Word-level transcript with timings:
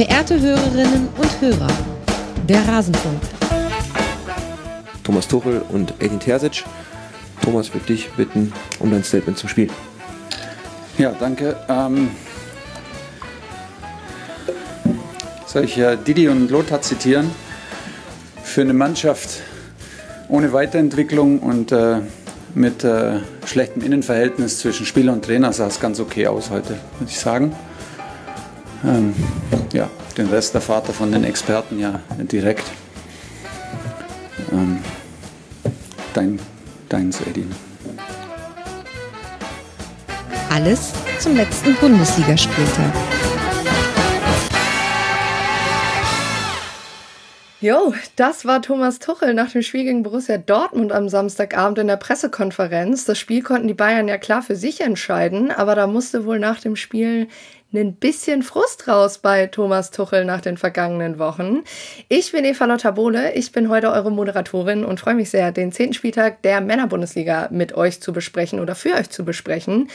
Verehrte 0.00 0.40
Hörerinnen 0.40 1.08
und 1.18 1.40
Hörer, 1.42 1.68
der 2.48 2.66
Rasenfunk. 2.66 3.20
Thomas 5.04 5.28
Tuchel 5.28 5.60
und 5.68 5.92
Edin 5.98 6.18
Terzic. 6.18 6.64
Thomas, 7.42 7.74
würde 7.74 7.84
dich 7.84 8.08
bitten 8.12 8.50
um 8.78 8.90
dein 8.90 9.04
Statement 9.04 9.36
zum 9.36 9.50
Spiel. 9.50 9.68
Ja, 10.96 11.12
danke. 11.20 11.54
Ähm, 11.68 12.12
soll 15.44 15.64
ich 15.64 15.76
äh, 15.76 15.98
Didi 15.98 16.28
und 16.28 16.50
Lothar 16.50 16.80
zitieren? 16.80 17.30
Für 18.42 18.62
eine 18.62 18.72
Mannschaft 18.72 19.42
ohne 20.30 20.54
Weiterentwicklung 20.54 21.40
und 21.40 21.72
äh, 21.72 21.98
mit 22.54 22.84
äh, 22.84 23.18
schlechtem 23.44 23.82
Innenverhältnis 23.82 24.60
zwischen 24.60 24.86
Spieler 24.86 25.12
und 25.12 25.26
Trainer 25.26 25.52
sah 25.52 25.66
es 25.66 25.78
ganz 25.78 26.00
okay 26.00 26.26
aus 26.26 26.48
heute, 26.48 26.70
würde 26.70 27.10
ich 27.10 27.20
sagen. 27.20 27.54
Ähm, 28.82 29.14
ja, 29.52 29.59
den 30.20 30.28
Rest 30.28 30.52
der 30.52 30.60
Vater 30.60 30.92
von 30.92 31.10
den 31.10 31.24
Experten 31.24 31.78
ja 31.78 32.00
direkt. 32.18 32.64
Ähm, 34.52 34.78
dein, 36.12 36.38
deins, 36.90 37.20
Edin. 37.22 37.50
Alles 40.50 40.92
zum 41.20 41.36
letzten 41.36 41.74
Bundesligaspieltag. 41.76 42.92
Jo, 47.62 47.94
das 48.16 48.46
war 48.46 48.62
Thomas 48.62 48.98
Tuchel 48.98 49.34
nach 49.34 49.52
dem 49.52 49.62
Spiel 49.62 49.84
gegen 49.84 50.02
Borussia 50.02 50.38
Dortmund 50.38 50.92
am 50.92 51.08
Samstagabend 51.08 51.78
in 51.78 51.88
der 51.88 51.96
Pressekonferenz. 51.96 53.04
Das 53.04 53.18
Spiel 53.18 53.42
konnten 53.42 53.68
die 53.68 53.74
Bayern 53.74 54.08
ja 54.08 54.16
klar 54.16 54.42
für 54.42 54.56
sich 54.56 54.80
entscheiden, 54.80 55.50
aber 55.50 55.74
da 55.74 55.86
musste 55.86 56.24
wohl 56.24 56.38
nach 56.38 56.60
dem 56.60 56.74
Spiel 56.76 57.28
ein 57.72 57.94
bisschen 57.94 58.42
Frust 58.42 58.88
raus 58.88 59.18
bei 59.18 59.46
Thomas 59.46 59.90
Tuchel 59.90 60.24
nach 60.24 60.40
den 60.40 60.56
vergangenen 60.56 61.18
Wochen. 61.18 61.62
Ich 62.08 62.32
bin 62.32 62.44
Eva 62.44 62.64
Lotta 62.64 62.90
Bohle, 62.90 63.32
ich 63.34 63.52
bin 63.52 63.68
heute 63.68 63.92
eure 63.92 64.10
Moderatorin 64.10 64.84
und 64.84 64.98
freue 64.98 65.14
mich 65.14 65.30
sehr, 65.30 65.52
den 65.52 65.70
zehnten 65.70 65.94
Spieltag 65.94 66.42
der 66.42 66.60
Männerbundesliga 66.60 67.48
mit 67.52 67.74
euch 67.74 68.00
zu 68.00 68.12
besprechen 68.12 68.58
oder 68.58 68.74
für 68.74 68.94
euch 68.94 69.10
zu 69.10 69.24
besprechen. 69.24 69.88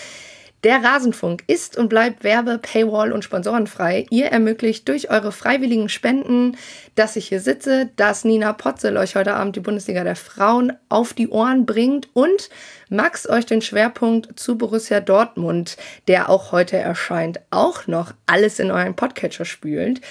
Der 0.64 0.84
Rasenfunk 0.84 1.44
ist 1.48 1.78
und 1.78 1.90
bleibt 1.90 2.24
Werbe-, 2.24 2.58
Paywall- 2.58 3.12
und 3.12 3.24
sponsorenfrei. 3.24 4.08
Ihr 4.10 4.28
ermöglicht 4.28 4.88
durch 4.88 5.12
eure 5.12 5.32
freiwilligen 5.32 5.90
Spenden, 5.90 6.58
dass 6.96 7.16
ich 7.16 7.28
hier 7.28 7.40
sitze, 7.40 7.92
dass 7.98 8.26
Nina 8.26 8.54
Potzel 8.54 8.98
euch 8.98 9.16
heute 9.16 9.36
Abend 9.36 9.56
die 9.56 9.60
Bundesliga 9.60 10.04
der 10.04 10.16
Frauen 10.16 10.74
auf 10.90 11.14
die 11.14 11.30
Ohren 11.30 11.66
bringt 11.66 12.10
und 12.14 12.50
Max 12.90 13.28
euch 13.28 13.46
den 13.46 13.62
Schwerpunkt 13.62 14.40
zu 14.40 14.58
Borussia 14.58 15.00
Dortmund, 15.00 15.78
der 16.08 16.30
auch 16.30 16.52
heute 16.52 16.78
erscheint, 16.78 17.40
auch 17.52 17.88
noch 17.88 18.14
alles 18.26 18.60
in 18.60 18.72
euren 18.72 18.96
Podcatcher 18.96 19.46
spült. 19.46 20.02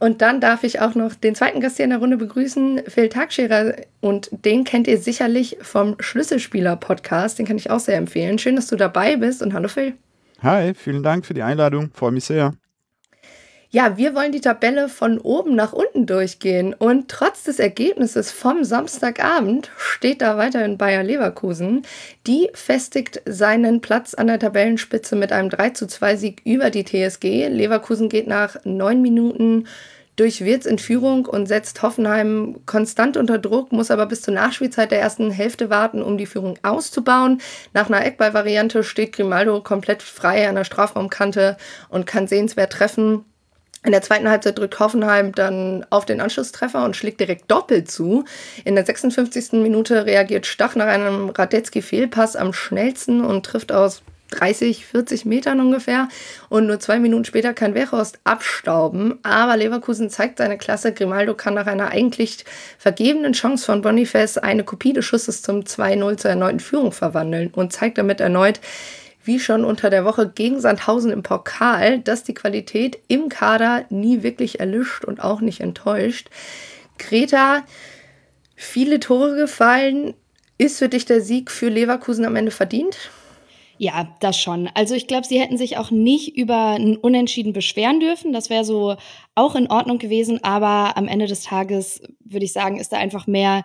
Und 0.00 0.22
dann 0.22 0.40
darf 0.40 0.62
ich 0.62 0.80
auch 0.80 0.94
noch 0.94 1.14
den 1.14 1.34
zweiten 1.34 1.60
Gast 1.60 1.76
hier 1.76 1.84
in 1.84 1.90
der 1.90 1.98
Runde 1.98 2.16
begrüßen, 2.16 2.82
Phil 2.86 3.08
Tagscherer. 3.08 3.74
Und 4.00 4.30
den 4.44 4.64
kennt 4.64 4.86
ihr 4.86 4.98
sicherlich 4.98 5.58
vom 5.60 5.96
Schlüsselspieler-Podcast. 5.98 7.38
Den 7.38 7.46
kann 7.46 7.56
ich 7.56 7.70
auch 7.70 7.80
sehr 7.80 7.96
empfehlen. 7.96 8.38
Schön, 8.38 8.56
dass 8.56 8.68
du 8.68 8.76
dabei 8.76 9.16
bist 9.16 9.42
und 9.42 9.54
hallo 9.54 9.68
Phil. 9.68 9.94
Hi, 10.40 10.72
vielen 10.74 11.02
Dank 11.02 11.26
für 11.26 11.34
die 11.34 11.42
Einladung. 11.42 11.90
Freue 11.92 12.12
mich 12.12 12.24
sehr. 12.24 12.54
Ja, 13.70 13.98
wir 13.98 14.14
wollen 14.14 14.32
die 14.32 14.40
Tabelle 14.40 14.88
von 14.88 15.18
oben 15.18 15.54
nach 15.54 15.74
unten 15.74 16.06
durchgehen. 16.06 16.72
Und 16.72 17.08
trotz 17.08 17.44
des 17.44 17.58
Ergebnisses 17.58 18.32
vom 18.32 18.64
Samstagabend 18.64 19.70
steht 19.76 20.22
da 20.22 20.38
weiterhin 20.38 20.78
Bayer 20.78 21.02
Leverkusen. 21.02 21.82
Die 22.26 22.48
festigt 22.54 23.20
seinen 23.26 23.82
Platz 23.82 24.14
an 24.14 24.28
der 24.28 24.38
Tabellenspitze 24.38 25.16
mit 25.16 25.32
einem 25.32 25.50
3 25.50 25.70
zu 25.70 25.86
2 25.86 26.16
Sieg 26.16 26.40
über 26.46 26.70
die 26.70 26.84
TSG. 26.84 27.48
Leverkusen 27.48 28.08
geht 28.08 28.26
nach 28.26 28.56
neun 28.64 29.02
Minuten 29.02 29.66
durch 30.16 30.42
Wirtz 30.42 30.64
in 30.64 30.78
Führung 30.78 31.26
und 31.26 31.46
setzt 31.46 31.82
Hoffenheim 31.82 32.60
konstant 32.64 33.18
unter 33.18 33.36
Druck, 33.36 33.70
muss 33.70 33.90
aber 33.90 34.06
bis 34.06 34.22
zur 34.22 34.32
Nachspielzeit 34.32 34.90
der 34.90 35.00
ersten 35.00 35.30
Hälfte 35.30 35.68
warten, 35.68 36.02
um 36.02 36.16
die 36.16 36.26
Führung 36.26 36.58
auszubauen. 36.62 37.42
Nach 37.74 37.88
einer 37.88 38.04
Eckballvariante 38.04 38.82
steht 38.82 39.12
Grimaldo 39.12 39.62
komplett 39.62 40.02
frei 40.02 40.48
an 40.48 40.54
der 40.54 40.64
Strafraumkante 40.64 41.58
und 41.90 42.06
kann 42.06 42.26
sehenswert 42.26 42.72
treffen. 42.72 43.26
In 43.84 43.92
der 43.92 44.02
zweiten 44.02 44.28
Halbzeit 44.28 44.58
drückt 44.58 44.80
Hoffenheim 44.80 45.32
dann 45.32 45.86
auf 45.90 46.04
den 46.04 46.20
Anschlusstreffer 46.20 46.84
und 46.84 46.96
schlägt 46.96 47.20
direkt 47.20 47.50
doppelt 47.50 47.90
zu. 47.90 48.24
In 48.64 48.74
der 48.74 48.84
56. 48.84 49.52
Minute 49.52 50.04
reagiert 50.04 50.46
Stach 50.46 50.74
nach 50.74 50.86
einem 50.86 51.30
Radetzky-Fehlpass 51.30 52.34
am 52.34 52.52
schnellsten 52.52 53.24
und 53.24 53.46
trifft 53.46 53.70
aus 53.70 54.02
30, 54.30 54.84
40 54.84 55.24
Metern 55.24 55.60
ungefähr. 55.60 56.08
Und 56.48 56.66
nur 56.66 56.80
zwei 56.80 56.98
Minuten 56.98 57.24
später 57.24 57.54
kann 57.54 57.74
Weghorst 57.74 58.18
abstauben. 58.24 59.18
Aber 59.22 59.56
Leverkusen 59.56 60.10
zeigt 60.10 60.38
seine 60.38 60.58
Klasse. 60.58 60.92
Grimaldo 60.92 61.34
kann 61.34 61.54
nach 61.54 61.66
einer 61.66 61.88
eigentlich 61.88 62.44
vergebenen 62.78 63.32
Chance 63.32 63.64
von 63.64 63.82
Boniface 63.82 64.38
eine 64.38 64.64
Kopie 64.64 64.92
des 64.92 65.04
Schusses 65.04 65.42
zum 65.42 65.60
2-0 65.60 66.16
zur 66.18 66.30
erneuten 66.30 66.60
Führung 66.60 66.92
verwandeln 66.92 67.50
und 67.54 67.72
zeigt 67.72 67.98
damit 67.98 68.20
erneut, 68.20 68.60
wie 69.28 69.38
schon 69.38 69.64
unter 69.64 69.90
der 69.90 70.04
Woche 70.04 70.28
gegen 70.28 70.58
Sandhausen 70.58 71.12
im 71.12 71.22
Pokal, 71.22 72.00
dass 72.00 72.24
die 72.24 72.34
Qualität 72.34 72.98
im 73.06 73.28
Kader 73.28 73.84
nie 73.90 74.24
wirklich 74.24 74.58
erlischt 74.58 75.04
und 75.04 75.22
auch 75.22 75.40
nicht 75.40 75.60
enttäuscht. 75.60 76.30
Greta, 76.98 77.62
viele 78.56 78.98
Tore 78.98 79.36
gefallen. 79.36 80.14
Ist 80.56 80.78
für 80.78 80.88
dich 80.88 81.04
der 81.04 81.20
Sieg 81.20 81.52
für 81.52 81.68
Leverkusen 81.68 82.24
am 82.24 82.34
Ende 82.34 82.50
verdient? 82.50 82.96
Ja, 83.76 84.16
das 84.18 84.40
schon. 84.40 84.68
Also 84.74 84.94
ich 84.96 85.06
glaube, 85.06 85.26
sie 85.26 85.38
hätten 85.38 85.56
sich 85.56 85.76
auch 85.76 85.92
nicht 85.92 86.36
über 86.36 86.70
ein 86.70 86.96
Unentschieden 86.96 87.52
beschweren 87.52 88.00
dürfen. 88.00 88.32
Das 88.32 88.50
wäre 88.50 88.64
so 88.64 88.96
auch 89.36 89.54
in 89.54 89.70
Ordnung 89.70 89.98
gewesen. 89.98 90.42
Aber 90.42 90.96
am 90.96 91.06
Ende 91.06 91.26
des 91.26 91.42
Tages 91.44 92.02
würde 92.24 92.44
ich 92.44 92.52
sagen, 92.52 92.80
ist 92.80 92.92
da 92.92 92.96
einfach 92.96 93.28
mehr 93.28 93.62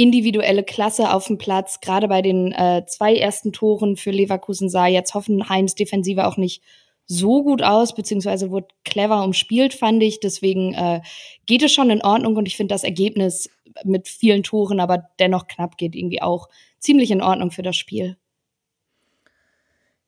individuelle 0.00 0.64
Klasse 0.64 1.12
auf 1.12 1.26
dem 1.26 1.36
Platz. 1.36 1.80
Gerade 1.80 2.08
bei 2.08 2.22
den 2.22 2.52
äh, 2.52 2.84
zwei 2.86 3.14
ersten 3.16 3.52
Toren 3.52 3.96
für 3.96 4.10
Leverkusen 4.10 4.70
sah 4.70 4.86
jetzt 4.86 5.12
Hoffenheims 5.12 5.74
Defensive 5.74 6.26
auch 6.26 6.38
nicht 6.38 6.62
so 7.04 7.42
gut 7.42 7.62
aus, 7.62 7.94
beziehungsweise 7.94 8.50
wurde 8.50 8.68
clever 8.84 9.22
umspielt, 9.22 9.74
fand 9.74 10.02
ich. 10.02 10.20
Deswegen 10.20 10.72
äh, 10.72 11.02
geht 11.44 11.62
es 11.62 11.72
schon 11.72 11.90
in 11.90 12.02
Ordnung 12.02 12.36
und 12.36 12.46
ich 12.46 12.56
finde 12.56 12.72
das 12.72 12.82
Ergebnis 12.82 13.50
mit 13.84 14.08
vielen 14.08 14.42
Toren, 14.42 14.80
aber 14.80 15.04
dennoch 15.18 15.46
knapp 15.48 15.76
geht 15.76 15.94
irgendwie 15.94 16.22
auch 16.22 16.48
ziemlich 16.78 17.10
in 17.10 17.22
Ordnung 17.22 17.50
für 17.50 17.62
das 17.62 17.76
Spiel. 17.76 18.16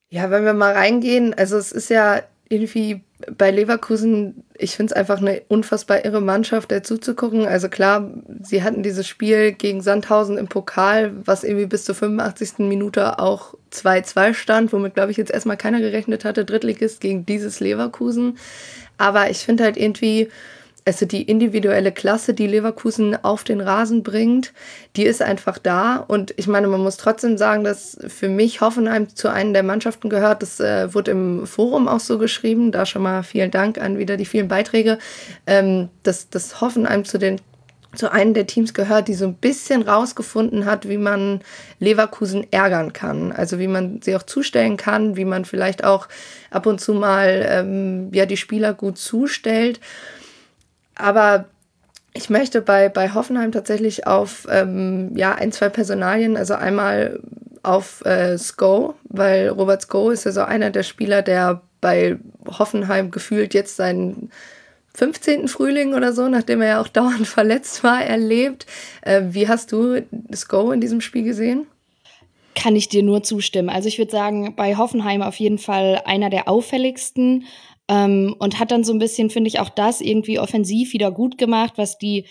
Ja, 0.08 0.30
wenn 0.30 0.44
wir 0.44 0.54
mal 0.54 0.72
reingehen, 0.72 1.34
also 1.34 1.58
es 1.58 1.70
ist 1.70 1.90
ja 1.90 2.22
irgendwie 2.52 3.02
bei 3.36 3.50
Leverkusen, 3.50 4.44
ich 4.58 4.76
finde 4.76 4.92
es 4.92 4.96
einfach 4.96 5.20
eine 5.20 5.42
unfassbar 5.48 6.04
irre 6.04 6.20
Mannschaft, 6.20 6.70
der 6.70 6.82
zuzugucken. 6.82 7.46
Also 7.46 7.68
klar, 7.68 8.10
sie 8.42 8.62
hatten 8.62 8.82
dieses 8.82 9.06
Spiel 9.06 9.52
gegen 9.52 9.80
Sandhausen 9.80 10.38
im 10.38 10.48
Pokal, 10.48 11.12
was 11.24 11.44
irgendwie 11.44 11.66
bis 11.66 11.84
zur 11.84 11.94
85. 11.94 12.58
Minute 12.58 13.18
auch 13.18 13.54
2-2 13.72 14.34
stand, 14.34 14.72
womit, 14.72 14.94
glaube 14.94 15.12
ich, 15.12 15.16
jetzt 15.16 15.30
erstmal 15.30 15.56
keiner 15.56 15.80
gerechnet 15.80 16.24
hatte, 16.24 16.44
Drittligist 16.44 17.00
gegen 17.00 17.24
dieses 17.24 17.60
Leverkusen. 17.60 18.38
Aber 18.98 19.30
ich 19.30 19.38
finde 19.38 19.64
halt 19.64 19.76
irgendwie, 19.76 20.28
also 20.84 21.06
die 21.06 21.22
individuelle 21.22 21.92
Klasse, 21.92 22.34
die 22.34 22.46
Leverkusen 22.46 23.16
auf 23.24 23.44
den 23.44 23.60
Rasen 23.60 24.02
bringt, 24.02 24.52
die 24.96 25.04
ist 25.04 25.22
einfach 25.22 25.58
da. 25.58 25.96
Und 25.96 26.34
ich 26.36 26.48
meine, 26.48 26.66
man 26.66 26.80
muss 26.80 26.96
trotzdem 26.96 27.38
sagen, 27.38 27.64
dass 27.64 27.98
für 28.08 28.28
mich 28.28 28.60
Hoffenheim 28.60 29.14
zu 29.14 29.28
einer 29.28 29.52
der 29.52 29.62
Mannschaften 29.62 30.08
gehört. 30.08 30.42
Das 30.42 30.58
äh, 30.60 30.92
wurde 30.92 31.12
im 31.12 31.46
Forum 31.46 31.86
auch 31.88 32.00
so 32.00 32.18
geschrieben. 32.18 32.72
Da 32.72 32.86
schon 32.86 33.02
mal 33.02 33.22
vielen 33.22 33.50
Dank 33.50 33.78
an 33.78 33.98
wieder 33.98 34.16
die 34.16 34.24
vielen 34.24 34.48
Beiträge, 34.48 34.98
ähm, 35.46 35.88
dass, 36.02 36.30
dass 36.30 36.60
Hoffenheim 36.60 37.04
zu 37.04 37.18
den 37.18 37.40
zu 37.94 38.10
einem 38.10 38.32
der 38.32 38.46
Teams 38.46 38.72
gehört, 38.72 39.08
die 39.08 39.14
so 39.14 39.26
ein 39.26 39.34
bisschen 39.34 39.82
rausgefunden 39.82 40.64
hat, 40.64 40.88
wie 40.88 40.96
man 40.96 41.40
Leverkusen 41.78 42.46
ärgern 42.50 42.92
kann. 42.94 43.32
Also 43.32 43.58
wie 43.58 43.68
man 43.68 44.00
sie 44.00 44.16
auch 44.16 44.22
zustellen 44.22 44.78
kann, 44.78 45.16
wie 45.16 45.26
man 45.26 45.44
vielleicht 45.44 45.84
auch 45.84 46.08
ab 46.50 46.64
und 46.66 46.80
zu 46.80 46.94
mal 46.94 47.46
ähm, 47.46 48.08
ja, 48.14 48.24
die 48.24 48.38
Spieler 48.38 48.72
gut 48.72 48.96
zustellt. 48.96 49.78
Aber 50.94 51.46
ich 52.14 52.30
möchte 52.30 52.60
bei, 52.60 52.88
bei 52.88 53.14
Hoffenheim 53.14 53.52
tatsächlich 53.52 54.06
auf 54.06 54.46
ähm, 54.50 55.16
ja, 55.16 55.34
ein, 55.34 55.52
zwei 55.52 55.68
Personalien, 55.68 56.36
also 56.36 56.54
einmal 56.54 57.20
auf 57.62 58.04
äh, 58.04 58.36
Sko, 58.38 58.94
weil 59.04 59.48
Robert 59.48 59.82
Sko 59.82 60.10
ist 60.10 60.24
ja 60.24 60.32
so 60.32 60.42
einer 60.42 60.70
der 60.70 60.82
Spieler, 60.82 61.22
der 61.22 61.62
bei 61.80 62.18
Hoffenheim 62.46 63.10
gefühlt 63.10 63.54
jetzt 63.54 63.76
seinen 63.76 64.30
15. 64.94 65.48
Frühling 65.48 65.94
oder 65.94 66.12
so, 66.12 66.28
nachdem 66.28 66.60
er 66.60 66.68
ja 66.68 66.80
auch 66.80 66.88
dauernd 66.88 67.26
verletzt 67.26 67.82
war, 67.82 68.02
erlebt. 68.04 68.66
Äh, 69.02 69.22
wie 69.30 69.48
hast 69.48 69.72
du 69.72 70.02
Go 70.48 70.70
in 70.72 70.80
diesem 70.80 71.00
Spiel 71.00 71.24
gesehen? 71.24 71.66
Kann 72.54 72.76
ich 72.76 72.88
dir 72.90 73.02
nur 73.02 73.22
zustimmen. 73.22 73.70
Also 73.70 73.88
ich 73.88 73.98
würde 73.98 74.12
sagen, 74.12 74.54
bei 74.54 74.76
Hoffenheim 74.76 75.22
auf 75.22 75.36
jeden 75.36 75.58
Fall 75.58 76.02
einer 76.04 76.28
der 76.28 76.48
auffälligsten 76.48 77.44
ähm, 77.92 78.34
und 78.38 78.58
hat 78.58 78.70
dann 78.70 78.84
so 78.84 78.92
ein 78.94 78.98
bisschen, 78.98 79.28
finde 79.28 79.48
ich, 79.48 79.60
auch 79.60 79.68
das 79.68 80.00
irgendwie 80.00 80.38
offensiv 80.38 80.94
wieder 80.94 81.12
gut 81.12 81.36
gemacht, 81.36 81.74
was 81.76 81.98
die 81.98 82.26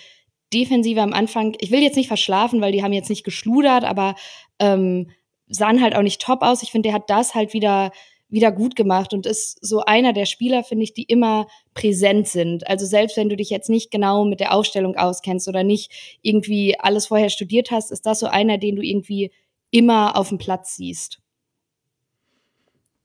Defensive 0.51 1.01
am 1.01 1.13
Anfang, 1.13 1.55
ich 1.59 1.69
will 1.69 1.83
jetzt 1.83 1.95
nicht 1.95 2.07
verschlafen, 2.07 2.61
weil 2.61 2.71
die 2.71 2.83
haben 2.83 2.93
jetzt 2.93 3.09
nicht 3.09 3.23
geschludert, 3.23 3.83
aber 3.83 4.15
ähm, 4.59 5.11
sahen 5.47 5.81
halt 5.81 5.95
auch 5.95 6.01
nicht 6.01 6.19
top 6.19 6.41
aus. 6.41 6.63
Ich 6.63 6.71
finde, 6.71 6.87
der 6.89 6.95
hat 6.95 7.09
das 7.09 7.35
halt 7.35 7.53
wieder 7.53 7.91
wieder 8.27 8.53
gut 8.53 8.77
gemacht 8.77 9.13
und 9.13 9.25
ist 9.25 9.57
so 9.61 9.81
einer 9.81 10.13
der 10.13 10.25
Spieler, 10.25 10.63
finde 10.63 10.85
ich, 10.85 10.93
die 10.93 11.03
immer 11.03 11.47
präsent 11.73 12.29
sind. 12.29 12.65
Also 12.65 12.85
selbst 12.85 13.17
wenn 13.17 13.27
du 13.27 13.35
dich 13.35 13.49
jetzt 13.49 13.69
nicht 13.69 13.91
genau 13.91 14.23
mit 14.23 14.39
der 14.39 14.53
Aufstellung 14.53 14.95
auskennst 14.95 15.49
oder 15.49 15.63
nicht 15.63 16.17
irgendwie 16.21 16.79
alles 16.79 17.07
vorher 17.07 17.29
studiert 17.29 17.71
hast, 17.71 17.91
ist 17.91 18.05
das 18.05 18.21
so 18.21 18.27
einer, 18.27 18.57
den 18.57 18.77
du 18.77 18.81
irgendwie 18.81 19.31
immer 19.69 20.15
auf 20.15 20.29
dem 20.29 20.37
Platz 20.37 20.77
siehst. 20.77 21.19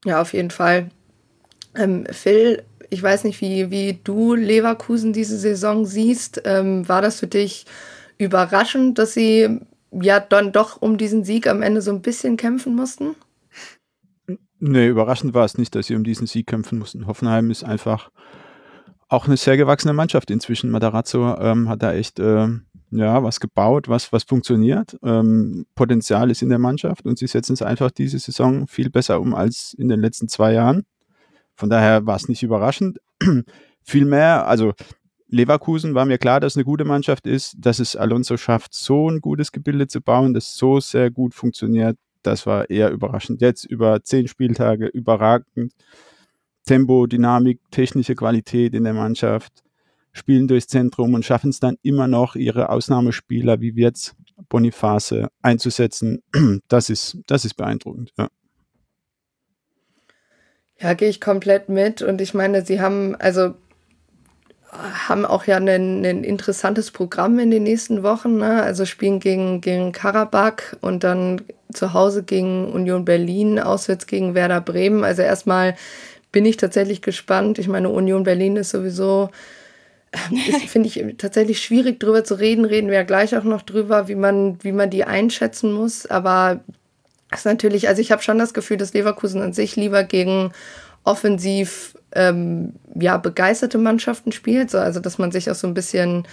Ja, 0.05 0.21
auf 0.21 0.31
jeden 0.31 0.49
Fall. 0.49 0.91
Ähm, 1.77 2.05
Phil, 2.11 2.63
ich 2.89 3.01
weiß 3.01 3.23
nicht, 3.23 3.41
wie, 3.41 3.69
wie 3.69 3.99
du 4.03 4.33
Leverkusen 4.33 5.13
diese 5.13 5.37
Saison 5.37 5.85
siehst. 5.85 6.41
Ähm, 6.45 6.87
war 6.87 7.01
das 7.01 7.19
für 7.19 7.27
dich 7.27 7.65
überraschend, 8.17 8.97
dass 8.97 9.13
sie 9.13 9.59
ja 9.91 10.19
dann 10.19 10.51
doch 10.51 10.81
um 10.81 10.97
diesen 10.97 11.23
Sieg 11.23 11.47
am 11.47 11.61
Ende 11.61 11.81
so 11.81 11.91
ein 11.91 12.01
bisschen 12.01 12.37
kämpfen 12.37 12.75
mussten? 12.75 13.15
Nee, 14.59 14.87
überraschend 14.87 15.33
war 15.33 15.45
es 15.45 15.57
nicht, 15.57 15.75
dass 15.75 15.87
sie 15.87 15.95
um 15.95 16.03
diesen 16.03 16.27
Sieg 16.27 16.47
kämpfen 16.47 16.79
mussten. 16.79 17.05
Hoffenheim 17.05 17.51
ist 17.51 17.63
einfach 17.63 18.09
auch 19.07 19.27
eine 19.27 19.37
sehr 19.37 19.55
gewachsene 19.55 19.93
Mannschaft 19.93 20.31
inzwischen. 20.31 20.71
Matarazzo 20.71 21.37
ähm, 21.39 21.69
hat 21.69 21.83
da 21.83 21.93
echt 21.93 22.19
äh, 22.19 22.47
ja, 22.91 23.23
was 23.23 23.39
gebaut, 23.39 23.87
was, 23.87 24.11
was 24.11 24.23
funktioniert. 24.23 24.97
Ähm, 25.03 25.65
Potenzial 25.75 26.31
ist 26.31 26.41
in 26.41 26.49
der 26.49 26.59
Mannschaft 26.59 27.05
und 27.05 27.17
sie 27.19 27.27
setzen 27.27 27.53
es 27.53 27.61
einfach 27.61 27.91
diese 27.91 28.19
Saison 28.19 28.67
viel 28.67 28.89
besser 28.89 29.21
um 29.21 29.35
als 29.35 29.75
in 29.77 29.89
den 29.89 29.99
letzten 29.99 30.27
zwei 30.27 30.53
Jahren. 30.53 30.83
Von 31.57 31.69
daher 31.69 32.05
war 32.05 32.15
es 32.15 32.29
nicht 32.29 32.43
überraschend. 32.43 32.99
Vielmehr, 33.81 34.47
also 34.47 34.73
Leverkusen 35.29 35.95
war 35.95 36.05
mir 36.05 36.19
klar, 36.19 36.39
dass 36.39 36.53
es 36.53 36.57
eine 36.57 36.65
gute 36.65 36.85
Mannschaft 36.85 37.27
ist, 37.27 37.55
dass 37.59 37.79
es 37.79 37.95
Alonso 37.95 38.37
schafft, 38.37 38.73
so 38.73 39.09
ein 39.09 39.19
gutes 39.19 39.51
Gebilde 39.51 39.87
zu 39.87 39.99
bauen, 39.99 40.33
das 40.33 40.55
so 40.55 40.79
sehr 40.79 41.11
gut 41.11 41.33
funktioniert, 41.33 41.97
das 42.21 42.45
war 42.45 42.69
eher 42.69 42.91
überraschend. 42.91 43.41
Jetzt 43.41 43.65
über 43.65 44.03
zehn 44.03 44.27
Spieltage 44.27 44.87
überragend. 44.87 45.73
Tempo, 46.65 47.07
Dynamik, 47.07 47.59
technische 47.71 48.15
Qualität 48.15 48.73
in 48.73 48.83
der 48.83 48.93
Mannschaft, 48.93 49.63
spielen 50.11 50.47
durchs 50.47 50.67
Zentrum 50.67 51.13
und 51.13 51.25
schaffen 51.25 51.49
es 51.49 51.59
dann 51.59 51.77
immer 51.81 52.07
noch, 52.07 52.35
ihre 52.35 52.69
Ausnahmespieler 52.69 53.61
wie 53.61 53.75
Wirtz, 53.75 54.15
Boniface 54.49 55.27
einzusetzen. 55.41 56.21
Das 56.67 56.89
ist, 56.89 57.17
das 57.27 57.45
ist 57.45 57.55
beeindruckend. 57.55 58.13
Ja. 58.17 58.27
Ja, 60.79 60.93
gehe 60.93 61.09
ich 61.09 61.21
komplett 61.21 61.69
mit. 61.69 62.01
Und 62.01 62.21
ich 62.21 62.33
meine, 62.33 62.63
sie 62.63 62.79
haben, 62.81 63.15
also 63.15 63.55
haben 64.71 65.25
auch 65.25 65.45
ja 65.45 65.57
ein, 65.57 65.67
ein 65.67 66.23
interessantes 66.23 66.91
Programm 66.91 67.39
in 67.39 67.51
den 67.51 67.63
nächsten 67.63 68.03
Wochen. 68.03 68.37
Ne? 68.37 68.61
Also 68.61 68.85
spielen 68.85 69.19
gegen, 69.19 69.61
gegen 69.61 69.91
Karabakh 69.91 70.77
und 70.81 71.03
dann 71.03 71.41
zu 71.73 71.93
Hause 71.93 72.23
gegen 72.23 72.71
Union 72.71 73.05
Berlin, 73.05 73.59
auswärts 73.59 74.07
gegen 74.07 74.35
Werder 74.35 74.61
Bremen. 74.61 75.03
Also 75.03 75.21
erstmal 75.21 75.75
bin 76.31 76.45
ich 76.45 76.57
tatsächlich 76.57 77.01
gespannt. 77.01 77.59
Ich 77.59 77.67
meine, 77.67 77.89
Union 77.89 78.23
Berlin 78.23 78.57
ist 78.57 78.69
sowieso, 78.69 79.29
finde 80.67 80.87
ich 80.89 81.03
tatsächlich 81.17 81.61
schwierig 81.61 81.99
drüber 81.99 82.23
zu 82.23 82.35
reden. 82.35 82.65
Reden 82.65 82.89
wir 82.89 82.97
ja 82.97 83.03
gleich 83.03 83.35
auch 83.35 83.43
noch 83.43 83.61
drüber, 83.61 84.07
wie 84.07 84.15
man, 84.15 84.63
wie 84.63 84.71
man 84.71 84.89
die 84.89 85.05
einschätzen 85.05 85.73
muss. 85.73 86.05
Aber 86.05 86.61
ist 87.33 87.45
natürlich, 87.45 87.87
also 87.87 88.01
ich 88.01 88.11
habe 88.11 88.21
schon 88.21 88.39
das 88.39 88.53
Gefühl, 88.53 88.77
dass 88.77 88.93
Leverkusen 88.93 89.41
an 89.41 89.53
sich 89.53 89.75
lieber 89.75 90.03
gegen 90.03 90.51
offensiv 91.03 91.97
ähm, 92.13 92.73
ja, 92.95 93.17
begeisterte 93.17 93.77
Mannschaften 93.77 94.31
spielt. 94.31 94.71
So, 94.71 94.77
also, 94.77 94.99
dass 94.99 95.17
man 95.17 95.31
sich 95.31 95.49
auch 95.51 95.55
so 95.55 95.67
ein 95.67 95.73
bisschen 95.73 96.27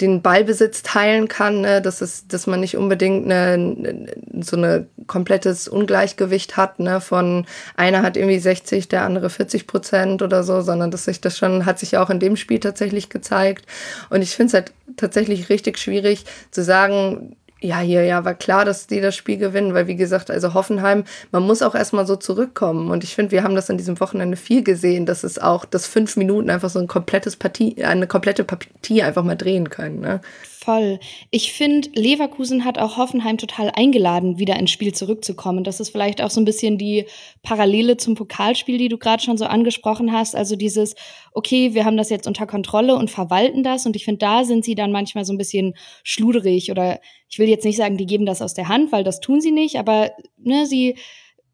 den 0.00 0.22
Ballbesitz 0.22 0.82
teilen 0.82 1.26
kann, 1.26 1.60
ne? 1.62 1.82
dass, 1.82 2.00
es, 2.00 2.28
dass 2.28 2.46
man 2.46 2.60
nicht 2.60 2.76
unbedingt 2.76 3.24
eine, 3.24 4.06
so 4.40 4.56
ein 4.56 4.86
komplettes 5.06 5.66
Ungleichgewicht 5.66 6.56
hat, 6.56 6.78
ne? 6.78 7.00
von 7.00 7.46
einer 7.76 8.02
hat 8.02 8.16
irgendwie 8.16 8.38
60, 8.38 8.88
der 8.88 9.02
andere 9.02 9.28
40 9.28 9.66
Prozent 9.66 10.22
oder 10.22 10.44
so, 10.44 10.60
sondern 10.60 10.92
dass 10.92 11.06
sich 11.06 11.20
das 11.20 11.36
schon, 11.36 11.66
hat 11.66 11.80
sich 11.80 11.92
ja 11.92 12.02
auch 12.02 12.10
in 12.10 12.20
dem 12.20 12.36
Spiel 12.36 12.60
tatsächlich 12.60 13.08
gezeigt. 13.08 13.66
Und 14.08 14.22
ich 14.22 14.36
finde 14.36 14.48
es 14.48 14.54
halt 14.54 14.72
tatsächlich 14.96 15.48
richtig 15.48 15.78
schwierig 15.78 16.24
zu 16.52 16.62
sagen, 16.62 17.36
ja, 17.60 17.80
hier, 17.80 18.04
ja, 18.04 18.24
war 18.24 18.34
klar, 18.34 18.64
dass 18.64 18.86
die 18.86 19.00
das 19.00 19.16
Spiel 19.16 19.36
gewinnen, 19.36 19.74
weil 19.74 19.88
wie 19.88 19.96
gesagt, 19.96 20.30
also 20.30 20.54
Hoffenheim, 20.54 21.04
man 21.32 21.42
muss 21.42 21.62
auch 21.62 21.74
erstmal 21.74 22.06
so 22.06 22.14
zurückkommen. 22.14 22.90
Und 22.90 23.02
ich 23.02 23.16
finde, 23.16 23.32
wir 23.32 23.42
haben 23.42 23.56
das 23.56 23.68
an 23.68 23.76
diesem 23.78 23.98
Wochenende 23.98 24.36
viel 24.36 24.62
gesehen, 24.62 25.06
dass 25.06 25.24
es 25.24 25.40
auch, 25.40 25.64
dass 25.64 25.86
fünf 25.86 26.16
Minuten 26.16 26.50
einfach 26.50 26.70
so 26.70 26.78
ein 26.78 26.86
komplettes 26.86 27.36
Partie, 27.36 27.82
eine 27.84 28.06
komplette 28.06 28.44
Partie 28.44 29.02
einfach 29.02 29.24
mal 29.24 29.36
drehen 29.36 29.70
können. 29.70 30.00
Ne? 30.00 30.20
Voll. 30.68 31.00
Ich 31.30 31.54
finde, 31.54 31.88
Leverkusen 31.94 32.66
hat 32.66 32.76
auch 32.76 32.98
Hoffenheim 32.98 33.38
total 33.38 33.70
eingeladen, 33.74 34.38
wieder 34.38 34.58
ins 34.58 34.70
Spiel 34.70 34.92
zurückzukommen. 34.92 35.64
Das 35.64 35.80
ist 35.80 35.88
vielleicht 35.88 36.20
auch 36.20 36.28
so 36.28 36.42
ein 36.42 36.44
bisschen 36.44 36.76
die 36.76 37.06
Parallele 37.42 37.96
zum 37.96 38.14
Pokalspiel, 38.14 38.76
die 38.76 38.90
du 38.90 38.98
gerade 38.98 39.22
schon 39.22 39.38
so 39.38 39.46
angesprochen 39.46 40.12
hast. 40.12 40.36
Also 40.36 40.56
dieses, 40.56 40.94
okay, 41.32 41.72
wir 41.72 41.86
haben 41.86 41.96
das 41.96 42.10
jetzt 42.10 42.26
unter 42.26 42.46
Kontrolle 42.46 42.96
und 42.96 43.10
verwalten 43.10 43.62
das. 43.62 43.86
Und 43.86 43.96
ich 43.96 44.04
finde, 44.04 44.18
da 44.18 44.44
sind 44.44 44.62
sie 44.62 44.74
dann 44.74 44.92
manchmal 44.92 45.24
so 45.24 45.32
ein 45.32 45.38
bisschen 45.38 45.72
schluderig 46.02 46.70
oder 46.70 47.00
ich 47.30 47.38
will 47.38 47.48
jetzt 47.48 47.64
nicht 47.64 47.78
sagen, 47.78 47.96
die 47.96 48.04
geben 48.04 48.26
das 48.26 48.42
aus 48.42 48.52
der 48.52 48.68
Hand, 48.68 48.92
weil 48.92 49.04
das 49.04 49.20
tun 49.20 49.40
sie 49.40 49.52
nicht, 49.52 49.76
aber 49.76 50.10
ne, 50.36 50.66
sie, 50.66 50.98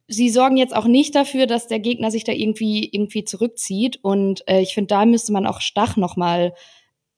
sie 0.08 0.28
sorgen 0.28 0.56
jetzt 0.56 0.74
auch 0.74 0.86
nicht 0.86 1.14
dafür, 1.14 1.46
dass 1.46 1.68
der 1.68 1.78
Gegner 1.78 2.10
sich 2.10 2.24
da 2.24 2.32
irgendwie, 2.32 2.88
irgendwie 2.90 3.22
zurückzieht. 3.22 4.00
Und 4.02 4.42
äh, 4.48 4.60
ich 4.60 4.74
finde, 4.74 4.88
da 4.88 5.06
müsste 5.06 5.32
man 5.32 5.46
auch 5.46 5.60
Stach 5.60 5.96
nochmal 5.96 6.52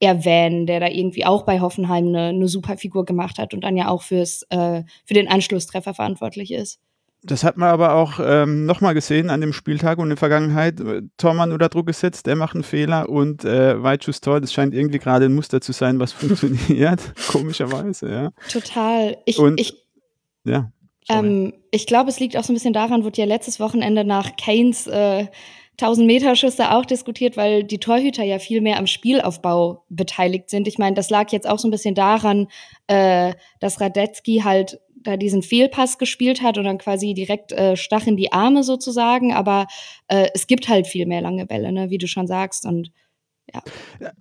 erwähnen, 0.00 0.66
der 0.66 0.81
da 0.81 0.88
irgendwie 0.88 1.25
auch 1.25 1.44
bei 1.44 1.60
Hoffenheim 1.60 2.08
eine, 2.08 2.28
eine 2.28 2.48
super 2.48 2.76
Figur 2.76 3.04
gemacht 3.04 3.38
hat 3.38 3.54
und 3.54 3.62
dann 3.62 3.76
ja 3.76 3.88
auch 3.88 4.02
fürs, 4.02 4.43
äh, 4.50 4.82
für 5.04 5.14
den 5.14 5.28
Anschlusstreffer 5.28 5.94
verantwortlich 5.94 6.52
ist. 6.52 6.81
Das 7.22 7.43
hat 7.43 7.56
man 7.56 7.70
aber 7.70 7.94
auch 7.94 8.20
ähm, 8.22 8.66
nochmal 8.66 8.94
gesehen 8.94 9.30
an 9.30 9.40
dem 9.40 9.52
Spieltag 9.52 9.99
und 9.99 10.04
in 10.04 10.11
der 10.11 10.16
Vergangenheit. 10.16 10.80
Tormann 11.16 11.50
unter 11.50 11.68
Druck 11.68 11.87
gesetzt, 11.87 12.26
der 12.26 12.37
macht 12.37 12.54
einen 12.54 12.62
Fehler 12.62 13.09
und 13.09 13.44
äh, 13.44 13.82
Weitschuss 13.82 14.20
Tor, 14.20 14.40
das 14.40 14.52
scheint 14.52 14.75
irgendwie 14.75 14.99
gerade 14.99 15.25
ein 15.25 15.35
Muster 15.35 15.61
zu 15.61 15.73
sein, 15.73 15.99
was 15.99 16.12
funktioniert, 16.12 17.00
komischerweise, 17.28 18.11
ja. 18.11 18.30
Total. 18.49 19.16
Ich, 19.25 19.38
und, 19.38 19.59
ich, 19.59 19.75
ja, 20.44 20.70
ähm, 21.09 21.52
ich 21.70 21.87
glaube, 21.87 22.11
es 22.11 22.20
liegt 22.20 22.37
auch 22.37 22.44
so 22.44 22.52
ein 22.52 22.56
bisschen 22.56 22.73
daran, 22.73 23.04
wurde 23.04 23.20
ja 23.20 23.26
letztes 23.26 23.61
Wochenende 23.61 24.04
nach 24.04 24.37
Keynes 24.37 24.87
äh, 24.87 25.26
1000 25.78 26.06
Meter 26.06 26.37
Schüsse 26.37 26.71
auch 26.73 26.87
diskutiert, 26.87 27.37
weil 27.37 27.62
die 27.62 27.78
Torhüter 27.78 28.25
ja 28.25 28.38
viel 28.38 28.61
mehr 28.61 28.78
am 28.78 28.87
Spielaufbau 28.87 29.85
beteiligt 29.88 30.49
sind. 30.49 30.66
Ich 30.66 30.78
meine, 30.78 30.95
das 30.95 31.11
lag 31.11 31.30
jetzt 31.33 31.49
auch 31.49 31.59
so 31.59 31.68
ein 31.68 31.71
bisschen 31.71 31.95
daran, 31.95 32.49
äh, 32.87 33.35
dass 33.61 33.80
Radetzky 33.80 34.42
halt 34.45 34.80
da 35.06 35.16
diesen 35.16 35.42
Fehlpass 35.42 35.99
gespielt 35.99 36.42
hat 36.42 36.59
und 36.59 36.64
dann 36.64 36.78
quasi 36.78 37.14
direkt 37.14 37.52
äh, 37.52 37.76
stach 37.76 38.06
in 38.06 38.16
die 38.16 38.33
Arme 38.33 38.62
sozusagen. 38.62 39.33
Aber 39.33 39.66
äh, 40.09 40.28
es 40.35 40.47
gibt 40.47 40.68
halt 40.68 40.87
viel 40.87 41.06
mehr 41.06 41.21
lange 41.21 41.47
Bälle, 41.47 41.73
ne, 41.73 41.90
wie 41.90 41.99
du 41.99 42.09
schon 42.09 42.26
sagst. 42.26 42.66
Und 42.66 42.90
ja. 43.52 43.62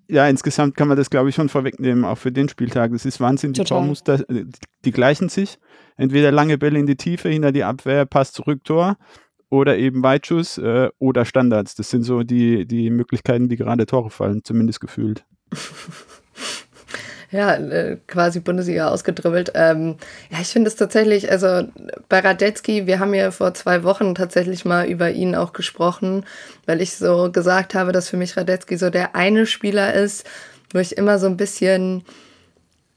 Ja, 0.07 0.27
insgesamt 0.27 0.75
kann 0.75 0.87
man 0.87 0.97
das, 0.97 1.09
glaube 1.09 1.29
ich, 1.29 1.35
schon 1.35 1.49
vorwegnehmen, 1.49 2.05
auch 2.05 2.17
für 2.17 2.31
den 2.31 2.49
Spieltag. 2.49 2.91
Das 2.91 3.05
ist 3.05 3.19
Wahnsinn. 3.19 3.53
Die 3.53 3.59
Total. 3.61 3.79
Tormuster, 3.79 4.29
äh, 4.29 4.45
die 4.83 4.91
gleichen 4.91 5.29
sich. 5.29 5.57
Entweder 5.97 6.31
lange 6.31 6.57
Bälle 6.57 6.79
in 6.79 6.85
die 6.85 6.97
Tiefe, 6.97 7.29
hinter 7.29 7.51
die 7.51 7.63
Abwehr, 7.63 8.05
Pass 8.05 8.33
zurück, 8.33 8.63
Tor. 8.63 8.97
Oder 9.55 9.77
eben 9.77 10.03
Weitschuss 10.03 10.57
äh, 10.57 10.89
oder 10.99 11.23
Standards. 11.23 11.75
Das 11.75 11.89
sind 11.89 12.03
so 12.03 12.23
die, 12.23 12.65
die 12.65 12.89
Möglichkeiten, 12.89 13.49
wie 13.49 13.55
gerade 13.55 13.85
Tore 13.85 14.09
fallen, 14.09 14.43
zumindest 14.43 14.81
gefühlt. 14.81 15.23
ja, 17.31 17.55
äh, 17.55 17.97
quasi 18.05 18.41
Bundesliga 18.41 18.89
ausgedribbelt. 18.89 19.53
Ähm, 19.55 19.95
ja, 20.29 20.39
ich 20.41 20.49
finde 20.49 20.67
es 20.67 20.75
tatsächlich, 20.75 21.31
also 21.31 21.69
bei 22.09 22.19
Radetzky, 22.19 22.85
wir 22.85 22.99
haben 22.99 23.13
ja 23.13 23.31
vor 23.31 23.53
zwei 23.53 23.83
Wochen 23.83 24.13
tatsächlich 24.13 24.65
mal 24.65 24.87
über 24.87 25.11
ihn 25.11 25.35
auch 25.35 25.53
gesprochen, 25.53 26.25
weil 26.65 26.81
ich 26.81 26.93
so 26.93 27.31
gesagt 27.31 27.75
habe, 27.75 27.93
dass 27.93 28.09
für 28.09 28.17
mich 28.17 28.35
Radetzky 28.35 28.75
so 28.75 28.89
der 28.89 29.15
eine 29.15 29.45
Spieler 29.45 29.93
ist, 29.93 30.27
wo 30.73 30.79
ich 30.79 30.97
immer 30.97 31.17
so 31.17 31.27
ein 31.27 31.37
bisschen 31.37 32.03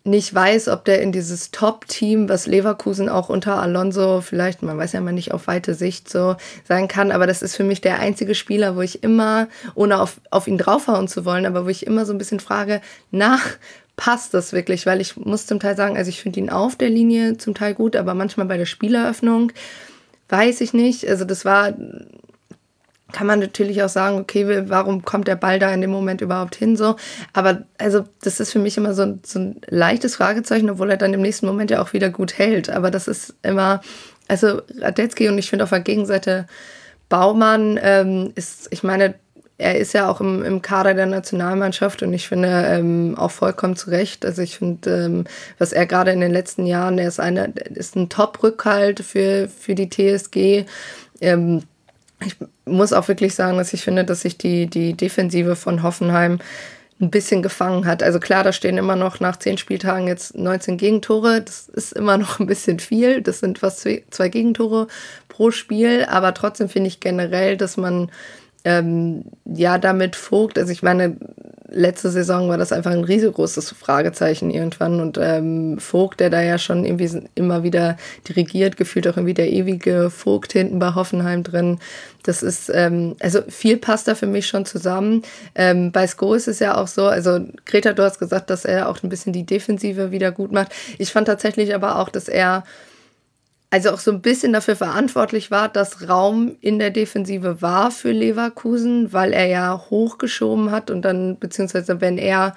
nicht 0.05 0.35
weiß, 0.35 0.69
ob 0.69 0.85
der 0.85 1.03
in 1.03 1.13
dieses 1.13 1.51
Top-Team, 1.51 2.29
was 2.29 2.47
Leverkusen 2.47 3.09
auch 3.09 3.29
unter 3.29 3.61
Alonso 3.61 4.21
vielleicht, 4.21 4.63
man 4.63 4.79
weiß 4.79 4.93
ja 4.93 5.01
mal 5.01 5.13
nicht 5.13 5.33
auf 5.33 5.47
weite 5.47 5.75
Sicht 5.75 6.09
so 6.09 6.37
sein 6.65 6.89
kann, 6.89 7.13
aber 7.13 7.27
das 7.27 7.43
ist 7.43 7.57
für 7.57 7.65
mich 7.65 7.81
der 7.81 7.99
einzige 7.99 8.35
Spieler, 8.35 8.77
wo 8.77 8.81
ich 8.81 9.03
immer, 9.03 9.49
ohne 9.75 10.01
auf, 10.01 10.21
auf 10.31 10.47
ihn 10.47 10.59
draufhauen 10.59 11.09
zu 11.09 11.25
wollen, 11.25 11.47
aber 11.47 11.65
wo 11.65 11.69
ich 11.69 11.87
immer 11.87 12.07
so 12.07 12.13
ein 12.13 12.19
bisschen 12.19 12.41
frage, 12.41 12.81
nach 13.11 13.45
passt 13.97 14.33
das 14.33 14.53
wirklich, 14.53 14.87
weil 14.87 15.01
ich 15.01 15.17
muss 15.17 15.47
zum 15.47 15.61
Teil 15.61 15.77
sagen, 15.77 15.97
also 15.97 16.09
ich 16.09 16.23
finde 16.23 16.41
ihn 16.41 16.51
auf 16.51 16.77
der 16.77 16.89
Linie 16.89 17.37
zum 17.37 17.55
Teil 17.55 17.75
gut, 17.75 17.97
aber 17.97 18.15
manchmal 18.15 18.47
bei 18.47 18.57
der 18.57 18.67
Spieleröffnung 18.67 19.53
weiß 20.29 20.61
ich 20.61 20.73
nicht. 20.73 21.07
Also 21.09 21.25
das 21.25 21.45
war 21.45 21.75
kann 23.13 23.27
man 23.27 23.41
natürlich 23.41 23.83
auch 23.83 23.89
sagen, 23.89 24.19
okay, 24.19 24.65
warum 24.69 25.05
kommt 25.05 25.29
der 25.29 25.37
Ball 25.37 25.59
da 25.59 25.73
in 25.73 25.81
dem 25.81 25.91
Moment 25.91 26.21
überhaupt 26.21 26.57
hin 26.57 26.77
so? 26.77 26.97
Aber 27.33 27.65
also 27.79 28.05
das 28.23 28.39
ist 28.39 28.53
für 28.53 28.59
mich 28.59 28.77
immer 28.77 28.95
so, 28.95 29.19
so 29.25 29.39
ein 29.39 29.61
leichtes 29.67 30.17
Fragezeichen, 30.17 30.69
obwohl 30.69 30.91
er 30.91 30.99
dann 30.99 31.15
im 31.15 31.23
nächsten 31.23 31.47
Moment 31.47 31.71
ja 31.71 31.81
auch 31.83 31.93
wieder 31.93 32.11
gut 32.11 32.37
hält. 32.39 32.69
Aber 32.69 32.91
das 32.91 33.09
ist 33.09 33.35
immer, 33.43 33.81
also 34.29 34.61
Radetzky 34.79 35.29
und 35.29 35.39
ich 35.39 35.49
finde 35.49 35.65
auf 35.65 35.71
der 35.71 35.81
Gegenseite 35.81 36.47
Baumann 37.09 37.81
ähm, 37.83 38.33
ist, 38.35 38.69
ich 38.71 38.83
meine, 38.83 39.15
er 39.57 39.77
ist 39.77 39.93
ja 39.93 40.09
auch 40.09 40.21
im, 40.21 40.45
im 40.45 40.63
Kader 40.63 40.95
der 40.95 41.07
Nationalmannschaft 41.07 42.03
und 42.03 42.13
ich 42.13 42.29
finde 42.29 42.49
ähm, 42.49 43.17
auch 43.19 43.33
vollkommen 43.33 43.75
zu 43.75 43.91
Recht. 43.91 44.25
Also 44.25 44.43
ich 44.43 44.59
finde, 44.59 45.05
ähm, 45.05 45.25
was 45.59 45.73
er 45.73 45.87
gerade 45.87 46.13
in 46.13 46.21
den 46.21 46.33
letzten 46.33 46.67
Jahren, 46.67 46.99
er 46.99 47.09
ist 47.09 47.19
eine, 47.19 47.53
ist 47.75 47.97
ein 47.97 48.09
Top-Rückhalt 48.09 49.01
für, 49.01 49.49
für 49.49 49.75
die 49.75 49.89
TSG. 49.89 50.67
Ähm, 51.21 51.63
ich 52.25 52.37
muss 52.65 52.93
auch 52.93 53.09
wirklich 53.09 53.35
sagen, 53.35 53.59
dass 53.59 53.73
ich 53.73 53.83
finde, 53.83 54.05
dass 54.05 54.23
sich 54.23 54.39
die, 54.39 54.67
die 54.67 54.95
Defensive 54.95 55.57
von 55.57 55.83
Hoffenheim 55.83 56.39
ein 57.01 57.11
bisschen 57.11 57.43
gefangen 57.43 57.87
hat. 57.87 58.03
Also 58.03 58.19
klar, 58.19 58.43
da 58.43 58.53
stehen 58.53 58.77
immer 58.77 58.97
noch 58.97 59.21
nach 59.21 59.37
zehn 59.37 59.57
Spieltagen 59.57 60.09
jetzt 60.09 60.37
19 60.37 60.77
Gegentore. 60.79 61.43
Das 61.43 61.69
ist 61.69 61.93
immer 61.93 62.19
noch 62.19 62.41
ein 62.41 62.47
bisschen 62.47 62.81
viel. 62.81 63.23
Das 63.23 63.39
sind 63.39 63.61
fast 63.61 63.81
zwei, 63.81 64.05
zwei 64.11 64.29
Gegentore 64.29 64.89
pro 65.29 65.51
Spiel. 65.53 66.07
Aber 66.09 66.35
trotzdem 66.35 66.69
finde 66.69 66.89
ich 66.89 66.99
generell, 66.99 67.57
dass 67.57 67.77
man 67.77 68.11
ähm, 68.69 69.25
ja 69.47 69.79
damit 69.79 70.15
Vogt, 70.15 70.59
also 70.59 70.71
ich 70.71 70.83
meine, 70.83 71.17
letzte 71.71 72.11
Saison 72.11 72.49
war 72.49 72.59
das 72.59 72.71
einfach 72.73 72.91
ein 72.91 73.05
riesengroßes 73.05 73.71
Fragezeichen 73.71 74.51
irgendwann 74.51 75.01
und 75.01 75.19
ähm, 75.21 75.79
Vogt, 75.79 76.21
der 76.21 76.29
da 76.29 76.43
ja 76.43 76.59
schon 76.59 76.85
irgendwie 76.85 77.29
immer 77.35 77.63
wieder 77.63 77.97
dirigiert, 78.29 78.77
gefühlt 78.77 79.09
auch 79.09 79.17
irgendwie 79.17 79.35
der 79.35 79.51
ewige 79.51 80.11
Vogt 80.11 80.53
hinten 80.53 80.79
bei 80.79 80.95
Hoffenheim 80.95 81.43
drin. 81.43 81.79
Das 82.25 82.43
ist, 82.43 82.71
ähm, 82.75 83.17
also 83.21 83.41
viel 83.49 83.79
passt 83.79 84.07
da 84.07 84.15
für 84.15 84.27
mich 84.27 84.47
schon 84.47 84.67
zusammen. 84.67 85.23
Ähm, 85.55 85.93
bei 85.93 86.07
Sko 86.07 86.35
ist 86.35 86.49
es 86.49 86.59
ja 86.59 86.77
auch 86.77 86.89
so, 86.89 87.07
also 87.07 87.41
Greta, 87.65 87.95
du 87.95 88.03
hast 88.03 88.19
gesagt, 88.19 88.51
dass 88.51 88.67
er 88.67 88.89
auch 88.89 89.03
ein 89.03 89.09
bisschen 89.09 89.33
die 89.33 89.47
Defensive 89.47 90.11
wieder 90.11 90.31
gut 90.31 90.53
macht. 90.53 90.73
Ich 90.99 91.11
fand 91.11 91.27
tatsächlich 91.27 91.75
aber 91.75 91.99
auch, 91.99 92.11
dass 92.11 92.29
er 92.29 92.65
also 93.71 93.91
auch 93.91 93.99
so 93.99 94.11
ein 94.11 94.23
bisschen 94.23 94.53
dafür 94.53 94.77
verantwortlich 94.77 95.51
war, 95.51 95.69
dass 95.69 96.09
Raum 96.09 96.57
in 96.61 96.79
der 96.79 96.91
Defensive 96.91 97.61
war 97.61 97.91
für 97.91 98.13
Leverkusen, 98.13 99.13
weil 99.13 99.33
er 99.33 99.47
ja 99.47 99.85
hochgeschoben 99.91 100.71
hat 100.71 100.91
und 100.91 101.03
dann, 101.03 101.39
beziehungsweise 101.39 102.01
wenn 102.01 102.17
er 102.17 102.55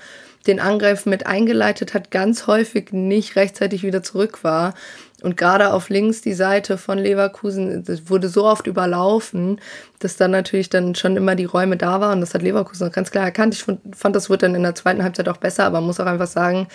den 0.47 0.59
Angriff 0.59 1.05
mit 1.05 1.27
eingeleitet 1.27 1.93
hat, 1.93 2.11
ganz 2.11 2.47
häufig 2.47 2.91
nicht 2.93 3.35
rechtzeitig 3.35 3.83
wieder 3.83 4.01
zurück 4.01 4.43
war. 4.43 4.73
Und 5.21 5.37
gerade 5.37 5.71
auf 5.71 5.89
links 5.89 6.21
die 6.21 6.33
Seite 6.33 6.79
von 6.79 6.97
Leverkusen 6.97 7.85
wurde 8.07 8.27
so 8.27 8.45
oft 8.45 8.65
überlaufen, 8.65 9.61
dass 9.99 10.17
dann 10.17 10.31
natürlich 10.31 10.69
dann 10.69 10.95
schon 10.95 11.15
immer 11.15 11.35
die 11.35 11.45
Räume 11.45 11.77
da 11.77 12.01
waren. 12.01 12.21
Das 12.21 12.33
hat 12.33 12.41
Leverkusen 12.41 12.87
auch 12.87 12.91
ganz 12.91 13.11
klar 13.11 13.25
erkannt. 13.25 13.53
Ich 13.53 13.63
fand, 13.63 13.81
fand 13.95 14.15
das 14.15 14.31
wurde 14.31 14.47
dann 14.47 14.55
in 14.55 14.63
der 14.63 14.73
zweiten 14.73 15.03
Halbzeit 15.03 15.29
auch 15.29 15.37
besser, 15.37 15.65
aber 15.65 15.79
man 15.79 15.87
muss 15.87 15.99
auch 15.99 16.07
einfach 16.07 16.25
sagen, 16.25 16.67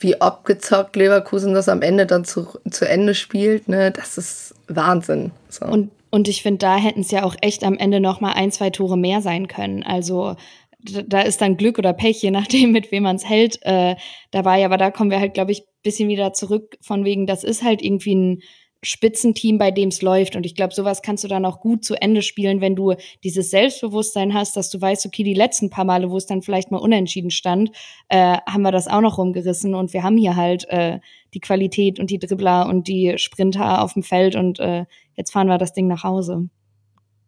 wie 0.00 0.20
abgezockt 0.20 0.96
Leverkusen 0.96 1.54
das 1.54 1.68
am 1.68 1.82
Ende 1.82 2.06
dann 2.06 2.24
zu, 2.24 2.46
zu 2.70 2.88
Ende 2.88 3.14
spielt, 3.14 3.68
ne, 3.68 3.90
das 3.90 4.18
ist 4.18 4.54
Wahnsinn. 4.66 5.30
So. 5.48 5.66
Und, 5.66 5.90
und 6.10 6.26
ich 6.26 6.42
finde, 6.42 6.58
da 6.58 6.76
hätten 6.76 7.00
es 7.00 7.10
ja 7.10 7.22
auch 7.22 7.36
echt 7.40 7.64
am 7.64 7.76
Ende 7.76 8.00
noch 8.00 8.20
mal 8.20 8.32
ein, 8.32 8.50
zwei 8.50 8.70
Tore 8.70 8.96
mehr 8.96 9.20
sein 9.20 9.46
können. 9.46 9.82
Also 9.82 10.36
da 10.82 11.20
ist 11.20 11.40
dann 11.42 11.56
Glück 11.56 11.78
oder 11.78 11.92
Pech, 11.92 12.22
je 12.22 12.30
nachdem, 12.30 12.72
mit 12.72 12.90
wem 12.90 13.02
man 13.02 13.16
es 13.16 13.28
hält, 13.28 13.58
äh, 13.62 13.96
dabei. 14.30 14.64
Aber 14.64 14.78
da 14.78 14.90
kommen 14.90 15.10
wir 15.10 15.20
halt, 15.20 15.34
glaube 15.34 15.52
ich, 15.52 15.64
bisschen 15.82 16.08
wieder 16.08 16.32
zurück 16.32 16.76
von 16.80 17.04
wegen, 17.04 17.26
das 17.26 17.44
ist 17.44 17.62
halt 17.62 17.82
irgendwie 17.82 18.14
ein 18.14 18.42
Spitzenteam, 18.82 19.58
bei 19.58 19.70
dem 19.70 19.88
es 19.88 20.02
läuft. 20.02 20.36
Und 20.36 20.46
ich 20.46 20.54
glaube, 20.54 20.74
sowas 20.74 21.02
kannst 21.02 21.24
du 21.24 21.28
dann 21.28 21.44
auch 21.44 21.60
gut 21.60 21.84
zu 21.84 22.00
Ende 22.00 22.22
spielen, 22.22 22.60
wenn 22.60 22.76
du 22.76 22.94
dieses 23.24 23.50
Selbstbewusstsein 23.50 24.32
hast, 24.32 24.56
dass 24.56 24.70
du 24.70 24.80
weißt, 24.80 25.06
okay, 25.06 25.22
die 25.22 25.34
letzten 25.34 25.70
paar 25.70 25.84
Male, 25.84 26.10
wo 26.10 26.16
es 26.16 26.26
dann 26.26 26.42
vielleicht 26.42 26.70
mal 26.70 26.78
unentschieden 26.78 27.30
stand, 27.30 27.70
äh, 28.08 28.38
haben 28.48 28.62
wir 28.62 28.72
das 28.72 28.88
auch 28.88 29.00
noch 29.00 29.18
rumgerissen. 29.18 29.74
Und 29.74 29.92
wir 29.92 30.02
haben 30.02 30.16
hier 30.16 30.36
halt 30.36 30.66
äh, 30.68 31.00
die 31.34 31.40
Qualität 31.40 32.00
und 32.00 32.10
die 32.10 32.18
Dribbler 32.18 32.66
und 32.66 32.88
die 32.88 33.14
Sprinter 33.16 33.82
auf 33.82 33.92
dem 33.92 34.02
Feld 34.02 34.34
und 34.34 34.58
äh, 34.60 34.86
jetzt 35.14 35.32
fahren 35.32 35.48
wir 35.48 35.58
das 35.58 35.72
Ding 35.72 35.86
nach 35.86 36.02
Hause. 36.02 36.48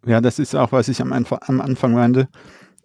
Ja, 0.07 0.21
das 0.21 0.39
ist 0.39 0.55
auch, 0.55 0.73
was 0.73 0.89
ich 0.89 1.01
am, 1.01 1.13
am 1.13 1.61
Anfang 1.61 1.93
meinte 1.93 2.29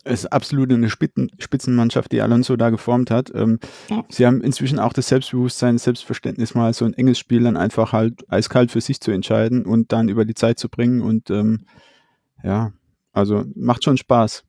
ist 0.08 0.26
absolut 0.28 0.72
eine 0.72 0.90
Spitzenmannschaft, 0.90 2.12
die 2.12 2.22
Alonso 2.22 2.56
da 2.56 2.70
geformt 2.70 3.12
hat. 3.12 3.32
Ähm, 3.34 3.60
ja. 3.90 4.04
Sie 4.10 4.26
haben 4.26 4.42
inzwischen 4.42 4.80
auch 4.80 4.94
das 4.94 5.08
Selbstbewusstsein, 5.08 5.76
das 5.76 5.84
Selbstverständnis, 5.84 6.56
mal 6.56 6.74
so 6.74 6.86
ein 6.86 6.94
enges 6.94 7.20
Spiel 7.20 7.44
dann 7.44 7.58
einfach 7.58 7.94
halt 7.94 8.26
eiskalt 8.30 8.72
für 8.72 8.82
sich 8.82 9.00
zu 9.00 9.12
entscheiden 9.12 9.66
und 9.66 9.92
dann 9.92 10.10
über 10.10 10.26
die 10.26 10.36
Zeit 10.36 10.60
zu 10.60 10.70
bringen. 10.70 11.02
Und 11.02 11.30
ähm, 11.30 11.66
ja, 12.44 12.72
also 13.14 13.44
macht 13.56 13.84
schon 13.84 13.98
Spaß. 13.98 14.44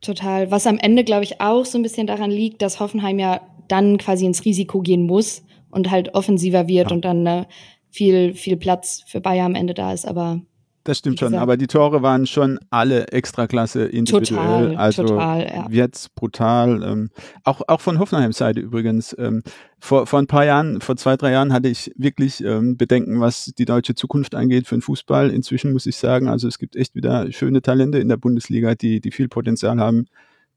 Total. 0.00 0.50
Was 0.50 0.66
am 0.66 0.78
Ende, 0.78 1.04
glaube 1.04 1.24
ich, 1.24 1.40
auch 1.40 1.64
so 1.64 1.78
ein 1.78 1.82
bisschen 1.82 2.06
daran 2.06 2.30
liegt, 2.30 2.62
dass 2.62 2.80
Hoffenheim 2.80 3.18
ja 3.18 3.40
dann 3.68 3.98
quasi 3.98 4.26
ins 4.26 4.44
Risiko 4.44 4.80
gehen 4.80 5.06
muss 5.06 5.42
und 5.70 5.90
halt 5.90 6.14
offensiver 6.14 6.68
wird 6.68 6.90
ja. 6.90 6.96
und 6.96 7.04
dann 7.04 7.26
äh, 7.26 7.44
viel, 7.90 8.34
viel 8.34 8.56
Platz 8.56 9.02
für 9.06 9.20
Bayern 9.20 9.46
am 9.46 9.54
Ende 9.54 9.74
da 9.74 9.92
ist. 9.92 10.06
Aber 10.06 10.40
das 10.86 10.98
stimmt 10.98 11.18
schon, 11.18 11.34
aber 11.34 11.56
die 11.56 11.66
Tore 11.66 12.02
waren 12.02 12.26
schon 12.26 12.58
alle 12.70 13.08
Extraklasse 13.08 13.84
individuell. 13.84 14.68
Total, 14.68 14.76
also 14.76 15.04
total, 15.04 15.46
ja. 15.46 15.66
jetzt 15.68 16.14
brutal. 16.14 16.82
Ähm, 16.82 17.10
auch, 17.42 17.60
auch 17.66 17.80
von 17.80 17.98
Hoffenheims 17.98 18.38
Seite 18.38 18.60
übrigens. 18.60 19.14
Ähm, 19.18 19.42
vor, 19.78 20.06
vor 20.06 20.20
ein 20.20 20.28
paar 20.28 20.44
Jahren, 20.44 20.80
vor 20.80 20.96
zwei, 20.96 21.16
drei 21.16 21.32
Jahren 21.32 21.52
hatte 21.52 21.68
ich 21.68 21.92
wirklich 21.96 22.42
ähm, 22.44 22.76
Bedenken, 22.76 23.20
was 23.20 23.52
die 23.58 23.64
deutsche 23.64 23.94
Zukunft 23.96 24.34
angeht 24.34 24.68
für 24.68 24.76
den 24.76 24.82
Fußball. 24.82 25.30
Inzwischen 25.30 25.72
muss 25.72 25.86
ich 25.86 25.96
sagen, 25.96 26.28
also 26.28 26.46
es 26.46 26.58
gibt 26.58 26.76
echt 26.76 26.94
wieder 26.94 27.30
schöne 27.32 27.62
Talente 27.62 27.98
in 27.98 28.08
der 28.08 28.16
Bundesliga, 28.16 28.74
die, 28.76 29.00
die 29.00 29.10
viel 29.10 29.28
Potenzial 29.28 29.80
haben. 29.80 30.06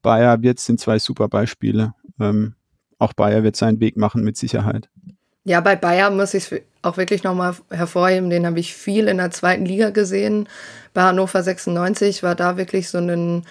Bayer 0.00 0.38
jetzt 0.42 0.64
sind 0.64 0.78
zwei 0.78 0.98
super 1.00 1.28
Beispiele. 1.28 1.94
Ähm, 2.20 2.54
auch 2.98 3.12
Bayer 3.14 3.42
wird 3.42 3.56
seinen 3.56 3.80
Weg 3.80 3.96
machen 3.96 4.22
mit 4.22 4.36
Sicherheit. 4.36 4.88
Ja, 5.44 5.60
bei 5.60 5.74
Bayern 5.74 6.16
muss 6.16 6.34
ich 6.34 6.52
es 6.52 6.60
auch 6.82 6.96
wirklich 6.96 7.22
nochmal 7.22 7.54
hervorheben. 7.70 8.30
Den 8.30 8.46
habe 8.46 8.60
ich 8.60 8.74
viel 8.74 9.08
in 9.08 9.16
der 9.16 9.30
zweiten 9.30 9.64
Liga 9.64 9.90
gesehen. 9.90 10.48
Bei 10.92 11.02
Hannover 11.02 11.42
96 11.42 12.22
war 12.22 12.34
da 12.34 12.56
wirklich 12.56 12.88
so 12.88 12.98
ein, 12.98 13.44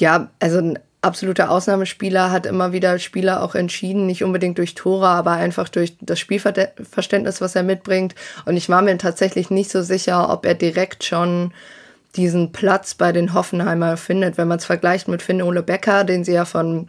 ja, 0.00 0.30
also 0.40 0.58
ein 0.58 0.78
absoluter 1.02 1.50
Ausnahmespieler, 1.50 2.30
hat 2.30 2.46
immer 2.46 2.72
wieder 2.72 2.98
Spieler 2.98 3.42
auch 3.42 3.54
entschieden, 3.54 4.06
nicht 4.06 4.24
unbedingt 4.24 4.58
durch 4.58 4.74
Tore, 4.74 5.08
aber 5.08 5.32
einfach 5.32 5.68
durch 5.68 5.96
das 6.00 6.18
Spielverständnis, 6.18 7.40
was 7.40 7.54
er 7.54 7.62
mitbringt. 7.62 8.14
Und 8.46 8.56
ich 8.56 8.68
war 8.68 8.82
mir 8.82 8.96
tatsächlich 8.98 9.50
nicht 9.50 9.70
so 9.70 9.82
sicher, 9.82 10.30
ob 10.30 10.44
er 10.44 10.54
direkt 10.54 11.04
schon 11.04 11.52
diesen 12.16 12.52
Platz 12.52 12.94
bei 12.94 13.12
den 13.12 13.34
Hoffenheimer 13.34 13.96
findet. 13.96 14.38
Wenn 14.38 14.48
man 14.48 14.58
es 14.58 14.64
vergleicht 14.64 15.08
mit 15.08 15.22
Finn 15.22 15.42
Ole 15.42 15.62
Becker, 15.62 16.04
den 16.04 16.24
sie 16.24 16.32
ja 16.32 16.44
von 16.44 16.88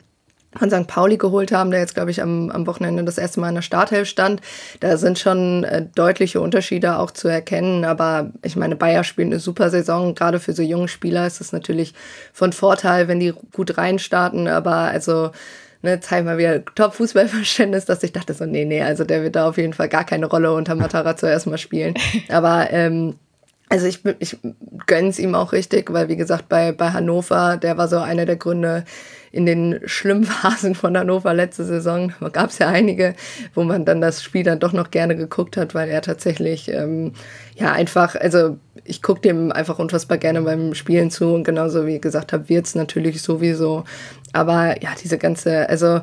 von 0.58 0.72
St. 0.72 0.88
Pauli 0.88 1.18
geholt 1.18 1.52
haben, 1.52 1.70
der 1.70 1.80
jetzt, 1.80 1.94
glaube 1.94 2.12
ich, 2.12 2.22
am, 2.22 2.50
am 2.50 2.66
Wochenende 2.66 3.04
das 3.04 3.18
erste 3.18 3.40
Mal 3.40 3.50
in 3.50 3.56
der 3.56 3.62
Starthelf 3.62 4.08
stand. 4.08 4.42
Da 4.80 4.98
sind 4.98 5.20
schon 5.20 5.64
äh, 5.64 5.86
deutliche 5.94 6.42
Unterschiede 6.42 6.98
auch 6.98 7.12
zu 7.12 7.28
erkennen. 7.28 7.86
Aber 7.86 8.32
ich 8.44 8.56
meine, 8.56 8.76
Bayer 8.76 9.04
spielt 9.04 9.28
eine 9.28 9.40
super 9.40 9.70
Saison. 9.70 10.16
Gerade 10.16 10.40
für 10.40 10.54
so 10.54 10.64
junge 10.64 10.88
Spieler 10.88 11.28
ist 11.28 11.40
es 11.40 11.52
natürlich 11.52 11.94
von 12.34 12.52
Vorteil, 12.52 13.08
wenn 13.08 13.20
die 13.20 13.34
gut 13.54 13.78
reinstarten. 13.78 14.48
Aber 14.48 14.74
also, 14.74 15.32
ne, 15.84 16.00
zeig 16.00 16.26
mal 16.26 16.40
wieder 16.40 16.66
Top-Fußballverständnis, 16.66 17.86
dass 17.86 18.02
ich 18.02 18.12
dachte 18.12 18.34
so, 18.34 18.46
nee, 18.46 18.66
nee, 18.66 18.82
also 18.82 19.04
der 19.04 19.22
wird 19.22 19.36
da 19.36 19.48
auf 19.48 19.58
jeden 19.58 19.74
Fall 19.74 19.90
gar 19.90 20.04
keine 20.04 20.26
Rolle 20.26 20.52
unter 20.54 20.74
Matarazzo 20.74 21.28
erstmal 21.28 21.60
spielen. 21.60 21.94
Aber 22.28 22.72
ähm, 22.72 23.16
also 23.70 23.86
ich, 23.86 24.02
ich 24.18 24.38
gönn's 24.88 25.20
ihm 25.20 25.36
auch 25.36 25.52
richtig, 25.52 25.94
weil 25.94 26.10
wie 26.10 26.18
gesagt, 26.18 26.50
bei, 26.50 26.72
bei 26.72 26.90
Hannover, 26.90 27.58
der 27.58 27.78
war 27.78 27.88
so 27.88 28.00
einer 28.00 28.26
der 28.26 28.36
Gründe, 28.36 28.84
in 29.32 29.46
den 29.46 29.80
schlimmen 29.86 30.24
Phasen 30.26 30.76
von 30.76 30.98
Hannover 30.98 31.34
letzte 31.34 31.64
Saison 31.64 32.14
gab 32.34 32.50
es 32.50 32.60
ja 32.60 32.68
einige, 32.68 33.16
wo 33.54 33.64
man 33.64 33.86
dann 33.86 34.02
das 34.02 34.24
Spiel 34.24 34.44
dann 34.44 34.60
doch 34.60 34.74
noch 34.74 34.92
gerne 34.92 35.16
geguckt 35.16 35.58
hat, 35.58 35.76
weil 35.76 35.90
er 35.90 36.02
tatsächlich 36.02 36.70
ähm, 36.70 37.14
ja 37.56 37.72
einfach, 37.72 38.16
also 38.16 38.58
ich 38.84 39.02
gucke 39.02 39.22
dem 39.22 39.52
einfach 39.52 39.80
unfassbar 39.80 40.18
gerne 40.18 40.42
beim 40.42 40.74
Spielen 40.74 41.12
zu 41.12 41.34
und 41.34 41.44
genauso 41.44 41.86
wie 41.86 41.96
ich 41.96 42.02
gesagt 42.02 42.34
habe, 42.34 42.50
wird's 42.50 42.76
natürlich 42.76 43.22
sowieso. 43.22 43.84
Aber 44.34 44.82
ja, 44.82 44.90
diese 45.02 45.18
ganze, 45.18 45.70
also 45.70 46.02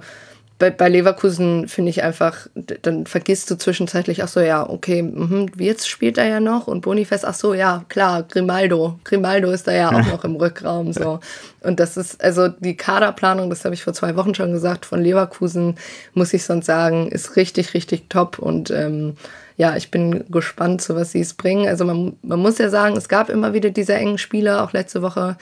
bei, 0.58 0.70
bei 0.70 0.88
Leverkusen 0.88 1.68
finde 1.68 1.90
ich 1.90 2.02
einfach, 2.02 2.46
dann 2.54 3.06
vergisst 3.06 3.50
du 3.50 3.56
zwischenzeitlich, 3.56 4.22
ach 4.22 4.28
so, 4.28 4.40
ja, 4.40 4.68
okay, 4.68 5.02
mh, 5.02 5.46
jetzt 5.58 5.86
spielt 5.88 6.16
er 6.16 6.26
ja 6.26 6.40
noch 6.40 6.66
und 6.66 6.80
Bonifest, 6.80 7.26
ach 7.26 7.34
so, 7.34 7.52
ja, 7.52 7.84
klar, 7.88 8.22
Grimaldo. 8.22 8.98
Grimaldo 9.04 9.50
ist 9.50 9.66
da 9.66 9.72
ja 9.72 9.88
auch 9.88 10.06
noch 10.12 10.24
im 10.24 10.36
Rückraum, 10.36 10.94
so. 10.94 11.20
Und 11.60 11.78
das 11.78 11.98
ist, 11.98 12.22
also 12.24 12.48
die 12.48 12.76
Kaderplanung, 12.76 13.50
das 13.50 13.64
habe 13.66 13.74
ich 13.74 13.84
vor 13.84 13.92
zwei 13.92 14.16
Wochen 14.16 14.34
schon 14.34 14.52
gesagt, 14.52 14.86
von 14.86 15.02
Leverkusen, 15.02 15.76
muss 16.14 16.32
ich 16.32 16.44
sonst 16.44 16.66
sagen, 16.66 17.08
ist 17.08 17.36
richtig, 17.36 17.74
richtig 17.74 18.08
top 18.08 18.38
und, 18.38 18.70
ähm, 18.70 19.16
ja, 19.58 19.74
ich 19.76 19.90
bin 19.90 20.24
gespannt, 20.30 20.82
so 20.82 20.96
was 20.96 21.12
sie 21.12 21.20
es 21.20 21.32
bringen. 21.32 21.66
Also 21.66 21.86
man, 21.86 22.16
man 22.22 22.38
muss 22.38 22.58
ja 22.58 22.68
sagen, 22.68 22.94
es 22.94 23.08
gab 23.08 23.30
immer 23.30 23.54
wieder 23.54 23.70
diese 23.70 23.94
engen 23.94 24.18
Spiele, 24.18 24.62
auch 24.62 24.74
letzte 24.74 25.00
Woche 25.00 25.38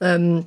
ähm, 0.00 0.46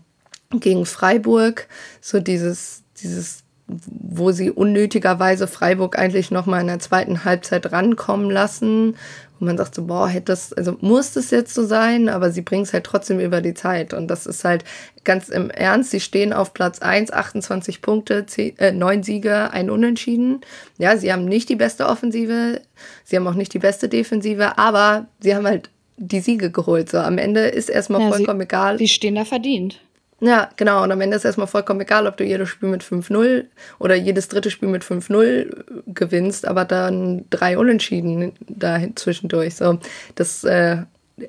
gegen 0.51 0.87
Freiburg, 0.87 1.67
so 2.01 2.19
dieses, 2.19 2.81
dieses 3.01 3.43
wo 3.85 4.31
sie 4.31 4.51
unnötigerweise 4.51 5.47
Freiburg 5.47 5.97
eigentlich 5.97 6.31
noch 6.31 6.45
mal 6.45 6.61
in 6.61 6.67
der 6.67 6.79
zweiten 6.79 7.23
Halbzeit 7.23 7.71
rankommen 7.71 8.29
lassen, 8.29 8.95
wo 9.39 9.45
man 9.45 9.57
sagt 9.57 9.75
so, 9.75 9.85
boah, 9.85 10.07
hätte 10.07 10.25
das, 10.25 10.53
also 10.53 10.77
muss 10.81 11.13
das 11.13 11.31
jetzt 11.31 11.53
so 11.53 11.65
sein, 11.65 12.09
aber 12.09 12.31
sie 12.31 12.41
bringen 12.41 12.63
es 12.63 12.73
halt 12.73 12.83
trotzdem 12.83 13.19
über 13.19 13.41
die 13.41 13.53
Zeit. 13.53 13.93
Und 13.93 14.07
das 14.07 14.25
ist 14.25 14.43
halt 14.43 14.63
ganz 15.03 15.29
im 15.29 15.49
Ernst, 15.49 15.91
sie 15.91 15.99
stehen 15.99 16.31
auf 16.31 16.53
Platz 16.53 16.79
1, 16.79 17.11
28 17.11 17.81
Punkte, 17.81 18.25
10, 18.25 18.57
äh, 18.59 18.71
9 18.71 19.03
Siege, 19.03 19.51
ein 19.51 19.69
Unentschieden. 19.69 20.41
Ja, 20.77 20.95
sie 20.95 21.11
haben 21.11 21.25
nicht 21.25 21.49
die 21.49 21.55
beste 21.55 21.87
Offensive, 21.87 22.61
sie 23.03 23.15
haben 23.15 23.27
auch 23.27 23.33
nicht 23.33 23.53
die 23.53 23.59
beste 23.59 23.89
Defensive, 23.89 24.57
aber 24.57 25.07
sie 25.19 25.35
haben 25.35 25.47
halt 25.47 25.69
die 25.97 26.19
Siege 26.19 26.51
geholt. 26.51 26.89
So 26.89 26.99
am 26.99 27.17
Ende 27.17 27.41
ist 27.41 27.69
erstmal 27.69 28.01
ja, 28.01 28.09
vollkommen 28.09 28.39
sie, 28.39 28.45
egal. 28.45 28.77
Die 28.77 28.87
stehen 28.87 29.15
da 29.15 29.25
verdient. 29.25 29.79
Ja, 30.23 30.49
genau. 30.55 30.83
Und 30.83 30.91
am 30.91 31.01
Ende 31.01 31.17
ist 31.17 31.25
erstmal 31.25 31.47
vollkommen 31.47 31.81
egal, 31.81 32.05
ob 32.05 32.15
du 32.15 32.23
jedes 32.23 32.47
Spiel 32.47 32.69
mit 32.69 32.83
5-0 32.83 33.45
oder 33.79 33.95
jedes 33.95 34.27
dritte 34.27 34.51
Spiel 34.51 34.69
mit 34.69 34.83
5-0 34.83 35.83
gewinnst, 35.87 36.47
aber 36.47 36.63
dann 36.63 37.25
drei 37.31 37.57
Unentschieden 37.57 38.33
da 38.47 38.79
zwischendurch. 38.95 39.55
So, 39.55 39.79
das 40.13 40.43
äh, 40.43 40.83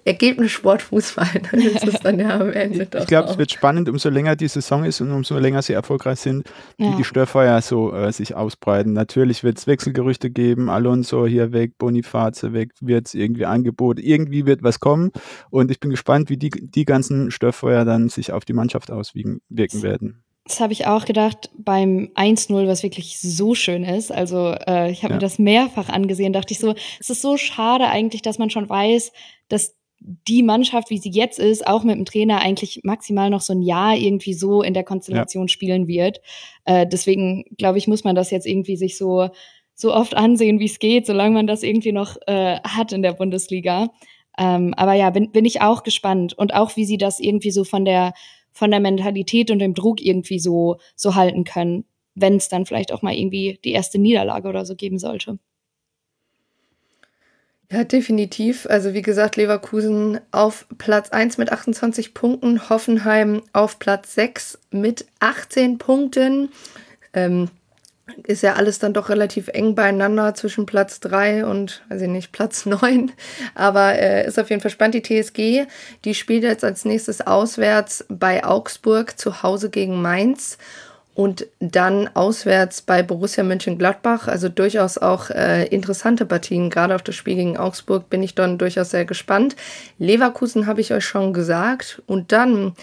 Ergebnis 0.05 0.53
Sportfußball. 0.53 1.43
Das 1.53 1.83
ist 1.95 2.05
dann 2.05 2.19
ja 2.19 2.41
am 2.41 2.51
Ende 2.51 2.89
Ich 2.99 3.07
glaube, 3.07 3.31
es 3.31 3.39
wird 3.39 3.53
spannend, 3.53 3.89
umso 3.89 4.09
länger 4.09 4.37
die 4.37 4.49
Saison 4.49 4.85
ist 4.85 5.01
und 5.01 5.11
umso 5.11 5.39
länger 5.39 5.63
sie 5.63 5.73
erfolgreich 5.73 6.21
sind, 6.21 6.47
wie 6.79 6.85
ja. 6.85 6.97
die 6.97 7.05
Störfeuer 7.05 7.61
so 7.63 7.93
äh, 7.95 8.13
sich 8.13 8.35
ausbreiten. 8.35 8.93
Natürlich 8.93 9.45
wird 9.45 9.59
es 9.59 9.67
Wechselgerüchte 9.67 10.31
geben, 10.31 10.71
Alonso 10.71 11.27
hier 11.27 11.53
weg, 11.53 11.79
Boniface 11.79 12.53
weg, 12.53 12.71
wird 12.81 13.07
es 13.07 13.15
irgendwie 13.15 13.47
Angebot, 13.47 13.99
irgendwie 14.01 14.47
wird 14.47 14.63
was 14.63 14.81
kommen 14.81 15.11
und 15.51 15.71
ich 15.71 15.81
bin 15.81 15.91
gespannt, 15.91 16.31
wie 16.31 16.37
die, 16.37 16.51
die 16.51 16.85
ganzen 16.85 17.31
Störfeuer 17.31 17.85
dann 17.85 18.09
sich 18.09 18.33
auf 18.33 18.45
die 18.45 18.53
Mannschaft 18.53 18.91
auswirken 18.91 19.41
werden. 19.83 20.23
Das 20.45 20.59
habe 20.59 20.73
ich 20.73 20.87
auch 20.87 21.05
gedacht 21.05 21.51
beim 21.57 22.11
1-0, 22.17 22.67
was 22.67 22.83
wirklich 22.83 23.21
so 23.21 23.55
schön 23.55 23.85
ist. 23.85 24.11
Also 24.11 24.55
äh, 24.67 24.91
ich 24.91 25.05
habe 25.05 25.13
ja. 25.13 25.17
mir 25.17 25.21
das 25.21 25.39
mehrfach 25.39 25.89
angesehen, 25.89 26.33
dachte 26.33 26.53
ich 26.53 26.59
so, 26.59 26.75
es 26.99 27.11
ist 27.11 27.23
so 27.23 27.37
schade 27.37 27.87
eigentlich, 27.87 28.23
dass 28.23 28.39
man 28.39 28.51
schon 28.51 28.69
weiß, 28.69 29.13
dass 29.49 29.77
die 30.05 30.43
Mannschaft, 30.43 30.91
wie 30.91 30.99
sie 30.99 31.11
jetzt 31.11 31.39
ist, 31.39 31.67
auch 31.67 31.85
mit 31.85 31.97
dem 31.97 32.05
Trainer 32.05 32.41
eigentlich 32.41 32.81
maximal 32.83 33.31
noch 33.31 33.41
so 33.41 33.53
ein 33.53 33.63
Jahr 33.63 33.97
irgendwie 33.97 34.35
so 34.35 34.63
in 34.63 34.75
der 34.75 34.85
Konstellation 34.85 35.45
ja. 35.45 35.49
spielen 35.49 35.87
wird. 35.87 36.21
Äh, 36.65 36.87
deswegen 36.87 37.45
glaube 37.57 37.79
ich, 37.79 37.87
muss 37.87 38.05
man 38.05 38.17
das 38.17 38.31
jetzt 38.31 38.47
irgendwie 38.47 38.77
sich 38.77 38.99
so 38.99 39.29
so 39.75 39.95
oft 39.95 40.15
ansehen, 40.15 40.59
wie 40.61 40.67
es 40.67 40.79
geht, 40.79 41.07
solange 41.07 41.35
man 41.35 41.47
das 41.47 41.63
irgendwie 41.63 41.93
noch 41.93 42.17
äh, 42.27 42.59
hat 42.61 42.93
in 42.93 43.03
der 43.03 43.13
Bundesliga. 43.13 43.91
Ähm, 44.39 44.75
aber 44.75 44.95
ja, 44.95 45.11
bin, 45.11 45.33
bin 45.33 45.45
ich 45.45 45.61
auch 45.61 45.83
gespannt 45.83 46.35
und 46.35 46.55
auch 46.55 46.77
wie 46.77 46.85
sie 46.85 46.99
das 46.99 47.21
irgendwie 47.21 47.51
so 47.51 47.65
von 47.65 47.85
der 47.85 48.13
von 48.51 48.71
der 48.71 48.81
Mentalität 48.81 49.51
und 49.51 49.61
dem 49.61 49.75
Druck 49.75 50.03
irgendwie 50.03 50.39
so 50.39 50.77
so 50.95 51.15
halten 51.15 51.45
können, 51.45 51.85
wenn 52.15 52.37
es 52.37 52.49
dann 52.49 52.67
vielleicht 52.67 52.93
auch 52.93 53.03
mal 53.03 53.15
irgendwie 53.15 53.59
die 53.65 53.73
erste 53.73 53.99
Niederlage 53.99 54.49
oder 54.49 54.65
so 54.67 54.75
geben 54.75 54.99
sollte. 54.99 55.39
Ja, 57.73 57.85
definitiv. 57.85 58.67
Also 58.69 58.93
wie 58.93 59.01
gesagt, 59.01 59.37
Leverkusen 59.37 60.21
auf 60.31 60.67
Platz 60.77 61.09
1 61.09 61.39
mit 61.39 61.53
28 61.53 62.13
Punkten, 62.13 62.69
Hoffenheim 62.69 63.43
auf 63.55 63.79
Platz 63.79 64.15
6 64.15 64.59
mit 64.73 65.07
18 65.21 65.79
Punkten. 65.79 66.51
Ähm, 67.15 67.49
ist 68.25 68.43
ja 68.43 68.55
alles 68.55 68.79
dann 68.79 68.93
doch 68.93 69.09
relativ 69.09 69.49
eng 69.49 69.75
beieinander 69.75 70.35
zwischen 70.35 70.67
Platz 70.67 71.01
3 71.01 71.47
und, 71.47 71.83
weiß 71.89 72.03
ich 72.03 72.09
nicht, 72.09 72.31
Platz 72.31 72.67
9. 72.67 73.11
Aber 73.55 73.95
äh, 73.95 74.27
ist 74.27 74.39
auf 74.39 74.51
jeden 74.51 74.61
Fall 74.61 74.71
spannend. 74.71 74.97
Die 74.97 75.23
TSG, 75.23 75.67
die 76.05 76.15
spielt 76.15 76.43
jetzt 76.43 76.65
als 76.65 76.85
nächstes 76.85 77.23
auswärts 77.23 78.05
bei 78.11 78.45
Augsburg 78.45 79.19
zu 79.19 79.43
Hause 79.43 79.71
gegen 79.71 80.03
Mainz 80.03 80.59
und 81.15 81.47
dann 81.61 82.09
auswärts 82.15 82.83
bei 82.83 83.03
Borussia 83.03 83.45
Mönchengladbach. 83.45 84.29
Also 84.29 84.49
durchaus 84.49 84.97
auch 84.97 85.31
äh, 85.31 85.67
interessante 85.67 86.25
Partien. 86.25 86.71
Gerade 86.71 86.95
auf 86.95 87.03
das 87.03 87.15
Spiel 87.15 87.37
gegen 87.37 87.57
Augsburg 87.57 88.09
bin 88.09 88.23
ich 88.23 88.35
dann 88.35 88.59
durchaus 88.59 88.91
sehr 88.91 89.05
gespannt. 89.05 89.55
Leverkusen 89.99 90.67
habe 90.67 90.81
ich 90.81 90.93
euch 90.93 91.05
schon 91.05 91.33
gesagt. 91.33 92.03
Und 92.07 92.33
dann 92.33 92.75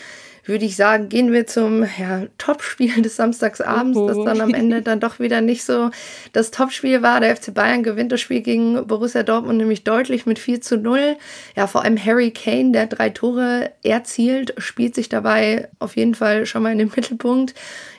würde 0.50 0.66
ich 0.66 0.76
sagen, 0.76 1.10
gehen 1.10 1.32
wir 1.32 1.48
zum 1.48 1.84
ja, 1.84 2.24
Topspiel 2.38 3.02
des 3.02 3.16
Samstagsabends, 3.16 3.98
oh. 3.98 4.08
das 4.08 4.18
dann 4.26 4.42
am 4.42 4.54
Ende 4.54 4.82
dann 4.82 5.00
doch 5.00 5.20
wieder 5.20 5.42
nicht 5.42 5.64
so 5.64 5.92
das 6.34 6.52
Topspiel 6.52 7.02
war. 7.02 7.22
Der 7.22 7.36
FC 7.36 7.54
Bayern 7.54 7.84
gewinnt 7.84 8.12
das 8.12 8.20
Spiel 8.20 8.42
gegen 8.42 8.86
Borussia 8.88 9.24
Dortmund 9.24 9.60
nämlich 9.60 9.84
deutlich 9.84 10.26
mit 10.26 10.40
4 10.40 10.60
zu 10.60 10.78
0. 10.78 11.16
Ja, 11.56 11.68
vor 11.68 11.84
allem 11.84 12.04
Harry 12.04 12.32
Kane, 12.32 12.72
der 12.72 12.88
drei 12.88 13.10
Tore 13.10 13.72
erzielt, 13.84 14.54
spielt 14.58 14.96
sich 14.96 15.08
dabei 15.08 15.70
auf 15.78 15.96
jeden 15.96 16.16
Fall 16.16 16.46
schon 16.46 16.64
mal 16.64 16.72
in 16.72 16.80
den 16.80 16.92
Mittelpunkt. 16.96 17.54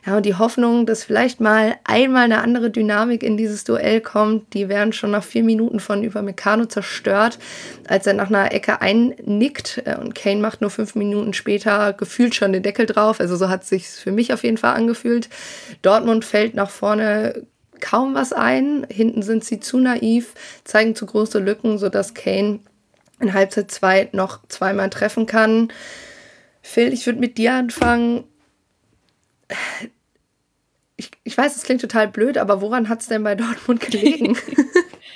Ja, 0.07 0.17
und 0.17 0.25
die 0.25 0.35
Hoffnung, 0.35 0.87
dass 0.87 1.05
vielleicht 1.05 1.41
mal 1.41 1.77
einmal 1.85 2.25
eine 2.25 2.41
andere 2.41 2.71
Dynamik 2.71 3.23
in 3.23 3.37
dieses 3.37 3.65
Duell 3.65 4.01
kommt, 4.01 4.55
die 4.55 4.69
werden 4.69 4.93
schon 4.93 5.11
nach 5.11 5.23
vier 5.23 5.43
Minuten 5.43 5.79
von 5.79 6.05
Upamecano 6.05 6.65
zerstört, 6.65 7.39
als 7.87 8.07
er 8.07 8.15
nach 8.15 8.29
einer 8.29 8.53
Ecke 8.53 8.81
einnickt 8.81 9.83
äh, 9.85 9.97
und 9.97 10.15
Kane 10.15 10.41
macht 10.41 10.63
nur 10.63 10.71
fünf 10.71 10.95
Minuten 10.95 11.35
später 11.35 11.93
gefühlt 11.93 12.35
schon 12.35 12.53
den 12.53 12.63
Deckel 12.63 12.87
drauf. 12.87 13.21
Also 13.21 13.37
so 13.37 13.49
hat 13.51 13.65
es 13.65 13.69
sich 13.69 13.89
für 13.89 14.13
mich 14.13 14.33
auf 14.33 14.43
jeden 14.43 14.57
Fall 14.57 14.75
angefühlt. 14.75 15.29
Dortmund 15.83 16.25
fällt 16.25 16.55
nach 16.55 16.71
vorne 16.71 17.47
kaum 17.81 18.15
was 18.15 18.33
ein. 18.33 18.87
Hinten 18.91 19.23
sind 19.23 19.45
sie 19.45 19.61
zu 19.61 19.79
naiv, 19.79 20.35
zeigen 20.65 20.95
zu 20.95 21.07
große 21.07 21.39
Lücken, 21.39 21.79
sodass 21.79 22.15
Kane 22.15 22.61
in 23.21 23.35
Halbzeit 23.35 23.71
2 23.71 24.11
noch 24.13 24.41
zweimal 24.49 24.89
treffen 24.89 25.27
kann. 25.27 25.69
Phil, 26.63 26.93
ich 26.93 27.05
würde 27.07 27.21
mit 27.21 27.39
dir 27.39 27.55
anfangen 27.55 28.25
ich, 30.97 31.11
ich 31.25 31.37
weiß, 31.37 31.57
es 31.57 31.63
klingt 31.63 31.81
total 31.81 32.09
blöd, 32.09 32.39
aber 32.39 32.61
woran 32.61 32.89
hat 32.89 33.01
es 33.01 33.09
denn 33.09 33.25
bei 33.25 33.35
Dortmund 33.35 33.81
gelegen? 33.81 34.37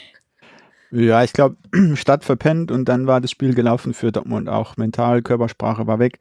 ja, 0.90 1.22
ich 1.22 1.32
glaube, 1.32 1.56
Stadt 1.94 2.24
verpennt 2.24 2.70
und 2.70 2.88
dann 2.88 3.06
war 3.06 3.20
das 3.20 3.30
Spiel 3.30 3.54
gelaufen 3.54 3.94
für 3.94 4.12
Dortmund 4.12 4.48
auch. 4.48 4.76
Mental, 4.76 5.22
Körpersprache 5.22 5.86
war 5.86 5.98
weg. 5.98 6.18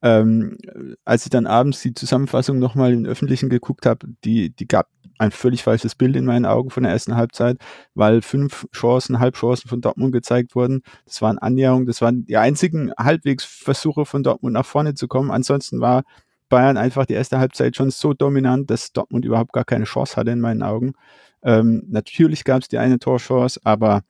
Ähm, 0.00 0.56
als 1.04 1.24
ich 1.24 1.30
dann 1.30 1.46
abends 1.46 1.80
die 1.80 1.94
Zusammenfassung 1.94 2.58
nochmal 2.58 2.92
im 2.92 3.04
Öffentlichen 3.04 3.48
geguckt 3.48 3.84
habe, 3.84 4.06
die, 4.24 4.50
die 4.50 4.68
gab 4.68 4.88
ein 5.18 5.32
völlig 5.32 5.64
falsches 5.64 5.94
Bild 5.94 6.14
in 6.14 6.24
meinen 6.24 6.46
Augen 6.46 6.70
von 6.70 6.84
der 6.84 6.92
ersten 6.92 7.16
Halbzeit, 7.16 7.58
weil 7.94 8.22
fünf 8.22 8.66
Chancen, 8.72 9.18
Halbchancen 9.18 9.68
von 9.68 9.80
Dortmund 9.80 10.12
gezeigt 10.12 10.54
wurden. 10.54 10.82
Das 11.04 11.20
waren 11.20 11.38
Annäherungen, 11.38 11.86
das 11.86 12.00
waren 12.00 12.24
die 12.24 12.36
einzigen 12.36 12.92
halbwegs 12.96 13.44
Versuche 13.44 14.04
von 14.06 14.22
Dortmund 14.22 14.54
nach 14.54 14.66
vorne 14.66 14.94
zu 14.94 15.08
kommen. 15.08 15.30
Ansonsten 15.30 15.80
war 15.80 16.04
Bayern 16.48 16.76
einfach 16.76 17.06
die 17.06 17.14
erste 17.14 17.38
Halbzeit 17.38 17.76
schon 17.76 17.90
so 17.90 18.14
dominant, 18.14 18.70
dass 18.70 18.92
Dortmund 18.92 19.24
überhaupt 19.24 19.52
gar 19.52 19.64
keine 19.64 19.84
Chance 19.84 20.16
hatte 20.16 20.30
in 20.30 20.40
meinen 20.40 20.62
Augen. 20.62 20.94
Ähm, 21.42 21.84
natürlich 21.88 22.44
gab 22.44 22.62
es 22.62 22.68
die 22.68 22.78
eine 22.78 22.98
Torchance, 22.98 23.60
aber 23.64 24.02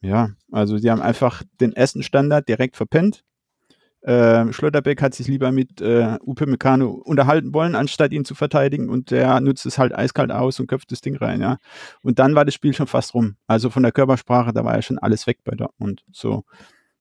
ja, 0.00 0.30
also 0.50 0.78
die 0.78 0.90
haben 0.90 1.02
einfach 1.02 1.42
den 1.60 1.72
ersten 1.72 2.02
Standard 2.02 2.48
direkt 2.48 2.76
verpennt. 2.76 3.24
Äh, 4.02 4.50
Schlotterbeck 4.52 5.02
hat 5.02 5.14
sich 5.14 5.28
lieber 5.28 5.52
mit 5.52 5.82
äh, 5.82 6.16
Upe 6.24 6.46
Meccano 6.46 6.90
unterhalten 6.90 7.52
wollen, 7.52 7.74
anstatt 7.74 8.12
ihn 8.12 8.24
zu 8.24 8.34
verteidigen 8.34 8.88
und 8.88 9.10
der 9.10 9.40
nutzt 9.40 9.66
es 9.66 9.78
halt 9.78 9.94
eiskalt 9.94 10.32
aus 10.32 10.58
und 10.58 10.68
köpft 10.68 10.90
das 10.90 11.02
Ding 11.02 11.16
rein, 11.16 11.42
ja. 11.42 11.58
Und 12.02 12.18
dann 12.18 12.34
war 12.34 12.46
das 12.46 12.54
Spiel 12.54 12.72
schon 12.72 12.86
fast 12.86 13.12
rum. 13.14 13.36
Also 13.46 13.68
von 13.68 13.82
der 13.82 13.92
Körpersprache, 13.92 14.54
da 14.54 14.64
war 14.64 14.74
ja 14.74 14.82
schon 14.82 14.98
alles 14.98 15.26
weg 15.26 15.40
bei 15.44 15.54
Dortmund. 15.54 16.02
So. 16.12 16.44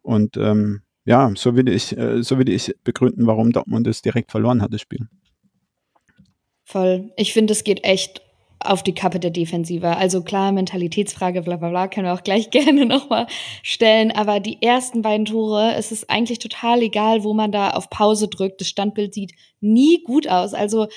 Und 0.01 0.35
ähm, 0.35 0.81
ja, 1.09 1.31
so 1.35 1.55
würde 1.55 1.73
ich, 1.73 1.97
äh, 1.97 2.21
so 2.21 2.37
würde 2.37 2.51
ich 2.51 2.71
begründen, 2.83 3.25
warum 3.25 3.51
Dortmund 3.51 3.87
es 3.87 4.03
direkt 4.03 4.29
verloren 4.29 4.61
hat, 4.61 4.71
das 4.71 4.81
Spiel. 4.81 5.07
Voll. 6.63 7.11
Ich 7.17 7.33
finde, 7.33 7.53
es 7.53 7.63
geht 7.63 7.83
echt 7.83 8.21
auf 8.59 8.83
die 8.83 8.93
Kappe 8.93 9.19
der 9.19 9.31
Defensive. 9.31 9.97
Also 9.97 10.21
klar, 10.21 10.51
Mentalitätsfrage, 10.51 11.41
bla 11.41 11.55
bla 11.55 11.69
bla, 11.69 11.87
können 11.87 12.05
wir 12.05 12.13
auch 12.13 12.21
gleich 12.21 12.49
gerne 12.51 12.85
nochmal 12.85 13.25
stellen. 13.63 14.11
Aber 14.11 14.39
die 14.39 14.61
ersten 14.61 15.01
beiden 15.01 15.25
Tore, 15.25 15.73
es 15.75 15.91
ist 15.91 16.11
eigentlich 16.11 16.37
total 16.37 16.83
egal, 16.83 17.23
wo 17.23 17.33
man 17.33 17.51
da 17.51 17.71
auf 17.71 17.89
Pause 17.89 18.27
drückt. 18.27 18.61
Das 18.61 18.67
Standbild 18.67 19.15
sieht 19.15 19.31
nie 19.61 20.03
gut 20.03 20.27
aus. 20.27 20.53
Also 20.53 20.89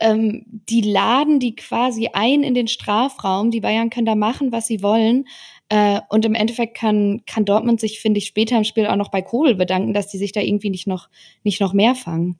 ähm, 0.00 0.44
die 0.46 0.82
laden 0.82 1.40
die 1.40 1.56
quasi 1.56 2.10
ein 2.12 2.44
in 2.44 2.54
den 2.54 2.68
Strafraum. 2.68 3.50
Die 3.50 3.62
Bayern 3.62 3.90
können 3.90 4.06
da 4.06 4.14
machen, 4.14 4.52
was 4.52 4.68
sie 4.68 4.80
wollen. 4.80 5.26
Äh, 5.68 6.00
und 6.08 6.24
im 6.24 6.34
Endeffekt 6.34 6.76
kann, 6.76 7.22
kann 7.26 7.44
Dortmund 7.44 7.80
sich, 7.80 8.00
finde 8.00 8.18
ich, 8.18 8.26
später 8.26 8.56
im 8.56 8.64
Spiel 8.64 8.86
auch 8.86 8.96
noch 8.96 9.10
bei 9.10 9.22
Kobel 9.22 9.56
bedanken, 9.56 9.94
dass 9.94 10.06
die 10.06 10.18
sich 10.18 10.32
da 10.32 10.40
irgendwie 10.40 10.70
nicht 10.70 10.86
noch, 10.86 11.08
nicht 11.42 11.60
noch 11.60 11.72
mehr 11.72 11.94
fangen. 11.94 12.38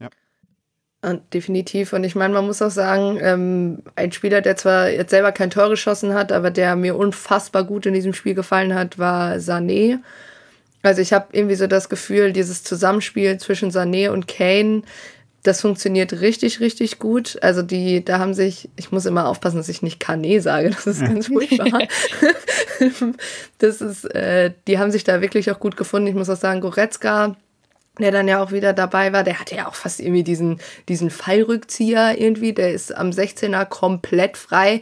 Ja. 0.00 0.08
definitiv. 1.32 1.92
Und 1.92 2.04
ich 2.04 2.14
meine, 2.14 2.32
man 2.32 2.46
muss 2.46 2.62
auch 2.62 2.70
sagen, 2.70 3.18
ähm, 3.20 3.82
ein 3.96 4.12
Spieler, 4.12 4.40
der 4.40 4.56
zwar 4.56 4.88
jetzt 4.88 5.10
selber 5.10 5.32
kein 5.32 5.50
Tor 5.50 5.68
geschossen 5.68 6.14
hat, 6.14 6.32
aber 6.32 6.50
der 6.50 6.74
mir 6.74 6.96
unfassbar 6.96 7.64
gut 7.64 7.84
in 7.84 7.94
diesem 7.94 8.14
Spiel 8.14 8.34
gefallen 8.34 8.74
hat, 8.74 8.98
war 8.98 9.34
Sané. 9.34 9.98
Also 10.82 11.02
ich 11.02 11.12
habe 11.12 11.28
irgendwie 11.32 11.54
so 11.54 11.66
das 11.66 11.88
Gefühl, 11.88 12.32
dieses 12.32 12.64
Zusammenspiel 12.64 13.38
zwischen 13.38 13.70
Sané 13.70 14.10
und 14.10 14.26
Kane 14.26 14.82
das 15.42 15.60
funktioniert 15.60 16.20
richtig, 16.20 16.60
richtig 16.60 16.98
gut. 16.98 17.38
Also 17.42 17.62
die, 17.62 18.04
da 18.04 18.18
haben 18.18 18.34
sich, 18.34 18.70
ich 18.76 18.92
muss 18.92 19.06
immer 19.06 19.26
aufpassen, 19.26 19.56
dass 19.56 19.68
ich 19.68 19.82
nicht 19.82 19.98
Kane 19.98 20.40
sage, 20.40 20.70
das 20.70 20.86
ist 20.86 21.00
ganz 21.00 21.26
furchtbar. 21.26 21.82
das 23.58 23.80
ist, 23.80 24.04
äh, 24.14 24.52
die 24.68 24.78
haben 24.78 24.92
sich 24.92 25.04
da 25.04 25.20
wirklich 25.20 25.50
auch 25.50 25.58
gut 25.58 25.76
gefunden. 25.76 26.06
Ich 26.06 26.14
muss 26.14 26.30
auch 26.30 26.36
sagen, 26.36 26.60
Goretzka, 26.60 27.36
der 27.98 28.12
dann 28.12 28.28
ja 28.28 28.42
auch 28.42 28.52
wieder 28.52 28.72
dabei 28.72 29.12
war, 29.12 29.24
der 29.24 29.40
hatte 29.40 29.56
ja 29.56 29.68
auch 29.68 29.74
fast 29.74 30.00
irgendwie 30.00 30.22
diesen, 30.22 30.60
diesen 30.88 31.10
Fallrückzieher 31.10 32.18
irgendwie, 32.18 32.52
der 32.52 32.72
ist 32.72 32.94
am 32.94 33.10
16er 33.10 33.66
komplett 33.66 34.36
frei 34.36 34.80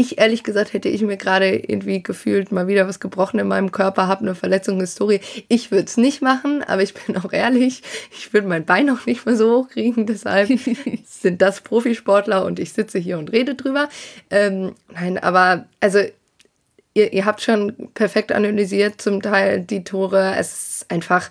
ich 0.00 0.18
ehrlich 0.18 0.42
gesagt 0.42 0.72
hätte 0.72 0.88
ich 0.88 1.02
mir 1.02 1.16
gerade 1.16 1.54
irgendwie 1.54 2.02
gefühlt 2.02 2.52
mal 2.52 2.66
wieder 2.66 2.88
was 2.88 3.00
gebrochen 3.00 3.38
in 3.38 3.48
meinem 3.48 3.70
Körper, 3.70 4.06
habe 4.06 4.22
eine 4.22 4.34
Verletzung, 4.34 4.76
eine 4.76 4.86
Story. 4.86 5.20
Ich 5.48 5.70
würde 5.70 5.84
es 5.84 5.96
nicht 5.96 6.22
machen, 6.22 6.62
aber 6.62 6.82
ich 6.82 6.94
bin 6.94 7.16
auch 7.22 7.32
ehrlich, 7.32 7.82
ich 8.10 8.32
würde 8.32 8.48
mein 8.48 8.64
Bein 8.64 8.88
auch 8.90 9.06
nicht 9.06 9.26
mehr 9.26 9.36
so 9.36 9.58
hochkriegen. 9.58 10.06
Deshalb 10.06 10.48
sind 11.04 11.42
das 11.42 11.60
Profisportler 11.60 12.44
und 12.44 12.58
ich 12.58 12.72
sitze 12.72 12.98
hier 12.98 13.18
und 13.18 13.30
rede 13.32 13.54
drüber. 13.54 13.88
Ähm, 14.30 14.74
nein, 14.92 15.18
aber 15.18 15.66
also 15.80 16.00
ihr, 16.94 17.12
ihr 17.12 17.26
habt 17.26 17.42
schon 17.42 17.90
perfekt 17.94 18.32
analysiert 18.32 19.00
zum 19.00 19.20
Teil 19.20 19.60
die 19.60 19.84
Tore. 19.84 20.34
Es 20.36 20.80
ist 20.80 20.90
einfach 20.90 21.30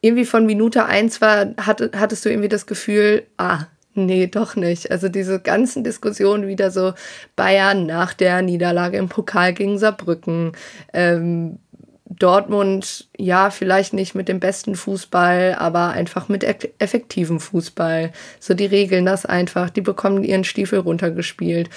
irgendwie 0.00 0.26
von 0.26 0.44
Minute 0.44 0.84
eins 0.84 1.20
war, 1.20 1.54
hat, 1.56 1.80
hattest 1.96 2.24
du 2.24 2.28
irgendwie 2.28 2.50
das 2.50 2.66
Gefühl, 2.66 3.26
ah, 3.38 3.66
nee, 3.94 4.26
doch 4.26 4.56
nicht. 4.56 4.90
Also 4.90 5.08
diese 5.08 5.40
ganzen 5.40 5.84
Diskussionen 5.84 6.46
wieder 6.46 6.70
so 6.70 6.94
Bayern 7.36 7.86
nach 7.86 8.14
der 8.14 8.42
Niederlage 8.42 8.98
im 8.98 9.08
Pokal 9.08 9.54
gegen 9.54 9.78
Saarbrücken, 9.78 10.52
ähm, 10.92 11.58
Dortmund, 12.06 13.08
ja, 13.16 13.50
vielleicht 13.50 13.92
nicht 13.92 14.14
mit 14.14 14.28
dem 14.28 14.38
besten 14.38 14.74
Fußball, 14.76 15.56
aber 15.58 15.90
einfach 15.90 16.28
mit 16.28 16.44
effektivem 16.78 17.40
Fußball. 17.40 18.12
So, 18.38 18.54
die 18.54 18.66
regeln 18.66 19.06
das 19.06 19.26
einfach, 19.26 19.70
die 19.70 19.80
bekommen 19.80 20.22
ihren 20.22 20.44
Stiefel 20.44 20.80
runtergespielt. 20.80 21.70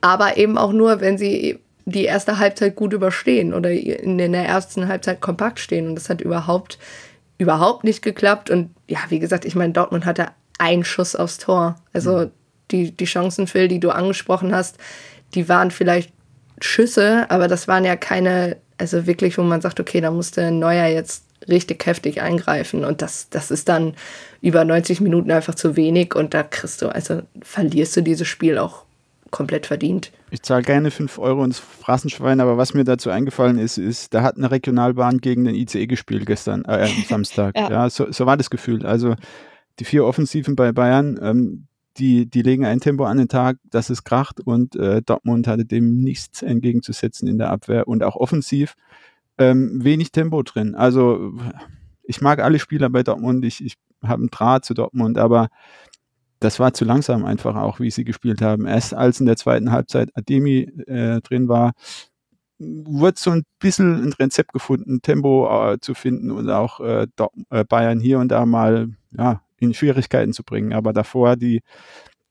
Aber 0.00 0.36
eben 0.36 0.58
auch 0.58 0.72
nur, 0.72 1.00
wenn 1.00 1.18
sie 1.18 1.58
die 1.84 2.04
erste 2.04 2.38
Halbzeit 2.38 2.76
gut 2.76 2.92
überstehen 2.92 3.54
oder 3.54 3.70
in 3.70 4.18
der 4.18 4.44
ersten 4.44 4.86
Halbzeit 4.86 5.20
kompakt 5.20 5.58
stehen. 5.58 5.88
Und 5.88 5.94
das 5.96 6.08
hat 6.08 6.20
überhaupt 6.20 6.78
überhaupt 7.38 7.84
nicht 7.84 8.02
geklappt. 8.02 8.50
Und 8.50 8.70
ja, 8.88 9.00
wie 9.08 9.18
gesagt, 9.18 9.44
ich 9.44 9.54
meine, 9.54 9.72
Dortmund 9.72 10.06
hatte 10.06 10.28
einen 10.62 10.84
Schuss 10.84 11.16
aufs 11.16 11.38
Tor. 11.38 11.76
Also 11.92 12.18
mhm. 12.18 12.30
die, 12.70 12.96
die 12.96 13.04
Chancen, 13.04 13.46
Phil, 13.46 13.68
die 13.68 13.80
du 13.80 13.90
angesprochen 13.90 14.54
hast, 14.54 14.78
die 15.34 15.48
waren 15.48 15.70
vielleicht 15.70 16.12
Schüsse, 16.60 17.26
aber 17.30 17.48
das 17.48 17.66
waren 17.66 17.84
ja 17.84 17.96
keine, 17.96 18.56
also 18.78 19.06
wirklich, 19.06 19.36
wo 19.38 19.42
man 19.42 19.60
sagt, 19.60 19.80
okay, 19.80 20.00
da 20.00 20.10
musste 20.10 20.50
Neuer 20.52 20.86
jetzt 20.86 21.24
richtig 21.48 21.84
heftig 21.86 22.22
eingreifen. 22.22 22.84
Und 22.84 23.02
das, 23.02 23.28
das 23.30 23.50
ist 23.50 23.68
dann 23.68 23.94
über 24.40 24.64
90 24.64 25.00
Minuten 25.00 25.32
einfach 25.32 25.56
zu 25.56 25.76
wenig. 25.76 26.14
Und 26.14 26.34
da 26.34 26.44
kriegst 26.44 26.82
du, 26.82 26.88
also 26.88 27.22
verlierst 27.42 27.96
du 27.96 28.02
dieses 28.02 28.28
Spiel 28.28 28.58
auch 28.58 28.84
komplett 29.32 29.66
verdient. 29.66 30.12
Ich 30.30 30.42
zahle 30.42 30.62
gerne 30.62 30.90
5 30.92 31.18
Euro 31.18 31.42
ins 31.42 31.58
Phrasenschwein, 31.58 32.38
aber 32.38 32.58
was 32.58 32.74
mir 32.74 32.84
dazu 32.84 33.10
eingefallen 33.10 33.58
ist, 33.58 33.78
ist, 33.78 34.14
da 34.14 34.22
hat 34.22 34.36
eine 34.36 34.50
Regionalbahn 34.50 35.18
gegen 35.18 35.44
den 35.44 35.54
ICE 35.56 35.86
gespielt 35.86 36.26
gestern, 36.26 36.64
äh, 36.66 36.84
am 36.84 37.04
Samstag. 37.08 37.56
ja, 37.56 37.70
ja 37.70 37.90
so, 37.90 38.12
so, 38.12 38.26
war 38.26 38.36
das 38.36 38.50
Gefühl. 38.50 38.86
Also 38.86 39.16
die 39.78 39.84
vier 39.84 40.04
Offensiven 40.04 40.56
bei 40.56 40.72
Bayern, 40.72 41.18
ähm, 41.22 41.66
die, 41.98 42.26
die 42.28 42.42
legen 42.42 42.64
ein 42.64 42.80
Tempo 42.80 43.04
an 43.04 43.18
den 43.18 43.28
Tag, 43.28 43.58
dass 43.70 43.90
es 43.90 44.04
kracht 44.04 44.40
und 44.40 44.76
äh, 44.76 45.02
Dortmund 45.02 45.46
hatte 45.46 45.64
dem 45.64 46.02
nichts 46.02 46.42
entgegenzusetzen 46.42 47.28
in 47.28 47.38
der 47.38 47.50
Abwehr 47.50 47.86
und 47.86 48.02
auch 48.02 48.16
offensiv 48.16 48.74
ähm, 49.38 49.84
wenig 49.84 50.12
Tempo 50.12 50.42
drin. 50.42 50.74
Also 50.74 51.32
ich 52.02 52.20
mag 52.20 52.40
alle 52.40 52.58
Spieler 52.58 52.88
bei 52.88 53.02
Dortmund, 53.02 53.44
ich, 53.44 53.64
ich 53.64 53.74
habe 54.02 54.22
einen 54.22 54.30
Draht 54.30 54.64
zu 54.64 54.74
Dortmund, 54.74 55.18
aber 55.18 55.48
das 56.40 56.58
war 56.58 56.74
zu 56.74 56.84
langsam 56.84 57.24
einfach 57.24 57.54
auch, 57.56 57.78
wie 57.78 57.90
sie 57.90 58.04
gespielt 58.04 58.42
haben. 58.42 58.66
Erst 58.66 58.94
als 58.94 59.20
in 59.20 59.26
der 59.26 59.36
zweiten 59.36 59.70
Halbzeit 59.70 60.10
Ademi 60.14 60.62
äh, 60.86 61.20
drin 61.20 61.48
war, 61.48 61.72
wurde 62.58 63.18
so 63.18 63.30
ein 63.30 63.44
bisschen 63.58 64.02
ein 64.02 64.12
Rezept 64.12 64.52
gefunden, 64.52 65.02
Tempo 65.02 65.72
äh, 65.72 65.78
zu 65.80 65.94
finden 65.94 66.30
und 66.30 66.48
auch 66.50 66.80
äh, 66.80 67.06
äh, 67.50 67.64
Bayern 67.64 68.00
hier 68.00 68.18
und 68.18 68.28
da 68.28 68.46
mal 68.46 68.88
ja, 69.16 69.41
in 69.62 69.74
Schwierigkeiten 69.74 70.32
zu 70.32 70.44
bringen. 70.44 70.72
Aber 70.72 70.92
davor 70.92 71.36
die, 71.36 71.62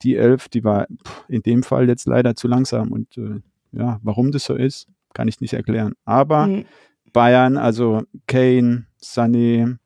die 0.02 0.16
Elf, 0.16 0.48
die 0.48 0.64
war 0.64 0.86
in 1.28 1.42
dem 1.42 1.62
Fall 1.62 1.88
jetzt 1.88 2.06
leider 2.06 2.36
zu 2.36 2.48
langsam. 2.48 2.92
Und 2.92 3.16
äh, 3.16 3.40
ja, 3.72 3.98
warum 4.02 4.32
das 4.32 4.44
so 4.44 4.54
ist, 4.54 4.88
kann 5.14 5.28
ich 5.28 5.40
nicht 5.40 5.54
erklären. 5.54 5.94
Aber 6.04 6.46
mhm. 6.46 6.64
Bayern, 7.12 7.56
also 7.56 8.02
Kane, 8.26 8.86
Sané, 9.02 9.76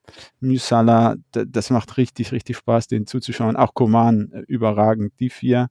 Musala, 0.40 1.16
das 1.32 1.70
macht 1.70 1.96
richtig, 1.96 2.32
richtig 2.32 2.56
Spaß, 2.56 2.86
den 2.86 3.06
zuzuschauen. 3.06 3.56
Auch 3.56 3.74
Koman, 3.74 4.30
äh, 4.32 4.40
überragend, 4.46 5.14
die 5.18 5.30
vier. 5.30 5.68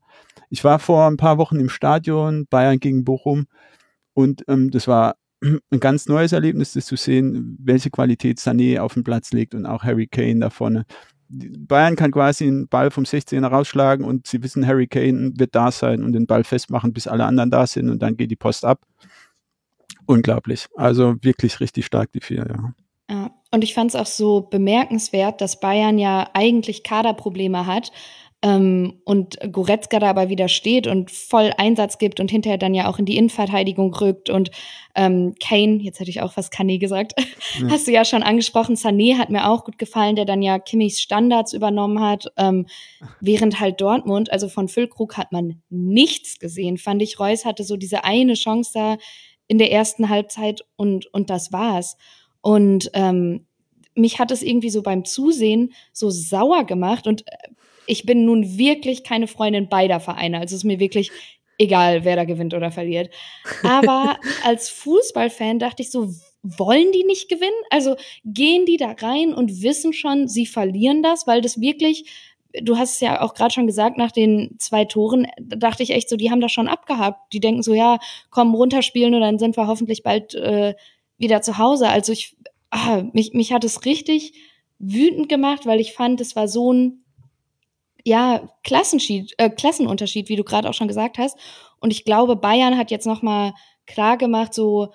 Ich 0.49 0.63
war 0.63 0.79
vor 0.79 1.07
ein 1.07 1.17
paar 1.17 1.37
Wochen 1.37 1.59
im 1.59 1.69
Stadion, 1.69 2.47
Bayern 2.49 2.79
gegen 2.79 3.05
Bochum, 3.05 3.47
und 4.15 4.45
ähm, 4.47 4.71
das 4.71 4.87
war 4.87 5.17
ein 5.43 5.79
ganz 5.79 6.07
neues 6.07 6.31
Erlebnis, 6.31 6.73
das 6.73 6.87
zu 6.87 6.95
sehen, 6.95 7.57
welche 7.61 7.91
Qualität 7.91 8.39
Sané 8.39 8.79
auf 8.79 8.95
den 8.95 9.03
Platz 9.03 9.31
legt 9.31 9.53
und 9.53 9.67
auch 9.67 9.83
Harry 9.83 10.07
Kane 10.07 10.39
da 10.39 10.49
vorne. 10.49 10.85
Bayern 11.29 11.95
kann 11.95 12.11
quasi 12.11 12.45
einen 12.45 12.67
Ball 12.67 12.91
vom 12.91 13.03
16er 13.03 13.47
rausschlagen 13.47 14.05
und 14.05 14.27
sie 14.27 14.43
wissen, 14.43 14.65
Harry 14.65 14.87
Kane 14.87 15.33
wird 15.35 15.55
da 15.55 15.71
sein 15.71 16.03
und 16.03 16.13
den 16.13 16.27
Ball 16.27 16.43
festmachen, 16.43 16.93
bis 16.93 17.07
alle 17.07 17.25
anderen 17.25 17.51
da 17.51 17.65
sind 17.65 17.89
und 17.89 17.99
dann 18.01 18.17
geht 18.17 18.31
die 18.31 18.35
Post 18.35 18.65
ab. 18.65 18.81
Unglaublich. 20.05 20.67
Also 20.75 21.15
wirklich 21.21 21.59
richtig 21.59 21.85
stark, 21.85 22.11
die 22.11 22.21
vier, 22.21 22.45
ja. 22.47 22.73
Ja, 23.09 23.31
und 23.51 23.63
ich 23.63 23.73
fand 23.73 23.91
es 23.91 23.95
auch 23.95 24.07
so 24.07 24.41
bemerkenswert, 24.41 25.39
dass 25.41 25.59
Bayern 25.59 25.99
ja 25.99 26.29
eigentlich 26.33 26.83
Kaderprobleme 26.83 27.65
hat 27.65 27.91
ähm, 28.45 29.01
und 29.05 29.39
Goretzka 29.51 29.97
da 29.97 30.11
aber 30.11 30.29
wieder 30.29 30.47
steht 30.49 30.85
und 30.85 31.09
voll 31.09 31.51
Einsatz 31.57 31.97
gibt 31.97 32.19
und 32.19 32.29
hinterher 32.29 32.59
dann 32.59 32.75
ja 32.75 32.87
auch 32.87 32.99
in 32.99 33.05
die 33.05 33.17
Innenverteidigung 33.17 33.91
rückt 33.95 34.29
und 34.29 34.51
ähm, 34.93 35.33
Kane, 35.41 35.79
jetzt 35.81 35.99
hätte 35.99 36.11
ich 36.11 36.21
auch 36.21 36.37
was 36.37 36.51
Kane 36.51 36.77
gesagt, 36.77 37.13
ja. 37.59 37.69
hast 37.71 37.87
du 37.87 37.91
ja 37.91 38.05
schon 38.05 38.21
angesprochen, 38.21 38.75
Sané 38.75 39.17
hat 39.17 39.31
mir 39.31 39.49
auch 39.49 39.65
gut 39.65 39.79
gefallen, 39.79 40.15
der 40.15 40.25
dann 40.25 40.43
ja 40.43 40.59
Kimmichs 40.59 41.01
Standards 41.01 41.53
übernommen 41.53 41.99
hat, 41.99 42.31
ähm, 42.37 42.67
während 43.19 43.59
halt 43.59 43.81
Dortmund, 43.81 44.31
also 44.31 44.47
von 44.47 44.67
Füllkrug 44.67 45.17
hat 45.17 45.31
man 45.31 45.63
nichts 45.69 46.37
gesehen, 46.37 46.77
fand 46.77 47.01
ich, 47.01 47.19
Reus 47.19 47.45
hatte 47.45 47.63
so 47.63 47.77
diese 47.77 48.03
eine 48.03 48.35
Chance 48.35 48.71
da 48.75 48.97
in 49.47 49.57
der 49.57 49.71
ersten 49.71 50.09
Halbzeit 50.09 50.61
und, 50.75 51.11
und 51.13 51.31
das 51.31 51.51
war's. 51.51 51.97
Und 52.41 52.91
ähm, 52.93 53.47
mich 53.95 54.19
hat 54.19 54.29
es 54.29 54.43
irgendwie 54.43 54.69
so 54.69 54.83
beim 54.83 55.03
Zusehen 55.03 55.73
so 55.93 56.11
sauer 56.11 56.63
gemacht 56.63 57.07
und 57.07 57.27
äh, 57.27 57.47
ich 57.87 58.05
bin 58.05 58.25
nun 58.25 58.57
wirklich 58.57 59.03
keine 59.03 59.27
Freundin 59.27 59.69
beider 59.69 59.99
Vereine. 59.99 60.37
Also 60.39 60.55
es 60.55 60.61
ist 60.61 60.65
mir 60.65 60.79
wirklich 60.79 61.11
egal, 61.57 62.03
wer 62.03 62.15
da 62.15 62.25
gewinnt 62.25 62.53
oder 62.53 62.71
verliert. 62.71 63.13
Aber 63.63 64.17
als 64.43 64.69
Fußballfan 64.69 65.59
dachte 65.59 65.81
ich 65.81 65.91
so, 65.91 66.09
wollen 66.43 66.91
die 66.91 67.03
nicht 67.03 67.29
gewinnen? 67.29 67.51
Also 67.69 67.95
gehen 68.23 68.65
die 68.65 68.77
da 68.77 68.91
rein 68.91 69.33
und 69.33 69.61
wissen 69.61 69.93
schon, 69.93 70.27
sie 70.27 70.45
verlieren 70.45 71.01
das, 71.01 71.27
weil 71.27 71.41
das 71.41 71.59
wirklich, 71.59 72.11
du 72.61 72.77
hast 72.77 72.95
es 72.95 72.99
ja 72.99 73.21
auch 73.21 73.33
gerade 73.33 73.53
schon 73.53 73.67
gesagt, 73.67 73.97
nach 73.97 74.11
den 74.11 74.55
zwei 74.59 74.85
Toren 74.85 75.27
dachte 75.41 75.83
ich 75.83 75.91
echt 75.91 76.09
so, 76.09 76.17
die 76.17 76.29
haben 76.29 76.41
das 76.41 76.51
schon 76.51 76.67
abgehakt. 76.67 77.33
Die 77.33 77.39
denken 77.39 77.63
so, 77.63 77.73
ja, 77.73 77.99
komm, 78.29 78.53
runterspielen 78.53 79.13
und 79.13 79.21
dann 79.21 79.39
sind 79.39 79.57
wir 79.57 79.67
hoffentlich 79.67 80.03
bald 80.03 80.35
äh, 80.35 80.75
wieder 81.17 81.41
zu 81.41 81.57
Hause. 81.57 81.89
Also 81.89 82.11
ich, 82.11 82.35
ah, 82.69 83.03
mich, 83.13 83.33
mich 83.33 83.51
hat 83.53 83.63
es 83.63 83.85
richtig 83.85 84.33
wütend 84.77 85.29
gemacht, 85.29 85.65
weil 85.65 85.79
ich 85.79 85.93
fand, 85.93 86.21
es 86.21 86.35
war 86.35 86.47
so 86.47 86.73
ein 86.73 87.04
ja, 88.05 88.47
Klassenschied, 88.63 89.33
äh, 89.37 89.49
Klassenunterschied, 89.49 90.29
wie 90.29 90.35
du 90.35 90.43
gerade 90.43 90.69
auch 90.69 90.73
schon 90.73 90.87
gesagt 90.87 91.17
hast. 91.17 91.37
Und 91.79 91.91
ich 91.91 92.05
glaube, 92.05 92.35
Bayern 92.35 92.77
hat 92.77 92.91
jetzt 92.91 93.07
nochmal 93.07 93.53
klar 93.87 94.17
gemacht, 94.17 94.53
so, 94.53 94.93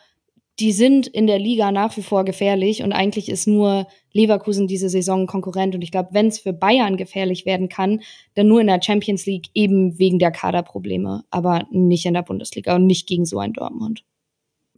die 0.61 0.73
sind 0.73 1.07
in 1.07 1.27
der 1.27 1.39
Liga 1.39 1.73
nach 1.73 1.97
wie 1.97 2.03
vor 2.03 2.25
gefährlich 2.25 2.83
und 2.83 2.93
eigentlich 2.93 3.29
ist 3.29 3.47
nur 3.47 3.87
Leverkusen 4.13 4.69
diese 4.69 4.89
Saison 4.89 5.27
Konkurrent. 5.27 5.75
Und 5.75 5.83
ich 5.83 5.91
glaube, 5.91 6.11
wenn 6.13 6.29
es 6.29 6.39
für 6.39 6.53
Bayern 6.53 6.97
gefährlich 6.97 7.47
werden 7.47 7.69
kann, 7.69 8.01
dann 8.35 8.47
nur 8.47 8.61
in 8.61 8.67
der 8.67 8.83
Champions 8.83 9.27
League 9.27 9.49
eben 9.55 9.99
wegen 9.99 10.19
der 10.19 10.31
Kaderprobleme, 10.31 11.25
aber 11.31 11.67
nicht 11.71 12.07
in 12.07 12.15
der 12.15 12.23
Bundesliga 12.23 12.77
und 12.77 12.87
nicht 12.87 13.09
gegen 13.09 13.25
so 13.25 13.39
ein 13.39 13.55
Dortmund. 13.55 14.05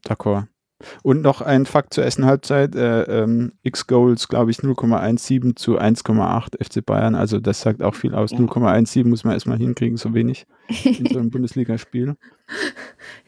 D'accord. 0.05 0.47
Und 1.03 1.23
noch 1.23 1.41
ein 1.41 1.67
Fakt 1.67 1.95
zur 1.95 2.05
ersten 2.05 2.27
Halbzeit. 2.27 2.75
Äh, 2.75 3.03
ähm, 3.03 3.53
X-Goals, 3.63 4.29
glaube 4.29 4.51
ich, 4.51 4.59
0,17 4.59 5.57
zu 5.57 5.79
1,8 5.79 6.65
FC 6.65 6.85
Bayern. 6.85 7.15
Also 7.15 7.39
das 7.41 7.61
sagt 7.61 7.83
auch 7.83 7.95
viel 7.95 8.15
aus. 8.15 8.33
Ja. 8.33 8.39
0,17 8.39 9.07
muss 9.07 9.25
man 9.25 9.35
erstmal 9.35 9.59
hinkriegen, 9.59 9.97
so 9.97 10.15
wenig 10.15 10.47
in 10.85 11.07
so 11.07 11.19
einem 11.19 11.31
Bundesligaspiel. 11.31 12.17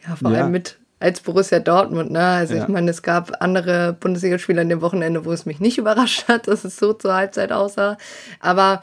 Ja, 0.07 0.17
vor 0.17 0.33
ja. 0.33 0.43
allem 0.43 0.53
mit 0.53 0.79
als 1.01 1.21
Borussia 1.21 1.61
Dortmund. 1.61 2.11
Ne? 2.11 2.21
Also 2.21 2.55
ja. 2.55 2.63
ich 2.63 2.69
meine, 2.69 2.91
es 2.91 3.03
gab 3.03 3.43
andere 3.43 3.93
Bundesligaspiele 3.93 4.63
an 4.63 4.69
dem 4.69 4.81
Wochenende, 4.81 5.25
wo 5.25 5.33
es 5.33 5.47
mich 5.47 5.61
nicht 5.61 5.79
überrascht 5.79 6.29
hat, 6.29 6.49
dass 6.49 6.65
es 6.65 6.77
so 6.77 6.93
zur 6.93 7.15
Halbzeit 7.15 7.53
aussah. 7.53 7.99
Aber 8.41 8.83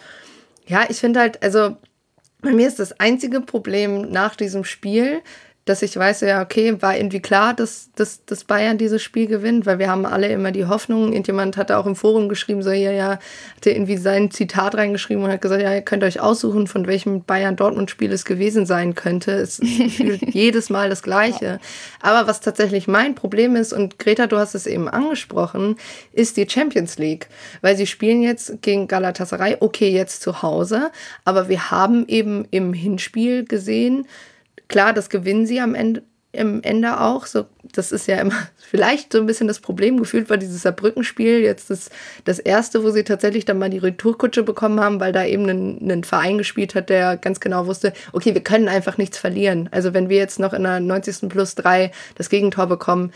ja, 0.68 0.86
ich 0.88 0.98
finde 0.98 1.20
halt, 1.20 1.42
also 1.44 1.78
bei 2.42 2.52
mir 2.54 2.68
ist 2.68 2.80
das 2.80 3.00
einzige 3.00 3.42
Problem 3.42 4.12
nach 4.12 4.36
diesem 4.36 4.64
Spiel, 4.64 5.22
dass 5.72 5.82
ich 5.82 5.96
weiß, 5.96 6.22
ja, 6.22 6.42
okay, 6.42 6.82
war 6.82 6.98
irgendwie 6.98 7.22
klar, 7.22 7.54
dass, 7.54 7.92
dass, 7.96 8.26
dass 8.26 8.44
Bayern 8.44 8.78
dieses 8.78 9.02
Spiel 9.02 9.26
gewinnt, 9.26 9.66
weil 9.66 9.80
wir 9.80 9.90
haben 9.90 10.06
alle 10.06 10.28
immer 10.28 10.52
die 10.52 10.66
Hoffnung. 10.66 11.14
Irgendjemand 11.14 11.56
hatte 11.56 11.78
auch 11.78 11.86
im 11.86 11.96
Forum 11.96 12.28
geschrieben, 12.28 12.62
so, 12.62 12.72
ja, 12.72 12.92
ja, 12.92 13.20
hatte 13.56 13.72
irgendwie 13.72 13.96
sein 13.96 14.32
Zitat 14.32 14.76
reingeschrieben 14.76 15.24
und 15.24 15.32
hat 15.32 15.42
gesagt, 15.42 15.62
ja, 15.62 15.74
ihr 15.74 15.82
könnt 15.82 16.04
euch 16.04 16.20
aussuchen, 16.20 16.68
von 16.68 16.88
welchem 16.88 17.24
Bayern-Dortmund-Spiel 17.24 18.12
es 18.12 18.26
gewesen 18.26 18.66
sein 18.66 18.96
könnte. 18.96 19.32
Es 19.32 19.60
ist 19.60 20.00
jedes 20.00 20.70
Mal 20.70 20.90
das 20.90 21.04
Gleiche. 21.04 21.60
Aber 22.02 22.28
was 22.28 22.42
tatsächlich 22.42 22.90
mein 22.90 23.16
Problem 23.16 23.56
ist, 23.56 23.72
und 23.72 23.98
Greta, 23.98 24.28
du 24.28 24.38
hast 24.38 24.54
es 24.56 24.68
eben 24.68 24.90
angesprochen, 24.90 25.78
ist 26.12 26.36
die 26.36 26.50
Champions 26.50 26.98
League. 26.98 27.30
Weil 27.62 27.78
sie 27.78 27.88
spielen 27.88 28.22
jetzt 28.22 28.62
gegen 28.62 28.90
Galatasaray, 28.90 29.58
okay, 29.62 29.90
jetzt 29.90 30.22
zu 30.22 30.42
Hause, 30.42 30.92
aber 31.24 31.48
wir 31.48 31.72
haben 31.72 32.06
eben 32.10 32.46
im 32.52 32.74
Hinspiel 32.74 33.46
gesehen, 33.46 34.06
Klar, 34.72 34.94
das 34.94 35.10
gewinnen 35.10 35.46
sie 35.46 35.60
am 35.60 35.76
Ende, 35.76 36.02
im 36.32 36.64
Ende 36.64 37.02
auch. 37.02 37.26
So, 37.26 37.46
das 37.74 37.92
ist 37.92 38.08
ja 38.08 38.20
immer 38.22 38.36
vielleicht 38.58 39.12
so 39.12 39.20
ein 39.20 39.26
bisschen 39.26 39.50
das 39.50 39.60
Problem. 39.60 39.98
Gefühlt 39.98 40.30
war 40.30 40.38
dieses 40.38 40.62
Saarbrückenspiel 40.62 41.40
jetzt 41.40 41.70
das, 41.70 41.90
das 42.24 42.40
erste, 42.40 42.84
wo 42.84 42.90
sie 42.90 43.04
tatsächlich 43.04 43.44
dann 43.44 43.60
mal 43.60 43.70
die 43.70 43.80
Retourkutsche 43.80 44.44
bekommen 44.44 44.80
haben, 44.80 45.02
weil 45.02 45.12
da 45.12 45.26
eben 45.26 45.50
ein, 45.50 45.92
ein 45.92 46.04
Verein 46.06 46.38
gespielt 46.38 46.74
hat, 46.74 46.90
der 46.90 47.18
ganz 47.18 47.42
genau 47.42 47.68
wusste, 47.68 47.92
okay, 48.14 48.34
wir 48.34 48.42
können 48.42 48.70
einfach 48.70 48.98
nichts 48.98 49.18
verlieren. 49.18 49.68
Also 49.72 49.94
wenn 49.94 50.08
wir 50.08 50.18
jetzt 50.18 50.40
noch 50.40 50.54
in 50.54 50.64
der 50.64 50.80
90. 50.80 51.28
plus 51.28 51.56
3 51.56 51.92
das 52.16 52.30
Gegentor 52.30 52.68
bekommen, 52.68 53.12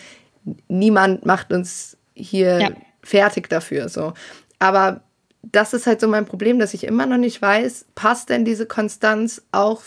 niemand 0.67 1.25
macht 1.25 1.53
uns 1.53 1.97
hier 2.13 2.59
ja. 2.59 2.69
fertig 3.01 3.49
dafür. 3.49 3.87
So. 3.87 4.13
Aber 4.59 5.01
das 5.41 5.73
ist 5.73 5.87
halt 5.87 6.01
so 6.01 6.09
mein 6.09 6.25
Problem, 6.25 6.59
dass 6.59 6.73
ich 6.73 6.83
immer 6.83 7.05
noch 7.05 7.17
nicht 7.17 7.41
weiß, 7.41 7.85
passt 7.95 8.29
denn 8.29 8.43
diese 8.43 8.65
Konstanz 8.65 9.41
auch 9.51 9.81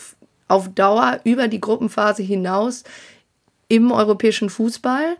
auf 0.48 0.68
Dauer 0.74 1.20
über 1.24 1.48
die 1.48 1.60
Gruppenphase 1.60 2.22
hinaus 2.22 2.84
im 3.68 3.92
europäischen 3.92 4.50
Fußball. 4.50 5.16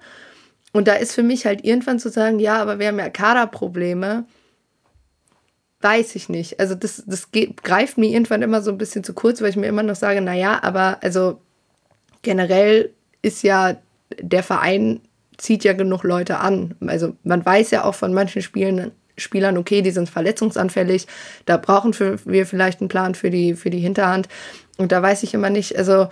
Und 0.72 0.88
da 0.88 0.94
ist 0.94 1.12
für 1.12 1.22
mich 1.22 1.46
halt 1.46 1.64
irgendwann 1.64 1.98
zu 1.98 2.10
sagen, 2.10 2.38
ja, 2.38 2.60
aber 2.60 2.78
wir 2.78 2.88
haben 2.88 2.98
ja 2.98 3.08
Kaderprobleme. 3.08 4.24
Weiß 5.80 6.16
ich 6.16 6.28
nicht. 6.28 6.58
Also 6.58 6.74
das, 6.74 7.04
das 7.06 7.28
greift 7.62 7.98
mir 7.98 8.10
irgendwann 8.10 8.42
immer 8.42 8.62
so 8.62 8.70
ein 8.70 8.78
bisschen 8.78 9.04
zu 9.04 9.14
kurz, 9.14 9.40
weil 9.40 9.50
ich 9.50 9.56
mir 9.56 9.68
immer 9.68 9.82
noch 9.82 9.94
sage, 9.94 10.20
naja, 10.20 10.58
aber 10.62 10.98
also 11.02 11.40
generell 12.22 12.92
ist 13.22 13.42
ja 13.42 13.76
der 14.20 14.42
Verein 14.42 15.00
zieht 15.36 15.64
ja 15.64 15.72
genug 15.72 16.02
Leute 16.02 16.38
an. 16.38 16.74
Also 16.86 17.16
man 17.22 17.44
weiß 17.44 17.70
ja 17.70 17.84
auch 17.84 17.94
von 17.94 18.12
manchen 18.12 18.42
Spielen, 18.42 18.90
Spielern, 19.16 19.56
okay, 19.56 19.82
die 19.82 19.90
sind 19.90 20.10
verletzungsanfällig, 20.10 21.06
da 21.46 21.56
brauchen 21.56 21.94
wir 22.24 22.46
vielleicht 22.46 22.80
einen 22.80 22.88
Plan 22.88 23.14
für 23.14 23.30
die, 23.30 23.54
für 23.54 23.70
die 23.70 23.80
Hinterhand. 23.80 24.28
Und 24.78 24.92
da 24.92 25.02
weiß 25.02 25.22
ich 25.24 25.34
immer 25.34 25.50
nicht, 25.50 25.76
also 25.76 26.08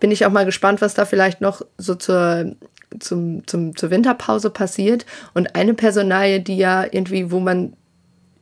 bin 0.00 0.10
ich 0.10 0.24
auch 0.24 0.30
mal 0.30 0.46
gespannt, 0.46 0.80
was 0.80 0.94
da 0.94 1.04
vielleicht 1.04 1.40
noch 1.40 1.62
so 1.76 1.94
zur, 1.94 2.54
zum, 3.00 3.46
zum, 3.46 3.76
zur 3.76 3.90
Winterpause 3.90 4.50
passiert. 4.50 5.04
Und 5.34 5.54
eine 5.54 5.74
Personalie, 5.74 6.40
die 6.40 6.56
ja 6.56 6.84
irgendwie, 6.84 7.30
wo 7.30 7.40
man, 7.40 7.74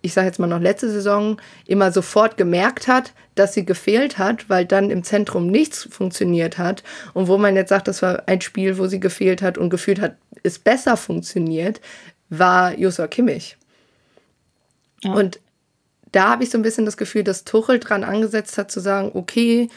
ich 0.03 0.13
sage 0.13 0.27
jetzt 0.27 0.39
mal 0.39 0.47
noch 0.47 0.61
letzte 0.61 0.91
Saison, 0.91 1.41
immer 1.67 1.91
sofort 1.91 2.37
gemerkt 2.37 2.87
hat, 2.89 3.13
dass 3.35 3.55
sie 3.55 3.65
gefehlt 3.65 4.19
hat, 4.19 4.51
weil 4.51 4.67
dann 4.67 4.91
im 4.91 5.05
Zentrum 5.05 5.47
nichts 5.47 5.89
funktioniert 5.91 6.59
hat. 6.59 6.83
Und 7.15 7.29
wo 7.29 7.39
man 7.39 7.57
jetzt 7.57 7.71
sagt, 7.71 7.89
das 7.89 8.03
war 8.03 8.25
ein 8.27 8.41
Spiel, 8.41 8.77
wo 8.79 8.87
sie 8.87 9.01
gefehlt 9.01 9.41
hat 9.41 9.57
und 9.57 9.71
gefühlt 9.71 10.01
hat, 10.01 10.17
es 10.43 10.59
besser 10.59 10.97
funktioniert, 10.97 11.81
war 12.29 12.77
Joshua 12.79 13.07
Kimmich. 13.07 13.57
Ja. 15.03 15.13
Und 15.13 15.41
da 16.13 16.31
habe 16.31 16.45
ich 16.45 16.51
so 16.51 16.59
ein 16.59 16.63
bisschen 16.63 16.85
das 16.85 16.97
Gefühl, 16.97 17.25
dass 17.25 17.45
Tuchel 17.45 17.79
dran 17.79 18.05
angesetzt 18.05 18.59
hat 18.59 18.71
zu 18.71 18.81
sagen, 18.81 19.11
okay, 19.15 19.69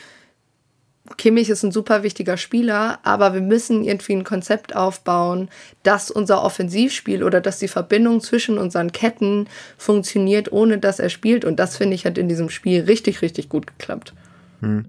Kimmich 1.17 1.49
ist 1.49 1.63
ein 1.63 1.71
super 1.71 2.01
wichtiger 2.01 2.35
Spieler, 2.35 2.99
aber 3.03 3.33
wir 3.33 3.41
müssen 3.41 3.83
irgendwie 3.83 4.13
ein 4.13 4.23
Konzept 4.23 4.75
aufbauen, 4.75 5.49
dass 5.83 6.09
unser 6.09 6.43
Offensivspiel 6.43 7.23
oder 7.23 7.41
dass 7.41 7.59
die 7.59 7.67
Verbindung 7.67 8.21
zwischen 8.21 8.57
unseren 8.57 8.91
Ketten 8.91 9.47
funktioniert, 9.77 10.51
ohne 10.51 10.79
dass 10.79 10.99
er 10.99 11.09
spielt. 11.09 11.45
Und 11.45 11.59
das 11.59 11.77
finde 11.77 11.93
ich 11.95 12.05
hat 12.05 12.17
in 12.17 12.27
diesem 12.27 12.49
Spiel 12.49 12.81
richtig, 12.81 13.21
richtig 13.21 13.49
gut 13.49 13.67
geklappt. 13.67 14.13
Hm. 14.61 14.85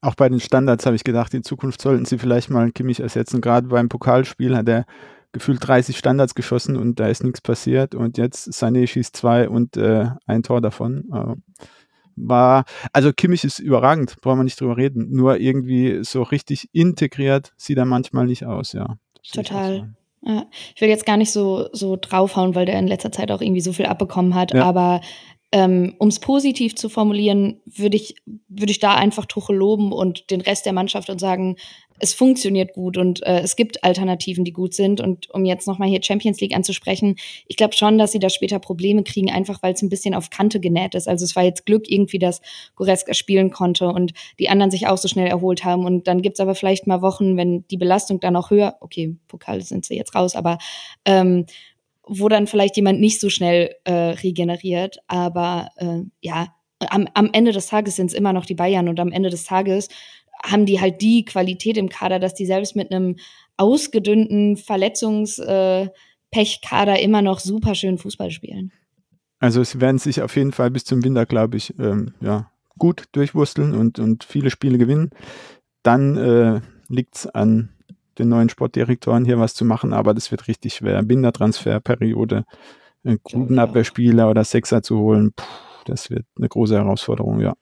Auch 0.00 0.14
bei 0.14 0.28
den 0.28 0.40
Standards 0.40 0.86
habe 0.86 0.96
ich 0.96 1.04
gedacht, 1.04 1.34
in 1.34 1.42
Zukunft 1.42 1.82
sollten 1.82 2.06
sie 2.06 2.18
vielleicht 2.18 2.50
mal 2.50 2.70
Kimmich 2.72 3.00
ersetzen. 3.00 3.40
Gerade 3.40 3.68
beim 3.68 3.88
Pokalspiel 3.88 4.56
hat 4.56 4.68
er 4.68 4.86
gefühlt 5.32 5.66
30 5.66 5.96
Standards 5.96 6.34
geschossen 6.34 6.76
und 6.76 7.00
da 7.00 7.08
ist 7.08 7.22
nichts 7.22 7.40
passiert. 7.40 7.94
Und 7.94 8.18
jetzt 8.18 8.48
Sané 8.48 8.86
schießt 8.86 9.16
zwei 9.16 9.48
und 9.48 9.76
äh, 9.76 10.06
ein 10.26 10.42
Tor 10.42 10.60
davon. 10.60 11.04
Äh, 11.12 11.64
war, 12.16 12.64
also 12.92 13.12
Kimmich 13.12 13.44
ist 13.44 13.58
überragend, 13.58 14.16
brauchen 14.20 14.38
wir 14.38 14.44
nicht 14.44 14.60
drüber 14.60 14.76
reden. 14.76 15.10
Nur 15.10 15.38
irgendwie 15.38 16.00
so 16.02 16.22
richtig 16.22 16.68
integriert 16.72 17.52
sieht 17.56 17.78
er 17.78 17.84
manchmal 17.84 18.26
nicht 18.26 18.44
aus, 18.44 18.72
ja. 18.72 18.96
Total. 19.32 19.94
Ja, 20.22 20.46
ich 20.74 20.80
will 20.80 20.88
jetzt 20.88 21.06
gar 21.06 21.16
nicht 21.16 21.30
so, 21.30 21.68
so 21.72 21.96
draufhauen, 21.96 22.54
weil 22.54 22.66
der 22.66 22.78
in 22.78 22.88
letzter 22.88 23.12
Zeit 23.12 23.30
auch 23.30 23.40
irgendwie 23.40 23.60
so 23.60 23.72
viel 23.72 23.86
abbekommen 23.86 24.34
hat, 24.34 24.52
ja. 24.52 24.64
aber 24.64 25.00
ähm, 25.52 25.94
um 25.98 26.08
es 26.08 26.18
positiv 26.18 26.74
zu 26.74 26.88
formulieren, 26.88 27.60
würde 27.64 27.96
ich, 27.96 28.16
würde 28.48 28.70
ich 28.70 28.80
da 28.80 28.94
einfach 28.94 29.24
Tuchel 29.24 29.56
loben 29.56 29.92
und 29.92 30.30
den 30.30 30.40
Rest 30.40 30.66
der 30.66 30.74
Mannschaft 30.74 31.08
und 31.08 31.20
sagen, 31.20 31.56
es 32.00 32.14
funktioniert 32.14 32.72
gut 32.72 32.96
und 32.96 33.22
äh, 33.24 33.40
es 33.40 33.56
gibt 33.56 33.84
Alternativen, 33.84 34.44
die 34.44 34.52
gut 34.52 34.74
sind. 34.74 35.00
Und 35.00 35.30
um 35.30 35.44
jetzt 35.44 35.66
nochmal 35.66 35.88
hier 35.88 36.02
Champions 36.02 36.40
League 36.40 36.54
anzusprechen, 36.54 37.16
ich 37.46 37.56
glaube 37.56 37.74
schon, 37.74 37.98
dass 37.98 38.12
sie 38.12 38.18
da 38.18 38.30
später 38.30 38.58
Probleme 38.58 39.02
kriegen, 39.02 39.30
einfach 39.30 39.62
weil 39.62 39.74
es 39.74 39.82
ein 39.82 39.88
bisschen 39.88 40.14
auf 40.14 40.30
Kante 40.30 40.60
genäht 40.60 40.94
ist. 40.94 41.08
Also 41.08 41.24
es 41.24 41.36
war 41.36 41.44
jetzt 41.44 41.66
Glück 41.66 41.90
irgendwie, 41.90 42.18
dass 42.18 42.40
Goretzka 42.76 43.14
spielen 43.14 43.50
konnte 43.50 43.88
und 43.88 44.12
die 44.38 44.48
anderen 44.48 44.70
sich 44.70 44.86
auch 44.86 44.98
so 44.98 45.08
schnell 45.08 45.28
erholt 45.28 45.64
haben. 45.64 45.84
Und 45.84 46.08
dann 46.08 46.22
gibt's 46.22 46.40
aber 46.40 46.54
vielleicht 46.54 46.86
mal 46.86 47.02
Wochen, 47.02 47.36
wenn 47.36 47.64
die 47.68 47.76
Belastung 47.76 48.20
dann 48.20 48.36
auch 48.36 48.50
höher, 48.50 48.76
okay, 48.80 49.16
Pokal 49.28 49.62
sind 49.62 49.84
sie 49.84 49.96
jetzt 49.96 50.14
raus, 50.14 50.36
aber 50.36 50.58
ähm, 51.04 51.46
wo 52.06 52.28
dann 52.28 52.46
vielleicht 52.46 52.76
jemand 52.76 53.00
nicht 53.00 53.20
so 53.20 53.28
schnell 53.28 53.74
äh, 53.84 53.92
regeneriert. 53.92 54.98
Aber 55.08 55.68
äh, 55.76 56.00
ja, 56.20 56.54
am, 56.88 57.08
am 57.14 57.30
Ende 57.32 57.52
des 57.52 57.66
Tages 57.66 57.96
sind 57.96 58.06
es 58.06 58.14
immer 58.14 58.32
noch 58.32 58.46
die 58.46 58.54
Bayern 58.54 58.88
und 58.88 59.00
am 59.00 59.12
Ende 59.12 59.30
des 59.30 59.44
Tages 59.44 59.88
haben 60.44 60.66
die 60.66 60.80
halt 60.80 61.00
die 61.00 61.24
Qualität 61.24 61.76
im 61.76 61.88
Kader, 61.88 62.18
dass 62.18 62.34
die 62.34 62.46
selbst 62.46 62.76
mit 62.76 62.92
einem 62.92 63.16
ausgedünnten 63.56 64.56
Verletzungspechkader 64.56 66.98
äh, 66.98 67.02
immer 67.02 67.22
noch 67.22 67.40
super 67.40 67.74
schön 67.74 67.98
Fußball 67.98 68.30
spielen. 68.30 68.72
Also 69.40 69.62
sie 69.62 69.80
werden 69.80 69.98
sich 69.98 70.22
auf 70.22 70.36
jeden 70.36 70.52
Fall 70.52 70.70
bis 70.70 70.84
zum 70.84 71.04
Winter, 71.04 71.26
glaube 71.26 71.56
ich, 71.56 71.78
ähm, 71.78 72.14
ja, 72.20 72.50
gut 72.76 73.04
durchwursteln 73.12 73.74
und, 73.74 73.98
und 73.98 74.24
viele 74.24 74.50
Spiele 74.50 74.78
gewinnen. 74.78 75.10
Dann 75.82 76.16
äh, 76.16 76.60
liegt 76.88 77.16
es 77.16 77.26
an 77.26 77.70
den 78.18 78.28
neuen 78.28 78.48
Sportdirektoren 78.48 79.24
hier 79.24 79.38
was 79.38 79.54
zu 79.54 79.64
machen, 79.64 79.92
aber 79.92 80.14
das 80.14 80.30
wird 80.30 80.48
richtig 80.48 80.74
schwer. 80.74 81.02
Bindertransferperiode, 81.02 82.44
einen 83.04 83.16
äh, 83.16 83.20
guten 83.22 83.58
Abwehrspieler 83.58 84.28
oder 84.28 84.44
Sechser 84.44 84.82
zu 84.82 84.98
holen, 84.98 85.32
puh, 85.34 85.44
das 85.84 86.10
wird 86.10 86.26
eine 86.36 86.48
große 86.48 86.76
Herausforderung, 86.76 87.40
ja. 87.40 87.54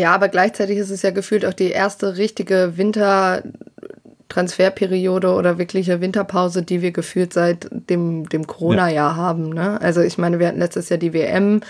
Ja, 0.00 0.14
aber 0.14 0.28
gleichzeitig 0.28 0.78
ist 0.78 0.88
es 0.88 1.02
ja 1.02 1.10
gefühlt 1.10 1.44
auch 1.44 1.52
die 1.52 1.72
erste 1.72 2.16
richtige 2.16 2.78
Wintertransferperiode 2.78 5.34
oder 5.34 5.58
wirkliche 5.58 6.00
Winterpause, 6.00 6.62
die 6.62 6.80
wir 6.80 6.90
gefühlt 6.90 7.34
seit 7.34 7.68
dem, 7.70 8.26
dem 8.30 8.46
Corona-Jahr 8.46 9.10
ja. 9.10 9.16
haben. 9.16 9.50
Ne? 9.50 9.78
Also 9.82 10.00
ich 10.00 10.16
meine, 10.16 10.38
wir 10.38 10.48
hatten 10.48 10.58
letztes 10.58 10.88
Jahr 10.88 10.96
die 10.96 11.12
WM. 11.12 11.60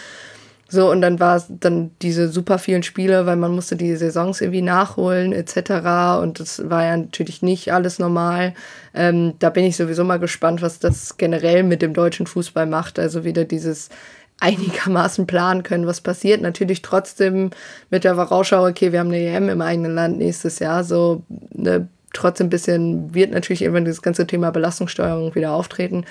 So, 0.68 0.88
und 0.88 1.00
dann 1.00 1.18
war 1.18 1.34
es 1.34 1.46
dann 1.48 1.90
diese 2.02 2.28
super 2.28 2.60
vielen 2.60 2.84
Spiele, 2.84 3.26
weil 3.26 3.34
man 3.34 3.52
musste 3.52 3.74
die 3.74 3.96
Saisons 3.96 4.40
irgendwie 4.40 4.62
nachholen, 4.62 5.32
etc. 5.32 6.20
Und 6.22 6.38
das 6.38 6.70
war 6.70 6.84
ja 6.84 6.96
natürlich 6.96 7.42
nicht 7.42 7.72
alles 7.72 7.98
normal. 7.98 8.54
Ähm, 8.94 9.34
da 9.40 9.50
bin 9.50 9.64
ich 9.64 9.76
sowieso 9.76 10.04
mal 10.04 10.20
gespannt, 10.20 10.62
was 10.62 10.78
das 10.78 11.16
generell 11.16 11.64
mit 11.64 11.82
dem 11.82 11.94
deutschen 11.94 12.28
Fußball 12.28 12.66
macht. 12.66 13.00
Also 13.00 13.24
wieder 13.24 13.44
dieses 13.44 13.88
einigermaßen 14.40 15.26
planen 15.26 15.62
können, 15.62 15.86
was 15.86 16.00
passiert. 16.00 16.40
Natürlich 16.40 16.82
trotzdem 16.82 17.50
mit 17.90 18.04
der 18.04 18.16
Vorausschau, 18.16 18.66
okay, 18.66 18.92
wir 18.92 19.00
haben 19.00 19.08
eine 19.08 19.20
EM 19.20 19.48
im 19.48 19.60
eigenen 19.60 19.94
Land 19.94 20.18
nächstes 20.18 20.58
Jahr, 20.58 20.82
so 20.82 21.22
ne, 21.52 21.88
trotzdem 22.12 22.48
ein 22.48 22.50
bisschen 22.50 23.14
wird 23.14 23.30
natürlich 23.30 23.62
irgendwann 23.62 23.84
dieses 23.84 24.02
ganze 24.02 24.26
Thema 24.26 24.50
Belastungssteuerung 24.50 25.34
wieder 25.34 25.52
auftreten. 25.52 26.04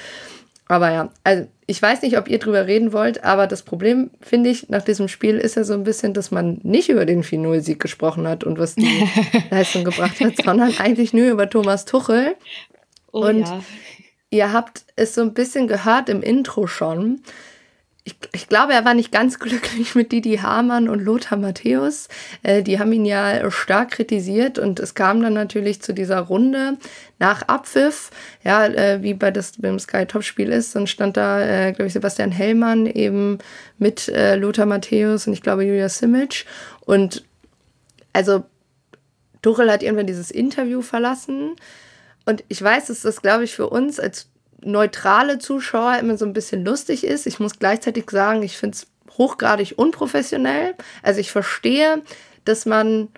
Aber 0.68 0.92
ja, 0.92 1.10
also 1.24 1.48
ich 1.66 1.82
weiß 1.82 2.04
nicht, 2.04 2.18
ob 2.18 2.28
ihr 2.28 2.38
drüber 2.38 2.68
reden 2.68 2.94
wollt, 2.94 3.24
aber 3.24 3.48
das 3.48 3.64
Problem, 3.64 4.12
finde 4.22 4.52
ich, 4.52 4.70
nach 4.70 4.84
diesem 4.84 5.08
Spiel 5.08 5.38
ist 5.38 5.56
ja 5.56 5.64
so 5.64 5.74
ein 5.74 5.84
bisschen, 5.84 6.14
dass 6.14 6.30
man 6.30 6.60
nicht 6.62 6.90
über 6.90 7.06
den 7.06 7.24
4-0-Sieg 7.24 7.80
gesprochen 7.80 8.28
hat 8.28 8.44
und 8.44 8.60
was 8.60 8.76
die 8.76 9.10
Leistung 9.50 9.84
gebracht 9.84 10.20
hat, 10.20 10.34
sondern 10.44 10.78
eigentlich 10.78 11.12
nur 11.12 11.28
über 11.28 11.50
Thomas 11.50 11.86
Tuchel. 11.86 12.36
Oh, 13.12 13.26
und 13.26 13.42
ja. 13.42 13.64
ihr 14.30 14.54
habt 14.54 14.84
es 14.96 15.16
so 15.16 15.22
ein 15.22 15.34
bisschen 15.34 15.68
gehört 15.68 16.08
im 16.08 16.22
Intro 16.22 16.68
schon 16.68 17.22
ich, 18.10 18.16
ich, 18.34 18.48
glaube, 18.48 18.74
er 18.74 18.86
war 18.86 18.94
nicht 18.94 19.12
ganz 19.12 19.40
glücklich 19.40 19.96
mit 19.96 20.12
Didi 20.12 20.38
Hamann 20.38 20.90
und 20.90 21.00
Lothar 21.00 21.38
Matthäus. 21.38 22.08
Äh, 22.44 22.64
die 22.64 22.80
haben 22.80 22.92
ihn 22.92 23.06
ja 23.06 23.50
stark 23.52 23.92
kritisiert 23.92 24.58
und 24.58 24.80
es 24.80 24.96
kam 24.96 25.22
dann 25.22 25.34
natürlich 25.34 25.82
zu 25.82 25.94
dieser 25.94 26.20
Runde 26.20 26.78
nach 27.20 27.44
Abpfiff, 27.44 28.12
ja, 28.44 28.66
äh, 28.66 29.04
wie 29.04 29.14
bei 29.14 29.32
das 29.32 29.54
beim 29.58 29.78
Sky 29.78 30.06
Top 30.06 30.24
Spiel 30.24 30.50
ist, 30.50 30.76
dann 30.76 30.88
stand 30.88 31.18
da, 31.18 31.42
äh, 31.42 31.74
glaube 31.74 31.88
ich, 31.88 31.94
Sebastian 31.94 32.32
Hellmann 32.32 32.86
eben 32.86 33.40
mit 33.78 34.08
äh, 34.08 34.36
Lothar 34.36 34.66
Matthäus 34.66 35.28
und 35.28 35.34
ich 35.34 35.42
glaube 35.42 35.66
Julia 35.66 35.90
Simic 35.90 36.46
und 36.86 37.24
also 38.14 38.44
Tuchel 39.42 39.72
hat 39.72 39.84
irgendwann 39.84 40.08
dieses 40.08 40.32
Interview 40.32 40.82
verlassen. 40.82 41.56
Und 42.26 42.44
ich 42.48 42.62
weiß, 42.62 42.88
dass 42.88 43.02
das, 43.02 43.22
glaube 43.22 43.44
ich, 43.46 43.56
für 43.56 43.70
uns 43.70 44.00
als 44.00 44.28
neutrale 44.64 45.40
Zuschauer 45.40 45.98
immer 46.00 46.18
so 46.18 46.26
ein 46.26 46.34
bisschen 46.34 46.66
lustig 46.66 47.06
ist. 47.06 47.28
Ich 47.28 47.40
muss 47.40 47.60
gleichzeitig 47.60 48.10
sagen, 48.10 48.44
ich 48.44 48.58
finde 48.58 48.76
es 48.76 48.88
hochgradig 49.18 49.74
unprofessionell. 49.78 50.76
Also 51.04 51.20
ich 51.20 51.32
verstehe, 51.32 52.02
dass 52.46 52.66
man 52.66 53.10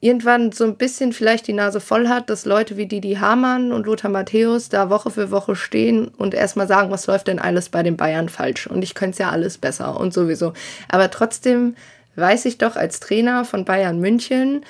irgendwann 0.00 0.50
so 0.50 0.64
ein 0.64 0.76
bisschen 0.76 1.12
vielleicht 1.12 1.46
die 1.46 1.52
Nase 1.52 1.78
voll 1.78 2.08
hat, 2.08 2.28
dass 2.28 2.44
Leute 2.44 2.76
wie 2.76 2.86
Didi 2.86 3.14
Hamann 3.14 3.72
und 3.72 3.86
Lothar 3.86 4.10
Matthäus 4.10 4.68
da 4.68 4.90
Woche 4.90 5.10
für 5.10 5.30
Woche 5.30 5.54
stehen 5.54 6.08
und 6.08 6.34
erstmal 6.34 6.66
sagen, 6.66 6.90
was 6.90 7.06
läuft 7.06 7.28
denn 7.28 7.38
alles 7.38 7.68
bei 7.68 7.84
den 7.84 7.96
Bayern 7.96 8.28
falsch? 8.28 8.66
Und 8.66 8.82
ich 8.82 8.94
könnte 8.94 9.12
es 9.12 9.18
ja 9.18 9.30
alles 9.30 9.58
besser 9.58 9.98
und 10.00 10.12
sowieso. 10.12 10.54
Aber 10.88 11.08
trotzdem 11.10 11.76
weiß 12.16 12.46
ich 12.46 12.58
doch 12.58 12.74
als 12.74 12.98
Trainer 12.98 13.44
von 13.44 13.64
Bayern 13.64 14.00
München, 14.00 14.64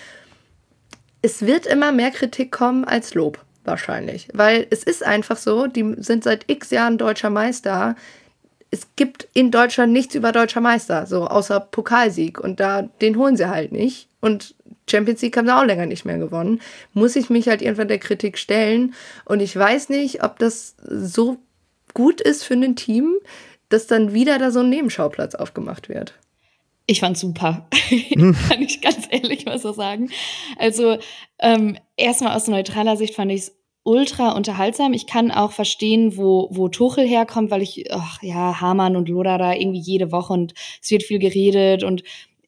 es 1.23 1.47
wird 1.47 1.67
immer 1.67 1.93
mehr 1.93 2.11
Kritik 2.11 2.53
kommen 2.53 2.85
als 2.85 3.15
Lob, 3.15 3.43
wahrscheinlich. 3.65 4.29
Weil 4.33 4.67
es 4.71 4.83
ist 4.83 5.05
einfach 5.05 5.37
so, 5.37 5.67
die 5.67 5.95
sind 5.99 6.25
seit 6.25 6.51
x 6.51 6.71
Jahren 6.71 6.99
deutscher 6.99 7.31
Meister. 7.31 7.97
Es 8.71 8.89
gibt 8.97 9.29
in 9.35 9.51
Deutschland 9.51 9.93
nichts 9.93 10.15
über 10.15 10.33
deutscher 10.33 10.61
Meister, 10.61 11.07
so 11.07 11.27
außer 11.27 11.61
Pokalsieg. 11.61 12.41
Und 12.41 12.61
da, 12.61 12.83
den 12.83 13.17
holen 13.17 13.37
sie 13.37 13.49
halt 13.49 13.73
nicht. 13.73 14.09
Und 14.21 14.55
Champions 14.89 15.23
League 15.23 15.37
haben 15.37 15.47
sie 15.47 15.57
auch 15.57 15.65
länger 15.65 15.87
nicht 15.87 16.05
mehr 16.05 16.19
gewonnen, 16.19 16.61
muss 16.93 17.17
ich 17.17 17.31
mich 17.31 17.49
halt 17.49 17.63
irgendwann 17.63 17.89
der 17.89 17.99
Kritik 17.99 18.39
stellen. 18.39 18.95
Und 19.25 19.41
ich 19.41 19.57
weiß 19.57 19.89
nicht, 19.89 20.23
ob 20.23 20.39
das 20.39 20.77
so 20.83 21.39
gut 21.95 22.21
ist 22.21 22.45
für 22.45 22.55
ein 22.55 22.77
Team, 22.77 23.15
dass 23.69 23.87
dann 23.87 24.13
wieder 24.13 24.39
da 24.39 24.51
so 24.51 24.61
ein 24.61 24.71
Nebenschauplatz 24.71 25.35
aufgemacht 25.35 25.89
wird. 25.89 26.15
Ich 26.93 27.01
fand's 27.01 27.21
super. 27.21 27.69
Kann 28.49 28.61
ich 28.61 28.83
ganz 28.83 29.09
ehrlich 29.09 29.47
mal 29.47 29.59
so 29.59 29.73
sagen. 29.73 30.11
Also, 30.59 30.99
ähm, 31.39 31.79
erstmal 31.97 32.37
aus 32.37 32.49
neutraler 32.49 32.99
Sicht 32.99 33.15
fand 33.15 33.33
ich's 33.33 33.57
ultra 33.83 34.33
unterhaltsam. 34.33 34.93
Ich 34.93 35.07
kann 35.07 35.31
auch 35.31 35.53
verstehen, 35.53 36.19
wo, 36.19 36.49
wo 36.53 36.69
Tuchel 36.69 37.09
herkommt, 37.09 37.51
weil 37.51 37.63
ich, 37.63 37.91
ach 37.91 38.23
ja, 38.23 38.61
Hamann 38.61 38.97
und 38.97 39.09
Loda 39.09 39.39
da 39.39 39.55
irgendwie 39.55 39.81
jede 39.81 40.13
Woche 40.13 40.35
und 40.35 40.53
es 40.83 40.91
wird 40.91 41.03
viel 41.03 41.19
geredet 41.19 41.83
und 41.83 42.03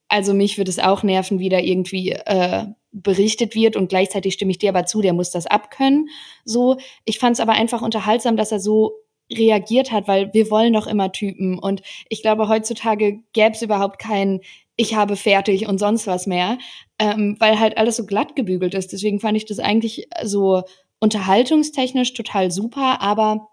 also 0.09 0.35
mich 0.35 0.59
würde 0.59 0.70
es 0.70 0.78
auch 0.78 1.02
nerven, 1.02 1.38
wie 1.38 1.48
da 1.48 1.59
irgendwie 1.59 2.11
äh, 2.11 2.66
berichtet 2.92 3.54
wird 3.54 3.76
und 3.76 3.88
gleichzeitig 3.88 4.35
stimme 4.35 4.50
ich 4.50 4.59
dir 4.59 4.68
aber 4.68 4.85
zu, 4.85 5.00
der 5.00 5.14
muss 5.14 5.30
das 5.30 5.46
abkönnen. 5.46 6.11
So, 6.44 6.76
ich 7.07 7.18
fand 7.18 7.33
es 7.33 7.40
aber 7.40 7.52
einfach 7.52 7.80
unterhaltsam, 7.80 8.37
dass 8.37 8.52
er 8.52 8.61
so 8.61 8.92
reagiert 9.32 9.90
hat, 9.90 10.08
weil 10.08 10.32
wir 10.32 10.50
wollen 10.50 10.72
doch 10.72 10.87
immer 10.87 11.12
Typen 11.12 11.58
und 11.58 11.82
ich 12.08 12.22
glaube 12.22 12.48
heutzutage 12.48 13.20
gäbe 13.32 13.52
es 13.52 13.62
überhaupt 13.62 13.98
keinen 13.98 14.40
ich 14.76 14.94
habe 14.94 15.16
fertig 15.16 15.68
und 15.68 15.78
sonst 15.78 16.06
was 16.06 16.26
mehr, 16.26 16.58
ähm, 16.98 17.37
weil 17.38 17.60
halt 17.60 17.78
alles 17.78 17.96
so 17.96 18.06
glatt 18.06 18.34
gebügelt 18.34 18.74
ist. 18.74 18.92
Deswegen 18.92 19.20
fand 19.20 19.37
ich 19.37 19.44
das 19.44 19.60
eigentlich 19.60 20.08
so 20.24 20.62
unterhaltungstechnisch 20.98 22.12
total 22.14 22.50
super, 22.50 23.00
aber 23.00 23.48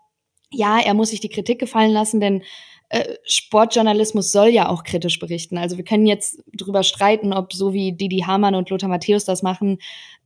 ja, 0.51 0.79
er 0.79 0.93
muss 0.93 1.11
sich 1.11 1.19
die 1.19 1.29
Kritik 1.29 1.59
gefallen 1.59 1.91
lassen, 1.91 2.19
denn 2.19 2.43
äh, 2.89 3.15
Sportjournalismus 3.23 4.31
soll 4.31 4.49
ja 4.49 4.67
auch 4.67 4.83
kritisch 4.83 5.19
berichten. 5.19 5.57
Also 5.57 5.77
wir 5.77 5.85
können 5.85 6.05
jetzt 6.05 6.43
drüber 6.53 6.83
streiten, 6.83 7.31
ob 7.31 7.53
so 7.53 7.71
wie 7.71 7.93
Didi 7.93 8.23
Hamann 8.27 8.55
und 8.55 8.69
Lothar 8.69 8.89
Matthäus 8.89 9.23
das 9.23 9.43
machen, 9.43 9.77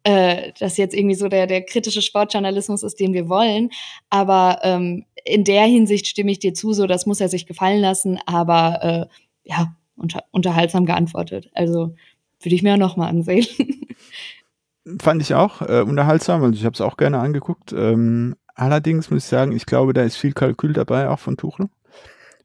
äh, 0.04 0.52
das 0.60 0.78
jetzt 0.78 0.96
irgendwie 0.96 1.16
so 1.16 1.28
der, 1.28 1.46
der 1.46 1.64
kritische 1.64 2.02
Sportjournalismus 2.02 2.82
ist, 2.82 3.00
den 3.00 3.14
wir 3.14 3.30
wollen. 3.30 3.70
Aber 4.10 4.60
ähm, 4.64 5.06
in 5.26 5.44
der 5.44 5.64
Hinsicht 5.64 6.08
stimme 6.08 6.32
ich 6.32 6.40
dir 6.40 6.54
zu, 6.54 6.74
so 6.74 6.88
das 6.88 7.06
muss 7.06 7.20
er 7.20 7.30
sich 7.30 7.46
gefallen 7.46 7.82
lassen, 7.82 8.20
aber 8.26 8.84
äh, 8.84 9.06
ja, 9.44 9.76
unter, 9.98 10.24
unterhaltsam 10.32 10.86
geantwortet. 10.86 11.50
Also 11.54 11.96
würde 12.42 12.56
ich 12.56 12.64
mir 12.64 12.76
auch 12.76 12.80
nochmal 12.80 13.10
ansehen. 13.10 13.46
Fand 15.02 15.22
ich 15.22 15.34
auch 15.34 15.62
äh, 15.62 15.82
unterhaltsam, 15.82 16.44
also 16.44 16.54
ich 16.54 16.64
habe 16.64 16.76
es 16.76 16.82
auch 16.82 16.96
gerne 16.96 17.20
angeguckt. 17.20 17.74
Ähm, 17.74 18.36
allerdings 18.54 19.10
muss 19.10 19.24
ich 19.24 19.30
sagen, 19.30 19.52
ich 19.52 19.66
glaube, 19.66 19.94
da 19.94 20.04
ist 20.04 20.16
viel 20.16 20.34
Kalkül 20.34 20.74
dabei, 20.74 21.10
auch 21.10 21.20
von 21.20 21.38
Tuchel. 21.38 21.70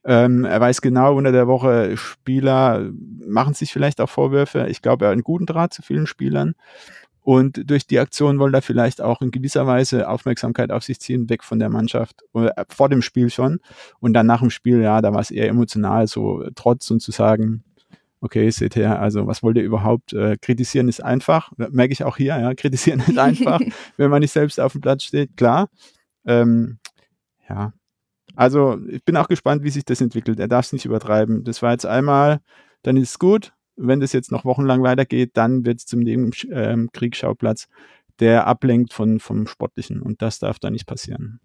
Ähm, 0.02 0.46
er 0.46 0.58
weiß 0.58 0.80
genau, 0.80 1.14
unter 1.14 1.32
der 1.32 1.46
Woche 1.46 1.98
Spieler 1.98 2.90
machen 3.26 3.52
sich 3.52 3.70
vielleicht 3.70 4.00
auch 4.00 4.08
Vorwürfe. 4.08 4.66
Ich 4.70 4.80
glaube, 4.80 5.04
er 5.04 5.08
hat 5.08 5.12
einen 5.12 5.22
guten 5.22 5.44
Draht 5.44 5.74
zu 5.74 5.82
vielen 5.82 6.06
Spielern. 6.06 6.54
Und 7.30 7.70
durch 7.70 7.86
die 7.86 8.00
Aktion 8.00 8.40
wollte 8.40 8.58
er 8.58 8.62
vielleicht 8.62 9.00
auch 9.00 9.22
in 9.22 9.30
gewisser 9.30 9.64
Weise 9.64 10.08
Aufmerksamkeit 10.08 10.72
auf 10.72 10.82
sich 10.82 10.98
ziehen, 10.98 11.30
weg 11.30 11.44
von 11.44 11.60
der 11.60 11.68
Mannschaft, 11.68 12.24
oder 12.32 12.58
äh, 12.58 12.64
vor 12.68 12.88
dem 12.88 13.02
Spiel 13.02 13.30
schon. 13.30 13.60
Und 14.00 14.14
dann 14.14 14.26
nach 14.26 14.40
dem 14.40 14.50
Spiel, 14.50 14.82
ja, 14.82 15.00
da 15.00 15.12
war 15.12 15.20
es 15.20 15.30
eher 15.30 15.46
emotional, 15.46 16.08
so 16.08 16.42
trotz 16.56 16.90
und 16.90 16.98
zu 16.98 17.12
sagen, 17.12 17.62
okay, 18.20 18.50
seht 18.50 18.74
her, 18.74 18.98
also 18.98 19.28
was 19.28 19.44
wollt 19.44 19.58
ihr 19.58 19.62
überhaupt? 19.62 20.12
Äh, 20.12 20.38
kritisieren 20.38 20.88
ist 20.88 21.04
einfach, 21.04 21.52
merke 21.56 21.92
ich 21.92 22.02
auch 22.02 22.16
hier, 22.16 22.36
ja, 22.36 22.52
kritisieren 22.52 22.98
ist 22.98 23.16
einfach, 23.16 23.60
wenn 23.96 24.10
man 24.10 24.22
nicht 24.22 24.32
selbst 24.32 24.58
auf 24.58 24.72
dem 24.72 24.80
Platz 24.80 25.04
steht, 25.04 25.36
klar. 25.36 25.68
Ähm, 26.26 26.80
ja, 27.48 27.74
also 28.34 28.76
ich 28.88 29.04
bin 29.04 29.16
auch 29.16 29.28
gespannt, 29.28 29.62
wie 29.62 29.70
sich 29.70 29.84
das 29.84 30.00
entwickelt. 30.00 30.40
Er 30.40 30.48
darf 30.48 30.64
es 30.64 30.72
nicht 30.72 30.84
übertreiben. 30.84 31.44
Das 31.44 31.62
war 31.62 31.70
jetzt 31.70 31.86
einmal, 31.86 32.40
dann 32.82 32.96
ist 32.96 33.10
es 33.10 33.18
gut. 33.20 33.52
Wenn 33.82 34.00
das 34.00 34.12
jetzt 34.12 34.30
noch 34.30 34.44
wochenlang 34.44 34.82
weitergeht, 34.82 35.30
dann 35.34 35.64
wird 35.64 35.78
es 35.78 35.86
zum 35.86 36.00
Nebenkriegsschauplatz, 36.00 37.68
ähm, 37.68 37.74
der 38.20 38.46
ablenkt 38.46 38.92
von, 38.92 39.20
vom 39.20 39.46
Sportlichen. 39.46 40.02
Und 40.02 40.22
das 40.22 40.38
darf 40.38 40.58
da 40.58 40.70
nicht 40.70 40.86
passieren. 40.86 41.40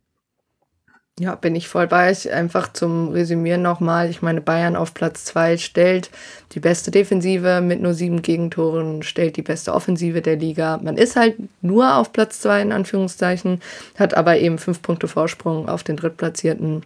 Ja, 1.17 1.35
bin 1.35 1.55
ich 1.55 1.69
voll 1.69 1.87
bei 1.87 2.11
euch. 2.11 2.29
Einfach 2.29 2.73
zum 2.73 3.07
Resümieren 3.09 3.61
nochmal. 3.61 4.09
Ich 4.09 4.21
meine, 4.21 4.41
Bayern 4.41 4.75
auf 4.75 4.93
Platz 4.93 5.23
2 5.23 5.55
stellt 5.55 6.09
die 6.51 6.59
beste 6.59 6.91
Defensive 6.91 7.61
mit 7.61 7.81
nur 7.81 7.93
sieben 7.93 8.21
Gegentoren, 8.21 9.01
stellt 9.01 9.37
die 9.37 9.41
beste 9.41 9.73
Offensive 9.73 10.21
der 10.21 10.35
Liga. 10.35 10.77
Man 10.83 10.97
ist 10.97 11.15
halt 11.15 11.37
nur 11.61 11.95
auf 11.95 12.11
Platz 12.11 12.41
2 12.41 12.63
in 12.63 12.71
Anführungszeichen, 12.73 13.61
hat 13.97 14.13
aber 14.13 14.37
eben 14.39 14.57
fünf 14.57 14.81
Punkte 14.81 15.07
Vorsprung 15.07 15.69
auf 15.69 15.83
den 15.83 15.95
drittplatzierten 15.95 16.83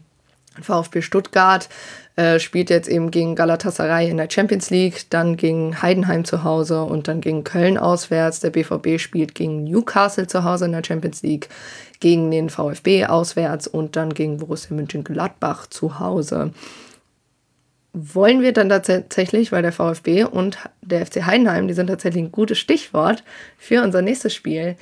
VfB 0.62 1.01
Stuttgart. 1.01 1.69
Äh, 2.19 2.39
spielt 2.39 2.69
jetzt 2.69 2.89
eben 2.89 3.12
gegen 3.12 3.35
Galatasaray 3.35 4.09
in 4.09 4.17
der 4.17 4.29
Champions 4.29 4.69
League, 4.69 5.05
dann 5.09 5.38
gegen 5.38 5.81
Heidenheim 5.81 6.25
zu 6.25 6.43
Hause 6.43 6.83
und 6.83 7.07
dann 7.07 7.21
gegen 7.21 7.45
Köln 7.45 7.77
auswärts. 7.77 8.41
Der 8.41 8.49
BVB 8.49 8.99
spielt 8.99 9.35
gegen 9.35 9.63
Newcastle 9.63 10.27
zu 10.27 10.43
Hause 10.43 10.65
in 10.65 10.73
der 10.73 10.83
Champions 10.85 11.23
League, 11.23 11.47
gegen 12.01 12.29
den 12.29 12.49
VfB 12.49 13.05
auswärts 13.05 13.67
und 13.67 13.95
dann 13.95 14.13
gegen 14.13 14.35
Borussia 14.35 14.75
Mönchengladbach 14.75 15.67
zu 15.67 15.99
Hause. 15.99 16.51
Wollen 17.93 18.41
wir 18.41 18.51
dann 18.51 18.67
tatsächlich, 18.67 19.53
weil 19.53 19.62
der 19.62 19.71
VfB 19.71 20.25
und 20.25 20.57
der 20.81 21.05
FC 21.05 21.25
Heidenheim, 21.25 21.69
die 21.69 21.73
sind 21.73 21.88
tatsächlich 21.88 22.25
ein 22.25 22.33
gutes 22.33 22.59
Stichwort 22.59 23.23
für 23.57 23.81
unser 23.81 24.01
nächstes 24.01 24.35
Spiel. 24.35 24.75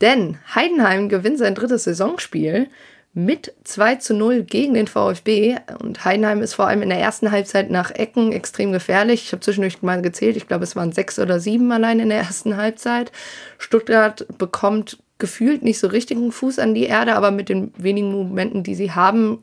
Denn 0.00 0.38
Heidenheim 0.54 1.10
gewinnt 1.10 1.36
sein 1.36 1.54
drittes 1.54 1.84
Saisonspiel 1.84 2.68
mit 3.14 3.54
2 3.64 3.96
zu 3.96 4.14
0 4.14 4.42
gegen 4.42 4.74
den 4.74 4.86
VfB. 4.86 5.56
Und 5.80 6.04
Heidenheim 6.04 6.40
ist 6.40 6.54
vor 6.54 6.66
allem 6.66 6.82
in 6.82 6.88
der 6.88 6.98
ersten 6.98 7.30
Halbzeit 7.30 7.70
nach 7.70 7.90
Ecken 7.90 8.32
extrem 8.32 8.72
gefährlich. 8.72 9.24
Ich 9.24 9.32
habe 9.32 9.40
zwischendurch 9.40 9.82
mal 9.82 10.00
gezählt, 10.00 10.36
ich 10.36 10.48
glaube, 10.48 10.64
es 10.64 10.76
waren 10.76 10.92
sechs 10.92 11.18
oder 11.18 11.38
sieben 11.38 11.70
allein 11.72 12.00
in 12.00 12.08
der 12.08 12.18
ersten 12.18 12.56
Halbzeit. 12.56 13.12
Stuttgart 13.58 14.26
bekommt 14.38 14.98
gefühlt 15.18 15.62
nicht 15.62 15.78
so 15.78 15.88
richtig 15.88 16.16
einen 16.16 16.32
Fuß 16.32 16.58
an 16.58 16.74
die 16.74 16.86
Erde, 16.86 17.14
aber 17.14 17.30
mit 17.30 17.48
den 17.48 17.72
wenigen 17.76 18.10
Momenten, 18.10 18.62
die 18.62 18.74
sie 18.74 18.92
haben, 18.92 19.42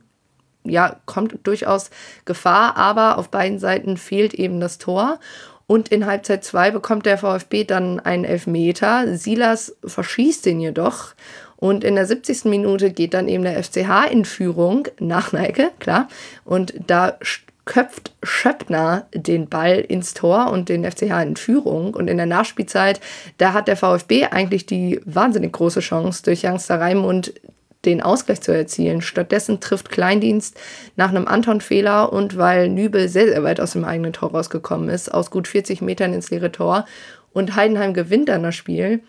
ja, 0.64 1.00
kommt 1.06 1.38
durchaus 1.44 1.92
Gefahr. 2.26 2.76
Aber 2.76 3.20
auf 3.20 3.30
beiden 3.30 3.60
Seiten 3.60 3.98
fehlt 3.98 4.34
eben 4.34 4.60
das 4.60 4.80
Tor. 4.80 5.20
Und 5.68 5.90
in 5.90 6.08
Halbzeit 6.08 6.44
2 6.44 6.72
bekommt 6.72 7.06
der 7.06 7.20
VfB 7.20 7.64
dann 7.64 8.00
einen 8.00 8.26
Elfmeter. 8.26 9.16
Silas 9.16 9.78
verschießt 9.86 10.48
den 10.48 10.60
jedoch. 10.60 11.14
Und 11.60 11.84
in 11.84 11.95
der 11.95 12.06
70. 12.06 12.45
Minute 12.45 12.91
geht 12.91 13.13
dann 13.13 13.28
eben 13.28 13.43
der 13.43 13.62
FCH 13.62 14.10
in 14.10 14.24
Führung 14.24 14.88
nach 14.98 15.34
Neike, 15.34 15.72
klar. 15.80 16.08
Und 16.45 16.74
da 16.88 17.17
köpft 17.65 18.13
Schöppner 18.24 19.08
den 19.13 19.50
Ball 19.50 19.80
ins 19.80 20.13
Tor 20.13 20.52
und 20.52 20.69
den 20.69 20.89
FCH 20.89 21.22
in 21.22 21.36
Führung. 21.36 21.93
Und 21.93 22.08
in 22.08 22.15
der 22.15 22.26
Nachspielzeit, 22.26 23.02
da 23.38 23.52
hat 23.52 23.67
der 23.67 23.76
VfB 23.76 24.26
eigentlich 24.28 24.67
die 24.67 25.02
wahnsinnig 25.04 25.52
große 25.52 25.82
Chance, 25.82 26.24
durch 26.24 26.45
Youngster 26.45 26.80
Raimund 26.80 27.34
den 27.86 28.02
Ausgleich 28.02 28.39
zu 28.39 28.54
erzielen. 28.54 29.02
Stattdessen 29.02 29.60
trifft 29.60 29.89
Kleindienst 29.89 30.58
nach 30.95 31.10
einem 31.10 31.28
Anton-Fehler 31.28 32.13
und 32.13 32.38
weil 32.38 32.69
Nübel 32.69 33.10
sehr, 33.10 33.28
sehr 33.28 33.43
weit 33.43 33.60
aus 33.60 33.74
dem 33.74 33.84
eigenen 33.84 34.13
Tor 34.13 34.32
rausgekommen 34.32 34.89
ist, 34.89 35.13
aus 35.13 35.30
gut 35.30 35.48
40 35.48 35.82
Metern 35.82 36.13
ins 36.13 36.30
leere 36.32 36.52
Tor. 36.52 36.86
Und 37.34 37.56
Heidenheim 37.56 37.93
gewinnt 37.93 38.30
dann 38.30 38.43
das 38.43 38.56
Spiel. 38.56 39.02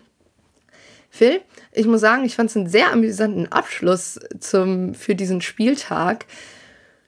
Phil, 1.13 1.41
ich 1.73 1.85
muss 1.87 1.99
sagen, 1.99 2.23
ich 2.23 2.35
fand 2.35 2.49
es 2.49 2.55
einen 2.55 2.69
sehr 2.69 2.93
amüsanten 2.93 3.51
Abschluss 3.51 4.17
zum, 4.39 4.93
für 4.93 5.13
diesen 5.13 5.41
Spieltag. 5.41 6.25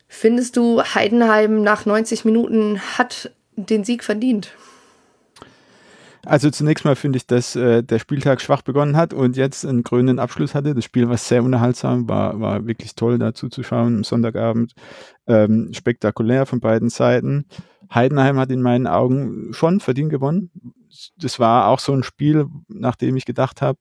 Findest 0.09 0.57
du, 0.57 0.83
Heidenheim 0.83 1.63
nach 1.63 1.85
90 1.85 2.25
Minuten 2.25 2.81
hat 2.97 3.31
den 3.55 3.85
Sieg 3.85 4.03
verdient? 4.03 4.53
Also 6.25 6.49
zunächst 6.49 6.83
mal 6.83 6.97
finde 6.97 7.17
ich, 7.17 7.27
dass 7.27 7.55
äh, 7.55 7.81
der 7.81 7.97
Spieltag 7.97 8.41
schwach 8.41 8.61
begonnen 8.61 8.97
hat 8.97 9.13
und 9.13 9.37
jetzt 9.37 9.65
einen 9.65 9.83
krönenden 9.83 10.19
Abschluss 10.19 10.53
hatte. 10.53 10.75
Das 10.75 10.83
Spiel 10.83 11.07
war 11.07 11.17
sehr 11.17 11.41
unterhaltsam, 11.41 12.09
war, 12.09 12.41
war 12.41 12.67
wirklich 12.67 12.95
toll 12.95 13.17
dazu 13.17 13.47
zu 13.47 13.63
schauen 13.63 13.97
am 13.97 14.03
Sonntagabend. 14.03 14.73
Ähm, 15.27 15.69
spektakulär 15.71 16.45
von 16.45 16.59
beiden 16.59 16.89
Seiten. 16.89 17.45
Heidenheim 17.93 18.37
hat 18.37 18.51
in 18.51 18.61
meinen 18.61 18.87
Augen 18.87 19.53
schon 19.53 19.79
verdient 19.79 20.09
gewonnen 20.09 20.51
das 21.17 21.39
war 21.39 21.67
auch 21.67 21.79
so 21.79 21.93
ein 21.93 22.03
Spiel, 22.03 22.47
nachdem 22.67 23.15
ich 23.15 23.25
gedacht 23.25 23.61
habe, 23.61 23.79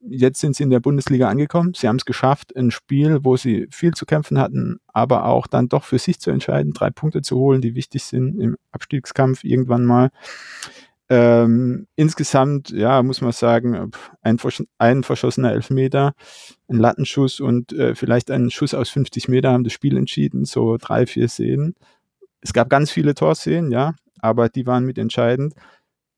jetzt 0.00 0.40
sind 0.40 0.56
sie 0.56 0.62
in 0.64 0.70
der 0.70 0.80
Bundesliga 0.80 1.28
angekommen. 1.28 1.74
Sie 1.74 1.88
haben 1.88 1.96
es 1.96 2.04
geschafft, 2.04 2.56
ein 2.56 2.70
Spiel, 2.70 3.20
wo 3.22 3.36
sie 3.36 3.68
viel 3.70 3.92
zu 3.92 4.06
kämpfen 4.06 4.38
hatten, 4.38 4.78
aber 4.88 5.26
auch 5.26 5.46
dann 5.46 5.68
doch 5.68 5.84
für 5.84 5.98
sich 5.98 6.20
zu 6.20 6.30
entscheiden, 6.30 6.72
drei 6.72 6.90
Punkte 6.90 7.22
zu 7.22 7.36
holen, 7.38 7.60
die 7.60 7.74
wichtig 7.74 8.04
sind 8.04 8.40
im 8.40 8.56
Abstiegskampf 8.70 9.44
irgendwann 9.44 9.84
mal. 9.84 10.10
Ähm, 11.08 11.88
insgesamt, 11.94 12.70
ja, 12.70 13.02
muss 13.02 13.20
man 13.20 13.32
sagen, 13.32 13.90
ein, 14.22 14.38
vers 14.38 14.62
ein 14.78 15.02
verschossener 15.02 15.52
Elfmeter, 15.52 16.14
ein 16.68 16.78
Lattenschuss 16.78 17.38
und 17.38 17.72
äh, 17.74 17.94
vielleicht 17.94 18.30
ein 18.30 18.50
Schuss 18.50 18.72
aus 18.72 18.88
50 18.88 19.28
Meter 19.28 19.52
haben 19.52 19.64
das 19.64 19.74
Spiel 19.74 19.96
entschieden, 19.96 20.46
so 20.46 20.78
drei, 20.78 21.06
vier 21.06 21.28
Szenen. 21.28 21.74
Es 22.40 22.52
gab 22.52 22.70
ganz 22.70 22.90
viele 22.90 23.14
Torszenen, 23.14 23.70
ja, 23.70 23.94
aber 24.20 24.48
die 24.48 24.66
waren 24.66 24.86
mitentscheidend. 24.86 25.54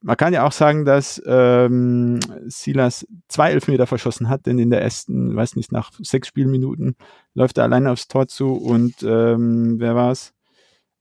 Man 0.06 0.18
kann 0.18 0.34
ja 0.34 0.46
auch 0.46 0.52
sagen, 0.52 0.84
dass 0.84 1.20
ähm, 1.24 2.20
Silas 2.46 3.06
zwei 3.28 3.52
Elfmeter 3.52 3.86
verschossen 3.86 4.28
hat, 4.28 4.44
denn 4.44 4.58
in 4.58 4.68
der 4.68 4.82
ersten, 4.82 5.34
weiß 5.34 5.56
nicht, 5.56 5.72
nach 5.72 5.92
sechs 5.98 6.28
Spielminuten 6.28 6.94
läuft 7.32 7.56
er 7.56 7.64
alleine 7.64 7.90
aufs 7.90 8.06
Tor 8.06 8.28
zu 8.28 8.52
und 8.52 9.02
ähm, 9.02 9.80
wer 9.80 9.94
war's? 9.94 10.34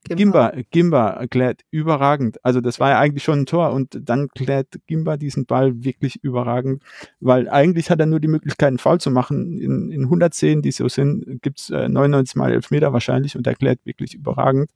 Gimba. 0.06 0.52
Gimba, 0.52 0.64
Gimba 0.72 1.28
klärt 1.30 1.62
überragend. 1.70 2.44
Also 2.46 2.62
das 2.62 2.80
war 2.80 2.92
ja 2.92 3.00
eigentlich 3.00 3.26
schon 3.26 3.42
ein 3.42 3.46
Tor 3.46 3.74
und 3.74 4.00
dann 4.02 4.30
klärt 4.30 4.80
Gimba 4.88 5.18
diesen 5.18 5.46
Ball 5.46 5.84
wirklich 5.84 6.24
überragend, 6.24 6.82
weil 7.20 7.50
eigentlich 7.50 7.90
hat 7.90 8.00
er 8.00 8.06
nur 8.06 8.22
die 8.22 8.30
Möglichkeit, 8.30 8.70
einen 8.70 8.80
Foul 8.80 9.02
zu 9.02 9.12
machen. 9.12 9.60
In, 9.60 9.92
in 9.92 10.04
110, 10.04 10.62
die 10.62 10.72
so 10.72 10.88
sind, 10.88 11.42
gibt's 11.42 11.70
äh, 11.72 11.90
99 11.90 12.38
mal 12.38 12.54
Elfmeter 12.54 12.94
wahrscheinlich 12.94 13.36
und 13.36 13.46
er 13.48 13.56
klärt 13.56 13.80
wirklich 13.84 14.16
überragend. 14.16 14.72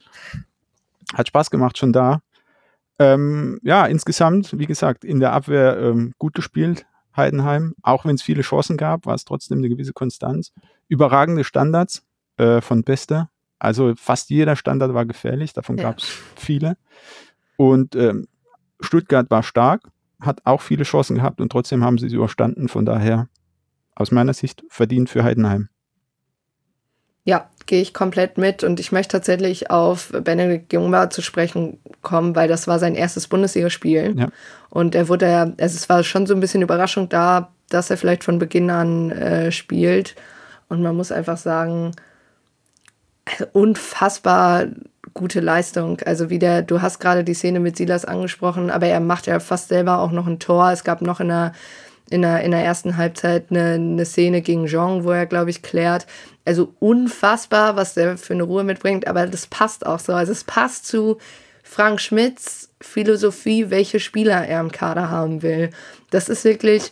Hat 1.13 1.29
Spaß 1.29 1.49
gemacht 1.49 1.77
schon 1.77 1.93
da. 1.93 2.21
Ähm, 2.99 3.59
ja, 3.63 3.85
insgesamt, 3.85 4.57
wie 4.57 4.65
gesagt, 4.65 5.05
in 5.05 5.19
der 5.19 5.33
Abwehr 5.33 5.77
ähm, 5.77 6.13
gut 6.17 6.33
gespielt, 6.33 6.85
Heidenheim. 7.15 7.75
Auch 7.81 8.05
wenn 8.05 8.15
es 8.15 8.21
viele 8.21 8.41
Chancen 8.41 8.77
gab, 8.77 9.05
war 9.05 9.15
es 9.15 9.25
trotzdem 9.25 9.59
eine 9.59 9.69
gewisse 9.69 9.93
Konstanz. 9.93 10.53
Überragende 10.87 11.43
Standards 11.43 12.03
äh, 12.37 12.61
von 12.61 12.83
Bester. 12.83 13.29
Also 13.59 13.93
fast 13.95 14.29
jeder 14.29 14.55
Standard 14.55 14.93
war 14.93 15.05
gefährlich, 15.05 15.53
davon 15.53 15.77
ja. 15.77 15.83
gab 15.83 15.99
es 15.99 16.05
viele. 16.35 16.77
Und 17.57 17.95
ähm, 17.95 18.27
Stuttgart 18.79 19.29
war 19.31 19.41
stark, 19.41 19.89
hat 20.21 20.41
auch 20.45 20.61
viele 20.61 20.83
Chancen 20.83 21.15
gehabt 21.15 21.41
und 21.41 21.51
trotzdem 21.51 21.83
haben 21.83 21.97
sie 21.97 22.07
es 22.07 22.13
überstanden. 22.13 22.67
Von 22.67 22.85
daher, 22.85 23.29
aus 23.95 24.11
meiner 24.11 24.33
Sicht, 24.33 24.63
verdient 24.69 25.09
für 25.09 25.23
Heidenheim. 25.23 25.69
Ja, 27.27 27.49
gehe 27.65 27.81
ich 27.81 27.93
komplett 27.93 28.37
mit 28.37 28.63
und 28.63 28.79
ich 28.79 28.93
möchte 28.93 29.17
tatsächlich 29.17 29.69
auf 29.69 30.13
Benedikt 30.23 30.71
Jungbar 30.71 31.09
zu 31.09 31.21
sprechen 31.21 31.77
kommen, 32.01 32.37
weil 32.37 32.47
das 32.47 32.67
war 32.67 32.79
sein 32.79 32.95
erstes 32.95 33.27
Bundesligaspiel. 33.27 34.15
Ja. 34.17 34.29
Und 34.69 34.95
er 34.95 35.09
wurde 35.09 35.29
ja, 35.29 35.41
also 35.41 35.75
es 35.75 35.89
war 35.89 36.03
schon 36.05 36.25
so 36.25 36.33
ein 36.33 36.39
bisschen 36.39 36.61
Überraschung 36.61 37.09
da, 37.09 37.51
dass 37.67 37.89
er 37.89 37.97
vielleicht 37.97 38.23
von 38.23 38.39
Beginn 38.39 38.69
an 38.69 39.11
äh, 39.11 39.51
spielt. 39.51 40.15
Und 40.69 40.81
man 40.81 40.95
muss 40.95 41.11
einfach 41.11 41.35
sagen, 41.35 41.91
also 43.25 43.45
unfassbar 43.51 44.67
gute 45.13 45.41
Leistung. 45.41 45.99
Also 46.05 46.29
wieder, 46.29 46.61
du 46.61 46.81
hast 46.81 46.99
gerade 46.99 47.25
die 47.25 47.33
Szene 47.33 47.59
mit 47.59 47.75
Silas 47.75 48.05
angesprochen, 48.05 48.71
aber 48.71 48.87
er 48.87 49.01
macht 49.01 49.27
ja 49.27 49.41
fast 49.41 49.67
selber 49.67 49.99
auch 49.99 50.11
noch 50.11 50.27
ein 50.27 50.39
Tor. 50.39 50.71
Es 50.71 50.85
gab 50.85 51.01
noch 51.01 51.19
in 51.19 51.27
der 51.27 51.51
in 52.09 52.21
der, 52.21 52.41
in 52.41 52.51
der 52.51 52.63
ersten 52.63 52.97
Halbzeit 52.97 53.45
eine, 53.49 53.73
eine 53.73 54.05
Szene 54.05 54.41
gegen 54.41 54.67
Jean, 54.67 55.03
wo 55.03 55.11
er, 55.11 55.25
glaube 55.25 55.49
ich, 55.49 55.61
klärt. 55.61 56.07
Also 56.45 56.73
unfassbar, 56.79 57.75
was 57.75 57.93
der 57.93 58.17
für 58.17 58.33
eine 58.33 58.43
Ruhe 58.43 58.63
mitbringt, 58.63 59.07
aber 59.07 59.27
das 59.27 59.47
passt 59.47 59.85
auch 59.85 59.99
so. 59.99 60.13
Also 60.13 60.31
es 60.31 60.43
passt 60.43 60.87
zu 60.87 61.17
Frank 61.63 61.99
Schmidts 61.99 62.69
Philosophie, 62.79 63.69
welche 63.69 63.99
Spieler 63.99 64.47
er 64.47 64.61
im 64.61 64.71
Kader 64.71 65.09
haben 65.09 65.41
will. 65.41 65.71
Das 66.09 66.29
ist 66.29 66.45
wirklich, 66.45 66.91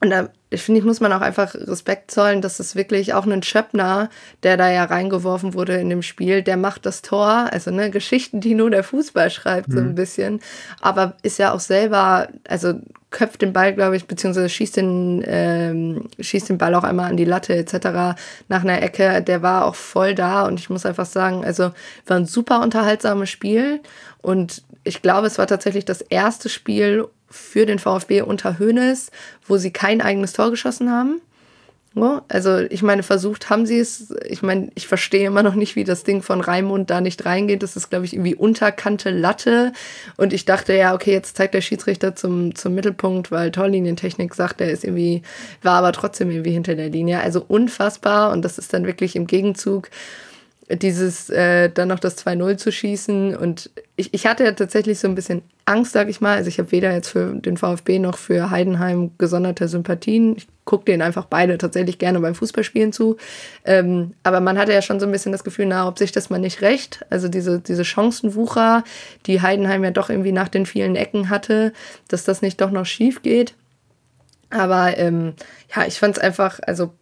und 0.00 0.10
da 0.10 0.28
ich 0.52 0.62
finde, 0.62 0.80
ich 0.80 0.84
muss 0.84 1.00
man 1.00 1.12
auch 1.12 1.22
einfach 1.22 1.54
Respekt 1.54 2.10
zollen, 2.10 2.42
dass 2.42 2.60
es 2.60 2.76
wirklich 2.76 3.14
auch 3.14 3.26
ein 3.26 3.42
Schöppner, 3.42 4.10
der 4.42 4.56
da 4.56 4.70
ja 4.70 4.84
reingeworfen 4.84 5.54
wurde 5.54 5.76
in 5.76 5.88
dem 5.88 6.02
Spiel, 6.02 6.42
der 6.42 6.56
macht 6.56 6.84
das 6.84 7.00
Tor, 7.00 7.48
also 7.50 7.70
ne, 7.70 7.90
Geschichten, 7.90 8.40
die 8.40 8.54
nur 8.54 8.70
der 8.70 8.84
Fußball 8.84 9.30
schreibt, 9.30 9.68
mhm. 9.68 9.72
so 9.72 9.78
ein 9.78 9.88
mhm. 9.88 9.94
bisschen, 9.94 10.40
aber 10.80 11.16
ist 11.22 11.38
ja 11.38 11.52
auch 11.52 11.60
selber, 11.60 12.28
also 12.46 12.74
köpft 13.12 13.42
den 13.42 13.52
Ball, 13.52 13.74
glaube 13.74 13.96
ich, 13.96 14.06
beziehungsweise 14.06 14.48
schießt 14.48 14.78
den, 14.78 15.22
ähm, 15.26 16.08
schießt 16.18 16.48
den 16.48 16.58
Ball 16.58 16.74
auch 16.74 16.84
einmal 16.84 17.10
an 17.10 17.16
die 17.16 17.24
Latte 17.24 17.54
etc. 17.54 18.18
nach 18.48 18.62
einer 18.62 18.82
Ecke. 18.82 19.22
Der 19.22 19.42
war 19.42 19.66
auch 19.66 19.76
voll 19.76 20.14
da 20.14 20.42
und 20.42 20.58
ich 20.58 20.70
muss 20.70 20.86
einfach 20.86 21.06
sagen, 21.06 21.44
also 21.44 21.70
war 22.06 22.16
ein 22.16 22.26
super 22.26 22.62
unterhaltsames 22.62 23.30
Spiel 23.30 23.80
und 24.20 24.62
ich 24.84 25.02
glaube, 25.02 25.28
es 25.28 25.38
war 25.38 25.46
tatsächlich 25.46 25.84
das 25.84 26.00
erste 26.00 26.48
Spiel 26.48 27.06
für 27.30 27.66
den 27.66 27.78
VfB 27.78 28.22
unter 28.22 28.58
Hoeneß, 28.58 29.10
wo 29.46 29.56
sie 29.56 29.72
kein 29.72 30.00
eigenes 30.00 30.32
Tor 30.32 30.50
geschossen 30.50 30.90
haben. 30.90 31.20
Ja, 31.94 32.24
also 32.28 32.58
ich 32.58 32.82
meine, 32.82 33.02
versucht 33.02 33.50
haben 33.50 33.66
sie 33.66 33.78
es. 33.78 34.14
Ich 34.26 34.42
meine, 34.42 34.70
ich 34.74 34.86
verstehe 34.86 35.26
immer 35.26 35.42
noch 35.42 35.54
nicht, 35.54 35.76
wie 35.76 35.84
das 35.84 36.04
Ding 36.04 36.22
von 36.22 36.40
Raimund 36.40 36.88
da 36.88 37.02
nicht 37.02 37.26
reingeht. 37.26 37.62
Das 37.62 37.76
ist, 37.76 37.90
glaube 37.90 38.06
ich, 38.06 38.14
irgendwie 38.14 38.34
unterkante 38.34 39.10
Latte. 39.10 39.72
Und 40.16 40.32
ich 40.32 40.46
dachte, 40.46 40.74
ja, 40.74 40.94
okay, 40.94 41.12
jetzt 41.12 41.36
zeigt 41.36 41.52
der 41.52 41.60
Schiedsrichter 41.60 42.14
zum, 42.14 42.54
zum 42.54 42.74
Mittelpunkt, 42.74 43.30
weil 43.30 43.50
Torlinientechnik 43.50 44.34
sagt, 44.34 44.62
er 44.62 44.70
ist 44.70 44.84
irgendwie, 44.84 45.22
war 45.62 45.74
aber 45.78 45.92
trotzdem 45.92 46.30
irgendwie 46.30 46.52
hinter 46.52 46.76
der 46.76 46.88
Linie. 46.88 47.20
Also 47.20 47.44
unfassbar. 47.46 48.32
Und 48.32 48.42
das 48.42 48.56
ist 48.56 48.72
dann 48.72 48.86
wirklich 48.86 49.14
im 49.14 49.26
Gegenzug 49.26 49.90
dieses 50.76 51.30
äh, 51.30 51.70
dann 51.70 51.88
noch 51.88 51.98
das 51.98 52.24
2-0 52.24 52.56
zu 52.56 52.72
schießen. 52.72 53.36
Und 53.36 53.70
ich, 53.96 54.12
ich 54.14 54.26
hatte 54.26 54.44
ja 54.44 54.52
tatsächlich 54.52 54.98
so 54.98 55.08
ein 55.08 55.14
bisschen 55.14 55.42
Angst, 55.64 55.92
sag 55.92 56.08
ich 56.08 56.20
mal. 56.20 56.36
Also 56.36 56.48
ich 56.48 56.58
habe 56.58 56.72
weder 56.72 56.92
jetzt 56.92 57.08
für 57.08 57.34
den 57.34 57.56
VfB 57.56 57.98
noch 57.98 58.18
für 58.18 58.50
Heidenheim 58.50 59.12
gesonderte 59.18 59.68
Sympathien. 59.68 60.36
Ich 60.36 60.46
gucke 60.64 60.84
denen 60.84 61.02
einfach 61.02 61.26
beide 61.26 61.58
tatsächlich 61.58 61.98
gerne 61.98 62.20
beim 62.20 62.34
Fußballspielen 62.34 62.92
zu. 62.92 63.16
Ähm, 63.64 64.14
aber 64.22 64.40
man 64.40 64.58
hatte 64.58 64.72
ja 64.72 64.82
schon 64.82 65.00
so 65.00 65.06
ein 65.06 65.12
bisschen 65.12 65.32
das 65.32 65.44
Gefühl, 65.44 65.66
na, 65.66 65.86
ob 65.86 65.98
sich 65.98 66.12
das 66.12 66.30
mal 66.30 66.38
nicht 66.38 66.62
recht. 66.62 67.04
Also 67.10 67.28
diese, 67.28 67.60
diese 67.60 67.84
Chancenwucher, 67.84 68.84
die 69.26 69.40
Heidenheim 69.40 69.84
ja 69.84 69.90
doch 69.90 70.10
irgendwie 70.10 70.32
nach 70.32 70.48
den 70.48 70.66
vielen 70.66 70.96
Ecken 70.96 71.30
hatte, 71.30 71.72
dass 72.08 72.24
das 72.24 72.42
nicht 72.42 72.60
doch 72.60 72.70
noch 72.70 72.86
schief 72.86 73.22
geht. 73.22 73.54
Aber 74.50 74.98
ähm, 74.98 75.34
ja, 75.74 75.86
ich 75.86 75.98
fand 75.98 76.16
es 76.16 76.22
einfach, 76.22 76.60
also 76.66 76.92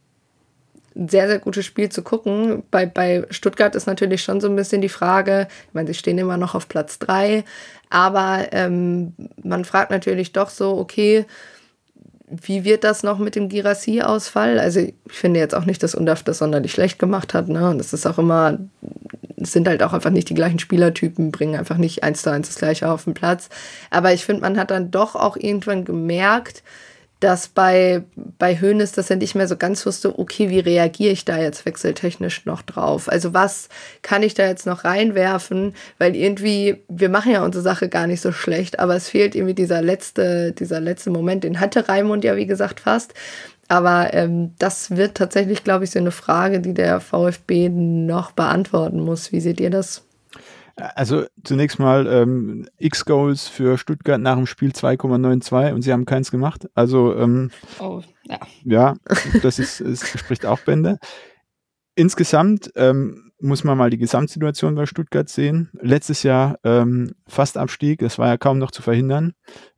sehr, 0.94 1.28
sehr 1.28 1.38
gutes 1.38 1.64
Spiel 1.66 1.88
zu 1.88 2.02
gucken. 2.02 2.62
Bei, 2.70 2.86
bei 2.86 3.24
Stuttgart 3.30 3.74
ist 3.74 3.86
natürlich 3.86 4.22
schon 4.22 4.40
so 4.40 4.48
ein 4.48 4.56
bisschen 4.56 4.82
die 4.82 4.88
Frage, 4.88 5.48
ich 5.68 5.74
meine, 5.74 5.88
sie 5.88 5.94
stehen 5.94 6.18
immer 6.18 6.36
noch 6.36 6.54
auf 6.54 6.68
Platz 6.68 6.98
drei, 6.98 7.44
aber 7.90 8.48
ähm, 8.52 9.14
man 9.42 9.64
fragt 9.64 9.90
natürlich 9.90 10.32
doch 10.32 10.50
so, 10.50 10.76
okay, 10.78 11.26
wie 12.30 12.64
wird 12.64 12.84
das 12.84 13.02
noch 13.02 13.18
mit 13.18 13.34
dem 13.34 13.48
Girassi-Ausfall? 13.48 14.58
Also 14.58 14.80
ich 14.80 14.94
finde 15.08 15.40
jetzt 15.40 15.54
auch 15.54 15.64
nicht, 15.64 15.82
dass 15.82 15.94
Undaf 15.94 16.22
das 16.22 16.38
sonderlich 16.38 16.72
schlecht 16.72 16.98
gemacht 16.98 17.34
hat. 17.34 17.48
Ne? 17.48 17.68
Und 17.68 17.78
das 17.78 17.92
ist 17.92 18.06
auch 18.06 18.18
immer, 18.18 18.58
es 19.36 19.52
sind 19.52 19.66
halt 19.66 19.82
auch 19.82 19.92
einfach 19.92 20.10
nicht 20.10 20.28
die 20.28 20.34
gleichen 20.34 20.60
Spielertypen, 20.60 21.32
bringen 21.32 21.56
einfach 21.56 21.76
nicht 21.76 22.04
eins 22.04 22.22
zu 22.22 22.30
eins 22.30 22.48
das 22.48 22.58
gleiche 22.58 22.88
auf 22.88 23.04
den 23.04 23.14
Platz. 23.14 23.48
Aber 23.90 24.12
ich 24.12 24.24
finde, 24.24 24.42
man 24.42 24.58
hat 24.58 24.70
dann 24.70 24.92
doch 24.92 25.16
auch 25.16 25.36
irgendwann 25.36 25.84
gemerkt, 25.84 26.62
dass 27.20 27.48
bei, 27.48 28.02
bei 28.38 28.60
Hönes, 28.60 28.92
dass 28.92 29.10
er 29.10 29.16
nicht 29.16 29.34
mehr 29.34 29.46
so 29.46 29.56
ganz 29.56 29.84
wusste, 29.84 30.18
okay, 30.18 30.48
wie 30.48 30.58
reagiere 30.58 31.12
ich 31.12 31.26
da 31.26 31.38
jetzt 31.38 31.66
wechseltechnisch 31.66 32.46
noch 32.46 32.62
drauf? 32.62 33.10
Also 33.10 33.34
was 33.34 33.68
kann 34.02 34.22
ich 34.22 34.34
da 34.34 34.46
jetzt 34.46 34.66
noch 34.66 34.84
reinwerfen? 34.84 35.74
Weil 35.98 36.16
irgendwie, 36.16 36.82
wir 36.88 37.10
machen 37.10 37.32
ja 37.32 37.44
unsere 37.44 37.62
Sache 37.62 37.90
gar 37.90 38.06
nicht 38.06 38.22
so 38.22 38.32
schlecht, 38.32 38.78
aber 38.78 38.96
es 38.96 39.10
fehlt 39.10 39.34
irgendwie 39.34 39.54
dieser 39.54 39.82
letzte, 39.82 40.52
dieser 40.52 40.80
letzte 40.80 41.10
Moment, 41.10 41.44
den 41.44 41.60
hatte 41.60 41.88
Raimund 41.88 42.24
ja, 42.24 42.36
wie 42.36 42.46
gesagt, 42.46 42.80
fast. 42.80 43.12
Aber 43.68 44.12
ähm, 44.14 44.54
das 44.58 44.96
wird 44.96 45.16
tatsächlich, 45.16 45.62
glaube 45.62 45.84
ich, 45.84 45.92
so 45.92 46.00
eine 46.00 46.10
Frage, 46.10 46.60
die 46.60 46.74
der 46.74 47.00
VfB 47.00 47.68
noch 47.68 48.32
beantworten 48.32 49.00
muss. 49.00 49.30
Wie 49.30 49.40
seht 49.40 49.60
ihr 49.60 49.70
das? 49.70 50.02
Also 50.80 51.24
zunächst 51.44 51.78
mal 51.78 52.06
ähm, 52.06 52.68
X-Goals 52.78 53.48
für 53.48 53.78
Stuttgart 53.78 54.20
nach 54.20 54.36
dem 54.36 54.46
Spiel 54.46 54.70
2,92 54.70 55.72
und 55.72 55.82
sie 55.82 55.92
haben 55.92 56.06
keins 56.06 56.30
gemacht. 56.30 56.68
Also 56.74 57.16
ähm, 57.16 57.50
oh, 57.78 58.02
ja. 58.24 58.38
ja, 58.64 58.94
das 59.42 59.58
ist, 59.58 59.80
es 59.80 60.08
spricht 60.18 60.46
auch 60.46 60.60
Bände. 60.60 60.98
Insgesamt 61.94 62.70
ähm, 62.76 63.32
muss 63.40 63.64
man 63.64 63.78
mal 63.78 63.90
die 63.90 63.98
Gesamtsituation 63.98 64.74
bei 64.74 64.86
Stuttgart 64.86 65.28
sehen. 65.28 65.70
Letztes 65.80 66.22
Jahr 66.22 66.58
ähm, 66.64 67.14
fast 67.26 67.56
Abstieg, 67.56 68.00
das 68.00 68.18
war 68.18 68.28
ja 68.28 68.36
kaum 68.36 68.58
noch 68.58 68.70
zu 68.70 68.82
verhindern. 68.82 69.32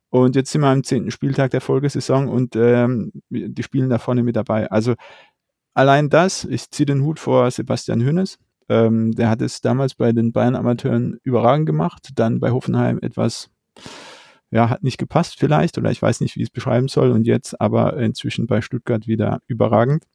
Und 0.09 0.35
jetzt 0.35 0.51
sind 0.51 0.61
wir 0.61 0.67
am 0.67 0.83
zehnten 0.83 1.09
Spieltag 1.09 1.51
der 1.51 1.61
Folgesaison 1.61 2.29
und 2.29 2.55
ähm, 2.55 3.11
die 3.29 3.63
spielen 3.63 3.89
da 3.89 3.97
vorne 3.97 4.21
mit 4.21 4.35
dabei. 4.35 4.69
Also 4.69 4.93
allein 5.73 6.09
das, 6.09 6.45
ich 6.45 6.69
ziehe 6.69 6.85
den 6.85 7.01
Hut 7.01 7.19
vor 7.19 7.49
Sebastian 7.49 8.03
Hünnes, 8.03 8.37
ähm, 8.73 9.11
der 9.11 9.29
hat 9.29 9.41
es 9.41 9.61
damals 9.61 9.93
bei 9.93 10.11
den 10.11 10.31
Bayern-Amateuren 10.31 11.19
überragend 11.23 11.67
gemacht, 11.67 12.09
dann 12.15 12.39
bei 12.39 12.49
Hoffenheim 12.49 12.97
etwas, 13.01 13.51
ja, 14.49 14.69
hat 14.69 14.83
nicht 14.83 14.97
gepasst 14.97 15.39
vielleicht 15.39 15.77
oder 15.77 15.91
ich 15.91 16.01
weiß 16.01 16.21
nicht, 16.21 16.35
wie 16.35 16.41
ich 16.41 16.47
es 16.47 16.53
beschreiben 16.53 16.87
soll 16.87 17.11
und 17.11 17.27
jetzt 17.27 17.59
aber 17.61 17.97
inzwischen 17.97 18.47
bei 18.47 18.61
Stuttgart 18.61 19.07
wieder 19.07 19.41
überragend. 19.47 20.05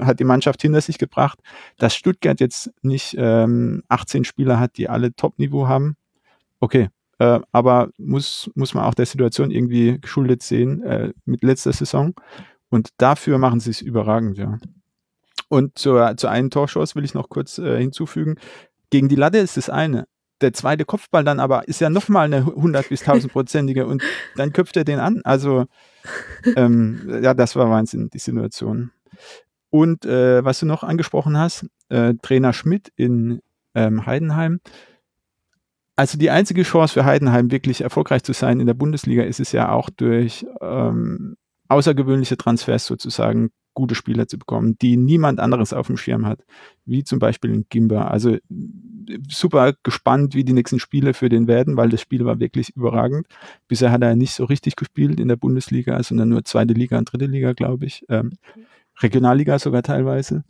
Hat 0.00 0.20
die 0.20 0.24
Mannschaft 0.24 0.62
hinter 0.62 0.80
sich 0.80 0.98
gebracht, 0.98 1.40
dass 1.78 1.96
Stuttgart 1.96 2.38
jetzt 2.38 2.70
nicht 2.82 3.16
ähm, 3.18 3.82
18 3.88 4.24
Spieler 4.24 4.60
hat, 4.60 4.76
die 4.76 4.88
alle 4.88 5.12
Top-Niveau 5.14 5.66
haben. 5.66 5.96
Okay, 6.60 6.88
äh, 7.18 7.40
aber 7.50 7.90
muss, 7.98 8.48
muss 8.54 8.74
man 8.74 8.84
auch 8.84 8.94
der 8.94 9.06
Situation 9.06 9.50
irgendwie 9.50 9.98
geschuldet 10.00 10.42
sehen 10.42 10.82
äh, 10.84 11.12
mit 11.24 11.42
letzter 11.42 11.72
Saison. 11.72 12.14
Und 12.70 12.90
dafür 12.98 13.38
machen 13.38 13.58
sie 13.58 13.70
es 13.70 13.80
überragend, 13.80 14.38
ja. 14.38 14.58
Und 15.48 15.78
zur, 15.78 16.16
zu 16.16 16.28
einem 16.28 16.50
Torschuss 16.50 16.96
will 16.96 17.04
ich 17.04 17.14
noch 17.14 17.28
kurz 17.28 17.58
äh, 17.58 17.78
hinzufügen. 17.78 18.36
Gegen 18.90 19.08
die 19.08 19.16
Latte 19.16 19.38
ist 19.38 19.56
das 19.56 19.70
eine. 19.70 20.06
Der 20.40 20.52
zweite 20.52 20.84
Kopfball 20.84 21.24
dann 21.24 21.40
aber 21.40 21.68
ist 21.68 21.80
ja 21.80 21.90
nochmal 21.90 22.26
eine 22.26 22.38
100 22.38 22.88
bis 22.88 23.02
1000-prozentige 23.02 23.84
und 23.84 24.02
dann 24.36 24.52
köpft 24.52 24.76
er 24.76 24.84
den 24.84 24.98
an. 24.98 25.20
Also, 25.24 25.66
ähm, 26.56 27.20
ja, 27.22 27.34
das 27.34 27.56
war 27.56 27.70
Wahnsinn, 27.70 28.10
die 28.10 28.18
Situation. 28.18 28.90
Und 29.70 30.04
äh, 30.04 30.44
was 30.44 30.60
du 30.60 30.66
noch 30.66 30.82
angesprochen 30.82 31.38
hast, 31.38 31.66
äh, 31.88 32.14
Trainer 32.22 32.52
Schmidt 32.52 32.92
in 32.96 33.40
ähm, 33.74 34.06
Heidenheim. 34.06 34.60
Also 35.96 36.18
die 36.18 36.30
einzige 36.30 36.62
Chance 36.62 36.94
für 36.94 37.04
Heidenheim 37.04 37.50
wirklich 37.50 37.80
erfolgreich 37.80 38.24
zu 38.24 38.32
sein 38.32 38.60
in 38.60 38.66
der 38.66 38.74
Bundesliga 38.74 39.22
ist 39.22 39.40
es 39.40 39.52
ja 39.52 39.70
auch 39.70 39.90
durch 39.90 40.44
ähm, 40.60 41.36
außergewöhnliche 41.68 42.36
Transfers 42.36 42.86
sozusagen 42.86 43.50
gute 43.74 43.94
Spieler 43.94 44.26
zu 44.26 44.38
bekommen, 44.38 44.78
die 44.80 44.96
niemand 44.96 45.40
anderes 45.40 45.72
auf 45.72 45.88
dem 45.88 45.96
Schirm 45.96 46.26
hat, 46.26 46.44
wie 46.86 47.04
zum 47.04 47.18
Beispiel 47.18 47.52
in 47.52 47.66
Gimba. 47.68 48.06
Also 48.06 48.38
super 49.28 49.74
gespannt, 49.82 50.34
wie 50.34 50.44
die 50.44 50.52
nächsten 50.52 50.78
Spiele 50.78 51.12
für 51.14 51.28
den 51.28 51.46
werden, 51.46 51.76
weil 51.76 51.90
das 51.90 52.00
Spiel 52.00 52.24
war 52.24 52.40
wirklich 52.40 52.74
überragend. 52.76 53.26
Bisher 53.68 53.90
hat 53.90 54.02
er 54.02 54.16
nicht 54.16 54.32
so 54.32 54.44
richtig 54.44 54.76
gespielt 54.76 55.20
in 55.20 55.28
der 55.28 55.36
Bundesliga, 55.36 56.02
sondern 56.02 56.30
nur 56.30 56.44
zweite 56.44 56.74
Liga 56.74 56.96
und 56.96 57.12
dritte 57.12 57.26
Liga, 57.26 57.52
glaube 57.52 57.86
ich. 57.86 58.04
Ähm, 58.08 58.32
Regionalliga 59.00 59.58
sogar 59.58 59.82
teilweise. 59.82 60.44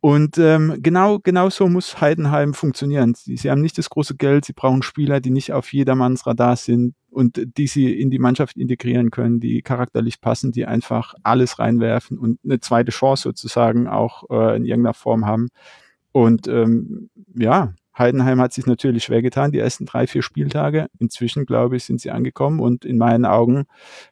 Und 0.00 0.38
ähm, 0.38 0.78
genau, 0.80 1.18
genau 1.18 1.50
so 1.50 1.68
muss 1.68 2.00
Heidenheim 2.00 2.54
funktionieren. 2.54 3.14
Sie, 3.14 3.36
sie, 3.36 3.50
haben 3.50 3.60
nicht 3.60 3.78
das 3.78 3.90
große 3.90 4.16
Geld, 4.16 4.44
sie 4.44 4.52
brauchen 4.52 4.82
Spieler, 4.82 5.20
die 5.20 5.30
nicht 5.30 5.52
auf 5.52 5.72
jedermanns 5.72 6.26
Radar 6.26 6.56
sind 6.56 6.94
und 7.18 7.58
die 7.58 7.66
sie 7.66 8.00
in 8.00 8.10
die 8.10 8.20
Mannschaft 8.20 8.56
integrieren 8.56 9.10
können, 9.10 9.40
die 9.40 9.60
charakterlich 9.60 10.20
passen, 10.20 10.52
die 10.52 10.66
einfach 10.66 11.14
alles 11.24 11.58
reinwerfen 11.58 12.16
und 12.16 12.38
eine 12.44 12.60
zweite 12.60 12.92
Chance 12.92 13.24
sozusagen 13.24 13.88
auch 13.88 14.30
äh, 14.30 14.56
in 14.56 14.64
irgendeiner 14.64 14.94
Form 14.94 15.26
haben. 15.26 15.48
Und 16.12 16.46
ähm, 16.46 17.10
ja, 17.34 17.74
Heidenheim 17.98 18.40
hat 18.40 18.52
sich 18.52 18.66
natürlich 18.66 19.04
schwer 19.04 19.22
getan, 19.22 19.52
die 19.52 19.58
ersten 19.58 19.86
drei, 19.86 20.06
vier 20.06 20.22
Spieltage. 20.22 20.88
Inzwischen, 20.98 21.46
glaube 21.46 21.76
ich, 21.76 21.84
sind 21.84 22.00
sie 22.00 22.10
angekommen 22.10 22.60
und 22.60 22.84
in 22.84 22.98
meinen 22.98 23.24
Augen 23.24 23.66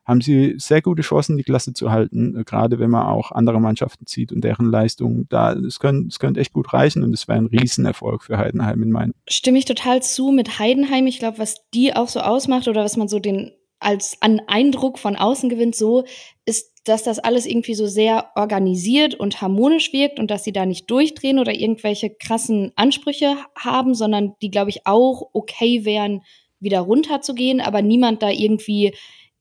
haben 0.05 0.20
sie 0.20 0.55
sehr 0.59 0.82
gute 0.82 1.03
Chancen, 1.03 1.37
die 1.37 1.45
Klasse 1.45 1.72
zu 1.72 1.91
halten, 1.91 2.37
äh, 2.37 2.45
gerade 2.45 2.78
wenn 2.78 2.91
man 2.91 3.07
auch 3.07 3.32
andere 3.32 3.61
Mannschaften 3.61 4.07
zieht 4.07 4.32
und 4.32 4.43
deren 4.43 4.70
Leistung 4.70 5.26
da, 5.28 5.53
es 5.53 5.78
könnte, 5.78 6.09
es 6.09 6.18
könnte 6.18 6.41
echt 6.41 6.53
gut 6.53 6.72
reichen 6.72 7.03
und 7.03 7.12
es 7.12 7.28
wäre 7.28 7.39
ein 7.39 7.47
Riesenerfolg 7.47 8.24
für 8.24 8.39
Heidenheim 8.39 8.82
in 8.82 8.91
meinen. 8.91 9.14
Stimme 9.28 9.59
ich 9.59 9.64
total 9.64 10.03
zu 10.03 10.30
mit 10.30 10.59
Heidenheim. 10.59 11.07
Ich 11.07 11.18
glaube, 11.18 11.39
was 11.39 11.57
die 11.74 11.95
auch 11.95 12.09
so 12.09 12.20
ausmacht 12.20 12.68
oder 12.68 12.84
was 12.84 12.97
man 12.97 13.09
so 13.09 13.18
den 13.18 13.53
als 13.78 14.16
an 14.20 14.41
Eindruck 14.47 14.99
von 14.99 15.16
außen 15.16 15.49
gewinnt, 15.49 15.76
so 15.76 16.05
ist 16.45 16.76
dass 16.87 17.03
das 17.03 17.18
alles 17.18 17.47
irgendwie 17.47 17.74
so 17.74 17.87
sehr 17.87 18.30
organisiert 18.37 19.14
und 19.14 19.41
harmonisch 19.41 19.93
wirkt 19.93 20.20
und 20.20 20.30
dass 20.30 20.45
sie 20.45 20.53
da 20.53 20.64
nicht 20.64 20.89
durchdrehen 20.91 21.41
oder 21.41 21.53
irgendwelche 21.53 22.11
krassen 22.11 22.72
Ansprüche 22.76 23.37
haben, 23.57 23.95
sondern 23.95 24.34
die, 24.41 24.51
glaube 24.51 24.70
ich, 24.70 24.87
auch 24.87 25.30
okay 25.32 25.84
wären, 25.84 26.22
wieder 26.61 26.80
runterzugehen, 26.80 27.61
aber 27.61 27.82
niemand 27.82 28.22
da 28.22 28.30
irgendwie 28.30 28.95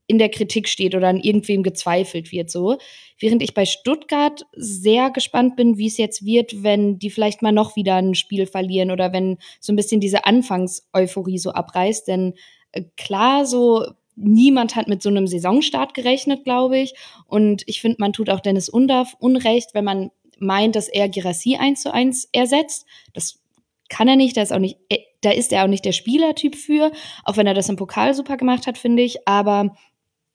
in 0.07 0.17
der 0.17 0.29
Kritik 0.29 0.67
steht 0.67 0.95
oder 0.95 1.07
an 1.07 1.19
irgendwem 1.19 1.63
gezweifelt 1.63 2.31
wird, 2.31 2.49
so. 2.49 2.77
Während 3.19 3.41
ich 3.41 3.53
bei 3.53 3.65
Stuttgart 3.65 4.45
sehr 4.55 5.09
gespannt 5.09 5.55
bin, 5.55 5.77
wie 5.77 5.87
es 5.87 5.97
jetzt 5.97 6.25
wird, 6.25 6.63
wenn 6.63 6.99
die 6.99 7.09
vielleicht 7.09 7.41
mal 7.41 7.51
noch 7.51 7.75
wieder 7.75 7.95
ein 7.95 8.13
Spiel 8.13 8.45
verlieren 8.45 8.91
oder 8.91 9.13
wenn 9.13 9.37
so 9.59 9.71
ein 9.71 9.75
bisschen 9.75 10.01
diese 10.01 10.25
Anfangseuphorie 10.25 11.39
so 11.39 11.51
abreißt, 11.51 12.07
denn 12.07 12.33
äh, 12.71 12.83
klar, 12.97 13.45
so 13.45 13.85
niemand 14.15 14.75
hat 14.75 14.87
mit 14.87 15.01
so 15.01 15.09
einem 15.09 15.27
Saisonstart 15.27 15.93
gerechnet, 15.93 16.43
glaube 16.43 16.77
ich. 16.79 16.93
Und 17.27 17.63
ich 17.67 17.81
finde, 17.81 17.97
man 17.99 18.13
tut 18.13 18.29
auch 18.29 18.39
Dennis 18.39 18.69
Undaff 18.69 19.15
Unrecht, 19.19 19.73
wenn 19.73 19.85
man 19.85 20.11
meint, 20.39 20.75
dass 20.75 20.87
er 20.87 21.09
Girassi 21.09 21.55
eins 21.55 21.81
zu 21.81 21.93
eins 21.93 22.27
ersetzt. 22.31 22.85
Das 23.13 23.41
kann 23.89 24.07
er 24.07 24.15
nicht, 24.15 24.35
da 24.35 24.41
ist 24.41 24.53
auch 24.53 24.59
nicht, 24.59 24.77
äh, 24.89 24.99
da 25.21 25.31
ist 25.31 25.51
er 25.51 25.63
auch 25.63 25.67
nicht 25.67 25.85
der 25.85 25.91
Spielertyp 25.91 26.55
für, 26.55 26.91
auch 27.23 27.37
wenn 27.37 27.47
er 27.47 27.53
das 27.53 27.69
im 27.69 27.75
Pokal 27.75 28.13
super 28.13 28.37
gemacht 28.37 28.67
hat, 28.67 28.77
finde 28.77 29.03
ich. 29.03 29.27
Aber 29.27 29.75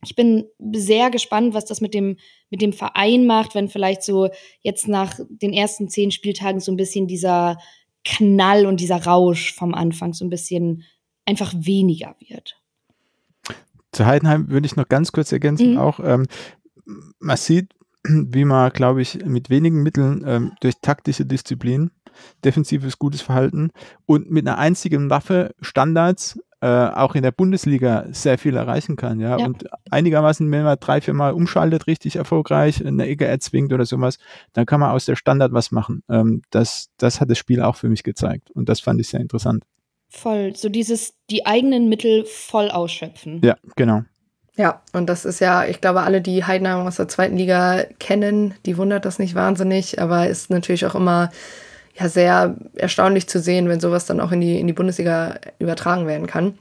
ich 0.04 0.16
bin 0.16 0.46
sehr 0.72 1.10
gespannt, 1.10 1.54
was 1.54 1.64
das 1.64 1.80
mit 1.80 1.94
dem, 1.94 2.16
mit 2.48 2.62
dem 2.62 2.72
Verein 2.72 3.26
macht, 3.26 3.54
wenn 3.54 3.68
vielleicht 3.68 4.02
so 4.02 4.28
jetzt 4.62 4.88
nach 4.88 5.18
den 5.28 5.52
ersten 5.52 5.88
zehn 5.88 6.10
Spieltagen 6.10 6.60
so 6.60 6.72
ein 6.72 6.76
bisschen 6.76 7.06
dieser 7.06 7.58
Knall 8.04 8.66
und 8.66 8.80
dieser 8.80 9.04
Rausch 9.04 9.54
vom 9.54 9.74
Anfang 9.74 10.14
so 10.14 10.24
ein 10.24 10.30
bisschen 10.30 10.84
einfach 11.26 11.52
weniger 11.56 12.16
wird. 12.20 12.59
Zu 13.92 14.06
Heidenheim 14.06 14.50
würde 14.50 14.66
ich 14.66 14.76
noch 14.76 14.88
ganz 14.88 15.12
kurz 15.12 15.32
ergänzen, 15.32 15.72
mhm. 15.72 15.78
auch 15.78 16.00
ähm, 16.02 16.26
man 17.18 17.36
sieht, 17.36 17.72
wie 18.04 18.44
man, 18.44 18.72
glaube 18.72 19.02
ich, 19.02 19.24
mit 19.24 19.50
wenigen 19.50 19.82
Mitteln 19.82 20.24
ähm, 20.26 20.52
durch 20.60 20.74
taktische 20.80 21.26
Disziplin, 21.26 21.90
defensives 22.44 22.98
gutes 22.98 23.20
Verhalten 23.20 23.70
und 24.06 24.30
mit 24.30 24.46
einer 24.46 24.58
einzigen 24.58 25.10
Waffe 25.10 25.54
Standards 25.60 26.38
äh, 26.62 26.66
auch 26.66 27.14
in 27.14 27.22
der 27.22 27.30
Bundesliga 27.30 28.04
sehr 28.10 28.36
viel 28.36 28.54
erreichen 28.54 28.96
kann, 28.96 29.18
ja? 29.18 29.38
ja. 29.38 29.46
Und 29.46 29.64
einigermaßen, 29.90 30.50
wenn 30.50 30.62
man 30.62 30.76
drei, 30.78 31.00
vier 31.00 31.14
Mal 31.14 31.32
umschaltet, 31.32 31.86
richtig 31.86 32.16
erfolgreich, 32.16 32.84
eine 32.84 33.06
Ecke 33.06 33.24
erzwingt 33.24 33.72
oder 33.72 33.86
sowas, 33.86 34.18
dann 34.52 34.66
kann 34.66 34.80
man 34.80 34.90
aus 34.90 35.06
der 35.06 35.16
Standard 35.16 35.52
was 35.52 35.70
machen. 35.70 36.02
Ähm, 36.10 36.42
das, 36.50 36.90
das 36.98 37.20
hat 37.20 37.30
das 37.30 37.38
Spiel 37.38 37.62
auch 37.62 37.76
für 37.76 37.88
mich 37.88 38.02
gezeigt. 38.02 38.50
Und 38.50 38.68
das 38.68 38.80
fand 38.80 39.00
ich 39.00 39.08
sehr 39.08 39.20
interessant. 39.20 39.64
Voll, 40.10 40.54
so 40.56 40.68
dieses, 40.68 41.14
die 41.30 41.46
eigenen 41.46 41.88
Mittel 41.88 42.24
voll 42.24 42.70
ausschöpfen. 42.70 43.40
Ja, 43.44 43.56
genau. 43.76 44.02
Ja, 44.56 44.82
und 44.92 45.06
das 45.06 45.24
ist 45.24 45.40
ja, 45.40 45.64
ich 45.64 45.80
glaube, 45.80 46.02
alle, 46.02 46.20
die 46.20 46.44
Heidenheim 46.44 46.86
aus 46.86 46.96
der 46.96 47.08
zweiten 47.08 47.36
Liga 47.36 47.84
kennen, 47.98 48.54
die 48.66 48.76
wundert 48.76 49.04
das 49.04 49.18
nicht 49.18 49.34
wahnsinnig, 49.34 50.00
aber 50.00 50.28
ist 50.28 50.50
natürlich 50.50 50.84
auch 50.84 50.94
immer 50.94 51.30
ja 51.98 52.08
sehr 52.08 52.56
erstaunlich 52.74 53.28
zu 53.28 53.40
sehen, 53.40 53.68
wenn 53.68 53.80
sowas 53.80 54.06
dann 54.06 54.20
auch 54.20 54.32
in 54.32 54.40
die, 54.40 54.60
in 54.60 54.66
die 54.66 54.72
Bundesliga 54.72 55.36
übertragen 55.58 56.06
werden 56.06 56.26
kann. 56.26 56.58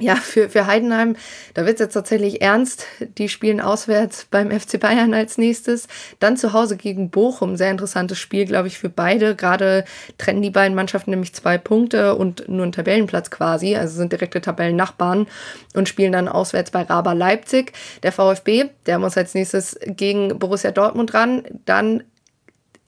Ja, 0.00 0.14
für, 0.14 0.48
für 0.48 0.66
Heidenheim, 0.66 1.16
da 1.54 1.66
wird 1.66 1.74
es 1.74 1.80
jetzt 1.80 1.94
tatsächlich 1.94 2.40
ernst. 2.40 2.86
Die 3.18 3.28
spielen 3.28 3.60
auswärts 3.60 4.26
beim 4.30 4.50
FC 4.50 4.78
Bayern 4.78 5.12
als 5.12 5.38
nächstes. 5.38 5.88
Dann 6.20 6.36
zu 6.36 6.52
Hause 6.52 6.76
gegen 6.76 7.10
Bochum. 7.10 7.56
Sehr 7.56 7.72
interessantes 7.72 8.18
Spiel, 8.18 8.46
glaube 8.46 8.68
ich, 8.68 8.78
für 8.78 8.88
beide. 8.88 9.34
Gerade 9.34 9.84
trennen 10.16 10.40
die 10.40 10.50
beiden 10.50 10.76
Mannschaften 10.76 11.10
nämlich 11.10 11.34
zwei 11.34 11.58
Punkte 11.58 12.14
und 12.14 12.48
nur 12.48 12.62
einen 12.62 12.72
Tabellenplatz 12.72 13.30
quasi. 13.30 13.74
Also 13.74 13.96
sind 13.96 14.12
direkte 14.12 14.40
Tabellennachbarn 14.40 15.26
und 15.74 15.88
spielen 15.88 16.12
dann 16.12 16.28
auswärts 16.28 16.70
bei 16.70 16.82
Raba 16.82 17.12
Leipzig. 17.12 17.72
Der 18.04 18.12
VfB, 18.12 18.66
der 18.86 19.00
muss 19.00 19.16
als 19.16 19.34
nächstes 19.34 19.78
gegen 19.84 20.38
Borussia 20.38 20.70
Dortmund 20.70 21.12
ran. 21.14 21.42
Dann 21.64 22.04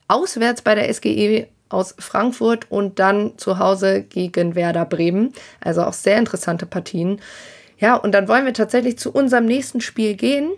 auswärts 0.06 0.62
bei 0.62 0.76
der 0.76 0.92
SGE 0.92 1.48
aus 1.70 1.94
Frankfurt 1.98 2.70
und 2.70 2.98
dann 2.98 3.38
zu 3.38 3.58
Hause 3.58 4.02
gegen 4.02 4.54
Werder 4.54 4.84
Bremen. 4.84 5.32
Also 5.60 5.82
auch 5.82 5.94
sehr 5.94 6.18
interessante 6.18 6.66
Partien. 6.66 7.20
Ja, 7.78 7.94
und 7.94 8.12
dann 8.12 8.28
wollen 8.28 8.44
wir 8.44 8.52
tatsächlich 8.52 8.98
zu 8.98 9.10
unserem 9.10 9.46
nächsten 9.46 9.80
Spiel 9.80 10.14
gehen. 10.14 10.50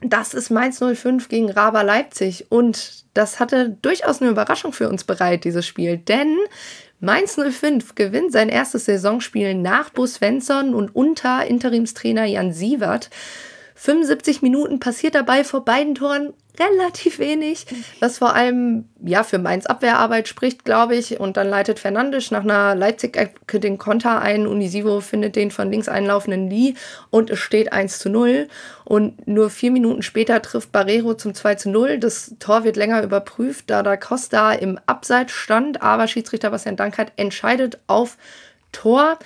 Das 0.00 0.32
ist 0.32 0.50
Mainz 0.50 0.78
05 0.78 1.28
gegen 1.28 1.50
Raba 1.50 1.82
Leipzig. 1.82 2.46
Und 2.50 3.04
das 3.14 3.40
hatte 3.40 3.76
durchaus 3.82 4.22
eine 4.22 4.30
Überraschung 4.30 4.72
für 4.72 4.88
uns 4.88 5.04
bereit, 5.04 5.44
dieses 5.44 5.66
Spiel. 5.66 5.98
Denn 5.98 6.36
Mainz 7.00 7.36
05 7.36 7.94
gewinnt 7.94 8.32
sein 8.32 8.48
erstes 8.48 8.86
Saisonspiel 8.86 9.54
nach 9.54 9.90
Bo 9.90 10.06
Svensson 10.06 10.74
und 10.74 10.94
unter 10.94 11.44
Interimstrainer 11.46 12.24
Jan 12.24 12.52
Sievert. 12.52 13.10
75 13.78 14.42
Minuten 14.42 14.80
passiert 14.80 15.14
dabei 15.14 15.44
vor 15.44 15.64
beiden 15.64 15.94
Toren 15.94 16.32
relativ 16.58 17.20
wenig, 17.20 17.64
was 18.00 18.18
vor 18.18 18.34
allem 18.34 18.88
ja 19.00 19.22
für 19.22 19.38
Mainz 19.38 19.66
Abwehrarbeit 19.66 20.26
spricht, 20.26 20.64
glaube 20.64 20.96
ich. 20.96 21.20
Und 21.20 21.36
dann 21.36 21.48
leitet 21.48 21.78
Fernandes 21.78 22.32
nach 22.32 22.42
einer 22.42 22.74
Leipzig-Ecke 22.74 23.60
den 23.60 23.78
Konter 23.78 24.20
ein. 24.20 24.48
Unisivo 24.48 25.00
findet 25.00 25.36
den 25.36 25.52
von 25.52 25.70
links 25.70 25.88
einlaufenden 25.88 26.50
Lee 26.50 26.74
und 27.10 27.30
es 27.30 27.38
steht 27.38 27.72
1 27.72 28.00
zu 28.00 28.10
0. 28.10 28.48
Und 28.84 29.28
nur 29.28 29.48
vier 29.48 29.70
Minuten 29.70 30.02
später 30.02 30.42
trifft 30.42 30.72
Barrero 30.72 31.14
zum 31.14 31.32
2 31.32 31.54
zu 31.54 31.70
0. 31.70 31.98
Das 32.00 32.34
Tor 32.40 32.64
wird 32.64 32.76
länger 32.76 33.04
überprüft, 33.04 33.70
da 33.70 33.84
da 33.84 33.96
Costa 33.96 34.54
im 34.54 34.80
Abseits 34.86 35.32
stand, 35.32 35.82
aber 35.82 36.08
Schiedsrichter 36.08 36.50
Bastian 36.50 36.74
Dankert 36.74 37.12
entscheidet 37.14 37.78
auf 37.86 38.16
Tor. 38.72 39.18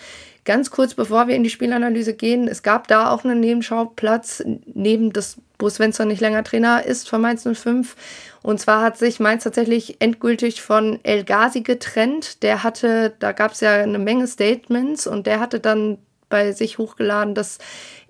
Ganz 0.45 0.71
kurz 0.71 0.95
bevor 0.95 1.29
wir 1.29 1.37
in 1.37 1.45
die 1.45 1.51
Spielanalyse 1.51 2.15
gehen, 2.15 2.49
es 2.49 2.65
gab 2.65 2.89
da 2.89 3.11
auch 3.11 3.25
einen 3.25 3.39
Nebenschauplatz, 3.39 4.43
neben 4.75 5.13
das 5.13 5.37
Bo 5.57 5.71
Svensson 5.71 6.09
nicht 6.09 6.21
länger 6.21 6.43
Trainer 6.43 6.85
ist 6.85 7.09
von 7.09 7.21
Mainz 7.21 7.47
05. 7.47 7.95
Und 8.43 8.59
zwar 8.59 8.83
hat 8.83 8.99
sich 8.99 9.21
Mainz 9.21 9.45
tatsächlich 9.45 10.01
endgültig 10.01 10.61
von 10.61 10.99
El 11.05 11.23
Ghazi 11.23 11.61
getrennt. 11.61 12.43
Der 12.43 12.65
hatte, 12.65 13.15
da 13.21 13.31
gab 13.31 13.53
es 13.53 13.61
ja 13.61 13.75
eine 13.75 14.01
Menge 14.01 14.27
Statements 14.27 15.07
und 15.07 15.29
der 15.29 15.39
hatte 15.39 15.61
dann 15.61 15.99
bei 16.29 16.51
sich 16.51 16.79
hochgeladen, 16.79 17.37
dass 17.37 17.59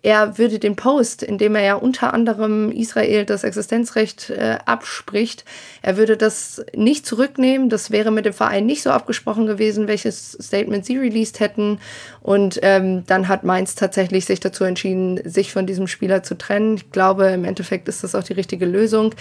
er 0.03 0.36
würde 0.36 0.59
den 0.59 0.74
Post, 0.74 1.22
in 1.22 1.38
dem 1.38 1.55
er 1.55 1.62
ja 1.62 1.74
unter 1.76 2.12
anderem 2.12 2.72
Israel 2.72 3.24
das 3.24 3.44
Existenzrecht 3.44 4.30
äh, 4.30 4.59
abspricht, 4.66 5.44
er 5.80 5.96
würde 5.96 6.16
das 6.16 6.64
nicht 6.74 7.07
zurücknehmen. 7.07 7.68
Das 7.68 7.92
wäre 7.92 8.11
mit 8.11 8.26
dem 8.26 8.32
Verein 8.32 8.66
nicht 8.66 8.82
so 8.82 8.90
abgesprochen 8.90 9.46
gewesen, 9.46 9.86
welches 9.86 10.32
Statement 10.32 10.84
sie 10.84 10.98
released 10.98 11.38
hätten. 11.38 11.78
Und 12.20 12.59
ähm, 12.62 13.05
dann 13.07 13.28
hat 13.28 13.44
Mainz 13.44 13.76
tatsächlich 13.76 14.24
sich 14.24 14.40
dazu 14.40 14.64
entschieden, 14.64 15.20
sich 15.24 15.53
von 15.53 15.66
diesem 15.66 15.86
Spieler 15.86 16.24
zu 16.24 16.36
trennen. 16.36 16.74
Ich 16.74 16.90
glaube, 16.90 17.26
im 17.26 17.44
Endeffekt 17.44 17.86
ist 17.86 18.03
das 18.03 18.16
auch 18.16 18.24
die 18.24 18.32
richtige 18.32 18.66
Lösung. 18.66 19.14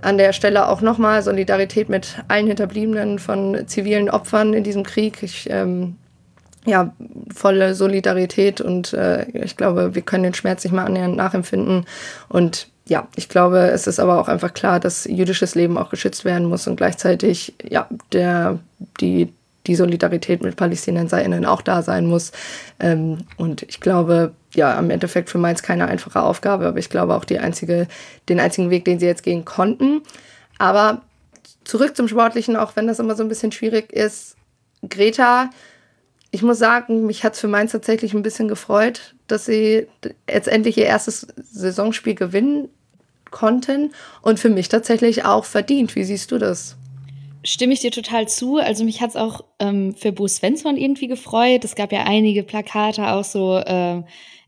An 0.00 0.16
der 0.16 0.32
Stelle 0.32 0.68
auch 0.68 0.80
nochmal 0.80 1.22
Solidarität 1.22 1.88
mit 1.88 2.22
allen 2.28 2.46
Hinterbliebenen 2.46 3.18
von 3.18 3.66
zivilen 3.66 4.08
Opfern 4.08 4.54
in 4.54 4.62
diesem 4.64 4.84
Krieg. 4.84 5.22
Ich 5.22 5.48
ähm, 5.50 5.96
ja, 6.66 6.92
volle 7.34 7.74
Solidarität 7.74 8.60
und 8.60 8.92
äh, 8.92 9.26
ich 9.30 9.56
glaube, 9.56 9.94
wir 9.94 10.02
können 10.02 10.24
den 10.24 10.34
Schmerz 10.34 10.62
nicht 10.64 10.72
mal 10.72 10.84
annähernd 10.84 11.16
nachempfinden. 11.16 11.86
Und 12.28 12.68
ja, 12.86 13.08
ich 13.16 13.28
glaube, 13.28 13.58
es 13.70 13.86
ist 13.86 14.00
aber 14.00 14.20
auch 14.20 14.28
einfach 14.28 14.52
klar, 14.52 14.80
dass 14.80 15.04
jüdisches 15.04 15.54
Leben 15.54 15.78
auch 15.78 15.90
geschützt 15.90 16.24
werden 16.24 16.48
muss 16.48 16.66
und 16.66 16.76
gleichzeitig 16.76 17.54
ja, 17.62 17.88
der, 18.12 18.58
die, 19.00 19.32
die 19.66 19.76
Solidarität 19.76 20.42
mit 20.42 20.56
PalästinenserInnen 20.56 21.46
auch 21.46 21.62
da 21.62 21.82
sein 21.82 22.06
muss. 22.06 22.32
Ähm, 22.78 23.18
und 23.36 23.62
ich 23.62 23.80
glaube, 23.80 24.32
ja, 24.54 24.78
im 24.78 24.90
Endeffekt 24.90 25.30
für 25.30 25.38
Mainz 25.38 25.62
keine 25.62 25.86
einfache 25.86 26.22
Aufgabe, 26.22 26.66
aber 26.66 26.78
ich 26.78 26.90
glaube 26.90 27.14
auch 27.14 27.24
die 27.24 27.38
einzige, 27.38 27.86
den 28.28 28.40
einzigen 28.40 28.70
Weg, 28.70 28.84
den 28.84 28.98
sie 28.98 29.06
jetzt 29.06 29.22
gehen 29.22 29.44
konnten. 29.44 30.02
Aber 30.58 31.02
zurück 31.64 31.96
zum 31.96 32.08
Sportlichen, 32.08 32.56
auch 32.56 32.76
wenn 32.76 32.86
das 32.86 32.98
immer 32.98 33.14
so 33.14 33.22
ein 33.22 33.28
bisschen 33.28 33.52
schwierig 33.52 33.92
ist. 33.92 34.36
Greta 34.88 35.50
ich 36.30 36.42
muss 36.42 36.58
sagen, 36.58 37.06
mich 37.06 37.24
hat 37.24 37.34
es 37.34 37.40
für 37.40 37.48
Mainz 37.48 37.72
tatsächlich 37.72 38.14
ein 38.14 38.22
bisschen 38.22 38.48
gefreut, 38.48 39.14
dass 39.26 39.46
sie 39.46 39.86
jetzt 40.28 40.48
endlich 40.48 40.78
ihr 40.78 40.86
erstes 40.86 41.26
Saisonspiel 41.36 42.14
gewinnen 42.14 42.68
konnten 43.30 43.92
und 44.22 44.38
für 44.38 44.48
mich 44.48 44.68
tatsächlich 44.68 45.24
auch 45.24 45.44
verdient. 45.44 45.94
Wie 45.96 46.04
siehst 46.04 46.30
du 46.30 46.38
das? 46.38 46.76
Stimme 47.42 47.72
ich 47.72 47.80
dir 47.80 47.90
total 47.90 48.28
zu. 48.28 48.58
Also 48.58 48.84
mich 48.84 49.00
hat 49.00 49.10
es 49.10 49.16
auch 49.16 49.44
ähm, 49.58 49.94
für 49.94 50.12
Bo 50.12 50.28
Svensson 50.28 50.76
irgendwie 50.76 51.08
gefreut. 51.08 51.64
Es 51.64 51.74
gab 51.74 51.90
ja 51.90 52.04
einige 52.04 52.42
Plakate 52.42 53.12
auch 53.12 53.24
so 53.24 53.56
äh, 53.56 54.02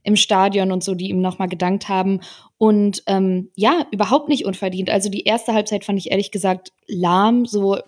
im 0.05 0.17
Stadion 0.17 0.73
und 0.73 0.85
so, 0.85 0.95
die 0.95 1.09
ihm 1.09 1.21
nochmal 1.21 1.49
gedankt 1.49 1.89
haben. 1.89 2.21
Und 2.59 3.03
ähm, 3.07 3.51
ja, 3.57 3.87
überhaupt 3.91 4.29
nicht 4.29 4.45
unverdient. 4.45 4.91
Also 4.91 5.09
die 5.09 5.23
erste 5.23 5.55
Halbzeit 5.55 5.85
fand 5.85 5.99
ich 5.99 6.11
ehrlich 6.11 6.31
gesagt 6.31 6.73
lahm. 6.87 7.47
So 7.47 7.79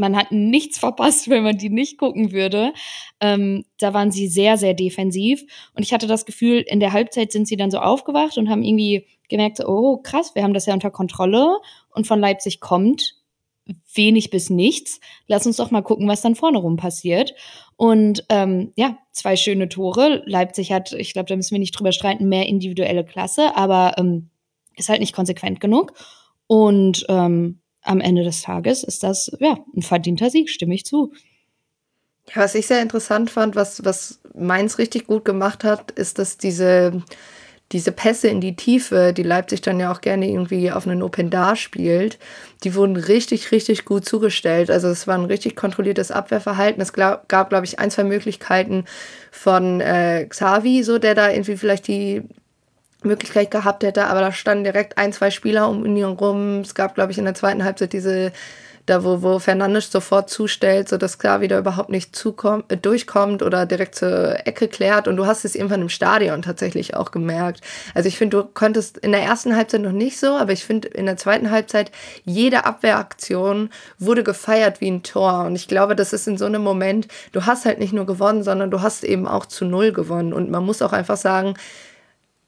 man 0.00 0.16
hat 0.16 0.32
nichts 0.32 0.78
verpasst, 0.78 1.28
wenn 1.30 1.44
man 1.44 1.58
die 1.58 1.70
nicht 1.70 1.98
gucken 1.98 2.32
würde. 2.32 2.72
Ähm, 3.20 3.64
da 3.78 3.94
waren 3.94 4.10
sie 4.10 4.26
sehr, 4.26 4.56
sehr 4.56 4.74
defensiv. 4.74 5.42
Und 5.74 5.84
ich 5.84 5.92
hatte 5.92 6.08
das 6.08 6.26
Gefühl, 6.26 6.64
in 6.66 6.80
der 6.80 6.92
Halbzeit 6.92 7.30
sind 7.30 7.46
sie 7.46 7.56
dann 7.56 7.70
so 7.70 7.78
aufgewacht 7.78 8.36
und 8.38 8.48
haben 8.48 8.64
irgendwie 8.64 9.06
gemerkt, 9.28 9.60
oh 9.64 9.98
krass, 9.98 10.34
wir 10.34 10.42
haben 10.42 10.54
das 10.54 10.66
ja 10.66 10.74
unter 10.74 10.90
Kontrolle. 10.90 11.58
Und 11.94 12.06
von 12.06 12.18
Leipzig 12.18 12.58
kommt 12.60 13.16
wenig 13.94 14.30
bis 14.30 14.50
nichts. 14.50 14.98
Lass 15.28 15.46
uns 15.46 15.58
doch 15.58 15.70
mal 15.70 15.82
gucken, 15.82 16.08
was 16.08 16.22
dann 16.22 16.34
vorne 16.34 16.58
rum 16.58 16.76
passiert. 16.76 17.34
Und 17.76 18.24
ähm, 18.28 18.72
ja, 18.74 18.98
zwei 19.12 19.36
schöne 19.36 19.68
Tore. 19.68 20.22
Leipzig 20.26 20.72
hat, 20.72 20.92
ich 20.92 21.12
glaube, 21.12 21.28
da 21.28 21.36
müssen 21.36 21.52
wir 21.52 21.60
nicht 21.60 21.78
drüber 21.78 21.92
streiten, 21.92 22.28
mehr 22.28 22.46
individuelle 22.46 23.04
Klasse, 23.04 23.56
aber 23.56 23.94
ähm, 23.96 24.30
ist 24.76 24.88
halt 24.88 25.00
nicht 25.00 25.14
konsequent 25.14 25.60
genug. 25.60 25.92
Und 26.48 27.04
ähm, 27.08 27.59
am 27.82 28.00
Ende 28.00 28.24
des 28.24 28.42
Tages 28.42 28.84
ist 28.84 29.02
das 29.02 29.30
ja 29.38 29.58
ein 29.74 29.82
verdienter 29.82 30.30
Sieg, 30.30 30.50
stimme 30.50 30.74
ich 30.74 30.84
zu. 30.84 31.12
Was 32.34 32.54
ich 32.54 32.66
sehr 32.66 32.82
interessant 32.82 33.30
fand, 33.30 33.56
was, 33.56 33.84
was 33.84 34.20
Mainz 34.34 34.78
richtig 34.78 35.06
gut 35.06 35.24
gemacht 35.24 35.64
hat, 35.64 35.90
ist, 35.92 36.18
dass 36.18 36.36
diese, 36.36 37.02
diese 37.72 37.90
Pässe 37.90 38.28
in 38.28 38.40
die 38.40 38.54
Tiefe, 38.54 39.12
die 39.12 39.24
Leipzig 39.24 39.62
dann 39.62 39.80
ja 39.80 39.92
auch 39.92 40.00
gerne 40.00 40.28
irgendwie 40.28 40.70
auf 40.70 40.86
einen 40.86 41.02
Open 41.02 41.30
Dar 41.30 41.56
spielt, 41.56 42.18
die 42.62 42.74
wurden 42.74 42.96
richtig, 42.96 43.50
richtig 43.50 43.84
gut 43.84 44.04
zugestellt. 44.04 44.70
Also 44.70 44.88
es 44.88 45.06
war 45.08 45.16
ein 45.16 45.24
richtig 45.24 45.56
kontrolliertes 45.56 46.12
Abwehrverhalten. 46.12 46.80
Es 46.80 46.92
glaub, 46.92 47.28
gab, 47.28 47.48
glaube 47.48 47.64
ich, 47.64 47.80
ein, 47.80 47.90
zwei 47.90 48.04
Möglichkeiten 48.04 48.84
von 49.32 49.80
äh, 49.80 50.26
Xavi, 50.28 50.84
so 50.84 50.98
der 50.98 51.14
da 51.14 51.30
irgendwie 51.30 51.56
vielleicht 51.56 51.88
die 51.88 52.22
Möglichkeit 53.02 53.50
gehabt 53.50 53.82
hätte, 53.82 54.06
aber 54.06 54.20
da 54.20 54.32
standen 54.32 54.64
direkt 54.64 54.98
ein, 54.98 55.12
zwei 55.12 55.30
Spieler 55.30 55.68
um 55.68 55.84
ihn 55.84 56.04
rum. 56.04 56.60
Es 56.60 56.74
gab, 56.74 56.94
glaube 56.94 57.12
ich, 57.12 57.18
in 57.18 57.24
der 57.24 57.34
zweiten 57.34 57.64
Halbzeit 57.64 57.92
diese, 57.92 58.32
da 58.86 59.04
wo, 59.04 59.22
wo 59.22 59.38
Fernandes 59.38 59.90
sofort 59.90 60.28
zustellt, 60.28 60.88
sodass 60.88 61.18
klar 61.18 61.40
wieder 61.40 61.58
überhaupt 61.58 61.90
nicht 61.90 62.14
zukommt, 62.14 62.70
äh, 62.70 62.76
durchkommt 62.76 63.42
oder 63.42 63.64
direkt 63.64 63.94
zur 63.94 64.46
Ecke 64.46 64.68
klärt. 64.68 65.08
Und 65.08 65.16
du 65.16 65.26
hast 65.26 65.44
es 65.44 65.54
irgendwann 65.54 65.82
im 65.82 65.88
Stadion 65.88 66.42
tatsächlich 66.42 66.94
auch 66.94 67.10
gemerkt. 67.10 67.60
Also 67.94 68.08
ich 68.08 68.18
finde, 68.18 68.38
du 68.38 68.44
konntest 68.52 68.98
in 68.98 69.12
der 69.12 69.22
ersten 69.22 69.56
Halbzeit 69.56 69.80
noch 69.80 69.92
nicht 69.92 70.18
so, 70.18 70.28
aber 70.36 70.52
ich 70.52 70.64
finde, 70.64 70.88
in 70.88 71.06
der 71.06 71.16
zweiten 71.16 71.50
Halbzeit 71.50 71.92
jede 72.24 72.64
Abwehraktion 72.64 73.70
wurde 73.98 74.24
gefeiert 74.24 74.80
wie 74.80 74.90
ein 74.90 75.02
Tor. 75.02 75.44
Und 75.44 75.56
ich 75.56 75.68
glaube, 75.68 75.96
das 75.96 76.12
ist 76.12 76.26
in 76.26 76.36
so 76.36 76.46
einem 76.46 76.62
Moment, 76.62 77.08
du 77.32 77.46
hast 77.46 77.64
halt 77.64 77.78
nicht 77.78 77.92
nur 77.92 78.06
gewonnen, 78.06 78.42
sondern 78.42 78.70
du 78.70 78.82
hast 78.82 79.04
eben 79.04 79.28
auch 79.28 79.46
zu 79.46 79.64
Null 79.64 79.92
gewonnen. 79.92 80.32
Und 80.32 80.50
man 80.50 80.64
muss 80.64 80.82
auch 80.82 80.92
einfach 80.92 81.16
sagen, 81.16 81.54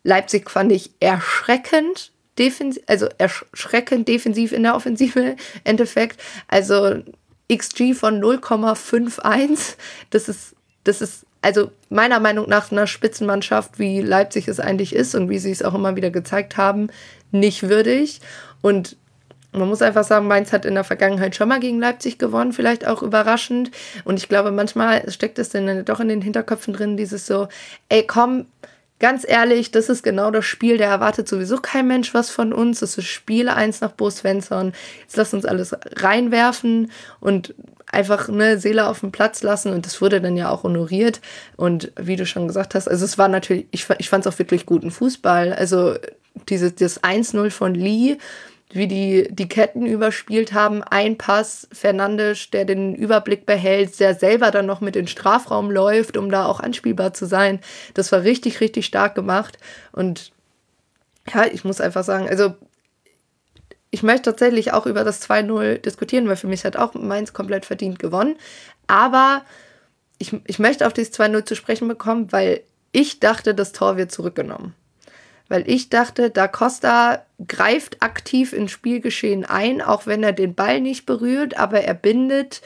Leipzig 0.05 0.51
fand 0.51 0.73
ich 0.73 0.93
erschreckend 1.01 2.13
defensiv, 2.39 2.83
also 2.87 3.09
erschreckend 3.19 4.09
defensiv 4.09 4.53
in 4.53 4.63
der 4.63 4.75
Offensive 4.75 5.37
Endeffekt. 5.65 6.21
Also 6.49 7.03
XG 7.53 7.95
von 7.95 8.21
0,51. 8.21 9.77
Das 10.11 10.29
ist, 10.29 10.55
das 10.85 11.03
ist 11.03 11.27
also 11.43 11.73
meiner 11.91 12.21
Meinung 12.21 12.49
nach 12.49 12.71
einer 12.71 12.87
Spitzenmannschaft, 12.87 13.79
wie 13.79 14.01
Leipzig 14.01 14.49
es 14.49 14.61
eigentlich 14.61 14.95
ist 14.95 15.15
und 15.15 15.29
wie 15.29 15.39
sie 15.39 15.51
es 15.51 15.63
auch 15.63 15.75
immer 15.75 15.97
wieder 15.97 16.11
gezeigt 16.11 16.57
haben, 16.57 16.89
nicht 17.33 17.69
würdig. 17.69 18.21
Und 18.63 18.97
man 19.53 19.69
muss 19.69 19.83
einfach 19.83 20.05
sagen, 20.05 20.29
Mainz 20.29 20.53
hat 20.53 20.65
in 20.65 20.75
der 20.75 20.85
Vergangenheit 20.85 21.37
schon 21.37 21.49
mal 21.49 21.61
gegen 21.61 21.79
Leipzig 21.79 22.17
gewonnen, 22.17 22.53
vielleicht 22.53 22.87
auch 22.87 23.03
überraschend. 23.03 23.71
Und 24.05 24.19
ich 24.19 24.29
glaube, 24.29 24.51
manchmal 24.51 25.11
steckt 25.11 25.39
es 25.39 25.51
dann 25.51 25.85
doch 25.85 26.01
in 26.01 26.09
den 26.09 26.23
Hinterköpfen 26.23 26.73
drin, 26.73 26.97
dieses 26.97 27.27
so, 27.27 27.49
ey, 27.89 28.07
komm, 28.07 28.47
ganz 29.03 29.29
ehrlich, 29.29 29.73
das 29.73 29.89
ist 29.89 30.05
genau 30.05 30.31
das 30.31 30.47
Spiel, 30.47 30.79
da 30.79 30.85
erwartet 30.85 31.29
sowieso 31.29 31.57
kein 31.57 31.89
Mensch 31.89 32.15
was 32.15 32.31
von 32.31 32.53
uns. 32.53 32.81
Das 32.81 32.97
ist 32.97 33.09
Spiel 33.09 33.49
1 33.49 33.81
nach 33.81 33.91
Bo 33.91 34.09
Svensson. 34.09 34.73
Jetzt 35.01 35.17
lass 35.17 35.35
uns 35.35 35.45
alles 35.45 35.75
reinwerfen 35.97 36.93
und 37.19 37.53
einfach 37.89 38.29
eine 38.29 38.59
Seele 38.59 38.87
auf 38.87 39.01
den 39.01 39.11
Platz 39.11 39.43
lassen 39.43 39.73
und 39.73 39.85
das 39.85 40.01
wurde 40.01 40.21
dann 40.21 40.37
ja 40.37 40.49
auch 40.51 40.63
honoriert 40.63 41.21
und 41.57 41.93
wie 42.01 42.17
du 42.17 42.25
schon 42.25 42.47
gesagt 42.47 42.75
hast, 42.75 42.89
also 42.89 43.05
es 43.05 43.19
war 43.19 43.29
natürlich, 43.29 43.67
ich, 43.71 43.87
ich 43.99 44.09
fand 44.09 44.25
es 44.25 44.33
auch 44.33 44.39
wirklich 44.39 44.65
guten 44.65 44.91
Fußball, 44.91 45.53
also 45.53 45.97
diese, 46.49 46.73
das 46.73 47.03
1-0 47.03 47.51
von 47.51 47.75
Lee, 47.75 48.17
wie 48.73 48.87
die 48.87 49.29
die 49.31 49.49
Ketten 49.49 49.87
überspielt 49.87 50.53
haben. 50.53 50.83
Ein 50.83 51.19
Pass, 51.19 51.69
Fernandes, 51.73 52.51
der 52.51 52.65
den 52.65 52.95
Überblick 52.95 53.47
behält, 53.47 53.99
der 54.01 54.15
selber 54.15 54.51
dann 54.51 54.67
noch 54.67 54.81
mit 54.81 54.97
in 54.97 55.03
den 55.03 55.09
Strafraum 55.09 55.71
läuft, 55.71 56.17
um 56.17 56.31
da 56.31 56.47
auch 56.47 56.61
anspielbar 56.61 57.13
zu 57.15 57.27
sein. 57.27 57.61
Das 57.95 58.11
war 58.13 58.23
richtig, 58.23 58.61
richtig 58.61 58.87
stark 58.87 59.15
gemacht. 59.15 59.59
Und 59.93 60.33
ja, 61.33 61.45
ich 61.47 61.65
muss 61.65 61.81
einfach 61.81 62.05
sagen, 62.05 62.29
also 62.29 62.55
ich 63.91 64.03
möchte 64.03 64.31
tatsächlich 64.31 64.73
auch 64.73 64.87
über 64.87 65.05
das 65.05 65.29
2-0 65.29 65.79
diskutieren, 65.79 66.27
weil 66.27 66.37
für 66.37 66.47
mich 66.47 66.65
hat 66.65 66.77
auch 66.77 66.95
Mainz 66.95 67.35
komplett 67.35 67.67
verdient 67.67 67.99
gewonnen. 67.99 68.37
Aber 68.87 69.43
ich, 70.19 70.35
ich 70.47 70.59
möchte 70.59 70.87
auf 70.87 70.95
dieses 70.95 71.13
2-0 71.13 71.45
zu 71.45 71.57
sprechen 71.57 71.89
bekommen, 71.89 72.33
weil 72.33 72.63
ich 72.93 73.21
dachte, 73.21 73.55
das 73.55 73.73
Tor 73.73 73.97
wird 73.97 74.11
zurückgenommen 74.11 74.75
weil 75.53 75.69
ich 75.69 75.91
dachte, 75.91 76.31
Da 76.31 76.49
Costa 76.49 77.27
greift 77.47 78.03
aktiv 78.03 78.55
ins 78.55 78.71
Spielgeschehen 78.71 79.45
ein, 79.45 79.83
auch 79.83 80.07
wenn 80.07 80.23
er 80.23 80.33
den 80.33 80.55
Ball 80.55 80.81
nicht 80.81 81.05
berührt, 81.05 81.59
aber 81.59 81.83
er 81.83 81.93
bindet 81.93 82.63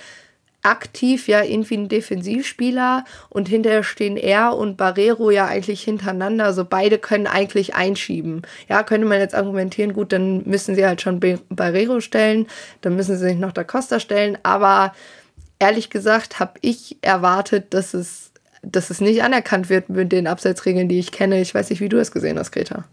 aktiv 0.62 1.26
ja 1.26 1.42
irgendwie 1.42 1.74
einen 1.74 1.88
Defensivspieler 1.88 3.04
und 3.28 3.48
hinterher 3.48 3.82
stehen 3.82 4.16
er 4.16 4.56
und 4.56 4.76
Barrero 4.76 5.32
ja 5.32 5.46
eigentlich 5.46 5.82
hintereinander. 5.82 6.44
Also 6.44 6.64
beide 6.64 6.98
können 6.98 7.26
eigentlich 7.26 7.74
einschieben. 7.74 8.42
Ja, 8.68 8.84
könnte 8.84 9.08
man 9.08 9.18
jetzt 9.18 9.34
argumentieren, 9.34 9.92
gut, 9.92 10.12
dann 10.12 10.44
müssen 10.44 10.76
sie 10.76 10.86
halt 10.86 11.02
schon 11.02 11.18
Barrero 11.48 12.00
stellen, 12.00 12.46
dann 12.82 12.94
müssen 12.94 13.18
sie 13.18 13.26
sich 13.30 13.36
noch 13.36 13.50
Da 13.50 13.64
Costa 13.64 13.98
stellen, 13.98 14.38
aber 14.44 14.94
ehrlich 15.58 15.90
gesagt 15.90 16.38
habe 16.38 16.52
ich 16.60 16.98
erwartet, 17.02 17.74
dass 17.74 17.94
es 17.94 18.25
dass 18.72 18.90
es 18.90 19.00
nicht 19.00 19.22
anerkannt 19.22 19.68
wird 19.68 19.88
mit 19.88 20.12
den 20.12 20.26
Abseitsregeln, 20.26 20.88
die 20.88 20.98
ich 20.98 21.12
kenne. 21.12 21.40
Ich 21.40 21.54
weiß 21.54 21.70
nicht, 21.70 21.80
wie 21.80 21.88
du 21.88 21.98
es 21.98 22.10
gesehen 22.10 22.38
hast, 22.38 22.52
Greta. 22.52 22.84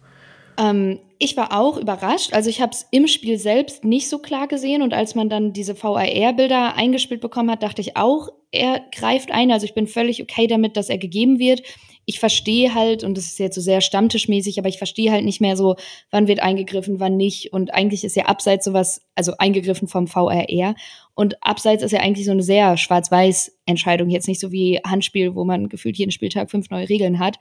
Ähm, 0.58 1.00
ich 1.18 1.36
war 1.36 1.58
auch 1.58 1.78
überrascht. 1.78 2.34
Also 2.34 2.50
ich 2.50 2.62
habe 2.62 2.74
es 2.74 2.86
im 2.92 3.08
Spiel 3.08 3.38
selbst 3.38 3.84
nicht 3.84 4.10
so 4.10 4.20
klar 4.20 4.48
gesehen 4.48 4.82
und 4.82 4.94
als 4.94 5.16
man 5.16 5.30
dann 5.30 5.54
diese 5.54 5.82
VAR-Bilder 5.82 6.76
eingespielt 6.76 7.22
bekommen 7.22 7.50
hat, 7.50 7.64
dachte 7.64 7.82
ich 7.82 7.98
auch, 7.98 8.30
er 8.52 8.82
greift 8.96 9.32
ein. 9.32 9.52
Also 9.52 9.66
ich 9.66 9.74
bin 9.74 9.88
völlig 9.88 10.22
okay 10.22 10.48
damit, 10.48 10.78
dass 10.78 10.90
er 10.90 10.98
gegeben 10.98 11.40
wird. 11.40 11.64
Ich 12.06 12.20
verstehe 12.20 12.74
halt, 12.74 13.04
und 13.04 13.18
das 13.18 13.26
ist 13.26 13.40
jetzt 13.40 13.56
so 13.56 13.62
sehr 13.62 13.82
stammtischmäßig, 13.82 14.60
aber 14.60 14.68
ich 14.68 14.78
verstehe 14.78 15.12
halt 15.12 15.24
nicht 15.24 15.40
mehr 15.40 15.56
so, 15.56 15.76
wann 16.12 16.28
wird 16.28 16.42
eingegriffen, 16.42 17.00
wann 17.00 17.16
nicht. 17.16 17.54
Und 17.54 17.74
eigentlich 17.74 18.04
ist 18.04 18.16
ja 18.16 18.26
abseits 18.26 18.66
sowas, 18.66 19.02
also 19.16 19.34
eingegriffen 19.38 19.88
vom 19.88 20.08
VRR. 20.08 20.76
Und 21.16 21.42
abseits 21.42 21.84
ist 21.84 21.92
ja 21.92 22.02
eigentlich 22.02 22.26
so 22.26 22.32
eine 22.32 22.44
sehr 22.44 22.76
schwarz-weiß-Entscheidung, 22.78 24.10
jetzt 24.10 24.28
nicht 24.28 24.42
so 24.42 24.52
wie 24.52 24.80
Handspiel, 24.86 25.36
wo 25.36 25.46
man 25.46 25.70
gefühlt 25.70 25.98
jeden 25.98 26.12
Spieltag 26.12 26.52
fünf 26.52 26.70
neue 26.70 26.90
Regeln 26.90 27.20
hat. 27.20 27.38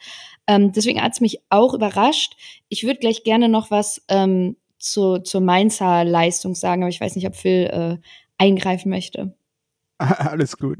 Ähm, 0.46 0.72
deswegen 0.72 1.02
hat 1.02 1.12
es 1.12 1.20
mich 1.20 1.40
auch 1.50 1.74
überrascht. 1.74 2.36
Ich 2.68 2.84
würde 2.84 3.00
gleich 3.00 3.24
gerne 3.24 3.48
noch 3.48 3.70
was 3.70 4.02
ähm, 4.08 4.56
zu, 4.78 5.18
zur 5.18 5.40
Mainzer 5.40 6.04
Leistung 6.04 6.54
sagen, 6.54 6.82
aber 6.82 6.90
ich 6.90 7.00
weiß 7.00 7.16
nicht, 7.16 7.26
ob 7.26 7.34
Phil 7.34 7.64
äh, 7.72 7.96
eingreifen 8.38 8.90
möchte. 8.90 9.34
Alles 9.98 10.56
gut. 10.56 10.78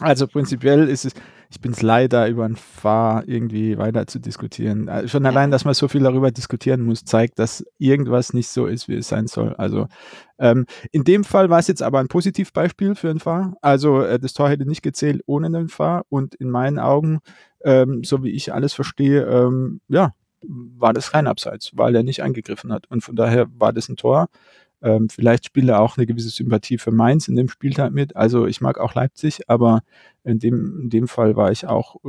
Also 0.00 0.26
prinzipiell 0.26 0.88
ist 0.88 1.04
es, 1.06 1.14
ich 1.50 1.60
bin 1.60 1.72
es 1.72 1.82
leider 1.82 2.28
über 2.28 2.44
ein 2.44 2.56
Fahr 2.56 3.26
irgendwie 3.26 3.78
weiter 3.78 4.06
zu 4.06 4.18
diskutieren. 4.18 4.88
Also 4.88 5.08
schon 5.08 5.26
allein, 5.26 5.50
dass 5.50 5.64
man 5.64 5.74
so 5.74 5.88
viel 5.88 6.02
darüber 6.02 6.30
diskutieren 6.30 6.82
muss, 6.82 7.04
zeigt, 7.04 7.38
dass 7.38 7.64
irgendwas 7.78 8.32
nicht 8.32 8.48
so 8.48 8.66
ist, 8.66 8.88
wie 8.88 8.96
es 8.96 9.08
sein 9.08 9.26
soll. 9.26 9.54
Also 9.54 9.86
ähm, 10.38 10.66
in 10.92 11.04
dem 11.04 11.24
Fall 11.24 11.50
war 11.50 11.58
es 11.58 11.68
jetzt 11.68 11.82
aber 11.82 12.00
ein 12.00 12.08
Positivbeispiel 12.08 12.94
für 12.94 13.10
ein 13.10 13.20
Fahr. 13.20 13.54
Also 13.60 14.02
äh, 14.02 14.18
das 14.18 14.34
Tor 14.34 14.48
hätte 14.48 14.66
nicht 14.66 14.82
gezählt 14.82 15.22
ohne 15.26 15.50
den 15.50 15.68
Fahr 15.68 16.04
und 16.08 16.34
in 16.34 16.50
meinen 16.50 16.78
Augen, 16.78 17.20
ähm, 17.64 18.02
so 18.04 18.22
wie 18.22 18.30
ich 18.30 18.52
alles 18.52 18.74
verstehe, 18.74 19.22
ähm, 19.22 19.80
ja, 19.88 20.14
war 20.42 20.92
das 20.92 21.12
kein 21.12 21.26
Abseits, 21.26 21.72
weil 21.74 21.94
er 21.94 22.02
nicht 22.02 22.22
eingegriffen 22.22 22.72
hat. 22.72 22.86
Und 22.88 23.02
von 23.02 23.16
daher 23.16 23.46
war 23.58 23.72
das 23.72 23.88
ein 23.88 23.96
Tor. 23.96 24.28
Ähm, 24.82 25.08
vielleicht 25.08 25.46
spielt 25.46 25.68
er 25.68 25.80
auch 25.80 25.96
eine 25.96 26.06
gewisse 26.06 26.28
Sympathie 26.28 26.78
für 26.78 26.92
Mainz 26.92 27.28
in 27.28 27.36
dem 27.36 27.48
Spieltag 27.48 27.92
mit. 27.92 28.14
Also 28.16 28.46
ich 28.46 28.60
mag 28.60 28.78
auch 28.78 28.94
Leipzig, 28.94 29.48
aber 29.48 29.82
in 30.24 30.38
dem, 30.38 30.80
in 30.82 30.90
dem 30.90 31.08
Fall 31.08 31.36
war 31.36 31.50
ich 31.50 31.66
auch 31.66 31.96
äh, 32.04 32.08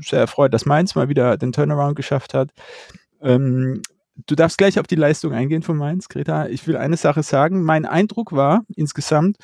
sehr 0.00 0.20
erfreut, 0.20 0.54
dass 0.54 0.66
Mainz 0.66 0.94
mal 0.94 1.08
wieder 1.08 1.36
den 1.36 1.52
Turnaround 1.52 1.96
geschafft 1.96 2.34
hat. 2.34 2.50
Ähm, 3.20 3.82
du 4.26 4.34
darfst 4.34 4.58
gleich 4.58 4.78
auf 4.78 4.86
die 4.86 4.94
Leistung 4.94 5.32
eingehen 5.32 5.62
von 5.62 5.76
Mainz, 5.76 6.08
Greta. 6.08 6.46
Ich 6.48 6.66
will 6.66 6.76
eine 6.76 6.96
Sache 6.96 7.22
sagen. 7.22 7.62
Mein 7.62 7.84
Eindruck 7.84 8.32
war 8.32 8.64
insgesamt, 8.74 9.38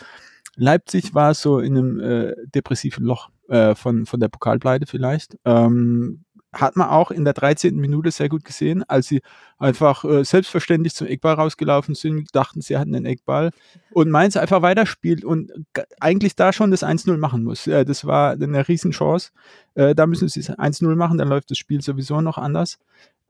Leipzig 0.57 1.15
war 1.15 1.35
so 1.35 1.59
in 1.59 1.77
einem 1.77 2.01
äh, 2.01 2.35
depressiven 2.55 3.05
Loch 3.05 3.31
äh, 3.49 3.75
von, 3.75 4.07
von 4.07 4.21
der 4.21 4.29
Pokalpleite 4.29 4.87
vielleicht. 4.87 5.37
Ähm, 5.45 6.25
hat 6.53 6.77
man 6.77 6.89
auch 6.89 7.11
in 7.11 7.25
der 7.25 7.33
13. 7.33 7.77
Minute 7.77 8.11
sehr 8.11 8.29
gut 8.29 8.45
gesehen, 8.45 8.83
als 8.89 9.07
sie 9.07 9.23
einfach 9.59 10.05
äh, 10.05 10.25
selbstverständlich 10.25 10.95
zum 10.95 11.07
Eckball 11.07 11.35
rausgelaufen 11.35 11.95
sind, 11.95 12.35
dachten, 12.35 12.61
sie 12.61 12.77
hatten 12.77 12.93
den 12.93 13.07
Eckball 13.07 13.51
und 13.93 14.11
Mainz 14.11 14.37
einfach 14.37 14.63
weiterspielt 14.63 15.25
und 15.25 15.53
eigentlich 16.01 16.35
da 16.35 16.53
schon 16.53 16.71
das 16.71 16.83
1-0 16.83 17.17
machen 17.19 17.45
muss. 17.45 17.67
Äh, 17.67 17.85
das 17.85 18.05
war 18.05 18.33
eine 18.33 18.67
Riesenchance. 18.67 19.31
Äh, 19.75 19.95
da 19.95 20.07
müssen 20.07 20.29
sie 20.29 20.41
1-0 20.41 20.97
machen, 20.97 21.19
dann 21.19 21.29
läuft 21.29 21.51
das 21.51 21.59
Spiel 21.59 21.81
sowieso 21.83 22.21
noch 22.21 22.39
anders. 22.39 22.79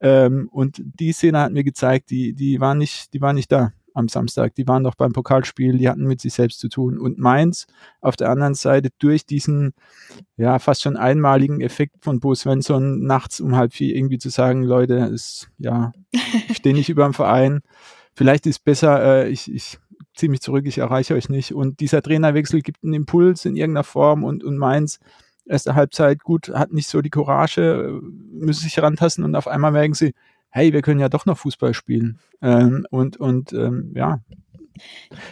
Ähm, 0.00 0.48
und 0.50 0.80
die 0.82 1.12
Szene 1.12 1.40
hat 1.40 1.52
mir 1.52 1.64
gezeigt, 1.64 2.10
die, 2.10 2.32
die, 2.32 2.58
war 2.58 2.74
nicht, 2.74 3.12
die 3.12 3.20
war 3.20 3.34
nicht 3.34 3.52
da 3.52 3.72
am 3.94 4.08
Samstag. 4.08 4.54
Die 4.54 4.66
waren 4.66 4.84
doch 4.84 4.94
beim 4.94 5.12
Pokalspiel, 5.12 5.78
die 5.78 5.88
hatten 5.88 6.06
mit 6.06 6.20
sich 6.20 6.34
selbst 6.34 6.60
zu 6.60 6.68
tun. 6.68 6.98
Und 6.98 7.18
Mainz 7.18 7.66
auf 8.00 8.16
der 8.16 8.30
anderen 8.30 8.54
Seite 8.54 8.90
durch 8.98 9.26
diesen 9.26 9.72
ja 10.36 10.58
fast 10.58 10.82
schon 10.82 10.96
einmaligen 10.96 11.60
Effekt 11.60 11.96
von 12.02 12.20
Bo 12.20 12.34
Svensson 12.34 13.00
nachts 13.04 13.40
um 13.40 13.56
halb 13.56 13.72
vier 13.72 13.94
irgendwie 13.94 14.18
zu 14.18 14.30
sagen, 14.30 14.62
Leute, 14.62 14.94
ist 14.94 15.48
ja, 15.58 15.92
ich 16.48 16.56
stehe 16.56 16.74
nicht 16.74 16.88
über 16.88 17.04
dem 17.04 17.14
Verein. 17.14 17.60
Vielleicht 18.14 18.46
ist 18.46 18.64
besser, 18.64 19.02
äh, 19.02 19.28
ich, 19.28 19.52
ich 19.52 19.78
ziehe 20.14 20.30
mich 20.30 20.40
zurück, 20.40 20.66
ich 20.66 20.78
erreiche 20.78 21.14
euch 21.14 21.28
nicht. 21.28 21.54
Und 21.54 21.80
dieser 21.80 22.02
Trainerwechsel 22.02 22.60
gibt 22.60 22.82
einen 22.84 22.94
Impuls 22.94 23.44
in 23.44 23.56
irgendeiner 23.56 23.84
Form 23.84 24.24
und, 24.24 24.44
und 24.44 24.58
Mainz 24.58 24.98
erste 25.50 25.74
Halbzeit 25.74 26.22
gut, 26.22 26.48
hat 26.50 26.72
nicht 26.72 26.88
so 26.88 27.02
die 27.02 27.10
Courage, 27.10 28.00
müssen 28.02 28.62
sich 28.62 28.80
rantasten 28.80 29.24
und 29.24 29.34
auf 29.34 29.48
einmal 29.48 29.72
merken 29.72 29.94
sie, 29.94 30.12
hey, 30.50 30.72
wir 30.72 30.82
können 30.82 31.00
ja 31.00 31.08
doch 31.08 31.26
noch 31.26 31.38
Fußball 31.38 31.74
spielen. 31.74 32.18
Ähm, 32.42 32.86
und 32.90 33.16
und 33.18 33.52
ähm, 33.52 33.92
ja. 33.94 34.20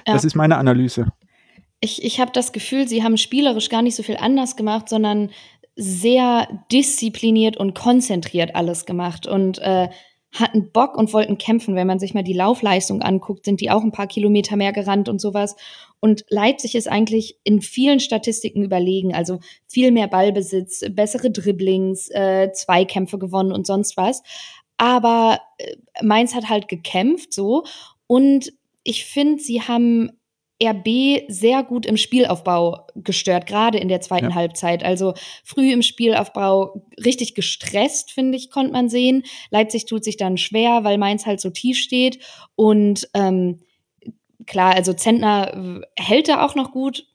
das 0.04 0.24
ist 0.24 0.34
meine 0.34 0.56
Analyse. 0.56 1.12
Ich, 1.80 2.04
ich 2.04 2.20
habe 2.20 2.32
das 2.32 2.52
Gefühl, 2.52 2.88
sie 2.88 3.04
haben 3.04 3.16
spielerisch 3.16 3.68
gar 3.68 3.82
nicht 3.82 3.94
so 3.94 4.02
viel 4.02 4.16
anders 4.16 4.56
gemacht, 4.56 4.88
sondern 4.88 5.30
sehr 5.76 6.48
diszipliniert 6.72 7.56
und 7.56 7.74
konzentriert 7.74 8.56
alles 8.56 8.84
gemacht 8.84 9.28
und 9.28 9.58
äh, 9.58 9.88
hatten 10.32 10.70
Bock 10.72 10.96
und 10.96 11.12
wollten 11.12 11.38
kämpfen. 11.38 11.76
Wenn 11.76 11.86
man 11.86 12.00
sich 12.00 12.14
mal 12.14 12.24
die 12.24 12.34
Laufleistung 12.34 13.00
anguckt, 13.00 13.44
sind 13.44 13.60
die 13.60 13.70
auch 13.70 13.82
ein 13.82 13.92
paar 13.92 14.08
Kilometer 14.08 14.56
mehr 14.56 14.72
gerannt 14.72 15.08
und 15.08 15.20
sowas. 15.20 15.56
Und 16.00 16.24
Leipzig 16.28 16.74
ist 16.74 16.88
eigentlich 16.88 17.38
in 17.44 17.60
vielen 17.60 18.00
Statistiken 18.00 18.62
überlegen, 18.62 19.14
also 19.14 19.38
viel 19.66 19.90
mehr 19.90 20.08
Ballbesitz, 20.08 20.84
bessere 20.90 21.30
Dribblings, 21.30 22.08
äh, 22.10 22.52
Zweikämpfe 22.52 23.18
gewonnen 23.18 23.52
und 23.52 23.66
sonst 23.66 23.96
was 23.96 24.22
aber 24.78 25.40
äh, 25.58 25.76
Mainz 26.02 26.34
hat 26.34 26.48
halt 26.48 26.68
gekämpft 26.68 27.32
so 27.32 27.64
und 28.06 28.52
ich 28.84 29.04
finde, 29.04 29.42
sie 29.42 29.60
haben 29.60 30.10
RB 30.62 31.22
sehr 31.28 31.62
gut 31.62 31.86
im 31.86 31.96
Spielaufbau 31.96 32.86
gestört, 32.96 33.46
gerade 33.46 33.78
in 33.78 33.88
der 33.88 34.00
zweiten 34.00 34.30
ja. 34.30 34.34
Halbzeit. 34.34 34.82
Also 34.82 35.14
früh 35.44 35.72
im 35.72 35.82
Spielaufbau 35.82 36.82
richtig 37.04 37.34
gestresst, 37.34 38.10
finde 38.10 38.36
ich, 38.36 38.50
konnte 38.50 38.72
man 38.72 38.88
sehen. 38.88 39.24
Leipzig 39.50 39.86
tut 39.86 40.02
sich 40.02 40.16
dann 40.16 40.36
schwer, 40.36 40.82
weil 40.82 40.98
Mainz 40.98 41.26
halt 41.26 41.40
so 41.40 41.50
tief 41.50 41.78
steht. 41.78 42.18
Und 42.56 43.08
ähm, 43.14 43.60
klar, 44.46 44.74
also 44.74 44.92
Zentner 44.92 45.54
äh, 45.54 46.02
hält 46.02 46.28
da 46.28 46.44
auch 46.44 46.56
noch 46.56 46.72
gut, 46.72 47.06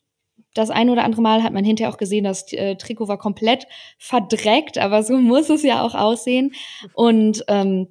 das 0.54 0.70
ein 0.70 0.90
oder 0.90 1.04
andere 1.04 1.22
Mal 1.22 1.44
hat 1.44 1.54
man 1.54 1.64
hinterher 1.64 1.92
auch 1.92 1.98
gesehen, 1.98 2.24
das 2.24 2.52
äh, 2.54 2.76
Trikot 2.76 3.08
war 3.08 3.18
komplett 3.18 3.66
verdreckt, 3.98 4.78
aber 4.78 5.04
so 5.04 5.18
muss 5.18 5.50
es 5.50 5.64
ja 5.64 5.84
auch 5.84 5.96
aussehen. 5.96 6.54
Und 6.94 7.44
ähm, 7.48 7.88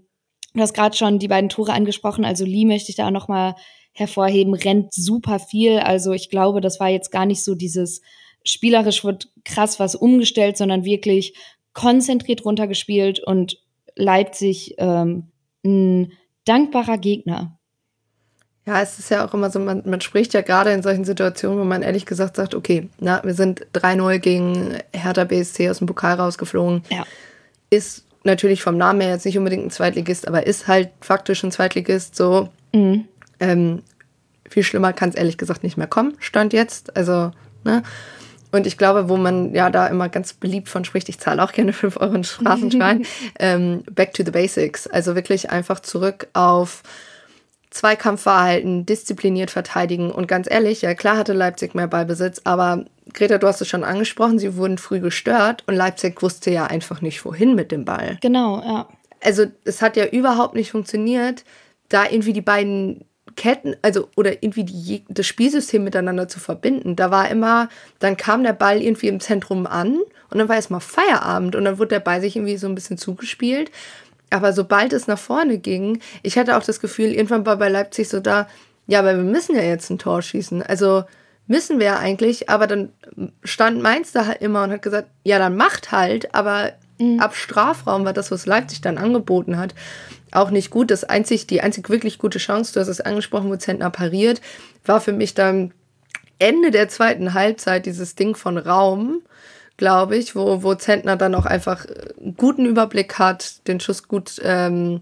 du 0.54 0.60
hast 0.60 0.74
gerade 0.74 0.96
schon 0.96 1.18
die 1.18 1.28
beiden 1.28 1.48
Tore 1.48 1.72
angesprochen, 1.72 2.24
also 2.24 2.44
Lee 2.44 2.64
möchte 2.64 2.90
ich 2.90 2.96
da 2.96 3.08
auch 3.08 3.12
noch 3.12 3.28
mal 3.28 3.54
hervorheben, 3.92 4.54
rennt 4.54 4.92
super 4.92 5.38
viel. 5.38 5.78
Also 5.78 6.12
ich 6.12 6.30
glaube, 6.30 6.60
das 6.60 6.80
war 6.80 6.88
jetzt 6.88 7.10
gar 7.10 7.26
nicht 7.26 7.42
so 7.42 7.54
dieses 7.54 8.00
spielerisch 8.44 9.04
wird 9.04 9.30
krass 9.44 9.78
was 9.78 9.94
umgestellt, 9.94 10.56
sondern 10.56 10.84
wirklich 10.84 11.36
konzentriert 11.74 12.44
runtergespielt 12.44 13.20
und 13.20 13.58
Leipzig 13.94 14.74
ähm, 14.78 15.30
ein 15.64 16.12
dankbarer 16.44 16.98
Gegner. 16.98 17.58
Ja, 18.64 18.80
es 18.80 18.98
ist 18.98 19.10
ja 19.10 19.26
auch 19.26 19.34
immer 19.34 19.50
so, 19.50 19.58
man, 19.58 19.82
man 19.84 20.00
spricht 20.00 20.34
ja 20.34 20.40
gerade 20.40 20.72
in 20.72 20.82
solchen 20.82 21.04
Situationen, 21.04 21.58
wo 21.58 21.64
man 21.64 21.82
ehrlich 21.82 22.06
gesagt 22.06 22.36
sagt, 22.36 22.54
okay, 22.54 22.88
na, 23.00 23.20
wir 23.24 23.34
sind 23.34 23.66
3-0 23.74 24.18
gegen 24.18 24.78
Hertha 24.92 25.24
BSC 25.24 25.68
aus 25.68 25.78
dem 25.78 25.88
Pokal 25.88 26.14
rausgeflogen. 26.14 26.84
Ja. 26.88 27.04
Ist 27.70 28.04
natürlich 28.22 28.62
vom 28.62 28.76
Namen 28.76 29.00
her 29.00 29.10
jetzt 29.10 29.26
nicht 29.26 29.36
unbedingt 29.36 29.66
ein 29.66 29.70
Zweitligist, 29.70 30.28
aber 30.28 30.46
ist 30.46 30.68
halt 30.68 30.90
faktisch 31.00 31.42
ein 31.42 31.50
Zweitligist 31.50 32.14
so. 32.14 32.50
Mhm. 32.72 33.06
Ähm, 33.40 33.82
viel 34.48 34.62
schlimmer 34.62 34.92
kann 34.92 35.08
es 35.08 35.16
ehrlich 35.16 35.38
gesagt 35.38 35.64
nicht 35.64 35.76
mehr 35.76 35.86
kommen, 35.88 36.14
stand 36.20 36.52
jetzt. 36.52 36.96
Also, 36.96 37.32
ne? 37.64 37.82
Und 38.52 38.66
ich 38.66 38.76
glaube, 38.76 39.08
wo 39.08 39.16
man 39.16 39.54
ja 39.54 39.70
da 39.70 39.86
immer 39.86 40.10
ganz 40.10 40.34
beliebt 40.34 40.68
von 40.68 40.84
spricht, 40.84 41.08
ich 41.08 41.18
zahle 41.18 41.42
auch 41.42 41.52
gerne 41.52 41.72
5 41.72 41.96
Euro 41.96 42.14
in 42.14 42.22
Straßenschwein, 42.22 43.06
ähm, 43.40 43.82
back 43.90 44.12
to 44.12 44.22
the 44.24 44.30
basics. 44.30 44.86
Also 44.86 45.16
wirklich 45.16 45.50
einfach 45.50 45.80
zurück 45.80 46.28
auf 46.34 46.82
Zweikampfverhalten, 47.72 48.84
diszipliniert 48.84 49.50
verteidigen. 49.50 50.10
Und 50.10 50.28
ganz 50.28 50.46
ehrlich, 50.50 50.82
ja 50.82 50.94
klar 50.94 51.16
hatte 51.16 51.32
Leipzig 51.32 51.74
mehr 51.74 51.88
Ballbesitz, 51.88 52.42
aber 52.44 52.84
Greta, 53.14 53.38
du 53.38 53.46
hast 53.46 53.62
es 53.62 53.68
schon 53.68 53.82
angesprochen, 53.82 54.38
sie 54.38 54.56
wurden 54.56 54.76
früh 54.76 55.00
gestört 55.00 55.64
und 55.66 55.74
Leipzig 55.74 56.22
wusste 56.22 56.50
ja 56.50 56.66
einfach 56.66 57.00
nicht, 57.00 57.24
wohin 57.24 57.54
mit 57.54 57.72
dem 57.72 57.84
Ball. 57.84 58.18
Genau, 58.20 58.60
ja. 58.62 58.88
Also 59.24 59.46
es 59.64 59.80
hat 59.80 59.96
ja 59.96 60.06
überhaupt 60.06 60.54
nicht 60.54 60.70
funktioniert, 60.70 61.44
da 61.88 62.04
irgendwie 62.04 62.34
die 62.34 62.42
beiden 62.42 63.04
Ketten, 63.36 63.74
also 63.80 64.08
oder 64.16 64.42
irgendwie 64.42 64.64
die, 64.64 65.04
das 65.08 65.26
Spielsystem 65.26 65.82
miteinander 65.82 66.28
zu 66.28 66.40
verbinden. 66.40 66.96
Da 66.96 67.10
war 67.10 67.30
immer, 67.30 67.68
dann 68.00 68.18
kam 68.18 68.42
der 68.42 68.52
Ball 68.52 68.82
irgendwie 68.82 69.08
im 69.08 69.20
Zentrum 69.20 69.66
an 69.66 69.96
und 70.30 70.38
dann 70.38 70.48
war 70.48 70.56
erstmal 70.56 70.80
Feierabend 70.80 71.56
und 71.56 71.64
dann 71.64 71.78
wurde 71.78 71.88
der 71.88 72.00
Ball 72.00 72.20
sich 72.20 72.36
irgendwie 72.36 72.58
so 72.58 72.66
ein 72.66 72.74
bisschen 72.74 72.98
zugespielt 72.98 73.70
aber 74.32 74.52
sobald 74.52 74.92
es 74.92 75.06
nach 75.06 75.18
vorne 75.18 75.58
ging, 75.58 76.00
ich 76.22 76.38
hatte 76.38 76.56
auch 76.56 76.64
das 76.64 76.80
Gefühl, 76.80 77.12
irgendwann 77.12 77.46
war 77.46 77.56
bei 77.56 77.68
Leipzig 77.68 78.08
so 78.08 78.20
da, 78.20 78.48
ja, 78.86 78.98
aber 78.98 79.16
wir 79.16 79.24
müssen 79.24 79.54
ja 79.54 79.62
jetzt 79.62 79.90
ein 79.90 79.98
Tor 79.98 80.22
schießen. 80.22 80.62
Also 80.62 81.04
müssen 81.46 81.78
wir 81.78 81.86
ja 81.86 81.98
eigentlich, 81.98 82.48
aber 82.48 82.66
dann 82.66 82.92
stand 83.44 83.82
Mainz 83.82 84.12
da 84.12 84.26
halt 84.26 84.40
immer 84.42 84.64
und 84.64 84.72
hat 84.72 84.82
gesagt, 84.82 85.08
ja, 85.24 85.38
dann 85.38 85.56
macht 85.56 85.92
halt, 85.92 86.34
aber 86.34 86.72
mhm. 86.98 87.20
ab 87.20 87.34
Strafraum 87.34 88.04
war 88.04 88.12
das, 88.12 88.30
was 88.30 88.46
Leipzig 88.46 88.80
dann 88.80 88.98
angeboten 88.98 89.58
hat, 89.58 89.74
auch 90.32 90.50
nicht 90.50 90.70
gut. 90.70 90.90
Das 90.90 91.04
einzig, 91.04 91.46
die 91.46 91.60
einzig 91.60 91.90
wirklich 91.90 92.18
gute 92.18 92.38
Chance, 92.38 92.72
du 92.72 92.80
hast 92.80 92.88
es 92.88 93.00
angesprochen, 93.00 93.50
wo 93.50 93.56
Zentner 93.56 93.90
pariert, 93.90 94.40
war 94.84 95.00
für 95.00 95.12
mich 95.12 95.34
dann 95.34 95.72
Ende 96.38 96.70
der 96.70 96.88
zweiten 96.88 97.34
Halbzeit 97.34 97.86
dieses 97.86 98.14
Ding 98.14 98.34
von 98.34 98.58
Raum 98.58 99.22
glaube 99.82 100.16
ich, 100.16 100.36
wo, 100.36 100.62
wo 100.62 100.76
Zentner 100.76 101.16
dann 101.16 101.34
auch 101.34 101.44
einfach 101.44 101.86
einen 102.20 102.36
guten 102.36 102.66
Überblick 102.66 103.18
hat, 103.18 103.66
den 103.66 103.80
Schuss 103.80 104.06
gut, 104.06 104.40
ähm, 104.44 105.00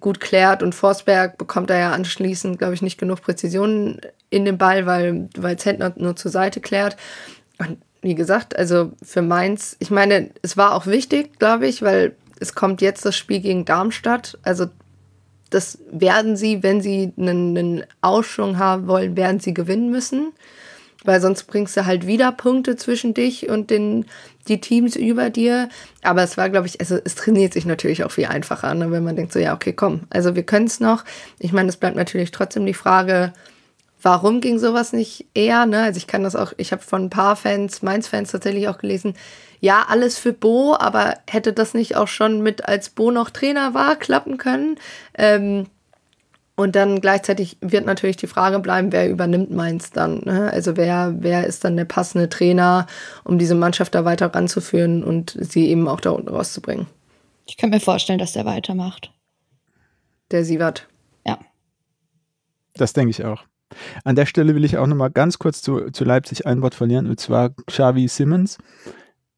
gut 0.00 0.20
klärt 0.20 0.62
und 0.62 0.74
Forsberg 0.74 1.36
bekommt 1.36 1.68
da 1.68 1.78
ja 1.78 1.92
anschließend, 1.92 2.56
glaube 2.56 2.72
ich, 2.72 2.80
nicht 2.80 2.96
genug 2.96 3.20
Präzision 3.20 4.00
in 4.30 4.46
den 4.46 4.56
Ball, 4.56 4.86
weil, 4.86 5.28
weil 5.36 5.58
Zentner 5.58 5.92
nur 5.96 6.16
zur 6.16 6.30
Seite 6.30 6.62
klärt. 6.62 6.96
Und 7.58 7.76
wie 8.00 8.14
gesagt, 8.14 8.56
also 8.56 8.92
für 9.02 9.20
Mainz, 9.20 9.76
ich 9.80 9.90
meine, 9.90 10.30
es 10.40 10.56
war 10.56 10.72
auch 10.72 10.86
wichtig, 10.86 11.38
glaube 11.38 11.66
ich, 11.66 11.82
weil 11.82 12.16
es 12.40 12.54
kommt 12.54 12.80
jetzt 12.80 13.04
das 13.04 13.14
Spiel 13.14 13.40
gegen 13.40 13.66
Darmstadt. 13.66 14.38
Also 14.44 14.64
das 15.50 15.78
werden 15.92 16.38
sie, 16.38 16.62
wenn 16.62 16.80
sie 16.80 17.12
einen, 17.18 17.58
einen 17.58 17.84
Ausschwung 18.00 18.58
haben 18.58 18.86
wollen, 18.86 19.14
werden 19.14 19.40
sie 19.40 19.52
gewinnen 19.52 19.90
müssen. 19.90 20.32
Weil 21.04 21.20
sonst 21.20 21.44
bringst 21.44 21.76
du 21.76 21.86
halt 21.86 22.06
wieder 22.06 22.32
Punkte 22.32 22.76
zwischen 22.76 23.14
dich 23.14 23.48
und 23.48 23.70
den, 23.70 24.06
die 24.48 24.60
Teams 24.60 24.96
über 24.96 25.30
dir. 25.30 25.68
Aber 26.02 26.22
es 26.22 26.36
war, 26.36 26.50
glaube 26.50 26.66
ich, 26.66 26.80
also 26.80 26.98
es 27.04 27.14
trainiert 27.14 27.52
sich 27.52 27.66
natürlich 27.66 28.04
auch 28.04 28.10
viel 28.10 28.26
einfacher, 28.26 28.74
ne? 28.74 28.90
wenn 28.90 29.04
man 29.04 29.16
denkt 29.16 29.32
so, 29.32 29.38
ja, 29.38 29.54
okay, 29.54 29.72
komm, 29.72 30.02
also 30.10 30.34
wir 30.34 30.42
können 30.42 30.66
es 30.66 30.80
noch. 30.80 31.04
Ich 31.38 31.52
meine, 31.52 31.68
es 31.68 31.76
bleibt 31.76 31.96
natürlich 31.96 32.30
trotzdem 32.30 32.66
die 32.66 32.74
Frage, 32.74 33.32
warum 34.04 34.40
ging 34.40 34.58
sowas 34.58 34.92
nicht 34.92 35.26
eher? 35.34 35.66
Ne? 35.66 35.82
Also 35.82 35.98
ich 35.98 36.06
kann 36.06 36.22
das 36.22 36.36
auch, 36.36 36.52
ich 36.56 36.72
habe 36.72 36.82
von 36.82 37.04
ein 37.04 37.10
paar 37.10 37.36
Fans, 37.36 37.82
Mainz-Fans 37.82 38.30
tatsächlich 38.30 38.68
auch 38.68 38.78
gelesen, 38.78 39.14
ja, 39.60 39.86
alles 39.88 40.18
für 40.18 40.34
Bo, 40.34 40.76
aber 40.78 41.16
hätte 41.26 41.54
das 41.54 41.72
nicht 41.72 41.96
auch 41.96 42.08
schon 42.08 42.42
mit, 42.42 42.68
als 42.68 42.90
Bo 42.90 43.10
noch 43.10 43.30
Trainer 43.30 43.72
war, 43.72 43.96
klappen 43.96 44.36
können? 44.36 44.76
Ähm, 45.16 45.66
und 46.56 46.76
dann 46.76 47.00
gleichzeitig 47.00 47.58
wird 47.60 47.84
natürlich 47.84 48.16
die 48.16 48.28
Frage 48.28 48.60
bleiben, 48.60 48.92
wer 48.92 49.10
übernimmt 49.10 49.50
Mainz 49.50 49.90
dann? 49.90 50.20
Ne? 50.24 50.50
Also 50.52 50.76
wer, 50.76 51.14
wer 51.18 51.46
ist 51.46 51.64
dann 51.64 51.76
der 51.76 51.84
passende 51.84 52.28
Trainer, 52.28 52.86
um 53.24 53.38
diese 53.38 53.56
Mannschaft 53.56 53.94
da 53.94 54.04
weiter 54.04 54.32
ranzuführen 54.32 55.02
und 55.02 55.36
sie 55.40 55.68
eben 55.68 55.88
auch 55.88 56.00
da 56.00 56.10
unten 56.10 56.28
rauszubringen? 56.28 56.86
Ich 57.46 57.56
könnte 57.56 57.76
mir 57.76 57.80
vorstellen, 57.80 58.20
dass 58.20 58.32
der 58.32 58.44
weitermacht. 58.44 59.12
Der 60.30 60.44
Sievert. 60.44 60.88
Ja. 61.26 61.38
Das 62.74 62.92
denke 62.92 63.10
ich 63.10 63.24
auch. 63.24 63.44
An 64.04 64.14
der 64.14 64.26
Stelle 64.26 64.54
will 64.54 64.64
ich 64.64 64.78
auch 64.78 64.86
noch 64.86 64.96
mal 64.96 65.10
ganz 65.10 65.38
kurz 65.38 65.60
zu, 65.60 65.90
zu 65.90 66.04
Leipzig 66.04 66.46
ein 66.46 66.62
Wort 66.62 66.76
verlieren, 66.76 67.08
und 67.08 67.18
zwar 67.18 67.50
Xavi 67.66 68.06
Simmons. 68.06 68.58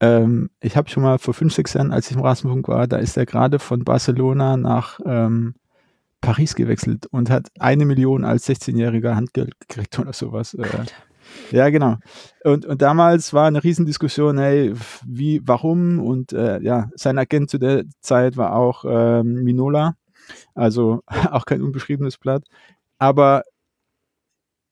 Ähm, 0.01 0.51
ich 0.61 0.77
habe 0.77 0.91
schon 0.91 1.03
mal 1.03 1.19
vor 1.19 1.33
fünf, 1.33 1.55
sechs 1.55 1.73
Jahren, 1.73 1.93
als 1.93 2.11
ich 2.11 2.17
im 2.17 2.23
Rasenfunk 2.23 2.69
war, 2.69 2.87
da 2.87 2.99
ist 2.99 3.17
er 3.17 3.25
gerade 3.25 3.59
von 3.59 3.85
Barcelona 3.85 4.59
nach 4.59 5.01
ähm, 5.07 5.55
Paris 6.21 6.55
gewechselt 6.55 7.07
und 7.07 7.31
hat 7.31 7.49
eine 7.59 7.85
Million 7.85 8.25
als 8.25 8.49
16-jähriger 8.49 9.15
Handgeld 9.15 9.59
gekriegt 9.61 9.99
oder 9.99 10.13
sowas. 10.13 10.55
Äh, 10.55 10.67
ja, 11.51 11.69
genau. 11.71 11.97
Und, 12.45 12.67
und 12.67 12.83
damals 12.83 13.33
war 13.33 13.47
eine 13.47 13.63
Riesendiskussion, 13.63 14.39
hey, 14.39 14.73
wie, 15.05 15.41
warum? 15.45 15.99
Und 15.99 16.33
äh, 16.33 16.61
ja, 16.61 16.91
sein 16.95 17.19
Agent 17.19 17.51
zu 17.51 17.59
der 17.59 17.85
Zeit 18.01 18.37
war 18.37 18.55
auch 18.55 18.85
ähm, 18.89 19.45
Minola, 19.45 19.97
also 20.55 21.03
auch 21.31 21.45
kein 21.45 21.63
unbeschriebenes 21.63 22.19
Blatt. 22.19 22.45
Aber 22.99 23.43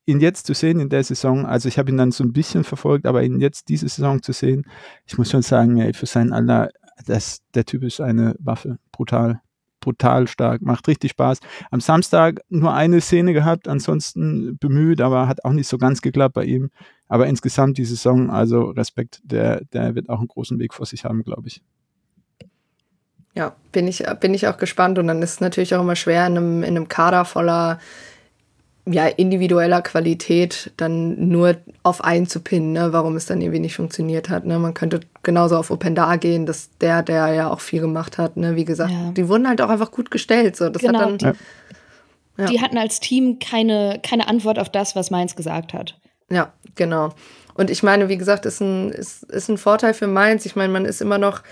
ihn 0.06 0.20
jetzt 0.20 0.46
zu 0.46 0.54
sehen 0.54 0.80
in 0.80 0.88
der 0.88 1.04
Saison, 1.04 1.46
also 1.46 1.68
ich 1.68 1.78
habe 1.78 1.90
ihn 1.90 1.96
dann 1.96 2.12
so 2.12 2.24
ein 2.24 2.32
bisschen 2.32 2.64
verfolgt, 2.64 3.06
aber 3.06 3.22
ihn 3.22 3.40
jetzt 3.40 3.68
diese 3.68 3.88
Saison 3.88 4.22
zu 4.22 4.32
sehen, 4.32 4.64
ich 5.06 5.16
muss 5.16 5.30
schon 5.30 5.42
sagen, 5.42 5.78
ey, 5.78 5.94
für 5.94 6.06
sein 6.06 6.32
Alter, 6.32 6.70
das, 7.06 7.40
der 7.54 7.64
Typ 7.64 7.82
ist 7.84 8.00
eine 8.00 8.34
Waffe, 8.38 8.78
brutal, 8.92 9.40
brutal 9.84 10.26
stark, 10.26 10.62
macht 10.62 10.88
richtig 10.88 11.12
Spaß. 11.12 11.38
Am 11.70 11.80
Samstag 11.80 12.40
nur 12.48 12.72
eine 12.72 13.00
Szene 13.00 13.32
gehabt, 13.32 13.68
ansonsten 13.68 14.56
bemüht, 14.58 15.00
aber 15.00 15.28
hat 15.28 15.44
auch 15.44 15.52
nicht 15.52 15.68
so 15.68 15.78
ganz 15.78 16.00
geklappt 16.00 16.34
bei 16.34 16.44
ihm. 16.44 16.70
Aber 17.06 17.26
insgesamt 17.26 17.76
die 17.76 17.84
Saison, 17.84 18.30
also 18.30 18.70
Respekt, 18.70 19.20
der, 19.24 19.62
der 19.72 19.94
wird 19.94 20.08
auch 20.08 20.18
einen 20.18 20.28
großen 20.28 20.58
Weg 20.58 20.72
vor 20.72 20.86
sich 20.86 21.04
haben, 21.04 21.22
glaube 21.22 21.48
ich. 21.48 21.62
Ja, 23.36 23.54
bin 23.72 23.86
ich, 23.86 24.02
bin 24.20 24.32
ich 24.32 24.48
auch 24.48 24.56
gespannt. 24.56 24.98
Und 24.98 25.08
dann 25.08 25.20
ist 25.20 25.32
es 25.32 25.40
natürlich 25.40 25.74
auch 25.74 25.82
immer 25.82 25.96
schwer 25.96 26.26
in 26.26 26.36
einem, 26.36 26.62
in 26.62 26.76
einem 26.76 26.88
Kader 26.88 27.24
voller 27.24 27.78
ja, 28.86 29.06
individueller 29.06 29.80
Qualität 29.80 30.72
dann 30.76 31.28
nur 31.28 31.56
auf 31.82 32.04
einen 32.04 32.26
zu 32.26 32.40
pinnen, 32.40 32.72
ne, 32.72 32.92
warum 32.92 33.16
es 33.16 33.24
dann 33.24 33.40
irgendwie 33.40 33.60
nicht 33.60 33.76
funktioniert 33.76 34.28
hat. 34.28 34.44
Ne. 34.44 34.58
Man 34.58 34.74
könnte 34.74 35.00
genauso 35.22 35.56
auf 35.56 35.70
Openda 35.70 36.16
gehen, 36.16 36.44
dass 36.44 36.68
der, 36.80 37.02
der 37.02 37.32
ja 37.32 37.50
auch 37.50 37.60
viel 37.60 37.80
gemacht 37.80 38.18
hat, 38.18 38.36
ne, 38.36 38.56
wie 38.56 38.66
gesagt, 38.66 38.92
ja. 38.92 39.10
die 39.12 39.28
wurden 39.28 39.48
halt 39.48 39.62
auch 39.62 39.70
einfach 39.70 39.90
gut 39.90 40.10
gestellt. 40.10 40.56
So. 40.56 40.68
Das 40.68 40.82
genau, 40.82 40.98
hat 40.98 41.22
dann, 41.22 41.34
die, 41.34 42.42
ja. 42.42 42.46
die 42.46 42.60
hatten 42.60 42.76
als 42.76 43.00
Team 43.00 43.38
keine, 43.38 44.00
keine 44.02 44.28
Antwort 44.28 44.58
auf 44.58 44.68
das, 44.68 44.94
was 44.94 45.10
Mainz 45.10 45.34
gesagt 45.34 45.72
hat. 45.72 45.98
Ja, 46.30 46.52
genau. 46.74 47.10
Und 47.54 47.70
ich 47.70 47.82
meine, 47.82 48.08
wie 48.08 48.18
gesagt, 48.18 48.44
ist 48.44 48.60
ein, 48.60 48.90
ist, 48.90 49.22
ist 49.24 49.48
ein 49.48 49.58
Vorteil 49.58 49.94
für 49.94 50.08
Mainz. 50.08 50.44
Ich 50.44 50.56
meine, 50.56 50.72
man 50.72 50.84
ist 50.84 51.00
immer 51.00 51.18
noch 51.18 51.42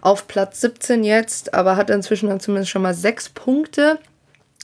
auf 0.00 0.26
Platz 0.26 0.60
17 0.62 1.04
jetzt, 1.04 1.54
aber 1.54 1.76
hat 1.76 1.90
inzwischen 1.90 2.30
dann 2.30 2.40
zumindest 2.40 2.70
schon 2.70 2.82
mal 2.82 2.94
sechs 2.94 3.28
Punkte. 3.28 3.98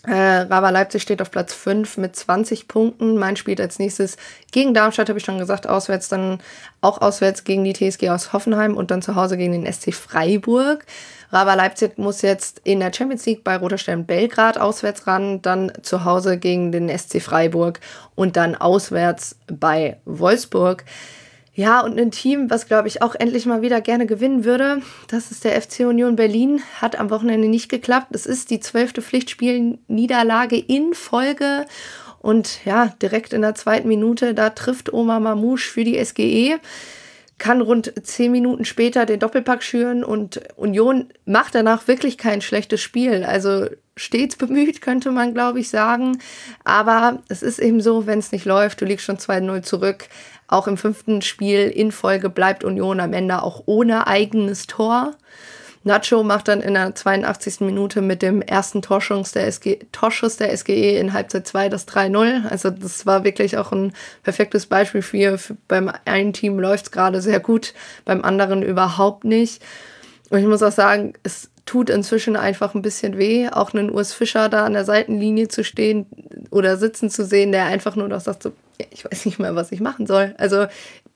Äh, 0.07 0.43
Raba 0.43 0.71
Leipzig 0.71 1.03
steht 1.03 1.21
auf 1.21 1.33
Platz 1.33 1.53
5 1.53 1.97
mit 1.97 2.15
20 2.15 2.69
Punkten. 2.69 3.17
Mein 3.17 3.37
spielt 3.37 3.61
als 3.61 3.81
nächstes 3.81 4.17
gegen 4.53 4.73
Darmstadt, 4.73 5.09
habe 5.09 5.19
ich 5.19 5.25
schon 5.25 5.39
gesagt, 5.39 5.69
auswärts 5.69 6.09
dann 6.09 6.41
auch 6.81 7.01
auswärts 7.01 7.43
gegen 7.43 7.65
die 7.65 7.73
TSG 7.73 8.11
aus 8.11 8.33
Hoffenheim 8.33 8.77
und 8.77 8.93
dann 8.93 9.03
zu 9.03 9.17
Hause 9.17 9.37
gegen 9.37 9.53
den 9.53 9.73
SC 9.73 9.93
Freiburg. 9.93 10.87
Raba 11.33 11.55
Leipzig 11.55 11.99
muss 11.99 12.23
jetzt 12.23 12.61
in 12.63 12.79
der 12.79 12.93
Champions 12.93 13.27
League 13.27 13.43
bei 13.43 13.57
Roter 13.57 13.79
Stern 13.79 14.07
Belgrad 14.07 14.59
auswärts 14.59 15.09
ran, 15.09 15.43
dann 15.43 15.73
zu 15.83 16.05
Hause 16.05 16.39
gegen 16.39 16.71
den 16.71 16.89
SC 16.89 17.21
Freiburg 17.21 17.81
und 18.15 18.37
dann 18.37 18.55
auswärts 18.55 19.37
bei 19.49 19.97
Wolfsburg. 20.05 20.85
Ja, 21.57 21.81
und 21.81 21.99
ein 21.99 22.11
Team, 22.11 22.51
was 22.51 22.67
glaube 22.67 22.87
ich 22.87 23.01
auch 23.01 23.15
endlich 23.15 23.47
mal 23.47 23.63
wieder 23.63 23.81
gerne 23.81 24.05
gewinnen 24.05 24.45
würde, 24.45 24.83
das 25.09 25.31
ist 25.31 25.43
der 25.43 25.61
FC 25.61 25.81
Union 25.81 26.15
Berlin. 26.15 26.61
Hat 26.83 26.99
am 26.99 27.09
Wochenende 27.09 27.49
nicht 27.49 27.71
geklappt. 27.71 28.15
Es 28.15 28.27
ist 28.27 28.51
die 28.51 28.61
zwölfte 28.61 29.01
Pflichtspielniederlage 29.01 30.59
in 30.59 30.93
Folge. 30.93 31.65
Und 32.19 32.63
ja, 32.67 32.93
direkt 33.01 33.33
in 33.33 33.41
der 33.41 33.55
zweiten 33.55 33.89
Minute, 33.89 34.35
da 34.35 34.51
trifft 34.51 34.93
Omar 34.93 35.19
Mamouche 35.19 35.71
für 35.71 35.85
die 35.85 36.05
SGE 36.05 36.61
kann 37.39 37.61
rund 37.61 37.93
zehn 38.03 38.33
Minuten 38.33 38.65
später 38.65 39.05
den 39.05 39.21
Doppelpack 39.21 39.63
schüren 39.63 40.05
und 40.05 40.41
Union 40.57 41.11
macht 41.27 41.55
danach 41.55 41.87
wirklich 41.87 42.17
kein 42.17 42.41
schlechtes 42.41 42.81
Spiel. 42.81 43.25
Also 43.25 43.67
stets 43.95 44.37
bemüht, 44.37 44.81
könnte 44.81 45.11
man, 45.11 45.35
glaube 45.35 45.61
ich, 45.61 45.69
sagen. 45.69 46.19
Aber 46.65 47.23
es 47.29 47.43
ist 47.43 47.59
eben 47.59 47.83
so, 47.83 48.07
wenn 48.07 48.19
es 48.19 48.33
nicht 48.33 48.47
läuft, 48.47 48.81
du 48.81 48.87
liegst 48.87 49.05
schon 49.05 49.19
2-0 49.19 49.63
zurück, 49.63 50.09
auch 50.49 50.67
im 50.67 50.77
fünften 50.77 51.23
Spiel 51.23 51.69
in 51.69 51.93
Folge 51.93 52.31
bleibt 52.31 52.65
Union 52.65 53.01
am 53.01 53.13
Ende 53.13 53.43
auch 53.43 53.63
ohne 53.67 54.07
eigenes 54.07 54.67
Tor. 54.67 55.15
Nacho 55.87 56.25
macht 56.25 56.49
dann 56.49 56.61
in 56.63 56.75
der 56.75 56.97
82. 56.97 57.61
Minute 57.61 58.03
mit 58.03 58.21
dem 58.21 58.43
ersten 58.43 58.83
Torschuss 58.83 59.31
der, 59.31 59.47
SG, 59.47 59.79
Torschuss 59.93 60.37
der 60.37 60.55
SGE 60.57 60.99
in 60.99 61.13
Halbzeit 61.13 61.47
2 61.47 61.69
das 61.69 61.87
3-0. 61.87 62.49
Also 62.49 62.71
das 62.71 63.07
war 63.07 63.23
wirklich 63.23 63.57
auch 63.57 63.71
ein 63.71 63.93
perfektes 64.25 64.67
Beispiel 64.67 65.03
für, 65.03 65.39
für 65.39 65.57
beim 65.69 65.91
einen 66.05 66.33
Team 66.33 66.59
läuft 66.59 66.87
es 66.87 66.91
gerade 66.91 67.23
sehr 67.23 67.39
gut, 67.39 67.73
beim 68.05 68.25
anderen 68.25 68.63
überhaupt 68.63 69.25
nicht. 69.25 69.63
Und 70.29 70.41
ich 70.41 70.47
muss 70.47 70.63
auch 70.65 70.73
sagen, 70.73 71.13
es 71.23 71.51
tut 71.67 71.89
inzwischen 71.89 72.37
einfach 72.37 72.75
ein 72.75 72.83
bisschen 72.83 73.17
weh, 73.17 73.49
auch 73.49 73.73
einen 73.73 73.91
Urs 73.91 74.13
Fischer 74.13 74.49
da 74.49 74.65
an 74.65 74.73
der 74.73 74.85
Seitenlinie 74.85 75.47
zu 75.47 75.63
stehen 75.63 76.07
oder 76.51 76.77
sitzen 76.77 77.11
zu 77.11 77.25
sehen, 77.25 77.53
der 77.53 77.67
einfach 77.67 77.95
nur 77.95 78.09
noch 78.09 78.21
sagt 78.21 78.43
so, 78.43 78.53
ich 78.91 79.05
weiß 79.05 79.27
nicht 79.27 79.39
mehr, 79.39 79.55
was 79.55 79.73
ich 79.73 79.81
machen 79.81 80.07
soll. 80.07 80.35
Also 80.39 80.67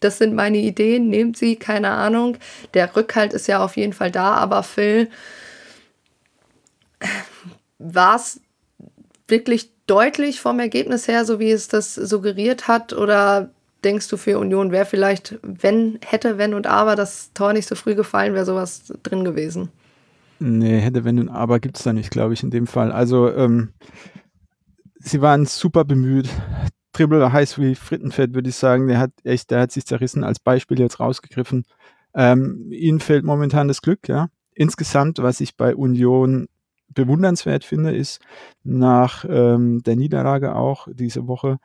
das 0.01 0.19
sind 0.19 0.35
meine 0.35 0.59
Ideen, 0.59 1.09
nehmt 1.09 1.37
sie, 1.37 1.57
keine 1.57 1.91
Ahnung. 1.91 2.37
Der 2.75 2.95
Rückhalt 2.97 3.33
ist 3.33 3.47
ja 3.47 3.63
auf 3.63 3.77
jeden 3.77 3.93
Fall 3.93 4.11
da, 4.11 4.35
aber 4.35 4.63
Phil, 4.63 5.09
war 7.79 8.17
es 8.17 8.41
wirklich 9.29 9.71
deutlich 9.87 10.41
vom 10.41 10.59
Ergebnis 10.61 11.09
her, 11.09 11.25
so 11.25 11.41
wie 11.41 11.51
es 11.51 11.69
das 11.69 11.95
suggeriert 11.95 12.69
hat? 12.69 12.93
Oder 12.93 13.51
denkst 13.85 14.09
du 14.09 14.17
für 14.17 14.39
Union 14.39 14.71
wäre 14.71 14.85
vielleicht, 14.87 15.39
wenn, 15.43 15.99
hätte, 16.05 16.39
wenn 16.39 16.55
und 16.55 16.67
aber 16.67 16.97
das 16.97 17.33
Tor 17.35 17.53
nicht 17.53 17.69
so 17.69 17.75
früh 17.75 17.95
gefallen, 17.95 18.35
wäre 18.35 18.45
sowas 18.45 18.93
drin 19.03 19.25
gewesen? 19.25 19.71
Nee, 20.39 20.81
hätte, 20.81 21.05
wenn 21.05 21.19
und 21.19 21.29
aber 21.29 21.61
gibt 21.61 21.77
es 21.77 21.85
da 21.85 21.93
nicht, 21.93 22.11
glaube 22.11 22.35
ich, 22.35 22.43
in 22.43 22.51
dem 22.51 22.67
Fall. 22.67 22.93
Also, 22.93 23.31
ähm, 23.31 23.71
sie 24.99 25.21
waren 25.21 25.45
super 25.45 25.85
bemüht. 25.85 26.29
Dribble 26.93 27.33
heiß 27.33 27.59
wie 27.59 27.75
Frittenfett, 27.75 28.35
würde 28.35 28.49
ich 28.49 28.57
sagen. 28.57 28.89
Der 28.89 28.99
hat 28.99 29.13
echt, 29.25 29.51
der 29.51 29.61
hat 29.61 29.73
sich 29.73 29.87
zerrissen 29.87 30.25
als 30.25 30.41
Beispiel 30.41 30.79
jetzt 30.79 31.01
rausgegriffen. 31.01 31.65
Ähm, 32.15 32.73
ihnen 32.73 33.01
fehlt 33.01 33.25
momentan 33.25 33.69
das 33.69 33.83
Glück, 33.83 34.09
ja. 34.09 34.29
Insgesamt, 34.55 35.19
was 35.19 35.41
ich 35.41 35.57
bei 35.57 35.75
Union 35.75 36.49
bewundernswert 36.89 37.65
finde, 37.65 37.95
ist 37.95 38.21
nach 38.65 39.25
ähm, 39.29 39.83
der 39.85 39.97
Niederlage 39.97 40.57
auch 40.57 40.89
diese 40.91 41.27
Woche, 41.29 41.59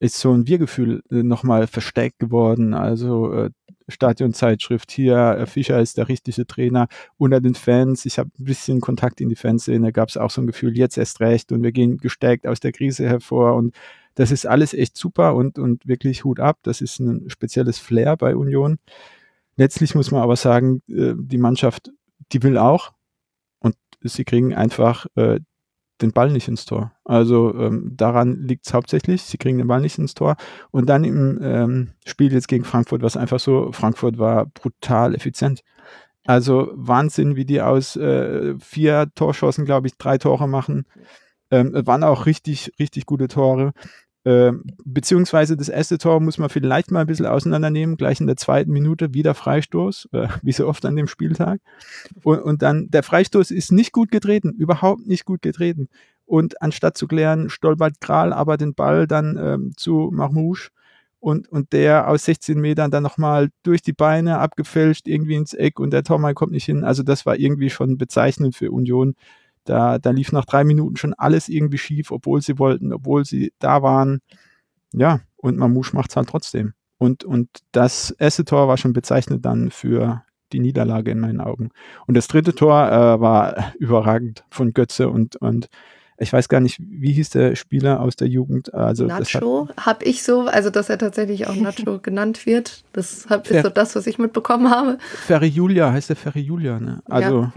ist 0.00 0.18
so 0.18 0.32
ein 0.32 0.46
Wir-Gefühl 0.46 1.02
äh, 1.10 1.22
nochmal 1.22 1.66
verstärkt 1.66 2.18
geworden. 2.18 2.74
Also 2.74 3.32
äh, 3.32 3.50
Stadionzeitschrift 3.88 4.92
hier, 4.92 5.16
äh, 5.38 5.46
Fischer 5.46 5.80
ist 5.80 5.96
der 5.96 6.08
richtige 6.08 6.46
Trainer 6.46 6.88
unter 7.16 7.40
den 7.40 7.54
Fans. 7.54 8.06
Ich 8.06 8.18
habe 8.18 8.30
ein 8.38 8.44
bisschen 8.44 8.80
Kontakt 8.80 9.20
in 9.20 9.28
die 9.28 9.36
Fanszene, 9.36 9.92
gab 9.92 10.10
es 10.10 10.16
auch 10.16 10.30
so 10.30 10.42
ein 10.42 10.46
Gefühl, 10.46 10.76
jetzt 10.76 10.98
erst 10.98 11.20
recht 11.20 11.50
und 11.52 11.62
wir 11.62 11.72
gehen 11.72 11.98
gestärkt 11.98 12.46
aus 12.46 12.60
der 12.60 12.72
Krise 12.72 13.08
hervor 13.08 13.54
und 13.54 13.74
das 14.18 14.32
ist 14.32 14.46
alles 14.46 14.74
echt 14.74 14.96
super 14.96 15.36
und, 15.36 15.60
und 15.60 15.86
wirklich 15.86 16.24
Hut 16.24 16.40
ab. 16.40 16.58
Das 16.64 16.80
ist 16.80 16.98
ein 16.98 17.30
spezielles 17.30 17.78
Flair 17.78 18.16
bei 18.16 18.34
Union. 18.34 18.80
Letztlich 19.56 19.94
muss 19.94 20.10
man 20.10 20.22
aber 20.22 20.34
sagen, 20.34 20.82
äh, 20.88 21.14
die 21.16 21.38
Mannschaft, 21.38 21.92
die 22.32 22.42
will 22.42 22.58
auch 22.58 22.94
und 23.60 23.76
sie 24.02 24.24
kriegen 24.24 24.54
einfach 24.54 25.06
äh, 25.14 25.38
den 26.02 26.10
Ball 26.10 26.32
nicht 26.32 26.48
ins 26.48 26.64
Tor. 26.64 26.90
Also 27.04 27.54
ähm, 27.54 27.92
daran 27.96 28.42
liegt 28.42 28.66
es 28.66 28.74
hauptsächlich. 28.74 29.22
Sie 29.22 29.38
kriegen 29.38 29.58
den 29.58 29.68
Ball 29.68 29.80
nicht 29.80 29.98
ins 29.98 30.14
Tor. 30.14 30.34
Und 30.72 30.88
dann 30.88 31.04
im 31.04 31.38
ähm, 31.40 31.90
Spiel 32.04 32.32
jetzt 32.32 32.48
gegen 32.48 32.64
Frankfurt 32.64 33.02
war 33.02 33.06
es 33.06 33.16
einfach 33.16 33.38
so, 33.38 33.70
Frankfurt 33.70 34.18
war 34.18 34.46
brutal 34.46 35.14
effizient. 35.14 35.62
Also 36.26 36.72
Wahnsinn, 36.74 37.36
wie 37.36 37.44
die 37.44 37.62
aus 37.62 37.94
äh, 37.94 38.56
vier 38.58 39.12
Torschossen, 39.14 39.64
glaube 39.64 39.86
ich, 39.86 39.96
drei 39.96 40.18
Tore 40.18 40.48
machen. 40.48 40.86
Ähm, 41.52 41.72
waren 41.86 42.02
auch 42.02 42.26
richtig, 42.26 42.72
richtig 42.80 43.06
gute 43.06 43.28
Tore. 43.28 43.72
Ähm, 44.28 44.62
beziehungsweise 44.84 45.56
das 45.56 45.70
erste 45.70 45.96
Tor 45.96 46.20
muss 46.20 46.36
man 46.36 46.50
vielleicht 46.50 46.90
mal 46.90 47.00
ein 47.00 47.06
bisschen 47.06 47.24
auseinandernehmen, 47.24 47.96
gleich 47.96 48.20
in 48.20 48.26
der 48.26 48.36
zweiten 48.36 48.70
Minute 48.70 49.14
wieder 49.14 49.32
Freistoß, 49.32 50.10
äh, 50.12 50.28
wie 50.42 50.52
so 50.52 50.68
oft 50.68 50.84
an 50.84 50.96
dem 50.96 51.08
Spieltag. 51.08 51.62
Und, 52.24 52.40
und 52.40 52.60
dann 52.60 52.90
der 52.90 53.02
Freistoß 53.02 53.50
ist 53.50 53.72
nicht 53.72 53.90
gut 53.90 54.10
getreten, 54.10 54.52
überhaupt 54.52 55.06
nicht 55.06 55.24
gut 55.24 55.40
getreten. 55.40 55.88
Und 56.26 56.60
anstatt 56.60 56.98
zu 56.98 57.06
klären, 57.06 57.48
stolpert 57.48 58.02
Kral 58.02 58.34
aber 58.34 58.58
den 58.58 58.74
Ball 58.74 59.06
dann 59.06 59.38
ähm, 59.40 59.72
zu 59.78 60.10
Marmouche 60.12 60.72
und, 61.20 61.48
und 61.48 61.72
der 61.72 62.06
aus 62.06 62.26
16 62.26 62.60
Metern 62.60 62.90
dann 62.90 63.02
nochmal 63.02 63.48
durch 63.62 63.80
die 63.80 63.94
Beine 63.94 64.40
abgefälscht, 64.40 65.08
irgendwie 65.08 65.36
ins 65.36 65.54
Eck 65.54 65.80
und 65.80 65.90
der 65.90 66.04
Tormann 66.04 66.34
kommt 66.34 66.52
nicht 66.52 66.66
hin. 66.66 66.84
Also 66.84 67.02
das 67.02 67.24
war 67.24 67.38
irgendwie 67.38 67.70
schon 67.70 67.96
bezeichnend 67.96 68.54
für 68.56 68.70
Union. 68.72 69.14
Da, 69.68 69.98
da 69.98 70.10
lief 70.10 70.32
nach 70.32 70.46
drei 70.46 70.64
Minuten 70.64 70.96
schon 70.96 71.12
alles 71.14 71.48
irgendwie 71.48 71.78
schief, 71.78 72.10
obwohl 72.10 72.40
sie 72.40 72.58
wollten, 72.58 72.92
obwohl 72.92 73.24
sie 73.26 73.52
da 73.58 73.82
waren. 73.82 74.20
Ja, 74.92 75.20
und 75.36 75.58
Mamouche 75.58 75.94
macht 75.94 76.10
es 76.10 76.16
halt 76.16 76.28
trotzdem. 76.28 76.72
Und, 76.96 77.22
und 77.22 77.48
das 77.72 78.10
erste 78.10 78.44
Tor 78.46 78.66
war 78.66 78.78
schon 78.78 78.94
bezeichnend 78.94 79.44
dann 79.44 79.70
für 79.70 80.22
die 80.52 80.60
Niederlage 80.60 81.10
in 81.10 81.20
meinen 81.20 81.42
Augen. 81.42 81.68
Und 82.06 82.16
das 82.16 82.28
dritte 82.28 82.54
Tor 82.54 82.90
äh, 82.90 83.20
war 83.20 83.74
überragend 83.78 84.44
von 84.50 84.72
Götze 84.72 85.10
und, 85.10 85.36
und 85.36 85.68
ich 86.20 86.32
weiß 86.32 86.48
gar 86.48 86.60
nicht, 86.60 86.80
wie 86.80 87.12
hieß 87.12 87.30
der 87.30 87.54
Spieler 87.54 88.00
aus 88.00 88.16
der 88.16 88.26
Jugend? 88.26 88.74
Also 88.74 89.04
Nacho 89.04 89.68
habe 89.76 90.04
ich 90.04 90.24
so, 90.24 90.46
also 90.46 90.70
dass 90.70 90.88
er 90.88 90.98
tatsächlich 90.98 91.46
auch 91.46 91.54
Nacho 91.54 91.98
genannt 92.02 92.46
wird. 92.46 92.82
Das 92.92 93.26
ist 93.26 93.62
so 93.62 93.68
das, 93.68 93.94
was 93.94 94.06
ich 94.06 94.18
mitbekommen 94.18 94.70
habe. 94.70 94.98
Ferry 95.26 95.46
Julia 95.46 95.92
heißt 95.92 96.08
der 96.08 96.16
Ferry 96.16 96.40
Julia, 96.40 96.80
ne? 96.80 97.02
Also 97.04 97.42
ja 97.42 97.52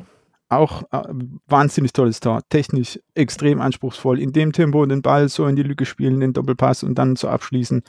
auch 0.51 0.83
äh, 0.91 1.01
wahnsinnig 1.47 1.93
tolles 1.93 2.19
Tor. 2.19 2.41
Technisch 2.49 2.99
extrem 3.15 3.61
anspruchsvoll. 3.61 4.19
In 4.19 4.33
dem 4.33 4.51
Tempo 4.51 4.85
den 4.85 5.01
Ball 5.01 5.29
so 5.29 5.45
in 5.45 5.55
die 5.55 5.63
Lücke 5.63 5.85
spielen, 5.85 6.19
den 6.19 6.33
Doppelpass 6.33 6.83
und 6.83 6.95
dann 6.95 7.15
zu 7.15 7.29
abschließen. 7.29 7.83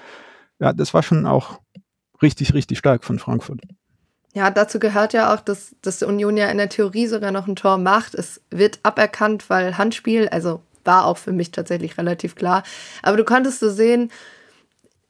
Ja, 0.60 0.72
das 0.72 0.94
war 0.94 1.02
schon 1.02 1.26
auch 1.26 1.60
richtig, 2.22 2.54
richtig 2.54 2.78
stark 2.78 3.04
von 3.04 3.18
Frankfurt. 3.18 3.60
Ja, 4.34 4.50
dazu 4.50 4.78
gehört 4.78 5.12
ja 5.12 5.34
auch, 5.34 5.40
dass, 5.40 5.74
dass 5.82 6.02
Union 6.02 6.36
ja 6.36 6.48
in 6.48 6.56
der 6.56 6.70
Theorie 6.70 7.06
sogar 7.06 7.32
noch 7.32 7.46
ein 7.46 7.56
Tor 7.56 7.76
macht. 7.76 8.14
Es 8.14 8.40
wird 8.50 8.80
aberkannt, 8.82 9.50
weil 9.50 9.76
Handspiel, 9.76 10.28
also 10.28 10.62
war 10.84 11.06
auch 11.06 11.18
für 11.18 11.32
mich 11.32 11.50
tatsächlich 11.50 11.98
relativ 11.98 12.34
klar. 12.34 12.62
Aber 13.02 13.16
du 13.16 13.24
konntest 13.24 13.60
so 13.60 13.70
sehen, 13.70 14.10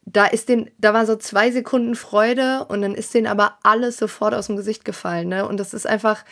da 0.05 0.27
ist 0.27 0.49
den, 0.49 0.71
da 0.79 0.93
war 0.93 1.07
so 1.07 1.17
zwei 1.17 1.51
Sekunden 1.53 1.95
Freude 1.95 2.65
und 2.69 2.83
dann 2.83 2.95
ist 2.95 3.15
denen 3.15 3.29
aber 3.29 3.59
alles 3.63 3.97
sofort 3.97 4.35
aus 4.35 4.49
dem 4.49 4.57
Gesicht 4.57 4.85
gefallen. 4.85 5.29
Ne? 5.29 5.47
Und 5.47 5.59
das 5.59 5.73
ist 5.73 5.87
einfach, 5.87 6.25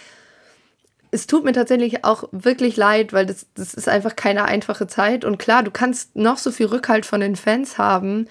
es 1.10 1.26
tut 1.26 1.44
mir 1.44 1.52
tatsächlich 1.52 2.04
auch 2.04 2.24
wirklich 2.32 2.76
leid, 2.76 3.12
weil 3.12 3.26
das, 3.26 3.46
das 3.54 3.74
ist 3.74 3.88
einfach 3.88 4.16
keine 4.16 4.44
einfache 4.44 4.86
Zeit. 4.86 5.24
Und 5.24 5.38
klar, 5.38 5.62
du 5.62 5.70
kannst 5.70 6.16
noch 6.16 6.38
so 6.38 6.50
viel 6.50 6.66
Rückhalt 6.66 7.04
von 7.04 7.20
den 7.20 7.36
Fans 7.36 7.78
haben, 7.78 8.28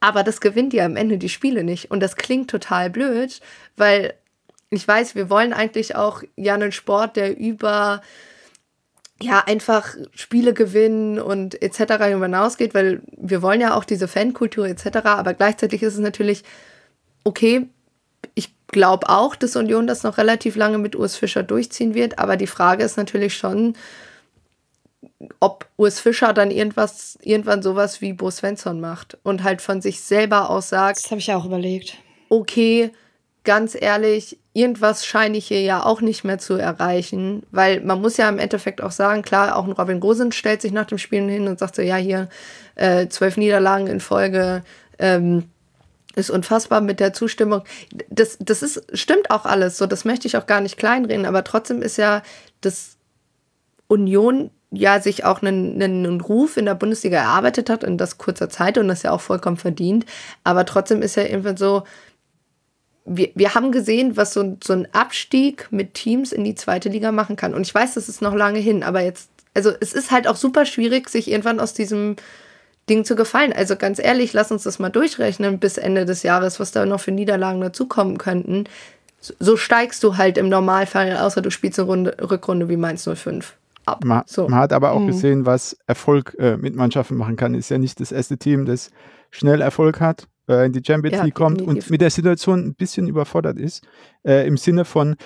aber 0.00 0.22
das 0.22 0.40
gewinnt 0.40 0.72
dir 0.72 0.84
am 0.84 0.96
Ende 0.96 1.18
die 1.18 1.28
Spiele 1.28 1.64
nicht. 1.64 1.90
Und 1.90 2.00
das 2.00 2.16
klingt 2.16 2.50
total 2.50 2.90
blöd, 2.90 3.40
weil 3.76 4.14
ich 4.70 4.86
weiß, 4.86 5.14
wir 5.14 5.28
wollen 5.28 5.52
eigentlich 5.52 5.96
auch 5.96 6.22
ja 6.36 6.54
einen 6.54 6.72
Sport, 6.72 7.16
der 7.16 7.38
über 7.38 8.02
ja 9.20 9.44
einfach 9.46 9.94
Spiele 10.14 10.52
gewinnen 10.54 11.20
und 11.20 11.60
etc. 11.62 12.02
hinausgeht, 12.04 12.74
weil 12.74 13.02
wir 13.16 13.42
wollen 13.42 13.60
ja 13.60 13.74
auch 13.74 13.84
diese 13.84 14.08
Fankultur 14.08 14.66
etc. 14.66 14.98
Aber 15.04 15.34
gleichzeitig 15.34 15.82
ist 15.82 15.94
es 15.94 16.00
natürlich 16.00 16.42
okay, 17.24 17.68
glaube 18.72 19.08
auch, 19.08 19.36
dass 19.36 19.54
Union 19.54 19.86
das 19.86 20.02
noch 20.02 20.18
relativ 20.18 20.56
lange 20.56 20.78
mit 20.78 20.96
Urs 20.96 21.14
Fischer 21.14 21.44
durchziehen 21.44 21.94
wird. 21.94 22.18
Aber 22.18 22.36
die 22.36 22.48
Frage 22.48 22.82
ist 22.82 22.96
natürlich 22.96 23.36
schon, 23.36 23.76
ob 25.38 25.66
Urs 25.76 26.00
Fischer 26.00 26.32
dann 26.32 26.50
irgendwas, 26.50 27.18
irgendwann 27.22 27.62
sowas 27.62 28.00
wie 28.00 28.12
Bo 28.12 28.30
Svensson 28.30 28.80
macht 28.80 29.18
und 29.22 29.44
halt 29.44 29.62
von 29.62 29.80
sich 29.80 30.00
selber 30.00 30.50
aus 30.50 30.70
sagt. 30.70 30.98
Das 30.98 31.10
habe 31.10 31.20
ich 31.20 31.32
auch 31.32 31.44
überlegt. 31.44 31.98
Okay, 32.28 32.90
ganz 33.44 33.76
ehrlich, 33.80 34.38
irgendwas 34.54 35.04
scheine 35.06 35.36
ich 35.38 35.46
hier 35.46 35.62
ja 35.62 35.84
auch 35.84 36.00
nicht 36.00 36.24
mehr 36.24 36.38
zu 36.38 36.54
erreichen, 36.54 37.42
weil 37.50 37.80
man 37.80 38.00
muss 38.00 38.16
ja 38.16 38.28
im 38.28 38.38
Endeffekt 38.38 38.82
auch 38.82 38.90
sagen, 38.90 39.22
klar, 39.22 39.56
auch 39.56 39.66
ein 39.66 39.72
Robin 39.72 40.00
Gosens 40.00 40.34
stellt 40.34 40.62
sich 40.62 40.72
nach 40.72 40.86
dem 40.86 40.98
Spielen 40.98 41.28
hin 41.28 41.48
und 41.48 41.58
sagt 41.58 41.76
so, 41.76 41.82
ja, 41.82 41.96
hier 41.96 42.28
äh, 42.74 43.08
zwölf 43.08 43.36
Niederlagen 43.36 43.86
in 43.86 44.00
Folge, 44.00 44.62
ähm, 44.98 45.44
ist 46.14 46.30
unfassbar 46.30 46.80
mit 46.80 47.00
der 47.00 47.12
Zustimmung. 47.12 47.62
Das, 48.08 48.38
das 48.40 48.62
ist, 48.62 48.84
stimmt 48.96 49.30
auch 49.30 49.44
alles 49.44 49.78
so, 49.78 49.86
das 49.86 50.04
möchte 50.04 50.26
ich 50.26 50.36
auch 50.36 50.46
gar 50.46 50.60
nicht 50.60 50.76
kleinreden, 50.76 51.26
aber 51.26 51.44
trotzdem 51.44 51.82
ist 51.82 51.96
ja 51.96 52.22
das 52.60 52.96
Union 53.88 54.50
ja 54.70 55.00
sich 55.00 55.24
auch 55.24 55.42
einen, 55.42 55.80
einen 55.82 56.20
Ruf 56.20 56.56
in 56.56 56.64
der 56.64 56.74
Bundesliga 56.74 57.18
erarbeitet 57.18 57.68
hat 57.68 57.84
in 57.84 57.98
das 57.98 58.16
kurzer 58.16 58.48
Zeit 58.48 58.78
und 58.78 58.88
das 58.88 59.02
ja 59.02 59.10
auch 59.10 59.20
vollkommen 59.20 59.58
verdient. 59.58 60.06
Aber 60.44 60.64
trotzdem 60.64 61.02
ist 61.02 61.16
ja 61.16 61.24
irgendwie 61.24 61.56
so, 61.56 61.84
wir, 63.04 63.30
wir 63.34 63.54
haben 63.54 63.70
gesehen, 63.70 64.16
was 64.16 64.32
so, 64.32 64.56
so 64.64 64.72
ein 64.72 64.88
Abstieg 64.92 65.68
mit 65.70 65.94
Teams 65.94 66.32
in 66.32 66.44
die 66.44 66.54
zweite 66.54 66.88
Liga 66.88 67.12
machen 67.12 67.36
kann. 67.36 67.52
Und 67.52 67.62
ich 67.62 67.74
weiß, 67.74 67.94
das 67.94 68.08
ist 68.08 68.22
noch 68.22 68.34
lange 68.34 68.60
hin, 68.60 68.82
aber 68.82 69.02
jetzt, 69.02 69.30
also 69.54 69.70
es 69.80 69.92
ist 69.92 70.10
halt 70.10 70.26
auch 70.26 70.36
super 70.36 70.64
schwierig, 70.64 71.10
sich 71.10 71.30
irgendwann 71.30 71.60
aus 71.60 71.74
diesem 71.74 72.16
Ding 72.88 73.04
zu 73.04 73.14
gefallen. 73.16 73.52
Also 73.52 73.76
ganz 73.76 73.98
ehrlich, 73.98 74.32
lass 74.32 74.50
uns 74.50 74.64
das 74.64 74.78
mal 74.78 74.90
durchrechnen 74.90 75.58
bis 75.58 75.78
Ende 75.78 76.04
des 76.04 76.22
Jahres, 76.22 76.60
was 76.60 76.72
da 76.72 76.84
noch 76.86 77.00
für 77.00 77.12
Niederlagen 77.12 77.60
dazukommen 77.60 78.18
könnten. 78.18 78.64
So 79.20 79.56
steigst 79.56 80.02
du 80.02 80.16
halt 80.16 80.36
im 80.36 80.48
Normalfall, 80.48 81.16
außer 81.16 81.42
du 81.42 81.50
spielst 81.50 81.78
eine 81.78 81.86
Runde, 81.86 82.16
Rückrunde 82.20 82.68
wie 82.68 82.76
Mainz 82.76 83.08
05. 83.08 83.56
Ab. 83.84 84.04
Man, 84.04 84.22
so. 84.26 84.48
man 84.48 84.60
hat 84.60 84.72
aber 84.72 84.92
auch 84.92 85.00
mhm. 85.00 85.08
gesehen, 85.08 85.46
was 85.46 85.76
Erfolg 85.86 86.36
äh, 86.38 86.56
mit 86.56 86.76
Mannschaften 86.76 87.16
machen 87.16 87.36
kann. 87.36 87.54
Ist 87.54 87.68
ja 87.68 87.78
nicht 87.78 88.00
das 88.00 88.12
erste 88.12 88.38
Team, 88.38 88.64
das 88.64 88.90
schnell 89.30 89.60
Erfolg 89.60 90.00
hat, 90.00 90.28
äh, 90.48 90.66
in 90.66 90.72
die 90.72 90.82
Champions 90.84 91.16
ja, 91.16 91.24
League 91.24 91.34
kommt 91.34 91.60
definitiv. 91.60 91.84
und 91.84 91.90
mit 91.90 92.00
der 92.00 92.10
Situation 92.10 92.60
ein 92.60 92.74
bisschen 92.74 93.08
überfordert 93.08 93.58
ist. 93.58 93.84
Äh, 94.24 94.46
Im 94.46 94.56
Sinne 94.56 94.84
von, 94.84 95.16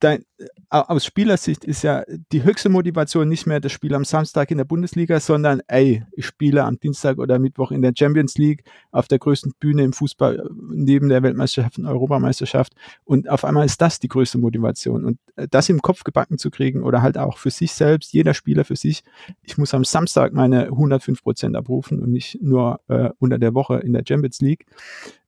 dein, 0.00 0.24
aus 0.70 1.06
Spielersicht 1.06 1.64
ist 1.64 1.82
ja 1.82 2.04
die 2.32 2.42
höchste 2.42 2.68
Motivation 2.68 3.28
nicht 3.28 3.46
mehr 3.46 3.60
das 3.60 3.72
Spiel 3.72 3.94
am 3.94 4.04
Samstag 4.04 4.50
in 4.50 4.58
der 4.58 4.64
Bundesliga, 4.64 5.18
sondern 5.18 5.62
ey, 5.66 6.04
ich 6.12 6.26
spiele 6.26 6.64
am 6.64 6.78
Dienstag 6.78 7.18
oder 7.18 7.38
Mittwoch 7.38 7.70
in 7.70 7.80
der 7.80 7.92
Champions 7.96 8.36
League 8.36 8.64
auf 8.90 9.08
der 9.08 9.18
größten 9.18 9.54
Bühne 9.58 9.84
im 9.84 9.92
Fußball 9.92 10.50
neben 10.70 11.08
der 11.08 11.22
Weltmeisterschaft 11.22 11.78
und 11.78 11.86
Europameisterschaft 11.86 12.74
und 13.04 13.30
auf 13.30 13.44
einmal 13.44 13.64
ist 13.64 13.80
das 13.80 13.98
die 13.98 14.08
größte 14.08 14.38
Motivation 14.38 15.04
und 15.04 15.18
äh, 15.36 15.48
das 15.50 15.68
im 15.70 15.80
Kopf 15.80 16.04
gebacken 16.04 16.36
zu 16.36 16.50
kriegen 16.50 16.82
oder 16.82 17.00
halt 17.00 17.16
auch 17.16 17.38
für 17.38 17.50
sich 17.50 17.72
selbst, 17.72 18.12
jeder 18.12 18.34
Spieler 18.34 18.64
für 18.64 18.76
sich, 18.76 19.04
ich 19.42 19.56
muss 19.56 19.72
am 19.72 19.84
Samstag 19.84 20.34
meine 20.34 20.64
105 20.64 21.22
Prozent 21.22 21.56
abrufen 21.56 22.00
und 22.00 22.12
nicht 22.12 22.42
nur 22.42 22.80
äh, 22.88 23.10
unter 23.18 23.38
der 23.38 23.54
Woche 23.54 23.78
in 23.78 23.94
der 23.94 24.04
Champions 24.06 24.40
League. 24.40 24.66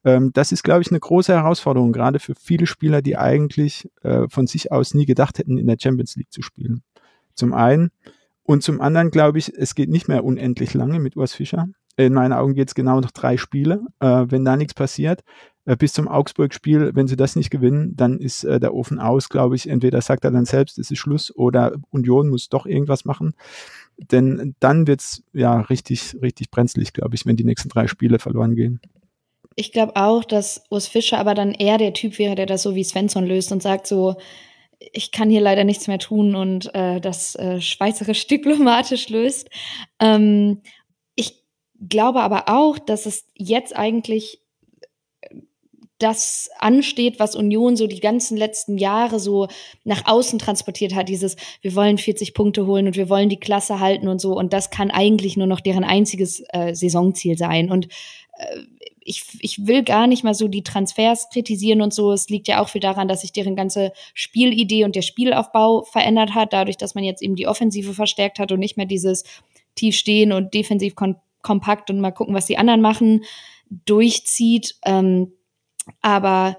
Ähm, 0.05 0.33
das 0.33 0.53
ist, 0.53 0.63
glaube 0.63 0.83
ich, 0.83 0.91
eine 0.91 1.01
große 1.01 1.33
Herausforderung, 1.33 1.93
gerade 1.93 2.19
für 2.19 2.35
viele 2.35 2.67
Spieler, 2.67 3.03
die 3.03 3.17
eigentlich 3.17 3.89
äh, 4.03 4.29
von 4.29 4.47
sich 4.47 4.73
aus 4.73 4.95
nie 4.95 5.07
gedacht 5.07 5.39
hätten, 5.39 5.59
in 5.59 5.67
der 5.67 5.77
Champions 5.81 6.17
League 6.17 6.33
zu 6.33 6.43
spielen. 6.43 6.83
Zum 7.35 7.53
einen. 7.53 7.91
Und 8.43 8.63
zum 8.63 8.81
anderen 8.81 9.11
glaube 9.11 9.39
ich, 9.39 9.55
es 9.57 9.75
geht 9.75 9.91
nicht 9.91 10.09
mehr 10.09 10.25
unendlich 10.25 10.75
lange 10.75 10.99
mit 10.99 11.17
Urs 11.17 11.35
Fischer. 11.35 11.69
In 11.97 12.15
meinen 12.15 12.33
Augen 12.33 12.55
geht 12.55 12.69
es 12.69 12.75
genau 12.75 13.01
noch 13.01 13.11
drei 13.11 13.37
Spiele. 13.37 13.83
Äh, 14.01 14.27
wenn 14.29 14.45
da 14.45 14.57
nichts 14.57 14.75
passiert, 14.75 15.23
äh, 15.67 15.77
bis 15.77 15.93
zum 15.93 16.09
Augsburg-Spiel, 16.09 16.93
wenn 16.95 17.07
sie 17.07 17.17
das 17.17 17.37
nicht 17.37 17.51
gewinnen, 17.51 17.95
dann 17.97 18.19
ist 18.19 18.45
äh, 18.45 18.59
der 18.59 18.75
Ofen 18.75 18.99
aus, 18.99 19.29
glaube 19.29 19.57
ich. 19.57 19.69
Entweder 19.69 20.01
sagt 20.01 20.25
er 20.25 20.31
dann 20.31 20.47
selbst, 20.47 20.79
es 20.79 20.91
ist 20.91 20.99
Schluss, 20.99 21.35
oder 21.35 21.77
Union 21.91 22.31
muss 22.31 22.49
doch 22.49 22.67
irgendwas 22.67 23.05
machen. 23.05 23.35
Denn 23.99 24.55
dann 24.61 24.87
wird 24.87 25.01
es 25.01 25.23
ja 25.33 25.61
richtig, 25.61 26.17
richtig 26.23 26.51
brenzlig, 26.51 26.93
glaube 26.93 27.15
ich, 27.15 27.27
wenn 27.27 27.37
die 27.37 27.45
nächsten 27.45 27.69
drei 27.69 27.87
Spiele 27.87 28.19
verloren 28.19 28.57
gehen. 28.57 28.81
Ich 29.57 29.73
glaube 29.73 29.97
auch, 29.97 30.25
dass 30.25 30.65
Urs 30.71 30.87
Fischer 30.87 31.19
aber 31.19 31.35
dann 31.35 31.53
eher 31.53 31.79
der 31.79 31.93
Typ 31.93 32.19
wäre, 32.19 32.35
der 32.35 32.47
das 32.47 32.63
so 32.63 32.75
wie 32.75 32.85
Svensson 32.85 33.27
löst 33.27 33.53
und 33.53 33.63
sagt 33.63 33.87
so, 33.87 34.17
ich 34.79 35.13
kann 35.13 35.29
hier 35.29 35.41
leider 35.41 35.65
nichts 35.65 35.87
mehr 35.89 35.99
tun 35.99 36.35
und 36.35 36.75
äh, 36.75 37.01
das 37.01 37.35
äh, 37.37 37.61
schweizerisch 37.61 38.27
diplomatisch 38.29 39.09
löst. 39.09 39.51
Ähm, 39.99 40.63
ich 41.15 41.45
glaube 41.87 42.23
aber 42.23 42.45
auch, 42.49 42.79
dass 42.79 43.07
es 43.07 43.27
jetzt 43.35 43.77
eigentlich 43.77 44.41
das 46.01 46.49
ansteht, 46.59 47.21
was 47.21 47.37
Union 47.37 47.77
so 47.77 47.87
die 47.87 48.01
ganzen 48.01 48.37
letzten 48.37 48.79
Jahre 48.79 49.21
so 49.21 49.49
nach 49.85 50.07
außen 50.07 50.39
transportiert 50.39 50.95
hat. 50.95 51.09
Dieses, 51.09 51.37
wir 51.61 51.75
wollen 51.75 51.99
40 51.99 52.35
Punkte 52.35 52.67
holen 52.67 52.87
und 52.87 52.97
wir 52.97 53.09
wollen 53.09 53.29
die 53.29 53.39
Klasse 53.39 53.81
halten 53.81 54.09
und 54.09 54.21
so. 54.21 54.33
Und 54.33 54.53
das 54.53 54.71
kann 54.71 54.91
eigentlich 54.91 55.37
nur 55.37 55.47
noch 55.47 55.61
deren 55.61 55.85
einziges 55.85 56.43
äh, 56.53 56.75
Saisonziel 56.75 57.37
sein. 57.37 57.71
Und 57.71 57.89
äh, 58.39 58.61
ich, 59.03 59.25
ich 59.41 59.67
will 59.67 59.83
gar 59.83 60.07
nicht 60.07 60.25
mal 60.25 60.35
so 60.35 60.49
die 60.49 60.63
Transfers 60.63 61.29
kritisieren 61.31 61.81
und 61.81 61.95
so. 61.95 62.13
Es 62.13 62.29
liegt 62.29 62.49
ja 62.49 62.61
auch 62.61 62.69
viel 62.69 62.81
daran, 62.81 63.09
dass 63.09 63.23
sich 63.23 63.33
deren 63.33 63.57
ganze 63.57 63.93
Spielidee 64.15 64.85
und 64.85 64.97
der 64.97 65.03
Spielaufbau 65.03 65.83
verändert 65.83 66.35
hat, 66.35 66.53
dadurch, 66.53 66.77
dass 66.77 66.95
man 66.95 67.05
jetzt 67.05 67.23
eben 67.23 67.37
die 67.37 67.47
Offensive 67.47 67.95
verstärkt 67.95 68.39
hat 68.39 68.53
und 68.53 68.61
nicht 68.61 68.77
mehr 68.77 68.87
dieses 68.87 69.25
tief 69.75 69.97
stehen 69.97 70.33
und 70.33 70.55
defensiv 70.55 70.95
kom 70.95 71.17
kompakt 71.43 71.89
und 71.89 72.01
mal 72.01 72.11
gucken, 72.11 72.35
was 72.35 72.45
die 72.45 72.59
anderen 72.59 72.83
machen, 72.83 73.25
durchzieht. 73.87 74.75
Ähm, 74.85 75.33
aber 76.03 76.59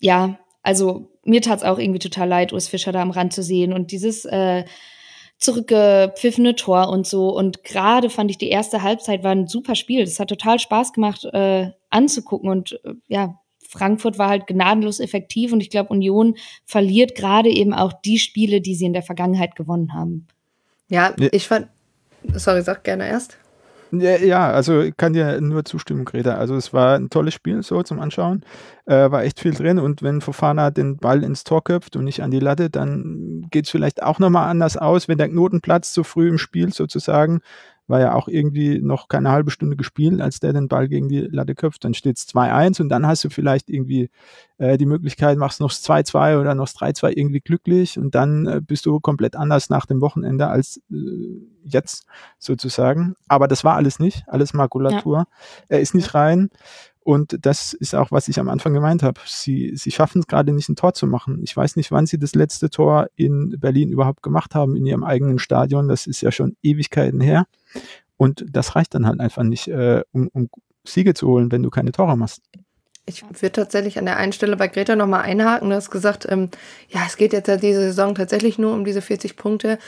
ja, 0.00 0.38
also 0.62 1.08
mir 1.24 1.40
tat 1.40 1.58
es 1.58 1.64
auch 1.64 1.78
irgendwie 1.78 1.98
total 1.98 2.28
leid, 2.28 2.52
Urs 2.52 2.68
Fischer 2.68 2.92
da 2.92 3.00
am 3.00 3.10
Rand 3.10 3.32
zu 3.32 3.42
sehen 3.42 3.72
und 3.72 3.90
dieses 3.90 4.26
äh, 4.26 4.66
zurückgepfiffene 5.38 6.56
Tor 6.56 6.88
und 6.88 7.06
so. 7.06 7.30
Und 7.30 7.64
gerade 7.64 8.10
fand 8.10 8.30
ich, 8.30 8.38
die 8.38 8.50
erste 8.50 8.82
Halbzeit 8.82 9.22
war 9.22 9.30
ein 9.30 9.46
super 9.46 9.74
Spiel. 9.74 10.04
Das 10.04 10.20
hat 10.20 10.28
total 10.28 10.58
Spaß 10.58 10.92
gemacht 10.92 11.24
äh, 11.32 11.70
anzugucken. 11.90 12.50
Und 12.50 12.80
äh, 12.84 12.94
ja, 13.08 13.38
Frankfurt 13.68 14.18
war 14.18 14.30
halt 14.30 14.46
gnadenlos 14.46 14.98
effektiv 14.98 15.52
und 15.52 15.60
ich 15.60 15.70
glaube, 15.70 15.90
Union 15.90 16.36
verliert 16.64 17.14
gerade 17.14 17.50
eben 17.50 17.74
auch 17.74 17.92
die 17.92 18.18
Spiele, 18.18 18.60
die 18.60 18.74
sie 18.74 18.86
in 18.86 18.94
der 18.94 19.02
Vergangenheit 19.02 19.56
gewonnen 19.56 19.92
haben. 19.92 20.26
Ja, 20.88 21.14
ich 21.18 21.46
fand. 21.46 21.68
Sorry, 22.34 22.62
sag 22.62 22.82
gerne 22.82 23.06
erst. 23.06 23.36
Ja, 23.90 24.16
ja, 24.16 24.50
also 24.50 24.80
ich 24.80 24.96
kann 24.96 25.14
dir 25.14 25.40
nur 25.40 25.64
zustimmen, 25.64 26.04
Greta. 26.04 26.34
Also 26.34 26.56
es 26.56 26.72
war 26.72 26.96
ein 26.96 27.08
tolles 27.08 27.32
Spiel 27.32 27.62
so 27.62 27.82
zum 27.82 28.00
Anschauen. 28.00 28.44
Äh, 28.84 29.10
war 29.10 29.22
echt 29.24 29.40
viel 29.40 29.54
drin 29.54 29.78
und 29.78 30.02
wenn 30.02 30.20
Fofana 30.20 30.70
den 30.70 30.98
Ball 30.98 31.24
ins 31.24 31.44
Tor 31.44 31.64
köpft 31.64 31.96
und 31.96 32.04
nicht 32.04 32.22
an 32.22 32.30
die 32.30 32.40
Latte, 32.40 32.68
dann 32.68 33.46
geht 33.50 33.64
es 33.64 33.70
vielleicht 33.70 34.02
auch 34.02 34.18
nochmal 34.18 34.48
anders 34.50 34.76
aus, 34.76 35.08
wenn 35.08 35.18
der 35.18 35.28
Knoten 35.28 35.60
platzt, 35.60 35.94
so 35.94 36.04
früh 36.04 36.28
im 36.28 36.38
Spiel 36.38 36.72
sozusagen 36.72 37.40
war 37.88 38.00
ja 38.00 38.14
auch 38.14 38.28
irgendwie 38.28 38.80
noch 38.80 39.08
keine 39.08 39.30
halbe 39.30 39.50
Stunde 39.50 39.76
gespielt, 39.76 40.20
als 40.20 40.40
der 40.40 40.52
den 40.52 40.68
Ball 40.68 40.88
gegen 40.88 41.08
die 41.08 41.20
Latte 41.20 41.54
köpft. 41.54 41.84
Dann 41.84 41.94
steht 41.94 42.18
es 42.18 42.28
2-1 42.28 42.80
und 42.80 42.88
dann 42.88 43.06
hast 43.06 43.24
du 43.24 43.30
vielleicht 43.30 43.70
irgendwie 43.70 44.10
äh, 44.58 44.76
die 44.76 44.86
Möglichkeit, 44.86 45.38
machst 45.38 45.60
noch 45.60 45.70
2-2 45.70 46.40
oder 46.40 46.54
noch 46.54 46.68
3-2 46.68 47.16
irgendwie 47.16 47.40
glücklich 47.40 47.98
und 47.98 48.14
dann 48.14 48.46
äh, 48.46 48.60
bist 48.60 48.86
du 48.86 49.00
komplett 49.00 49.36
anders 49.36 49.70
nach 49.70 49.86
dem 49.86 50.00
Wochenende 50.00 50.48
als 50.48 50.80
äh, 50.90 50.94
jetzt 51.64 52.06
sozusagen. 52.38 53.14
Aber 53.26 53.48
das 53.48 53.64
war 53.64 53.76
alles 53.76 53.98
nicht, 53.98 54.24
alles 54.26 54.54
Makulatur. 54.54 55.18
Ja. 55.18 55.26
Er 55.68 55.80
ist 55.80 55.94
nicht 55.94 56.14
rein. 56.14 56.50
Und 57.08 57.38
das 57.46 57.72
ist 57.72 57.94
auch, 57.94 58.10
was 58.12 58.28
ich 58.28 58.38
am 58.38 58.50
Anfang 58.50 58.74
gemeint 58.74 59.02
habe. 59.02 59.18
Sie, 59.24 59.72
sie 59.76 59.90
schaffen 59.90 60.18
es 60.18 60.26
gerade 60.26 60.52
nicht, 60.52 60.68
ein 60.68 60.76
Tor 60.76 60.92
zu 60.92 61.06
machen. 61.06 61.40
Ich 61.42 61.56
weiß 61.56 61.76
nicht, 61.76 61.90
wann 61.90 62.04
sie 62.04 62.18
das 62.18 62.34
letzte 62.34 62.68
Tor 62.68 63.08
in 63.16 63.58
Berlin 63.58 63.88
überhaupt 63.88 64.22
gemacht 64.22 64.54
haben, 64.54 64.76
in 64.76 64.84
ihrem 64.84 65.04
eigenen 65.04 65.38
Stadion. 65.38 65.88
Das 65.88 66.06
ist 66.06 66.20
ja 66.20 66.30
schon 66.30 66.58
Ewigkeiten 66.62 67.22
her. 67.22 67.46
Und 68.16 68.44
das 68.50 68.76
reicht 68.76 68.94
dann 68.94 69.06
halt 69.06 69.20
einfach 69.20 69.44
nicht, 69.44 69.68
äh, 69.68 70.02
um, 70.12 70.28
um 70.32 70.50
Siege 70.84 71.14
zu 71.14 71.28
holen, 71.28 71.52
wenn 71.52 71.62
du 71.62 71.70
keine 71.70 71.92
Tore 71.92 72.16
machst. 72.16 72.42
Ich 73.06 73.22
würde 73.22 73.52
tatsächlich 73.52 73.98
an 73.98 74.04
der 74.04 74.18
einen 74.18 74.32
Stelle 74.32 74.56
bei 74.56 74.68
Greta 74.68 74.94
nochmal 74.94 75.22
einhaken. 75.22 75.70
Du 75.70 75.76
hast 75.76 75.90
gesagt, 75.90 76.26
ähm, 76.28 76.50
ja, 76.90 77.00
es 77.06 77.16
geht 77.16 77.32
jetzt 77.32 77.48
ja 77.48 77.56
diese 77.56 77.80
Saison 77.80 78.14
tatsächlich 78.14 78.58
nur 78.58 78.74
um 78.74 78.84
diese 78.84 79.00
40 79.00 79.36
Punkte. 79.36 79.78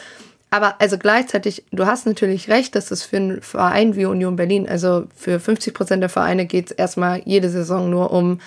Aber 0.51 0.81
also 0.81 0.99
gleichzeitig, 0.99 1.65
du 1.71 1.87
hast 1.87 2.07
natürlich 2.07 2.49
recht, 2.49 2.75
dass 2.75 2.91
es 2.91 3.05
für 3.05 3.19
einen 3.19 3.43
Verein 3.43 3.95
wie 3.95 4.07
Union 4.07 4.37
Berlin, 4.37 4.69
also 4.69 5.05
für 5.15 5.39
50 5.39 5.75
Prozent 5.75 6.03
der 6.03 6.09
Vereine 6.09 6.47
geht 6.47 6.71
es 6.71 6.73
erstmal 6.73 7.23
jede 7.25 7.51
Saison 7.51 7.89
nur 7.89 8.11
um, 8.11 8.41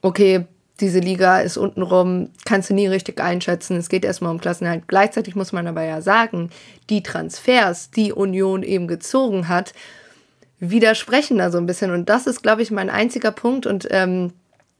okay, 0.00 0.46
diese 0.80 0.98
Liga 0.98 1.40
ist 1.40 1.56
untenrum, 1.56 2.30
kannst 2.44 2.70
du 2.70 2.74
nie 2.74 2.88
richtig 2.88 3.20
einschätzen. 3.20 3.76
Es 3.76 3.88
geht 3.88 4.04
erstmal 4.04 4.32
um 4.32 4.40
Klassenhalt. 4.40 4.88
Gleichzeitig 4.88 5.36
muss 5.36 5.52
man 5.52 5.66
aber 5.68 5.84
ja 5.84 6.00
sagen, 6.00 6.50
die 6.90 7.02
Transfers, 7.02 7.90
die 7.90 8.12
Union 8.12 8.62
eben 8.64 8.88
gezogen 8.88 9.48
hat, 9.48 9.72
widersprechen 10.58 11.38
da 11.38 11.50
so 11.50 11.58
ein 11.58 11.66
bisschen. 11.66 11.92
Und 11.92 12.08
das 12.08 12.26
ist, 12.26 12.42
glaube 12.42 12.62
ich, 12.62 12.72
mein 12.72 12.90
einziger 12.90 13.30
Punkt. 13.30 13.66
Und 13.66 13.86
ähm, 13.90 14.32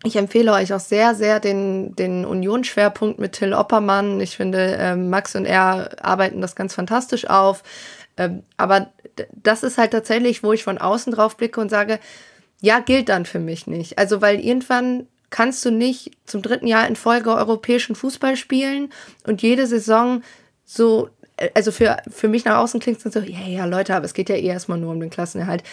ich 0.02 0.16
empfehle 0.16 0.52
euch 0.52 0.74
auch 0.74 0.80
sehr, 0.80 1.14
sehr 1.14 1.38
den, 1.38 1.94
den 1.94 2.24
Union-Schwerpunkt 2.24 3.20
mit 3.20 3.32
Till 3.32 3.54
Oppermann. 3.54 4.20
Ich 4.20 4.36
finde, 4.36 4.76
ähm, 4.78 5.10
Max 5.10 5.36
und 5.36 5.44
er 5.44 5.90
arbeiten 6.04 6.40
das 6.40 6.56
ganz 6.56 6.74
fantastisch 6.74 7.30
auf. 7.30 7.62
Ähm, 8.16 8.42
aber 8.56 8.90
das 9.32 9.62
ist 9.62 9.78
halt 9.78 9.92
tatsächlich, 9.92 10.42
wo 10.42 10.52
ich 10.52 10.64
von 10.64 10.78
außen 10.78 11.12
drauf 11.12 11.36
blicke 11.36 11.60
und 11.60 11.70
sage, 11.70 12.00
ja, 12.60 12.80
gilt 12.80 13.08
dann 13.08 13.26
für 13.26 13.38
mich 13.38 13.68
nicht. 13.68 13.98
Also, 13.98 14.20
weil 14.20 14.40
irgendwann 14.40 15.06
kannst 15.34 15.64
du 15.64 15.72
nicht 15.72 16.12
zum 16.26 16.42
dritten 16.42 16.68
Jahr 16.68 16.86
in 16.86 16.94
Folge 16.94 17.34
europäischen 17.34 17.96
Fußball 17.96 18.36
spielen 18.36 18.92
und 19.26 19.42
jede 19.42 19.66
Saison 19.66 20.22
so, 20.64 21.08
äh, 21.36 21.50
also 21.54 21.72
für, 21.72 21.96
für 22.08 22.28
mich 22.28 22.44
nach 22.44 22.58
außen 22.58 22.78
klingt 22.78 23.04
es 23.04 23.12
so, 23.12 23.18
ja, 23.18 23.40
ja, 23.40 23.64
Leute, 23.64 23.96
aber 23.96 24.04
es 24.04 24.14
geht 24.14 24.28
ja 24.28 24.36
eh 24.36 24.46
erstmal 24.46 24.78
nur 24.78 24.92
um 24.92 25.00
den 25.00 25.10
Klassenerhalt. 25.10 25.64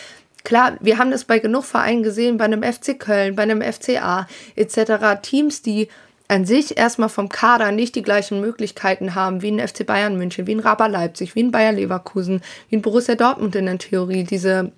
Klar, 0.43 0.77
wir 0.79 0.97
haben 0.97 1.11
das 1.11 1.25
bei 1.25 1.37
genug 1.37 1.63
Vereinen 1.65 2.01
gesehen, 2.01 2.37
bei 2.37 2.45
einem 2.45 2.63
FC 2.63 2.99
Köln, 2.99 3.35
bei 3.35 3.43
einem 3.43 3.61
FCA 3.61 4.27
etc. 4.55 5.21
Teams, 5.21 5.61
die 5.61 5.89
an 6.27 6.45
sich 6.45 6.75
erstmal 6.79 7.09
vom 7.09 7.29
Kader 7.29 7.71
nicht 7.71 7.93
die 7.93 8.01
gleichen 8.01 8.41
Möglichkeiten 8.41 9.13
haben 9.13 9.43
wie 9.43 9.51
ein 9.51 9.67
FC 9.67 9.85
Bayern 9.85 10.17
München, 10.17 10.47
wie 10.47 10.55
ein 10.55 10.59
Raber 10.59 10.89
Leipzig, 10.89 11.35
wie 11.35 11.43
ein 11.43 11.51
Bayer 11.51 11.73
Leverkusen, 11.73 12.41
wie 12.69 12.77
ein 12.77 12.81
Borussia 12.81 13.13
Dortmund 13.13 13.55
in 13.55 13.67
der 13.67 13.77
Theorie, 13.77 14.23
diese 14.23 14.71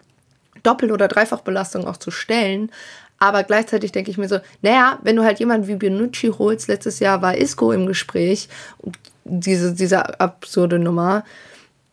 Doppel- 0.63 0.91
oder 0.91 1.07
Dreifachbelastung 1.07 1.85
auch 1.85 1.97
zu 1.97 2.11
stellen. 2.11 2.69
Aber 3.19 3.43
gleichzeitig 3.43 3.91
denke 3.91 4.11
ich 4.11 4.17
mir 4.17 4.27
so, 4.27 4.39
naja, 4.61 4.99
wenn 5.03 5.15
du 5.15 5.23
halt 5.23 5.39
jemanden 5.39 5.67
wie 5.67 5.75
Benucci 5.75 6.31
holst, 6.37 6.67
letztes 6.67 6.99
Jahr 6.99 7.21
war 7.21 7.37
Isco 7.37 7.71
im 7.71 7.85
Gespräch, 7.85 8.49
diese, 9.23 9.73
diese 9.73 10.19
absurde 10.19 10.79
Nummer, 10.79 11.23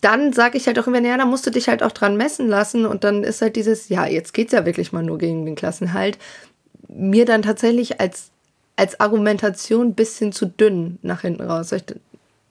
dann 0.00 0.32
sage 0.32 0.56
ich 0.56 0.66
halt 0.66 0.78
auch 0.78 0.86
immer, 0.86 1.00
ja, 1.00 1.16
da 1.16 1.26
musst 1.26 1.46
du 1.46 1.50
dich 1.50 1.68
halt 1.68 1.82
auch 1.82 1.92
dran 1.92 2.16
messen 2.16 2.48
lassen 2.48 2.86
und 2.86 3.04
dann 3.04 3.22
ist 3.22 3.42
halt 3.42 3.56
dieses, 3.56 3.88
ja, 3.88 4.06
jetzt 4.06 4.32
geht 4.32 4.48
es 4.48 4.52
ja 4.52 4.64
wirklich 4.64 4.92
mal 4.92 5.02
nur 5.02 5.18
gegen 5.18 5.44
den 5.44 5.54
Klassenhalt, 5.54 6.18
mir 6.88 7.26
dann 7.26 7.42
tatsächlich 7.42 8.00
als, 8.00 8.30
als 8.76 8.98
Argumentation 8.98 9.88
ein 9.88 9.94
bisschen 9.94 10.32
zu 10.32 10.46
dünn 10.46 10.98
nach 11.02 11.20
hinten 11.20 11.42
raus. 11.42 11.72
Ich, 11.72 11.84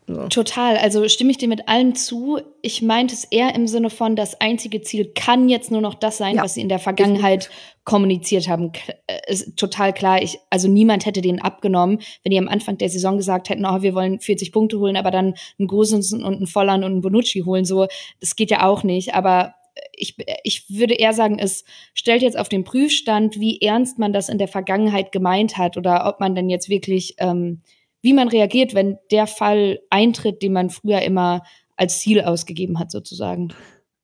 so. 0.09 0.27
Total, 0.27 0.75
also 0.77 1.07
stimme 1.07 1.29
ich 1.29 1.37
dir 1.37 1.47
mit 1.47 1.67
allem 1.67 1.93
zu. 1.93 2.39
Ich 2.63 2.81
meinte 2.81 3.13
es 3.13 3.25
eher 3.25 3.53
im 3.53 3.67
Sinne 3.67 3.91
von, 3.91 4.15
das 4.15 4.41
einzige 4.41 4.81
Ziel 4.81 5.11
kann 5.13 5.49
jetzt 5.49 5.69
nur 5.69 5.81
noch 5.81 5.93
das 5.93 6.17
sein, 6.17 6.37
ja. 6.37 6.43
was 6.43 6.55
sie 6.55 6.61
in 6.61 6.69
der 6.69 6.79
Vergangenheit 6.79 7.51
kommuniziert 7.83 8.47
haben. 8.47 8.71
Äh, 9.05 9.19
ist 9.27 9.55
total 9.55 9.93
klar. 9.93 10.21
Ich, 10.21 10.39
also 10.49 10.67
niemand 10.67 11.05
hätte 11.05 11.21
den 11.21 11.39
abgenommen, 11.39 11.99
wenn 12.23 12.31
die 12.31 12.39
am 12.39 12.47
Anfang 12.47 12.79
der 12.79 12.89
Saison 12.89 13.17
gesagt 13.17 13.49
hätten, 13.49 13.65
oh, 13.65 13.83
wir 13.83 13.93
wollen 13.93 14.19
40 14.19 14.51
Punkte 14.51 14.79
holen, 14.79 14.97
aber 14.97 15.11
dann 15.11 15.35
einen 15.59 15.67
Gosensen 15.67 16.23
und 16.23 16.37
einen 16.37 16.47
Volland 16.47 16.83
und 16.83 16.91
einen 16.91 17.01
Bonucci 17.01 17.43
holen. 17.45 17.65
So, 17.65 17.85
das 18.19 18.35
geht 18.35 18.49
ja 18.49 18.65
auch 18.65 18.83
nicht. 18.83 19.13
Aber 19.13 19.53
ich, 19.95 20.17
ich 20.43 20.65
würde 20.69 20.95
eher 20.95 21.13
sagen, 21.13 21.37
es 21.37 21.65
stellt 21.93 22.23
jetzt 22.23 22.37
auf 22.37 22.49
den 22.49 22.63
Prüfstand, 22.63 23.39
wie 23.39 23.61
ernst 23.61 23.99
man 23.99 24.11
das 24.11 24.27
in 24.27 24.39
der 24.39 24.47
Vergangenheit 24.47 25.11
gemeint 25.11 25.57
hat 25.57 25.77
oder 25.77 26.07
ob 26.07 26.19
man 26.19 26.33
denn 26.33 26.49
jetzt 26.49 26.67
wirklich 26.67 27.13
ähm, 27.19 27.61
wie 28.01 28.13
man 28.13 28.27
reagiert, 28.27 28.73
wenn 28.73 28.97
der 29.11 29.27
Fall 29.27 29.79
eintritt, 29.89 30.41
den 30.41 30.53
man 30.53 30.69
früher 30.69 31.01
immer 31.01 31.43
als 31.75 31.99
Ziel 31.99 32.21
ausgegeben 32.21 32.79
hat, 32.79 32.91
sozusagen. 32.91 33.49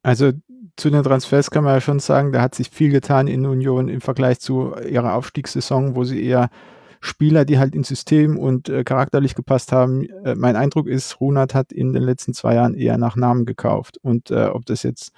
Also 0.03 0.31
zu 0.77 0.89
den 0.89 1.03
Transfers 1.03 1.51
kann 1.51 1.63
man 1.63 1.73
ja 1.73 1.81
schon 1.81 1.99
sagen, 1.99 2.31
da 2.31 2.41
hat 2.41 2.55
sich 2.55 2.69
viel 2.69 2.91
getan 2.91 3.27
in 3.27 3.45
Union 3.45 3.87
im 3.87 4.01
Vergleich 4.01 4.39
zu 4.39 4.75
ihrer 4.75 5.15
Aufstiegssaison, 5.15 5.95
wo 5.95 6.03
sie 6.03 6.23
eher 6.23 6.49
Spieler, 7.01 7.45
die 7.45 7.59
halt 7.59 7.75
ins 7.75 7.87
System 7.87 8.37
und 8.37 8.67
äh, 8.67 8.83
charakterlich 8.83 9.35
gepasst 9.35 9.71
haben. 9.71 10.09
Äh, 10.25 10.35
mein 10.35 10.55
Eindruck 10.55 10.87
ist, 10.87 11.19
Runert 11.21 11.53
hat 11.53 11.71
in 11.71 11.93
den 11.93 12.03
letzten 12.03 12.33
zwei 12.33 12.55
Jahren 12.55 12.73
eher 12.73 12.97
nach 12.97 13.15
Namen 13.15 13.45
gekauft. 13.45 13.97
Und 14.01 14.31
äh, 14.31 14.45
ob 14.45 14.65
das 14.65 14.83
jetzt 14.83 15.11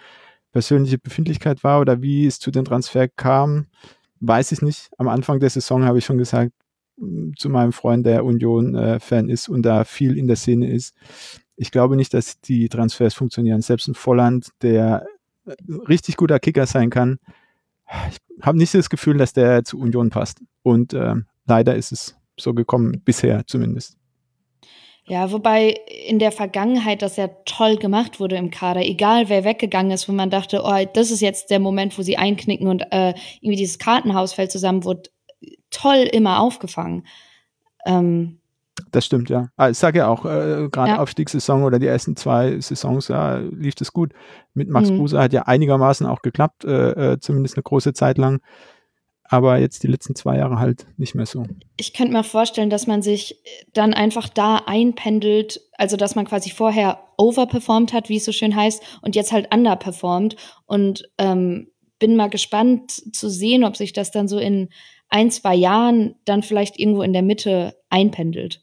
persönliche 0.52 0.98
Befindlichkeit 0.98 1.64
war 1.64 1.80
oder 1.80 2.02
wie 2.02 2.26
es 2.26 2.40
zu 2.40 2.52
dem 2.52 2.66
Transfer 2.66 3.08
kam, 3.08 3.68
weiß 4.20 4.52
ich 4.52 4.62
nicht. 4.62 4.90
Am 4.98 5.08
Anfang 5.08 5.40
der 5.40 5.50
Saison 5.50 5.86
habe 5.86 6.00
ich 6.00 6.06
schon 6.06 6.18
gesagt, 6.18 6.52
zu 7.36 7.50
meinem 7.50 7.74
Freund, 7.74 8.06
der 8.06 8.26
Union-Fan 8.26 9.30
äh, 9.30 9.34
ist 9.34 9.50
und 9.50 9.64
da 9.64 9.84
viel 9.84 10.18
in 10.18 10.28
der 10.28 10.36
Szene 10.36 10.70
ist. 10.70 10.96
Ich 11.56 11.72
glaube 11.72 11.96
nicht, 11.96 12.14
dass 12.14 12.40
die 12.42 12.70
Transfers 12.70 13.14
funktionieren. 13.14 13.62
Selbst 13.62 13.88
ein 13.88 13.96
Volland, 13.96 14.50
der 14.62 15.06
äh, 15.46 15.56
richtig 15.88 16.18
guter 16.18 16.40
Kicker 16.40 16.66
sein 16.66 16.90
kann, 16.90 17.20
ich 18.10 18.18
habe 18.42 18.58
nicht 18.58 18.74
das 18.74 18.90
Gefühl, 18.90 19.18
dass 19.18 19.34
der 19.34 19.64
zu 19.64 19.80
Union 19.80 20.10
passt. 20.10 20.42
Und 20.64 20.94
äh, 20.94 21.16
leider 21.46 21.76
ist 21.76 21.92
es 21.92 22.18
so 22.38 22.54
gekommen, 22.54 23.02
bisher 23.04 23.46
zumindest. 23.48 23.98
Ja, 25.10 25.32
wobei 25.32 25.70
in 26.06 26.20
der 26.20 26.34
Vergangenheit 26.34 27.02
das 27.02 27.16
ja 27.16 27.30
toll 27.46 27.78
gemacht 27.78 28.20
wurde 28.20 28.36
im 28.36 28.52
Kader, 28.52 28.82
egal 28.82 29.30
wer 29.30 29.46
weggegangen 29.46 29.94
ist, 29.94 30.10
wo 30.10 30.12
man 30.12 30.30
dachte, 30.30 30.64
oh, 30.66 30.86
das 30.94 31.12
ist 31.12 31.22
jetzt 31.22 31.50
der 31.50 31.60
Moment, 31.60 31.98
wo 31.98 32.02
sie 32.02 32.18
einknicken 32.18 32.68
und 32.68 32.82
äh, 32.92 33.14
irgendwie 33.40 33.56
dieses 33.56 33.80
Kartenhaus 33.80 34.34
fällt 34.34 34.52
zusammen, 34.52 34.84
wurde 34.84 35.10
toll 35.70 36.08
immer 36.12 36.40
aufgefangen. 36.40 37.06
Ähm, 37.86 38.40
das 38.92 39.06
stimmt, 39.06 39.30
ja. 39.30 39.50
Ah, 39.58 39.70
ich 39.70 39.78
sage 39.78 40.00
ja 40.00 40.08
auch, 40.08 40.26
äh, 40.26 40.70
gerade 40.72 40.92
ja. 40.92 41.00
Aufstiegssaison 41.00 41.64
oder 41.64 41.80
die 41.80 41.88
ersten 41.88 42.16
zwei 42.16 42.60
Saisons, 42.60 43.08
ja, 43.08 43.38
lief 43.38 43.76
das 43.76 43.92
gut. 43.92 44.14
Mit 44.54 44.70
Max 44.70 44.90
mhm. 44.92 44.98
Kruse 44.98 45.20
hat 45.20 45.34
ja 45.34 45.44
einigermaßen 45.44 46.06
auch 46.06 46.22
geklappt, 46.22 46.66
äh, 46.66 47.14
äh, 47.14 47.20
zumindest 47.20 47.56
eine 47.56 47.64
große 47.64 47.94
Zeit 47.94 48.18
lang. 48.18 48.40
Aber 49.30 49.58
jetzt 49.58 49.84
die 49.84 49.88
letzten 49.88 50.16
zwei 50.16 50.38
Jahre 50.38 50.58
halt 50.58 50.88
nicht 50.98 51.14
mehr 51.14 51.26
so. 51.26 51.46
Ich 51.76 51.94
könnte 51.94 52.14
mir 52.14 52.24
vorstellen, 52.24 52.70
dass 52.70 52.88
man 52.88 53.02
sich 53.02 53.42
dann 53.74 53.94
einfach 53.94 54.30
da 54.30 54.62
einpendelt, 54.66 55.60
also 55.78 55.98
dass 55.98 56.16
man 56.16 56.26
quasi 56.26 56.50
vorher 56.50 57.00
overperformed 57.18 57.92
hat, 57.92 58.08
wie 58.08 58.18
es 58.18 58.26
so 58.26 58.32
schön 58.32 58.56
heißt, 58.56 58.82
und 59.02 59.16
jetzt 59.18 59.34
halt 59.34 59.54
underperformt. 59.54 60.38
Und 60.66 61.10
ähm, 61.18 61.72
bin 62.00 62.16
mal 62.16 62.30
gespannt 62.30 62.92
zu 62.92 63.30
sehen, 63.30 63.66
ob 63.66 63.76
sich 63.76 63.92
das 63.92 64.12
dann 64.12 64.28
so 64.30 64.38
in 64.38 64.70
ein, 65.10 65.32
zwei 65.32 65.56
Jahren 65.56 66.16
dann 66.26 66.44
vielleicht 66.44 66.80
irgendwo 66.80 67.02
in 67.02 67.14
der 67.14 67.22
Mitte 67.22 67.76
einpendelt. 67.90 68.62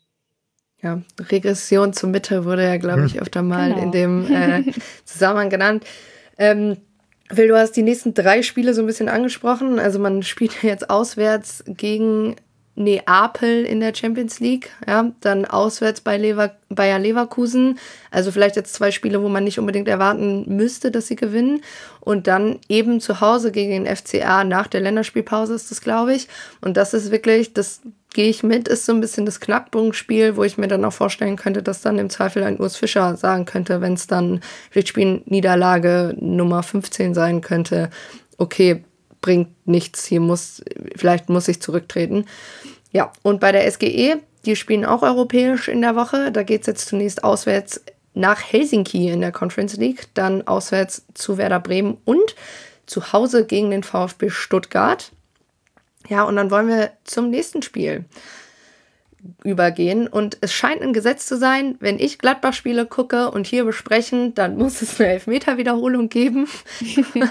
Ja, 0.82 1.02
Regression 1.18 1.92
zur 1.94 2.10
Mitte 2.10 2.44
wurde 2.44 2.64
ja, 2.64 2.76
glaube 2.76 3.06
ich, 3.06 3.20
öfter 3.20 3.42
mal 3.42 3.70
genau. 3.70 3.82
in 3.82 3.92
dem 3.92 4.30
äh, 4.30 4.64
Zusammenhang 5.04 5.48
genannt. 5.48 5.84
Ähm, 6.36 6.76
Will, 7.30 7.48
du 7.48 7.56
hast 7.56 7.72
die 7.72 7.82
nächsten 7.82 8.12
drei 8.12 8.42
Spiele 8.42 8.74
so 8.74 8.82
ein 8.82 8.86
bisschen 8.86 9.08
angesprochen. 9.08 9.78
Also 9.78 9.98
man 9.98 10.22
spielt 10.22 10.62
jetzt 10.62 10.90
auswärts 10.90 11.64
gegen 11.66 12.36
Neapel 12.76 13.64
in 13.64 13.80
der 13.80 13.94
Champions 13.94 14.40
League, 14.40 14.70
ja, 14.86 15.12
dann 15.20 15.44
auswärts 15.44 16.00
bei 16.00 16.16
Lever 16.16 16.56
Bayer 16.74 16.98
Leverkusen. 16.98 17.78
Also 18.10 18.32
vielleicht 18.32 18.56
jetzt 18.56 18.74
zwei 18.74 18.90
Spiele, 18.90 19.22
wo 19.22 19.28
man 19.28 19.44
nicht 19.44 19.58
unbedingt 19.58 19.88
erwarten 19.88 20.44
müsste, 20.56 20.90
dass 20.90 21.06
sie 21.06 21.16
gewinnen. 21.16 21.62
Und 22.00 22.26
dann 22.26 22.58
eben 22.68 23.00
zu 23.00 23.20
Hause 23.20 23.52
gegen 23.52 23.70
den 23.70 23.96
FCA 23.96 24.44
nach 24.44 24.66
der 24.66 24.80
Länderspielpause 24.80 25.54
ist 25.54 25.70
das, 25.70 25.80
glaube 25.80 26.14
ich. 26.14 26.28
Und 26.60 26.76
das 26.76 26.94
ist 26.94 27.10
wirklich, 27.10 27.54
das 27.54 27.80
gehe 28.12 28.28
ich 28.28 28.42
mit, 28.42 28.68
ist 28.68 28.86
so 28.86 28.92
ein 28.92 29.00
bisschen 29.00 29.26
das 29.26 29.40
Knackpunktspiel, 29.40 30.36
wo 30.36 30.44
ich 30.44 30.58
mir 30.58 30.68
dann 30.68 30.84
auch 30.84 30.92
vorstellen 30.92 31.36
könnte, 31.36 31.62
dass 31.62 31.80
dann 31.80 31.98
im 31.98 32.10
Zweifel 32.10 32.42
ein 32.44 32.60
Urs 32.60 32.76
Fischer 32.76 33.16
sagen 33.16 33.44
könnte, 33.44 33.80
wenn 33.80 33.94
es 33.94 34.06
dann 34.06 34.40
Pflichtspiel-Niederlage 34.70 36.14
Nummer 36.18 36.62
15 36.62 37.14
sein 37.14 37.40
könnte. 37.40 37.90
Okay, 38.38 38.84
bringt 39.24 39.66
nichts, 39.66 40.04
hier 40.04 40.20
muss, 40.20 40.62
vielleicht 40.96 41.30
muss 41.30 41.48
ich 41.48 41.62
zurücktreten. 41.62 42.26
Ja, 42.92 43.10
und 43.22 43.40
bei 43.40 43.52
der 43.52 43.70
SGE, 43.70 44.20
die 44.44 44.54
spielen 44.54 44.84
auch 44.84 45.00
europäisch 45.00 45.68
in 45.68 45.80
der 45.80 45.96
Woche. 45.96 46.30
Da 46.30 46.42
geht 46.42 46.60
es 46.60 46.66
jetzt 46.66 46.88
zunächst 46.88 47.24
auswärts 47.24 47.82
nach 48.12 48.42
Helsinki 48.42 49.08
in 49.08 49.22
der 49.22 49.32
Conference 49.32 49.78
League, 49.78 50.08
dann 50.12 50.46
auswärts 50.46 51.06
zu 51.14 51.38
Werder 51.38 51.58
Bremen 51.58 51.96
und 52.04 52.36
zu 52.84 53.14
Hause 53.14 53.46
gegen 53.46 53.70
den 53.70 53.82
VfB 53.82 54.28
Stuttgart. 54.28 55.10
Ja, 56.06 56.24
und 56.24 56.36
dann 56.36 56.50
wollen 56.50 56.68
wir 56.68 56.92
zum 57.04 57.30
nächsten 57.30 57.62
Spiel 57.62 58.04
übergehen. 59.42 60.06
Und 60.06 60.38
es 60.40 60.52
scheint 60.52 60.82
ein 60.82 60.92
Gesetz 60.92 61.26
zu 61.26 61.36
sein, 61.36 61.76
wenn 61.80 61.98
ich 61.98 62.18
Gladbach-Spiele 62.18 62.86
gucke 62.86 63.30
und 63.30 63.46
hier 63.46 63.64
besprechen, 63.64 64.34
dann 64.34 64.56
muss 64.58 64.82
es 64.82 65.00
eine 65.00 65.10
Elfmeter-Wiederholung 65.10 66.08
geben. 66.08 66.48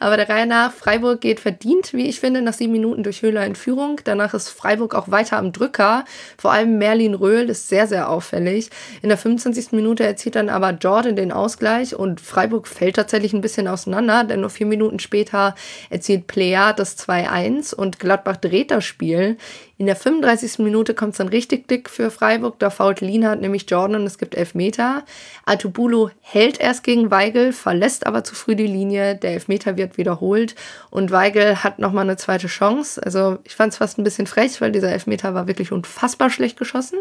Aber 0.00 0.16
der 0.16 0.28
Reihe 0.28 0.46
nach, 0.46 0.72
Freiburg 0.72 1.20
geht 1.20 1.40
verdient, 1.40 1.92
wie 1.92 2.08
ich 2.08 2.20
finde, 2.20 2.42
nach 2.42 2.54
sieben 2.54 2.72
Minuten 2.72 3.02
durch 3.02 3.22
Höhler 3.22 3.44
in 3.44 3.54
Führung. 3.54 4.00
Danach 4.04 4.34
ist 4.34 4.48
Freiburg 4.48 4.94
auch 4.94 5.10
weiter 5.10 5.36
am 5.38 5.52
Drücker. 5.52 6.04
Vor 6.38 6.52
allem 6.52 6.78
Merlin 6.78 7.14
Röhl 7.14 7.48
ist 7.48 7.68
sehr, 7.68 7.86
sehr 7.86 8.08
auffällig. 8.08 8.70
In 9.02 9.08
der 9.08 9.18
25. 9.18 9.72
Minute 9.72 10.04
erzielt 10.04 10.36
dann 10.36 10.48
aber 10.48 10.70
Jordan 10.70 11.16
den 11.16 11.32
Ausgleich 11.32 11.94
und 11.94 12.20
Freiburg 12.20 12.68
fällt 12.68 12.96
tatsächlich 12.96 13.32
ein 13.32 13.40
bisschen 13.40 13.68
auseinander, 13.68 14.24
denn 14.24 14.40
nur 14.40 14.50
vier 14.50 14.66
Minuten 14.66 14.98
später 14.98 15.54
erzielt 15.90 16.26
Plea 16.26 16.72
das 16.74 16.98
2-1 16.98 17.74
und 17.74 17.98
Gladbach 17.98 18.36
dreht 18.36 18.70
das 18.70 18.84
Spiel. 18.84 19.36
In 19.78 19.84
der 19.84 19.96
35. 19.96 20.60
Minute 20.60 20.94
kommt 20.94 21.12
es 21.12 21.18
dann 21.18 21.28
richtig 21.28 21.68
dick 21.68 21.90
für 21.90 22.10
Freiburg. 22.10 22.58
Da 22.58 22.70
fault 22.70 23.02
Lienhardt 23.02 23.42
nämlich 23.42 23.66
Jordan 23.68 24.00
und 24.00 24.06
es 24.06 24.16
gibt 24.16 24.34
Elfmeter. 24.34 25.04
Atubulu 25.44 26.08
hält 26.22 26.58
erst 26.58 26.82
gegen 26.82 27.10
Weigel, 27.10 27.52
verlässt 27.52 28.06
aber 28.06 28.24
zu 28.24 28.34
früh 28.34 28.56
die 28.56 28.66
Linie. 28.66 29.16
Der 29.16 29.32
Elfmeter 29.32 29.76
wird 29.76 29.98
wiederholt 29.98 30.54
und 30.88 31.10
Weigel 31.10 31.62
hat 31.62 31.78
nochmal 31.78 32.04
eine 32.04 32.16
zweite 32.16 32.46
Chance. 32.46 33.02
Also 33.04 33.36
ich 33.44 33.54
fand 33.54 33.74
es 33.74 33.78
fast 33.78 33.98
ein 33.98 34.04
bisschen 34.04 34.26
frech, 34.26 34.62
weil 34.62 34.72
dieser 34.72 34.92
Elfmeter 34.92 35.34
war 35.34 35.46
wirklich 35.46 35.72
unfassbar 35.72 36.30
schlecht 36.30 36.58
geschossen. 36.58 37.00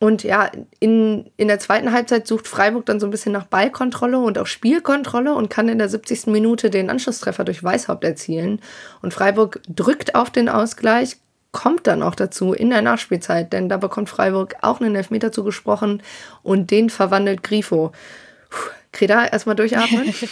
Und 0.00 0.22
ja, 0.22 0.50
in, 0.80 1.30
in 1.38 1.48
der 1.48 1.60
zweiten 1.60 1.92
Halbzeit 1.92 2.26
sucht 2.26 2.46
Freiburg 2.46 2.86
dann 2.86 3.00
so 3.00 3.06
ein 3.06 3.10
bisschen 3.10 3.32
nach 3.32 3.44
Ballkontrolle 3.44 4.18
und 4.18 4.38
auch 4.38 4.46
Spielkontrolle 4.46 5.34
und 5.34 5.48
kann 5.48 5.68
in 5.68 5.78
der 5.78 5.88
70. 5.88 6.26
Minute 6.26 6.68
den 6.68 6.90
Anschlusstreffer 6.90 7.44
durch 7.44 7.64
Weißhaupt 7.64 8.04
erzielen. 8.04 8.60
Und 9.00 9.14
Freiburg 9.14 9.60
drückt 9.68 10.14
auf 10.14 10.30
den 10.30 10.48
Ausgleich, 10.48 11.18
kommt 11.52 11.86
dann 11.86 12.02
auch 12.02 12.14
dazu 12.14 12.52
in 12.52 12.70
der 12.70 12.82
Nachspielzeit, 12.82 13.52
denn 13.52 13.68
da 13.68 13.76
bekommt 13.76 14.08
Freiburg 14.08 14.56
auch 14.62 14.80
einen 14.80 14.94
Elfmeter 14.94 15.32
zugesprochen 15.32 16.02
und 16.42 16.70
den 16.70 16.90
verwandelt 16.90 17.42
Grifo. 17.42 17.92
Puh, 18.50 18.70
Kreda, 18.92 19.26
erstmal 19.26 19.56
durchatmen. 19.56 20.14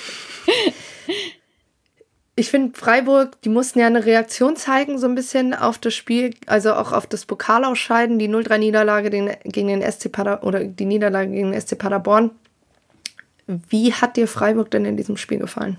ich 2.36 2.51
finde, 2.51 2.78
Freiburg, 2.78 3.40
die 3.43 3.49
mussten 3.49 3.81
ja 3.81 3.86
eine 3.86 4.05
Reaktion 4.05 4.57
zeigen, 4.57 4.99
so 4.99 5.07
ein 5.07 5.15
bisschen 5.15 5.55
auf 5.55 5.78
das 5.78 5.95
Spiel, 5.95 6.35
also 6.47 6.74
auch 6.74 6.93
auf 6.93 7.07
das 7.07 7.27
Pokalausscheiden, 7.27 8.19
die 8.19 8.28
0-3-Niederlage 8.28 9.11
gegen 9.11 9.69
den 9.69 9.82
SC 9.82 10.12
Pader 10.12 10.45
oder 10.45 10.65
die 10.65 10.85
Niederlage 10.85 11.31
gegen 11.31 11.53
den 11.53 11.61
SC 11.61 11.78
Paderborn. 11.78 12.31
Wie 13.47 13.93
hat 13.93 14.16
dir 14.16 14.28
Freiburg 14.28 14.70
denn 14.70 14.85
in 14.85 14.97
diesem 14.97 15.16
Spiel 15.16 15.39
gefallen? 15.39 15.78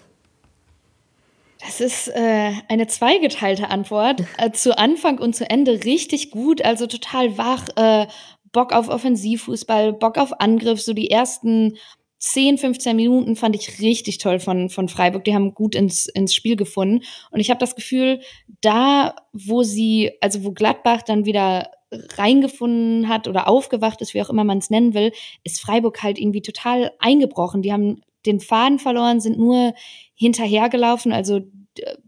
Das 1.59 1.81
ist 1.81 2.07
äh, 2.07 2.53
eine 2.69 2.87
zweigeteilte 2.87 3.69
Antwort. 3.69 4.23
Äh, 4.37 4.51
zu 4.51 4.77
Anfang 4.77 5.19
und 5.19 5.35
zu 5.35 5.49
Ende 5.49 5.83
richtig 5.83 6.31
gut, 6.31 6.63
also 6.63 6.87
total 6.87 7.37
wach, 7.37 7.67
äh, 7.75 8.07
Bock 8.51 8.71
auf 8.73 8.87
Offensivfußball, 8.87 9.93
Bock 9.93 10.17
auf 10.17 10.39
Angriff. 10.39 10.81
So 10.81 10.93
die 10.93 11.11
ersten 11.11 11.77
10, 12.19 12.57
15 12.57 12.95
Minuten 12.95 13.35
fand 13.35 13.55
ich 13.55 13.79
richtig 13.79 14.17
toll 14.17 14.39
von, 14.39 14.69
von 14.69 14.89
Freiburg. 14.89 15.23
Die 15.25 15.35
haben 15.35 15.53
gut 15.53 15.75
ins, 15.75 16.07
ins 16.07 16.33
Spiel 16.33 16.55
gefunden. 16.55 17.03
Und 17.31 17.39
ich 17.39 17.49
habe 17.49 17.59
das 17.59 17.75
Gefühl, 17.75 18.21
da, 18.61 19.15
wo 19.33 19.63
sie, 19.63 20.11
also 20.21 20.43
wo 20.43 20.51
Gladbach 20.51 21.01
dann 21.01 21.25
wieder 21.25 21.71
reingefunden 21.91 23.09
hat 23.09 23.27
oder 23.27 23.47
aufgewacht 23.47 24.01
ist, 24.01 24.13
wie 24.13 24.21
auch 24.21 24.29
immer 24.29 24.43
man 24.43 24.59
es 24.59 24.69
nennen 24.69 24.93
will, 24.93 25.11
ist 25.43 25.59
Freiburg 25.61 26.03
halt 26.03 26.19
irgendwie 26.19 26.41
total 26.41 26.91
eingebrochen. 26.99 27.61
Die 27.61 27.73
haben 27.73 28.01
den 28.25 28.39
Faden 28.39 28.79
verloren, 28.79 29.21
sind 29.21 29.39
nur 29.39 29.73
hinterhergelaufen. 30.19 31.11
Also 31.11 31.41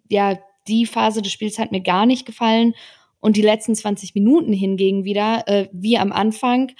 ja, 0.09 0.37
die 0.67 0.85
Phase 0.85 1.21
des 1.21 1.31
Spiels 1.31 1.57
hat 1.57 1.71
mir 1.71 1.81
gar 1.81 2.05
nicht 2.05 2.25
gefallen. 2.25 2.75
Und 3.19 3.37
die 3.37 3.41
letzten 3.41 3.75
20 3.75 4.15
Minuten 4.15 4.51
hingegen 4.51 5.03
wieder, 5.03 5.43
äh, 5.47 5.67
wie 5.71 5.97
am 5.97 6.11
Anfang, 6.11 6.71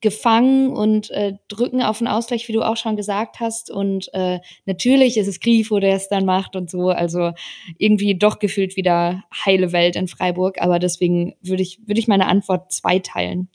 gefangen 0.00 0.70
und 0.70 1.10
äh, 1.10 1.34
drücken 1.48 1.82
auf 1.82 1.98
den 1.98 2.08
Ausgleich, 2.08 2.48
wie 2.48 2.52
du 2.52 2.62
auch 2.62 2.76
schon 2.76 2.96
gesagt 2.96 3.40
hast. 3.40 3.70
Und 3.70 4.08
äh, 4.14 4.38
natürlich 4.64 5.16
ist 5.16 5.28
es 5.28 5.40
Grifo, 5.40 5.80
der 5.80 5.96
es 5.96 6.08
dann 6.08 6.24
macht 6.24 6.56
und 6.56 6.70
so. 6.70 6.90
Also 6.90 7.32
irgendwie 7.78 8.16
doch 8.16 8.38
gefühlt 8.38 8.76
wieder 8.76 9.24
heile 9.44 9.72
Welt 9.72 9.96
in 9.96 10.08
Freiburg. 10.08 10.60
Aber 10.60 10.78
deswegen 10.78 11.34
würde 11.42 11.62
ich, 11.62 11.80
würde 11.86 12.00
ich 12.00 12.08
meine 12.08 12.26
Antwort 12.26 12.72
zweiteilen. 12.72 13.48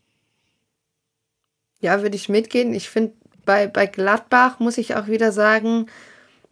Ja, 1.80 2.02
würde 2.02 2.16
ich 2.16 2.30
mitgehen. 2.30 2.74
Ich 2.74 2.90
finde, 2.90 3.14
bei, 3.46 3.68
bei 3.68 3.86
Gladbach 3.86 4.60
muss 4.60 4.78
ich 4.78 4.96
auch 4.96 5.08
wieder 5.08 5.32
sagen, 5.32 5.88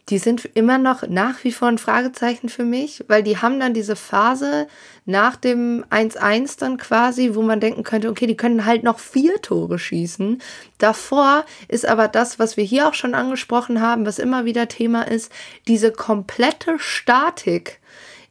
die 0.10 0.20
sind 0.20 0.46
immer 0.54 0.78
noch 0.78 1.08
nach 1.08 1.44
wie 1.44 1.52
vor 1.52 1.68
ein 1.68 1.80
Fragezeichen 1.80 2.48
für 2.48 2.64
mich, 2.64 3.04
weil 3.08 3.24
die 3.24 3.38
haben 3.38 3.60
dann 3.60 3.74
diese 3.74 3.96
Phase 3.96 4.68
nach 5.06 5.36
dem 5.36 5.84
1-1 5.90 6.60
dann 6.60 6.78
quasi, 6.78 7.34
wo 7.34 7.42
man 7.42 7.60
denken 7.60 7.84
könnte, 7.84 8.10
okay, 8.10 8.28
die 8.28 8.38
können 8.38 8.66
halt 8.66 8.84
noch 8.84 9.00
vier 9.00 9.42
Tore 9.42 9.80
schießen. 9.80 10.42
Davor 10.78 11.46
ist 11.68 11.88
aber 11.88 12.08
das, 12.08 12.38
was 12.38 12.56
wir 12.56 12.64
hier 12.64 12.88
auch 12.88 12.94
schon 12.94 13.16
angesprochen 13.16 13.82
haben, 13.82 14.06
was 14.06 14.20
immer 14.20 14.46
wieder 14.46 14.68
Thema 14.68 15.08
ist, 15.08 15.32
diese 15.68 15.92
komplette 15.92 16.78
Statik 16.78 17.80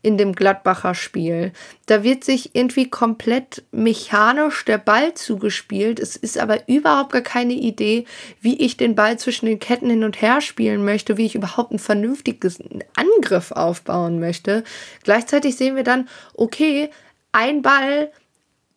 in 0.05 0.19
dem 0.19 0.35
Gladbacher 0.35 0.95
Spiel. 0.95 1.53
Da 1.87 2.03
wird 2.05 2.25
sich 2.25 2.55
irgendwie 2.55 2.91
komplett 2.91 3.65
mechanisch 3.73 4.65
der 4.67 4.77
Ball 4.77 5.15
zugespielt. 5.15 5.99
Es 5.99 6.15
ist 6.15 6.39
aber 6.39 6.69
überhaupt 6.69 7.13
gar 7.13 7.23
keine 7.23 7.55
Idee, 7.55 8.05
wie 8.41 8.61
ich 8.61 8.77
den 8.77 8.95
Ball 8.95 9.19
zwischen 9.19 9.47
den 9.47 9.59
Ketten 9.59 9.89
hin 9.89 10.05
und 10.05 10.21
her 10.21 10.43
spielen 10.43 10.85
möchte, 10.85 11.17
wie 11.17 11.25
ich 11.25 11.35
überhaupt 11.35 11.71
einen 11.71 11.79
vernünftigen 11.79 12.85
Angriff 12.97 13.51
aufbauen 13.51 14.21
möchte. 14.21 14.63
Gleichzeitig 15.05 15.57
sehen 15.57 15.75
wir 15.75 15.85
dann, 15.85 16.09
okay, 16.35 16.91
ein 17.33 17.63
Ball, 17.63 18.13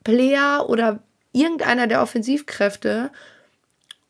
Player 0.06 0.70
oder 0.70 1.00
irgendeiner 1.34 1.88
der 1.88 2.02
Offensivkräfte 2.02 3.12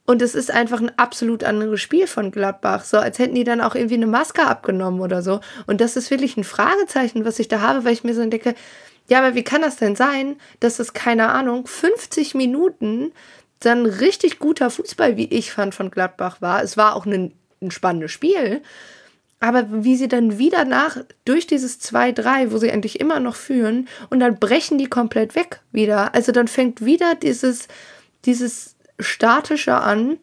und 0.07 0.21
es 0.21 0.35
ist 0.35 0.51
einfach 0.51 0.79
ein 0.79 0.97
absolut 0.97 1.43
anderes 1.43 1.81
Spiel 1.81 2.07
von 2.07 2.31
Gladbach. 2.31 2.85
So, 2.85 2.97
als 2.97 3.19
hätten 3.19 3.35
die 3.35 3.43
dann 3.43 3.59
auch 3.59 3.75
irgendwie 3.75 3.95
eine 3.95 4.07
Maske 4.07 4.47
abgenommen 4.47 5.01
oder 5.01 5.21
so. 5.21 5.41
Und 5.67 5.81
das 5.81 5.97
ist 5.97 6.09
wirklich 6.09 6.37
ein 6.37 6.45
Fragezeichen, 6.45 7.25
was 7.25 7.39
ich 7.39 7.49
da 7.49 7.59
habe, 7.59 7.83
weil 7.83 7.91
ich 7.91 8.05
mir 8.05 8.15
so 8.15 8.25
denke, 8.25 8.55
ja, 9.09 9.19
aber 9.19 9.35
wie 9.35 9.43
kann 9.43 9.61
das 9.61 9.75
denn 9.75 9.97
sein, 9.97 10.37
dass 10.61 10.79
es, 10.79 10.93
keine 10.93 11.29
Ahnung, 11.29 11.67
50 11.67 12.35
Minuten 12.35 13.11
dann 13.59 13.85
richtig 13.85 14.39
guter 14.39 14.69
Fußball, 14.69 15.17
wie 15.17 15.25
ich 15.25 15.51
fand, 15.51 15.75
von 15.75 15.91
Gladbach 15.91 16.41
war. 16.41 16.63
Es 16.63 16.77
war 16.77 16.95
auch 16.95 17.05
ein, 17.05 17.33
ein 17.61 17.71
spannendes 17.71 18.13
Spiel. 18.13 18.61
Aber 19.41 19.67
wie 19.83 19.97
sie 19.97 20.07
dann 20.07 20.37
wieder 20.37 20.63
nach, 20.63 20.97
durch 21.25 21.47
dieses 21.47 21.81
2-3, 21.81 22.51
wo 22.51 22.57
sie 22.59 22.71
eigentlich 22.71 23.01
immer 23.01 23.19
noch 23.19 23.35
führen, 23.35 23.89
und 24.09 24.21
dann 24.21 24.39
brechen 24.39 24.77
die 24.77 24.87
komplett 24.87 25.35
weg 25.35 25.59
wieder. 25.73 26.15
Also 26.15 26.31
dann 26.31 26.47
fängt 26.47 26.85
wieder 26.85 27.13
dieses, 27.13 27.67
dieses 28.23 28.76
statischer 28.99 29.83
an. 29.83 30.17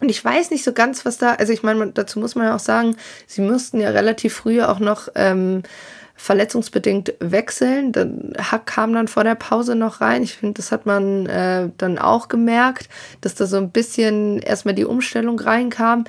Und 0.00 0.08
ich 0.08 0.24
weiß 0.24 0.50
nicht 0.50 0.64
so 0.64 0.72
ganz, 0.72 1.04
was 1.04 1.18
da, 1.18 1.34
also 1.34 1.52
ich 1.52 1.62
meine, 1.62 1.92
dazu 1.92 2.18
muss 2.18 2.34
man 2.34 2.46
ja 2.46 2.56
auch 2.56 2.60
sagen, 2.60 2.96
sie 3.26 3.40
mussten 3.40 3.80
ja 3.80 3.90
relativ 3.90 4.34
früh 4.34 4.60
auch 4.62 4.80
noch 4.80 5.08
ähm, 5.14 5.62
verletzungsbedingt 6.16 7.14
wechseln. 7.20 7.92
Dann 7.92 8.32
kam 8.64 8.92
dann 8.92 9.08
vor 9.08 9.24
der 9.24 9.34
Pause 9.34 9.74
noch 9.74 10.00
rein. 10.00 10.22
Ich 10.22 10.36
finde, 10.36 10.54
das 10.54 10.72
hat 10.72 10.86
man 10.86 11.26
äh, 11.26 11.70
dann 11.78 11.98
auch 11.98 12.28
gemerkt, 12.28 12.88
dass 13.20 13.34
da 13.34 13.46
so 13.46 13.56
ein 13.56 13.70
bisschen 13.70 14.38
erstmal 14.38 14.74
die 14.74 14.84
Umstellung 14.84 15.38
reinkam. 15.38 16.04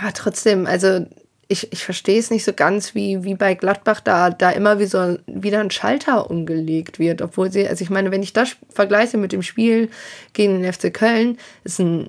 Aber 0.00 0.12
trotzdem, 0.12 0.66
also 0.66 1.06
ich, 1.52 1.70
ich 1.70 1.84
verstehe 1.84 2.18
es 2.18 2.30
nicht 2.30 2.44
so 2.44 2.54
ganz, 2.54 2.94
wie, 2.94 3.24
wie 3.24 3.34
bei 3.34 3.54
Gladbach 3.54 4.00
da, 4.00 4.30
da 4.30 4.50
immer 4.50 4.78
wie 4.78 4.86
so 4.86 5.18
wieder 5.26 5.60
ein 5.60 5.70
Schalter 5.70 6.30
umgelegt 6.30 6.98
wird. 6.98 7.20
Obwohl 7.20 7.52
sie, 7.52 7.68
also 7.68 7.84
ich 7.84 7.90
meine, 7.90 8.10
wenn 8.10 8.22
ich 8.22 8.32
das 8.32 8.56
vergleiche 8.70 9.18
mit 9.18 9.32
dem 9.32 9.42
Spiel 9.42 9.90
gegen 10.32 10.62
den 10.62 10.72
FC 10.72 10.92
Köln, 10.92 11.36
ist 11.62 11.78
ein 11.78 12.08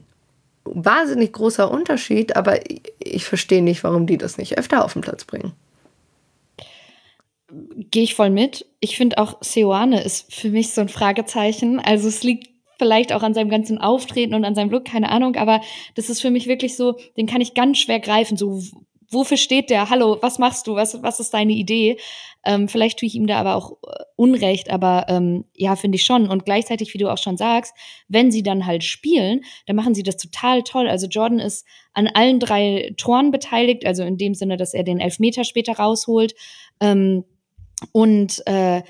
wahnsinnig 0.64 1.34
großer 1.34 1.70
Unterschied, 1.70 2.38
aber 2.38 2.70
ich, 2.70 2.82
ich 3.00 3.26
verstehe 3.26 3.62
nicht, 3.62 3.84
warum 3.84 4.08
die 4.08 4.18
das 4.18 4.38
nicht 4.38 4.58
öfter 4.58 4.86
auf 4.86 4.94
den 4.94 5.02
Platz 5.02 5.26
bringen. 5.26 5.52
Gehe 7.92 8.04
ich 8.04 8.16
voll 8.16 8.30
mit. 8.30 8.66
Ich 8.80 8.96
finde 8.96 9.18
auch 9.18 9.38
Seoane 9.42 10.02
ist 10.02 10.34
für 10.34 10.50
mich 10.50 10.72
so 10.72 10.82
ein 10.82 10.90
Fragezeichen. 10.90 11.80
Also 11.80 12.08
es 12.08 12.24
liegt 12.24 12.50
vielleicht 12.78 13.12
auch 13.12 13.24
an 13.24 13.34
seinem 13.34 13.50
ganzen 13.50 13.78
Auftreten 13.78 14.34
und 14.34 14.46
an 14.46 14.56
seinem 14.56 14.72
Look, 14.72 14.86
keine 14.86 15.10
Ahnung, 15.10 15.36
aber 15.36 15.62
das 15.96 16.10
ist 16.10 16.22
für 16.22 16.32
mich 16.32 16.48
wirklich 16.48 16.76
so, 16.76 16.98
den 17.18 17.28
kann 17.28 17.42
ich 17.42 17.54
ganz 17.54 17.78
schwer 17.78 18.00
greifen. 18.00 18.38
So, 18.38 18.62
wofür 19.14 19.38
steht 19.38 19.70
der? 19.70 19.90
Hallo, 19.90 20.18
was 20.22 20.40
machst 20.40 20.68
du? 20.68 20.76
Was, 20.76 21.02
was 21.04 21.20
ist 21.20 21.34
deine 21.34 21.54
Idee? 21.54 21.98
Ähm, 22.46 22.68
vielleicht 22.68 23.00
tue 23.00 23.08
ich 23.08 23.16
ihm 23.16 23.28
da 23.28 23.40
aber 23.40 23.56
auch 23.56 23.78
äh, 23.84 24.04
Unrecht, 24.16 24.70
aber 24.70 25.06
ähm, 25.10 25.46
ja, 25.56 25.76
finde 25.76 25.96
ich 25.96 26.04
schon. 26.04 26.30
Und 26.30 26.46
gleichzeitig, 26.46 26.94
wie 26.94 26.98
du 26.98 27.12
auch 27.12 27.18
schon 27.18 27.38
sagst, 27.38 27.74
wenn 28.08 28.32
sie 28.32 28.44
dann 28.44 28.66
halt 28.66 28.84
spielen, 28.84 29.42
dann 29.66 29.76
machen 29.76 29.96
sie 29.96 30.04
das 30.04 30.18
total 30.18 30.64
toll. 30.64 30.90
Also 30.90 31.08
Jordan 31.08 31.40
ist 31.40 31.66
an 31.94 32.08
allen 32.08 32.40
drei 32.40 32.94
Toren 32.98 33.32
beteiligt, 33.32 33.86
also 33.86 34.04
in 34.04 34.18
dem 34.18 34.34
Sinne, 34.34 34.58
dass 34.58 34.74
er 34.74 34.84
den 34.84 35.00
Elfmeter 35.00 35.44
später 35.44 35.74
rausholt. 35.74 36.36
Ähm, 36.80 37.24
und 37.92 38.42
äh, 38.46 38.82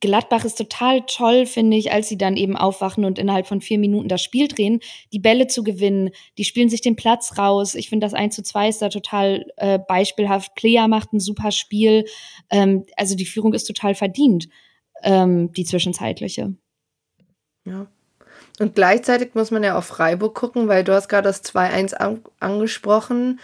Gladbach 0.00 0.44
ist 0.44 0.56
total 0.58 1.02
toll, 1.06 1.46
finde 1.46 1.76
ich, 1.76 1.92
als 1.92 2.08
sie 2.08 2.16
dann 2.16 2.36
eben 2.36 2.56
aufwachen 2.56 3.04
und 3.04 3.18
innerhalb 3.18 3.46
von 3.46 3.60
vier 3.60 3.78
Minuten 3.78 4.08
das 4.08 4.22
Spiel 4.22 4.48
drehen, 4.48 4.80
die 5.12 5.18
Bälle 5.18 5.46
zu 5.46 5.62
gewinnen. 5.62 6.10
Die 6.38 6.44
spielen 6.44 6.68
sich 6.68 6.80
den 6.80 6.96
Platz 6.96 7.38
raus. 7.38 7.74
Ich 7.74 7.88
finde, 7.88 8.06
das 8.06 8.14
1 8.14 8.34
zu 8.34 8.42
2 8.42 8.68
ist 8.68 8.82
da 8.82 8.88
total 8.88 9.46
äh, 9.56 9.78
beispielhaft. 9.78 10.54
Plea 10.54 10.88
macht 10.88 11.12
ein 11.12 11.20
super 11.20 11.50
Spiel. 11.50 12.04
Ähm, 12.50 12.84
also 12.96 13.16
die 13.16 13.26
Führung 13.26 13.54
ist 13.54 13.64
total 13.64 13.94
verdient, 13.94 14.48
ähm, 15.02 15.52
die 15.52 15.64
zwischenzeitliche. 15.64 16.54
Ja. 17.64 17.86
Und 18.58 18.74
gleichzeitig 18.74 19.34
muss 19.34 19.50
man 19.50 19.62
ja 19.62 19.76
auf 19.76 19.86
Freiburg 19.86 20.34
gucken, 20.34 20.68
weil 20.68 20.84
du 20.84 20.94
hast 20.94 21.08
gerade 21.08 21.28
das 21.28 21.42
2-1 21.44 21.94
an 21.94 22.22
angesprochen. 22.38 23.40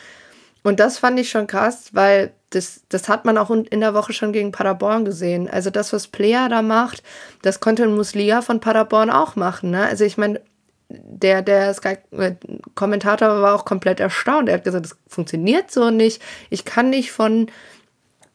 Und 0.63 0.81
das 0.81 0.99
fand 0.99 1.19
ich 1.19 1.31
schon 1.31 1.47
krass, 1.47 1.91
weil 1.95 2.33
das, 2.51 2.83
das 2.89 3.09
hat 3.09 3.25
man 3.25 3.37
auch 3.37 3.51
in 3.51 3.81
der 3.81 3.95
Woche 3.95 4.13
schon 4.13 4.33
gegen 4.33 4.53
Paderborn 4.53 5.05
gesehen. 5.05 5.49
Also 5.49 5.71
das, 5.71 5.93
was 5.93 6.09
Player 6.09 6.49
da 6.49 6.63
macht, 6.63 7.03
das 7.43 7.61
konnte 7.61 7.83
ein 7.83 7.95
Muslia 7.95 8.43
von 8.43 8.61
Paderborn 8.61 9.11
auch 9.11 9.37
machen. 9.37 9.71
Ne? 9.71 9.83
Also 9.83 10.05
ich 10.05 10.17
meine, 10.17 10.41
der, 10.89 11.43
der 11.43 11.75
Sky-Kommentator 11.75 13.43
war 13.43 13.55
auch 13.55 13.67
komplett 13.67 14.01
erstaunt. 14.01 14.49
Er 14.49 14.55
hat 14.55 14.65
gesagt, 14.65 14.87
das 14.87 14.97
funktioniert 15.07 15.71
so 15.71 15.91
nicht. 15.91 16.23
Ich 16.49 16.65
kann 16.65 16.91
nicht 16.91 17.13
von 17.13 17.51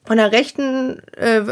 von 0.06 0.18
der 0.18 0.32
rechten, 0.32 1.02
äh, 1.16 1.44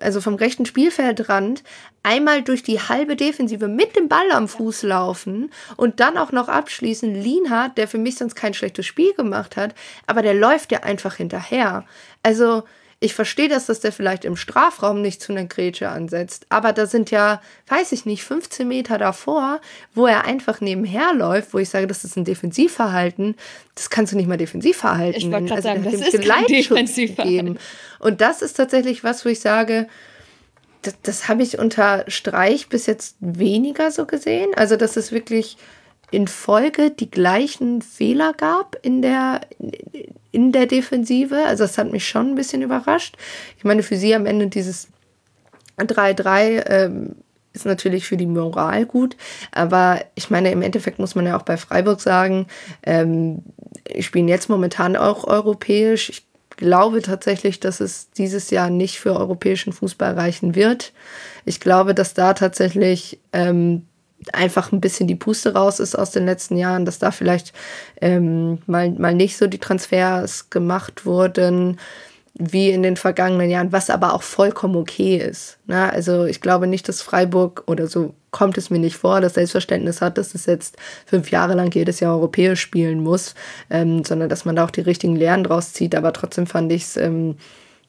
also 0.00 0.20
vom 0.20 0.34
rechten 0.34 0.66
Spielfeldrand 0.66 1.62
einmal 2.02 2.42
durch 2.42 2.62
die 2.62 2.80
halbe 2.80 3.14
Defensive 3.14 3.68
mit 3.68 3.94
dem 3.96 4.08
Ball 4.08 4.30
am 4.32 4.48
Fuß 4.48 4.82
laufen 4.82 5.52
und 5.76 6.00
dann 6.00 6.18
auch 6.18 6.32
noch 6.32 6.48
abschließen. 6.48 7.14
Lienhardt, 7.14 7.78
der 7.78 7.86
für 7.86 7.98
mich 7.98 8.16
sonst 8.16 8.34
kein 8.34 8.54
schlechtes 8.54 8.86
Spiel 8.86 9.12
gemacht 9.14 9.56
hat, 9.56 9.74
aber 10.06 10.22
der 10.22 10.34
läuft 10.34 10.72
ja 10.72 10.80
einfach 10.80 11.14
hinterher. 11.14 11.84
Also 12.22 12.64
ich 13.02 13.14
verstehe 13.14 13.48
das, 13.48 13.66
dass 13.66 13.80
der 13.80 13.90
vielleicht 13.90 14.24
im 14.24 14.36
Strafraum 14.36 15.02
nicht 15.02 15.20
zu 15.20 15.32
einer 15.32 15.44
Grätsche 15.44 15.88
ansetzt, 15.88 16.46
aber 16.50 16.72
da 16.72 16.86
sind 16.86 17.10
ja, 17.10 17.42
weiß 17.66 17.90
ich 17.92 18.06
nicht, 18.06 18.22
15 18.22 18.66
Meter 18.66 18.96
davor, 18.96 19.60
wo 19.92 20.06
er 20.06 20.24
einfach 20.24 20.60
nebenher 20.60 21.12
läuft, 21.12 21.52
wo 21.52 21.58
ich 21.58 21.68
sage, 21.68 21.88
das 21.88 22.04
ist 22.04 22.16
ein 22.16 22.24
Defensivverhalten. 22.24 23.34
Das 23.74 23.90
kannst 23.90 24.12
du 24.12 24.16
nicht 24.16 24.28
mal 24.28 24.36
Defensivverhalten 24.36 25.20
Ich 25.20 25.30
wollte 25.32 25.46
gerade 25.46 25.54
also 25.56 25.68
sagen, 25.68 25.84
das 25.84 26.14
ist 26.14 26.28
kein 26.28 26.46
Defensivverhalten. 26.46 27.58
Und 27.98 28.20
das 28.20 28.40
ist 28.40 28.54
tatsächlich 28.54 29.02
was, 29.02 29.24
wo 29.24 29.30
ich 29.30 29.40
sage, 29.40 29.88
das, 30.82 30.94
das 31.02 31.28
habe 31.28 31.42
ich 31.42 31.58
unter 31.58 32.04
Streich 32.06 32.68
bis 32.68 32.86
jetzt 32.86 33.16
weniger 33.18 33.90
so 33.90 34.06
gesehen. 34.06 34.50
Also, 34.54 34.76
dass 34.76 34.96
es 34.96 35.10
wirklich 35.10 35.56
in 36.12 36.28
Folge 36.28 36.90
die 36.90 37.10
gleichen 37.10 37.82
Fehler 37.82 38.34
gab 38.34 38.76
in 38.82 39.02
der, 39.02 39.40
in 40.30 40.52
der 40.52 40.66
Defensive. 40.66 41.44
Also 41.46 41.64
das 41.64 41.78
hat 41.78 41.90
mich 41.90 42.06
schon 42.06 42.30
ein 42.30 42.34
bisschen 42.34 42.62
überrascht. 42.62 43.16
Ich 43.58 43.64
meine, 43.64 43.82
für 43.82 43.96
sie 43.96 44.14
am 44.14 44.26
Ende 44.26 44.46
dieses 44.48 44.88
3-3 45.78 46.70
ähm, 46.70 47.16
ist 47.54 47.64
natürlich 47.64 48.06
für 48.06 48.18
die 48.18 48.26
Moral 48.26 48.84
gut. 48.84 49.16
Aber 49.52 50.00
ich 50.14 50.30
meine, 50.30 50.52
im 50.52 50.62
Endeffekt 50.62 50.98
muss 50.98 51.14
man 51.14 51.26
ja 51.26 51.36
auch 51.36 51.42
bei 51.42 51.56
Freiburg 51.56 52.00
sagen, 52.00 52.46
ähm, 52.82 53.42
spielen 54.00 54.28
jetzt 54.28 54.50
momentan 54.50 54.96
auch 54.96 55.24
europäisch. 55.24 56.10
Ich 56.10 56.26
glaube 56.56 57.00
tatsächlich, 57.00 57.58
dass 57.58 57.80
es 57.80 58.10
dieses 58.10 58.50
Jahr 58.50 58.68
nicht 58.68 59.00
für 59.00 59.16
europäischen 59.16 59.72
Fußball 59.72 60.12
reichen 60.12 60.54
wird. 60.54 60.92
Ich 61.46 61.58
glaube, 61.58 61.94
dass 61.94 62.12
da 62.12 62.34
tatsächlich 62.34 63.18
ähm, 63.32 63.86
einfach 64.32 64.72
ein 64.72 64.80
bisschen 64.80 65.06
die 65.06 65.14
Puste 65.14 65.54
raus 65.54 65.80
ist 65.80 65.94
aus 65.94 66.10
den 66.10 66.26
letzten 66.26 66.56
Jahren, 66.56 66.84
dass 66.84 66.98
da 66.98 67.10
vielleicht 67.10 67.52
ähm, 68.00 68.58
mal, 68.66 68.90
mal 68.90 69.14
nicht 69.14 69.36
so 69.36 69.46
die 69.46 69.58
Transfers 69.58 70.50
gemacht 70.50 71.04
wurden 71.06 71.78
wie 72.34 72.70
in 72.70 72.82
den 72.82 72.96
vergangenen 72.96 73.50
Jahren, 73.50 73.72
was 73.72 73.90
aber 73.90 74.14
auch 74.14 74.22
vollkommen 74.22 74.76
okay 74.76 75.16
ist. 75.16 75.58
Ne? 75.66 75.92
Also 75.92 76.24
ich 76.24 76.40
glaube 76.40 76.66
nicht, 76.66 76.88
dass 76.88 77.02
Freiburg 77.02 77.64
oder 77.66 77.86
so 77.86 78.14
kommt 78.30 78.56
es 78.56 78.70
mir 78.70 78.78
nicht 78.78 78.96
vor, 78.96 79.20
das 79.20 79.34
Selbstverständnis 79.34 80.00
hat, 80.00 80.16
dass 80.16 80.34
es 80.34 80.46
jetzt 80.46 80.76
fünf 81.04 81.30
Jahre 81.30 81.54
lang 81.54 81.74
jedes 81.74 82.00
Jahr 82.00 82.14
europäisch 82.14 82.60
spielen 82.60 83.00
muss, 83.02 83.34
ähm, 83.68 84.04
sondern 84.04 84.30
dass 84.30 84.46
man 84.46 84.56
da 84.56 84.64
auch 84.64 84.70
die 84.70 84.80
richtigen 84.80 85.14
Lehren 85.16 85.44
draus 85.44 85.74
zieht. 85.74 85.94
Aber 85.94 86.14
trotzdem 86.14 86.46
fand 86.46 86.72
ich 86.72 86.84
es 86.84 86.96
ähm, 86.96 87.36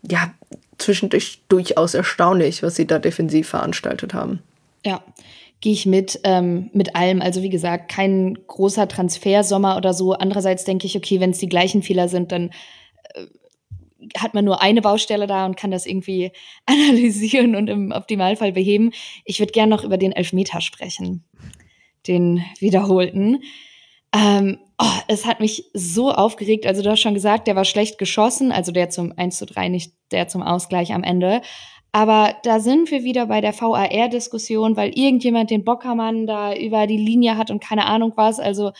ja 0.02 0.34
zwischendurch 0.78 1.42
durchaus 1.48 1.94
erstaunlich, 1.94 2.62
was 2.64 2.76
sie 2.76 2.86
da 2.86 3.00
defensiv 3.00 3.48
veranstaltet 3.48 4.14
haben. 4.14 4.40
Ja, 4.86 5.02
gehe 5.64 5.72
ich 5.72 5.86
mit, 5.86 6.20
ähm, 6.26 6.70
mit 6.74 6.94
allem. 6.94 7.22
Also 7.22 7.42
wie 7.42 7.50
gesagt, 7.50 7.90
kein 7.90 8.38
großer 8.48 8.86
Transfersommer 8.90 9.78
oder 9.78 9.94
so. 9.94 10.12
Andererseits 10.12 10.66
denke 10.66 10.86
ich, 10.88 10.98
okay, 10.98 11.22
wenn 11.22 11.30
es 11.30 11.38
die 11.38 11.48
gleichen 11.48 11.82
Fehler 11.82 12.10
sind, 12.10 12.34
dann 12.34 12.50
äh, 13.14 13.28
hat 14.18 14.34
man 14.34 14.44
nur 14.44 14.62
eine 14.62 14.82
Baustelle 14.82 15.26
da 15.26 15.46
und 15.46 15.56
kann 15.56 15.72
das 15.72 15.86
irgendwie 15.86 16.34
analysieren 16.66 17.56
und 17.56 17.70
im 17.70 17.94
Optimalfall 17.94 18.52
beheben. 18.52 18.92
Ich 19.24 19.40
würde 19.40 19.54
gerne 19.54 19.74
noch 19.74 19.86
über 19.86 19.98
den 19.98 20.12
Elfmeter 20.12 20.60
sprechen, 20.60 21.24
den 22.08 22.44
wiederholten. 22.60 23.42
Ähm, 24.14 24.60
oh, 24.78 25.00
es 25.08 25.26
hat 25.26 25.40
mich 25.40 25.70
so 25.74 26.12
aufgeregt. 26.12 26.66
Also 26.66 26.82
du 26.82 26.92
hast 26.92 27.00
schon 27.00 27.14
gesagt, 27.14 27.48
der 27.48 27.56
war 27.56 27.64
schlecht 27.64 27.98
geschossen, 27.98 28.52
also 28.52 28.74
der 28.74 28.90
zum 28.90 29.14
1 29.16 29.38
zu 29.38 29.46
3, 29.46 29.70
nicht 29.70 29.94
der 30.12 30.28
zum 30.28 30.44
Ausgleich 30.44 30.92
am 30.92 31.06
Ende. 31.06 31.42
Aber 31.96 32.36
da 32.42 32.60
sind 32.60 32.90
wir 32.90 33.04
wieder 33.04 33.28
bei 33.28 33.40
der 33.40 33.54
VAR-Diskussion, 33.54 34.76
weil 34.76 34.98
irgendjemand 34.98 35.52
den 35.52 35.64
Bockermann 35.64 36.26
da 36.26 36.56
über 36.56 36.88
die 36.88 36.98
Linie 36.98 37.38
hat 37.38 37.52
und 37.52 37.64
keine 37.64 37.86
Ahnung 37.86 38.14
was. 38.16 38.40
Also 38.40 38.72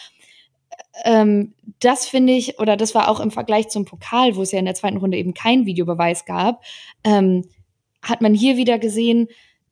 ähm, 1.06 1.54
das 1.80 2.08
finde 2.08 2.34
ich, 2.34 2.60
oder 2.60 2.76
das 2.76 2.96
war 2.96 3.10
auch 3.10 3.20
im 3.20 3.30
Vergleich 3.30 3.70
zum 3.70 3.86
Pokal, 3.86 4.36
wo 4.36 4.42
es 4.42 4.52
ja 4.52 4.58
in 4.58 4.66
der 4.66 4.74
zweiten 4.74 4.98
Runde 4.98 5.18
eben 5.18 5.36
keinen 5.36 5.68
Videobeweis 5.68 6.26
gab, 6.26 6.64
ähm, 7.04 7.46
hat 8.02 8.22
man 8.22 8.34
hier 8.34 8.58
wieder 8.58 8.80
gesehen, 8.80 9.28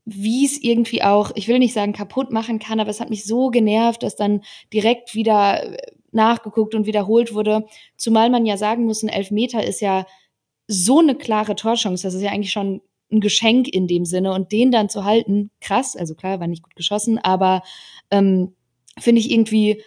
wie 0.06 0.46
es 0.46 0.62
irgendwie 0.62 1.04
auch, 1.04 1.32
ich 1.34 1.48
will 1.48 1.58
nicht 1.58 1.74
sagen 1.74 1.94
kaputt 1.94 2.32
machen 2.32 2.60
kann, 2.60 2.80
aber 2.80 2.92
es 2.92 3.00
hat 3.00 3.10
mich 3.10 3.26
so 3.26 3.50
genervt, 3.50 4.04
dass 4.04 4.16
dann 4.16 4.42
direkt 4.72 5.16
wieder 5.16 5.64
äh, 5.64 5.78
nachgeguckt 6.12 6.76
und 6.76 6.86
wiederholt 6.86 7.34
wurde. 7.34 7.66
Zumal 7.98 8.30
man 8.30 8.46
ja 8.46 8.58
sagen 8.58 8.86
muss, 8.86 9.02
ein 9.02 9.10
Elfmeter 9.10 9.64
ist 9.64 9.82
ja 9.82 10.06
so 10.68 11.00
eine 11.00 11.16
klare 11.16 11.56
Torchance. 11.56 12.04
Das 12.04 12.14
ist 12.14 12.22
ja 12.22 12.32
eigentlich 12.32 12.52
schon 12.52 12.82
ein 13.12 13.22
Geschenk 13.22 13.68
in 13.68 13.88
dem 13.88 14.06
Sinne 14.06 14.34
und 14.34 14.52
den 14.52 14.72
dann 14.72 14.90
zu 14.90 15.04
halten, 15.04 15.52
krass, 15.60 15.96
also 15.96 16.16
klar, 16.16 16.40
war 16.40 16.48
nicht 16.48 16.64
gut 16.64 16.76
geschossen, 16.76 17.20
aber 17.20 17.64
ähm, 18.10 18.54
finde 19.00 19.22
ich 19.22 19.32
irgendwie, 19.32 19.84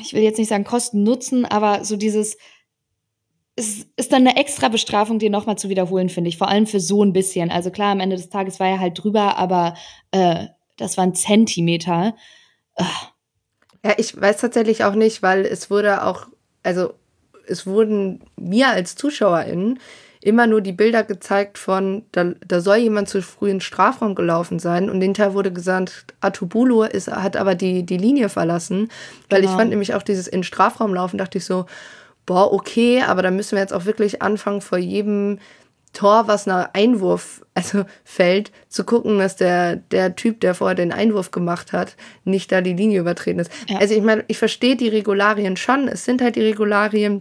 ich 0.00 0.12
will 0.12 0.22
jetzt 0.22 0.38
nicht 0.38 0.48
sagen 0.48 0.64
Kosten 0.64 1.02
Nutzen, 1.02 1.44
aber 1.44 1.84
so 1.84 1.96
dieses 1.96 2.36
es 3.56 3.86
ist 3.96 4.12
dann 4.12 4.26
eine 4.26 4.36
extra 4.36 4.68
Bestrafung, 4.68 5.18
den 5.18 5.32
nochmal 5.32 5.56
zu 5.56 5.68
wiederholen, 5.68 6.08
finde 6.08 6.28
ich. 6.28 6.38
Vor 6.38 6.48
allem 6.48 6.66
für 6.66 6.80
so 6.80 7.04
ein 7.04 7.12
bisschen. 7.12 7.50
Also 7.50 7.70
klar, 7.70 7.92
am 7.92 8.00
Ende 8.00 8.16
des 8.16 8.28
Tages 8.28 8.58
war 8.58 8.68
er 8.68 8.80
halt 8.80 9.02
drüber, 9.02 9.36
aber 9.36 9.74
äh, 10.10 10.46
das 10.76 10.96
waren 10.96 11.14
Zentimeter. 11.14 12.16
Ugh. 12.76 12.86
Ja, 13.84 13.94
ich 13.98 14.18
weiß 14.18 14.38
tatsächlich 14.38 14.82
auch 14.84 14.94
nicht, 14.94 15.22
weil 15.22 15.44
es 15.44 15.70
wurde 15.70 16.04
auch, 16.04 16.26
also 16.62 16.94
es 17.46 17.66
wurden 17.66 18.24
mir 18.36 18.68
als 18.68 18.96
ZuschauerInnen 18.96 19.78
immer 20.24 20.46
nur 20.46 20.62
die 20.62 20.72
Bilder 20.72 21.04
gezeigt 21.04 21.58
von, 21.58 22.02
da, 22.12 22.32
da 22.46 22.60
soll 22.60 22.76
jemand 22.76 23.10
zu 23.10 23.20
früh 23.20 23.50
in 23.50 23.56
den 23.56 23.60
Strafraum 23.60 24.14
gelaufen 24.14 24.58
sein 24.58 24.88
und 24.88 25.02
hinterher 25.02 25.34
wurde 25.34 25.52
gesagt, 25.52 26.14
Atubulu 26.20 26.82
ist, 26.82 27.08
hat 27.08 27.36
aber 27.36 27.54
die, 27.54 27.84
die 27.84 27.98
Linie 27.98 28.30
verlassen, 28.30 28.88
weil 29.28 29.42
genau. 29.42 29.52
ich 29.52 29.58
fand 29.58 29.70
nämlich 29.70 29.94
auch 29.94 30.02
dieses 30.02 30.26
in 30.26 30.38
den 30.38 30.44
Strafraum 30.44 30.94
laufen, 30.94 31.18
dachte 31.18 31.36
ich 31.36 31.44
so, 31.44 31.66
boah, 32.24 32.54
okay, 32.54 33.02
aber 33.02 33.20
da 33.20 33.30
müssen 33.30 33.52
wir 33.52 33.60
jetzt 33.60 33.74
auch 33.74 33.84
wirklich 33.84 34.22
anfangen, 34.22 34.62
vor 34.62 34.78
jedem 34.78 35.40
Tor, 35.92 36.26
was 36.26 36.46
nach 36.46 36.70
Einwurf 36.72 37.44
also 37.52 37.84
fällt, 38.02 38.50
zu 38.68 38.84
gucken, 38.84 39.18
dass 39.18 39.36
der, 39.36 39.76
der 39.76 40.16
Typ, 40.16 40.40
der 40.40 40.54
vorher 40.54 40.74
den 40.74 40.90
Einwurf 40.90 41.32
gemacht 41.32 41.74
hat, 41.74 41.96
nicht 42.24 42.50
da 42.50 42.62
die 42.62 42.72
Linie 42.72 43.00
übertreten 43.00 43.40
ist. 43.40 43.52
Ja. 43.68 43.78
Also 43.78 43.94
ich 43.94 44.02
meine, 44.02 44.24
ich 44.28 44.38
verstehe 44.38 44.74
die 44.74 44.88
Regularien 44.88 45.58
schon. 45.58 45.86
Es 45.86 46.06
sind 46.06 46.22
halt 46.22 46.36
die 46.36 46.42
Regularien, 46.42 47.20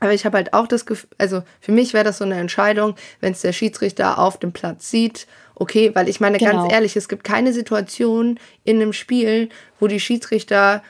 Aber 0.00 0.12
ich 0.12 0.26
habe 0.26 0.36
halt 0.36 0.52
auch 0.52 0.66
das 0.66 0.84
Gefühl, 0.86 1.08
also 1.18 1.42
für 1.60 1.72
mich 1.72 1.94
wäre 1.94 2.04
das 2.04 2.18
so 2.18 2.24
eine 2.24 2.38
Entscheidung, 2.38 2.94
wenn 3.20 3.32
es 3.32 3.40
der 3.40 3.52
Schiedsrichter 3.52 4.18
auf 4.18 4.38
dem 4.38 4.52
Platz 4.52 4.90
sieht, 4.90 5.26
okay, 5.54 5.90
weil 5.94 6.08
ich 6.08 6.20
meine 6.20 6.38
Genau. 6.38 6.52
ganz 6.52 6.72
ehrlich, 6.72 6.96
es 6.96 7.08
gibt 7.08 7.24
keine 7.24 7.52
Situation 7.52 8.38
in 8.64 8.76
einem 8.76 8.92
Spiel, 8.92 9.48
wo 9.80 9.86
die 9.86 10.00
Schiedsrichter 10.00 10.82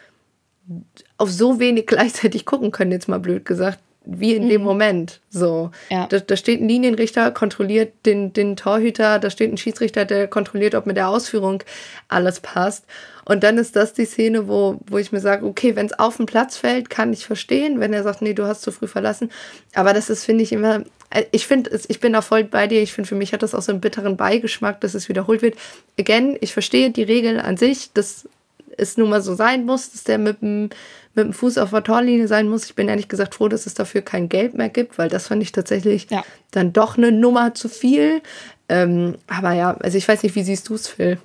auf 1.18 1.30
so 1.30 1.60
wenig 1.60 1.86
gleichzeitig 1.86 2.44
gucken 2.44 2.72
können, 2.72 2.92
jetzt 2.92 3.08
mal 3.08 3.20
blöd 3.20 3.44
gesagt, 3.44 3.78
wie 4.04 4.34
in 4.34 4.48
dem 4.48 4.62
Moment. 4.62 5.20
So. 5.30 5.70
Ja. 5.90 6.06
Da, 6.06 6.20
da 6.20 6.36
steht 6.36 6.60
ein 6.60 6.68
Linienrichter, 6.68 7.32
kontrolliert 7.32 7.92
den, 8.06 8.32
den 8.32 8.56
Torhüter, 8.56 9.18
da 9.18 9.30
steht 9.30 9.52
ein 9.52 9.56
Schiedsrichter, 9.56 10.04
der 10.04 10.28
kontrolliert, 10.28 10.74
ob 10.76 10.86
mit 10.86 10.96
der 10.96 11.08
Ausführung 11.08 11.62
alles 12.08 12.40
passt. 12.40 12.84
Und 13.28 13.42
dann 13.42 13.58
ist 13.58 13.74
das 13.74 13.92
die 13.92 14.04
Szene, 14.04 14.46
wo, 14.46 14.78
wo 14.86 14.98
ich 14.98 15.10
mir 15.10 15.20
sage, 15.20 15.44
okay, 15.44 15.74
wenn 15.74 15.86
es 15.86 15.98
auf 15.98 16.16
den 16.16 16.26
Platz 16.26 16.56
fällt, 16.56 16.88
kann 16.90 17.12
ich 17.12 17.26
verstehen, 17.26 17.80
wenn 17.80 17.92
er 17.92 18.04
sagt, 18.04 18.22
nee, 18.22 18.34
du 18.34 18.44
hast 18.46 18.62
zu 18.62 18.70
früh 18.70 18.86
verlassen. 18.86 19.30
Aber 19.74 19.92
das 19.92 20.08
ist, 20.10 20.24
finde 20.24 20.44
ich, 20.44 20.52
immer, 20.52 20.84
äh, 21.10 21.24
ich 21.32 21.46
finde, 21.46 21.78
ich 21.88 21.98
bin 22.00 22.12
da 22.12 22.22
voll 22.22 22.44
bei 22.44 22.68
dir. 22.68 22.80
Ich 22.80 22.92
finde, 22.92 23.08
für 23.08 23.16
mich 23.16 23.32
hat 23.32 23.42
das 23.42 23.52
auch 23.54 23.62
so 23.62 23.72
einen 23.72 23.80
bitteren 23.80 24.16
Beigeschmack, 24.16 24.80
dass 24.80 24.94
es 24.94 25.08
wiederholt 25.08 25.42
wird. 25.42 25.56
Again, 25.98 26.38
ich 26.40 26.52
verstehe 26.52 26.90
die 26.90 27.02
Regeln 27.02 27.40
an 27.40 27.56
sich, 27.56 27.92
dass 27.92 28.28
es 28.76 28.96
nun 28.96 29.10
mal 29.10 29.20
so 29.22 29.34
sein 29.34 29.66
muss, 29.66 29.90
dass 29.90 30.04
der 30.04 30.18
mit 30.18 30.40
dem, 30.42 30.70
mit 31.14 31.24
dem 31.24 31.32
Fuß 31.32 31.58
auf 31.58 31.70
der 31.70 31.82
Torlinie 31.82 32.28
sein 32.28 32.48
muss. 32.48 32.66
Ich 32.66 32.76
bin 32.76 32.88
ehrlich 32.88 33.08
gesagt 33.08 33.34
froh, 33.34 33.48
dass 33.48 33.66
es 33.66 33.74
dafür 33.74 34.02
kein 34.02 34.28
Geld 34.28 34.54
mehr 34.54 34.68
gibt, 34.68 34.98
weil 34.98 35.08
das 35.08 35.26
fand 35.26 35.42
ich 35.42 35.50
tatsächlich 35.50 36.06
Ja. 36.10 36.24
dann 36.52 36.72
doch 36.72 36.96
eine 36.96 37.10
Nummer 37.10 37.54
zu 37.54 37.68
viel. 37.68 38.20
Ähm, 38.68 39.16
aber 39.26 39.52
ja, 39.52 39.76
also 39.80 39.98
ich 39.98 40.06
weiß 40.06 40.22
nicht, 40.22 40.36
wie 40.36 40.42
siehst 40.44 40.68
du 40.68 40.74
es, 40.74 40.86
Phil? 40.88 41.18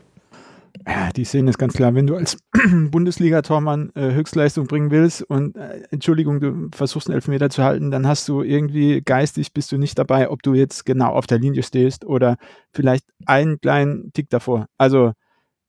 Ja, 0.88 1.12
die 1.12 1.26
Szene 1.26 1.50
ist 1.50 1.58
ganz 1.58 1.74
klar, 1.74 1.94
wenn 1.94 2.08
du 2.08 2.16
als 2.16 2.38
Bundesliga-Tormann 2.92 3.92
äh, 3.96 4.14
Höchstleistung 4.14 4.68
bringen 4.68 4.90
willst 4.90 5.22
und 5.22 5.56
äh, 5.56 5.84
Entschuldigung, 5.92 6.40
du 6.40 6.70
versuchst 6.74 7.08
einen 7.08 7.16
Elfmeter 7.16 7.50
zu 7.50 7.64
halten, 7.64 7.92
dann 7.92 8.08
hast 8.08 8.28
du 8.28 8.42
irgendwie 8.42 9.02
geistig 9.02 9.54
bist 9.54 9.72
du 9.72 9.78
nicht 9.78 10.00
dabei, 10.00 10.30
ob 10.30 10.42
du 10.44 10.54
jetzt 10.54 10.86
genau 10.86 11.12
auf 11.12 11.28
der 11.28 11.40
Linie 11.40 11.64
stehst 11.64 12.06
oder 12.06 12.38
vielleicht 12.74 13.06
einen 13.26 13.60
kleinen 13.60 14.12
Tick 14.14 14.30
davor. 14.30 14.68
Also 14.78 15.14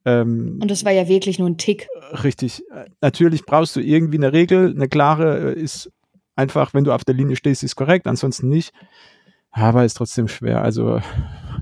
ähm, 0.04 0.58
Und 0.60 0.70
das 0.70 0.84
war 0.84 0.92
ja 0.92 1.08
wirklich 1.08 1.38
nur 1.38 1.48
ein 1.48 1.58
Tick. 1.58 1.88
richtig. 2.24 2.64
Natürlich 3.00 3.44
brauchst 3.44 3.76
du 3.76 3.80
irgendwie 3.80 4.18
eine 4.18 4.32
Regel, 4.32 4.72
eine 4.74 4.88
klare 4.88 5.54
äh, 5.54 5.60
ist 5.60 5.90
einfach, 6.36 6.74
wenn 6.74 6.84
du 6.84 6.92
auf 6.92 7.04
der 7.04 7.14
Linie 7.14 7.36
stehst, 7.36 7.62
ist 7.62 7.76
korrekt, 7.76 8.06
ansonsten 8.06 8.48
nicht. 8.48 8.72
Aber 9.50 9.84
ist 9.84 9.94
trotzdem 9.94 10.28
schwer. 10.28 10.62
Also 10.62 11.00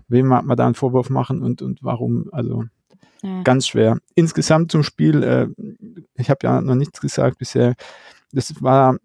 wem 0.09 0.27
mag 0.27 0.45
man 0.45 0.57
da 0.57 0.67
einen 0.67 0.77
Vorwurf 0.77 1.11
machen 1.11 1.43
und, 1.43 1.61
und 1.61 1.83
warum? 1.83 2.29
Also 2.31 2.65
Ja. 3.23 3.43
ganz 3.43 3.67
schwer. 3.67 3.99
Insgesamt 4.15 4.73
zum 4.73 4.83
Spiel, 4.83 5.23
äh, 5.23 5.49
ich 6.15 6.31
habe 6.31 6.39
ja 6.43 6.61
noch 6.61 6.75
nichts 6.75 7.01
gesagt 7.01 7.39
bisher. 7.39 7.75
Das 8.33 8.63
war 8.63 8.97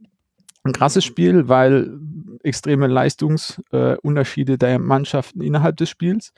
ein 0.63 0.73
krasses 0.73 1.03
Spiel, 1.03 1.47
weil 1.47 1.99
extreme 2.43 2.87
Leistungsunterschiede 2.87 4.53
äh, 4.53 4.57
der 4.57 4.79
Mannschaften 4.79 5.41
innerhalb 5.41 5.77
des 5.77 5.89
Spiels. 5.89 6.33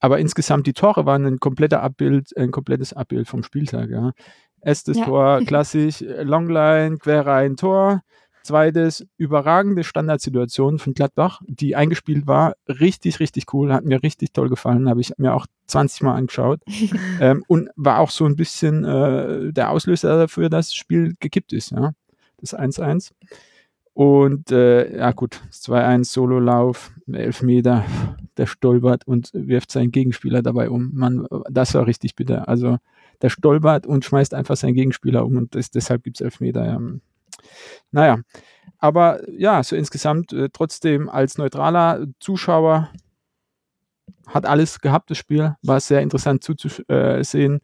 Aber 0.00 0.18
insgesamt 0.18 0.66
die 0.66 0.72
Tore 0.72 1.04
waren 1.04 1.26
ein 1.26 1.40
kompletter 1.40 1.82
Abbild, 1.82 2.36
ein 2.36 2.50
komplettes 2.50 2.92
Abbild 2.92 3.28
vom 3.28 3.42
Spieltag. 3.42 3.90
Ja. 3.90 4.12
Erstes 4.62 4.98
Ja. 4.98 5.04
Tor 5.04 5.40
klassisch, 5.46 6.02
äh, 6.02 6.22
Longline, 6.22 6.98
quer 6.98 7.26
rein, 7.26 7.56
Tor. 7.56 8.02
Zweites, 8.42 9.06
überragende 9.16 9.84
Standardsituation 9.84 10.78
von 10.78 10.94
Gladbach, 10.94 11.40
die 11.46 11.76
eingespielt 11.76 12.26
war. 12.26 12.54
Richtig, 12.68 13.20
richtig 13.20 13.52
cool. 13.52 13.72
Hat 13.72 13.84
mir 13.84 14.02
richtig 14.02 14.32
toll 14.32 14.48
gefallen. 14.48 14.88
Habe 14.88 15.00
ich 15.00 15.12
mir 15.18 15.34
auch 15.34 15.46
20 15.66 16.02
Mal 16.02 16.14
angeschaut. 16.14 16.60
ähm, 17.20 17.44
und 17.48 17.70
war 17.76 17.98
auch 17.98 18.10
so 18.10 18.24
ein 18.24 18.36
bisschen 18.36 18.84
äh, 18.84 19.52
der 19.52 19.70
Auslöser 19.70 20.16
dafür, 20.16 20.48
dass 20.48 20.68
das 20.68 20.74
Spiel 20.74 21.14
gekippt 21.20 21.52
ist. 21.52 21.72
Ja? 21.72 21.92
Das 22.38 22.56
1-1. 22.56 23.10
Und 23.92 24.50
äh, 24.52 24.96
ja 24.96 25.12
gut, 25.12 25.40
das 25.48 25.62
2-1 25.64 26.04
Sololauf, 26.04 26.92
Elfmeter, 27.12 27.84
der 28.36 28.46
stolpert 28.46 29.06
und 29.06 29.30
wirft 29.34 29.70
seinen 29.70 29.90
Gegenspieler 29.90 30.42
dabei 30.42 30.70
um. 30.70 30.90
Mann, 30.94 31.26
das 31.50 31.74
war 31.74 31.86
richtig 31.86 32.14
bitter. 32.14 32.48
Also 32.48 32.78
der 33.20 33.28
stolpert 33.28 33.86
und 33.86 34.04
schmeißt 34.04 34.32
einfach 34.32 34.56
seinen 34.56 34.74
Gegenspieler 34.74 35.26
um 35.26 35.36
und 35.36 35.54
das, 35.54 35.70
deshalb 35.70 36.04
gibt 36.04 36.16
es 36.16 36.20
Elfmeter. 36.22 36.64
Ja. 36.64 36.80
Naja, 37.90 38.20
aber 38.78 39.20
ja, 39.30 39.62
so 39.62 39.76
insgesamt 39.76 40.32
äh, 40.32 40.48
trotzdem 40.52 41.08
als 41.08 41.38
neutraler 41.38 42.06
Zuschauer 42.18 42.90
hat 44.26 44.46
alles 44.46 44.80
gehabt, 44.80 45.10
das 45.10 45.18
Spiel. 45.18 45.56
War 45.62 45.80
sehr 45.80 46.00
interessant 46.00 46.42
zuzusehen. 46.42 47.60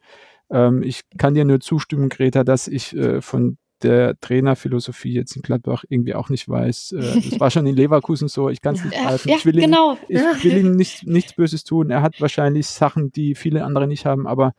Ähm, 0.49 0.83
ich 0.83 1.01
kann 1.17 1.33
dir 1.33 1.45
nur 1.45 1.59
zustimmen, 1.59 2.09
Greta, 2.09 2.43
dass 2.43 2.67
ich 2.67 2.95
äh, 2.95 3.21
von 3.21 3.57
der 3.83 4.19
Trainerphilosophie 4.19 5.13
jetzt 5.13 5.35
in 5.35 5.41
Gladbach 5.43 5.83
irgendwie 5.87 6.15
auch 6.15 6.29
nicht 6.29 6.49
weiß. 6.49 6.93
Äh, 6.93 7.29
das 7.29 7.39
war 7.39 7.51
schon 7.51 7.67
in 7.67 7.75
Leverkusen 7.75 8.27
so. 8.27 8.49
Ich 8.49 8.61
kann 8.61 8.75
es 8.75 8.83
nicht 8.85 8.97
greifen. 8.97 9.29
ja 9.29 9.35
ich 9.37 9.45
will 9.45 9.55
ihm, 9.57 9.65
genau. 9.65 9.97
ich 10.07 10.43
will 10.43 10.57
ihm 10.57 10.75
nicht, 10.75 11.07
nichts 11.07 11.33
Böses 11.33 11.63
tun. 11.63 11.89
Er 11.89 12.01
hat 12.01 12.19
wahrscheinlich 12.21 12.67
Sachen, 12.67 13.11
die 13.11 13.35
viele 13.35 13.63
andere 13.63 13.87
nicht 13.87 14.05
haben, 14.05 14.27
aber 14.27 14.49
äh, 14.49 14.53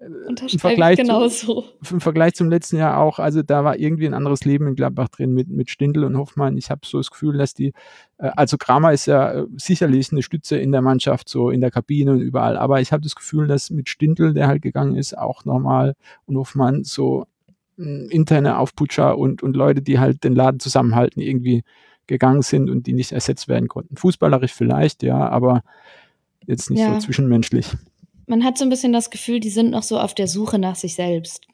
im 0.00 0.58
Vergleich, 0.58 0.98
ich 0.98 1.38
zu, 1.38 1.64
im 1.90 2.00
Vergleich 2.00 2.34
zum 2.34 2.48
letzten 2.48 2.76
Jahr 2.76 2.98
auch, 2.98 3.18
also 3.18 3.42
da 3.42 3.64
war 3.64 3.78
irgendwie 3.78 4.06
ein 4.06 4.14
anderes 4.14 4.44
Leben 4.46 4.66
in 4.66 4.74
Gladbach 4.74 5.08
drin 5.08 5.34
mit, 5.34 5.48
mit 5.48 5.68
Stindl 5.68 6.04
und 6.04 6.16
Hoffmann. 6.16 6.56
Ich 6.56 6.70
habe 6.70 6.80
so 6.84 6.96
das 6.98 7.10
Gefühl, 7.10 7.36
dass 7.36 7.52
die, 7.52 7.74
äh, 8.18 8.30
also 8.34 8.56
Kramer 8.56 8.92
ist 8.92 9.04
ja 9.06 9.30
äh, 9.32 9.46
sicherlich 9.56 10.10
eine 10.10 10.22
Stütze 10.22 10.56
in 10.56 10.72
der 10.72 10.80
Mannschaft, 10.80 11.28
so 11.28 11.50
in 11.50 11.60
der 11.60 11.70
Kabine 11.70 12.12
und 12.12 12.20
überall, 12.20 12.56
aber 12.56 12.80
ich 12.80 12.92
habe 12.92 13.02
das 13.02 13.14
Gefühl, 13.14 13.46
dass 13.46 13.68
mit 13.70 13.90
Stindl, 13.90 14.32
der 14.32 14.48
halt 14.48 14.62
gegangen 14.62 14.96
ist, 14.96 15.16
auch 15.18 15.44
nochmal 15.44 15.94
und 16.24 16.38
Hoffmann 16.38 16.82
so 16.84 17.26
mh, 17.76 18.10
interne 18.10 18.58
Aufputscher 18.58 19.18
und, 19.18 19.42
und 19.42 19.54
Leute, 19.54 19.82
die 19.82 19.98
halt 19.98 20.24
den 20.24 20.34
Laden 20.34 20.60
zusammenhalten, 20.60 21.20
irgendwie 21.20 21.62
gegangen 22.06 22.42
sind 22.42 22.70
und 22.70 22.86
die 22.86 22.94
nicht 22.94 23.12
ersetzt 23.12 23.48
werden 23.48 23.68
konnten. 23.68 23.96
Fußballerisch 23.96 24.52
vielleicht, 24.54 25.02
ja, 25.02 25.28
aber 25.28 25.62
jetzt 26.46 26.70
nicht 26.70 26.80
Ja. 26.80 26.94
so 26.94 26.98
zwischenmenschlich. 26.98 27.76
Man 28.30 28.44
hat 28.44 28.56
so 28.56 28.64
ein 28.64 28.70
bisschen 28.70 28.92
das 28.92 29.10
Gefühl, 29.10 29.40
die 29.40 29.50
sind 29.50 29.72
noch 29.72 29.82
so 29.82 29.98
auf 29.98 30.14
der 30.14 30.28
Suche 30.28 30.60
nach 30.60 30.76
sich 30.76 30.94
selbst. 30.94 31.48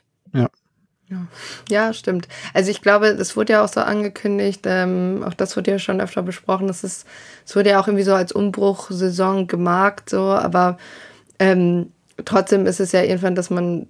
Ja, 1.71 1.95
stimmt. 1.95 2.29
Also 2.53 2.71
ich 2.71 2.83
glaube, 2.83 3.07
es 3.07 3.35
wurde 3.35 3.55
ja 3.55 3.65
auch 3.65 3.69
so 3.69 3.81
angekündigt, 3.81 4.61
ähm, 4.67 5.25
auch 5.27 5.33
das 5.33 5.57
wurde 5.57 5.71
ja 5.71 5.79
schon 5.79 6.03
öfter 6.03 6.23
besprochen, 6.23 6.69
es 6.69 6.85
ist, 6.85 7.07
es 7.47 7.57
wurde 7.57 7.71
ja 7.71 7.81
auch 7.81 7.89
irgendwie 7.89 8.05
so 8.05 8.13
als 8.13 8.31
Umbruchsaison 8.31 9.47
gemarkt, 9.47 10.11
so, 10.11 10.21
aber 10.21 10.77
ähm, 11.39 11.93
trotzdem 12.27 12.67
ist 12.67 12.81
es 12.81 12.93
ja 12.93 13.03
irgendwann, 13.03 13.37
dass 13.37 13.49
man, 13.49 13.87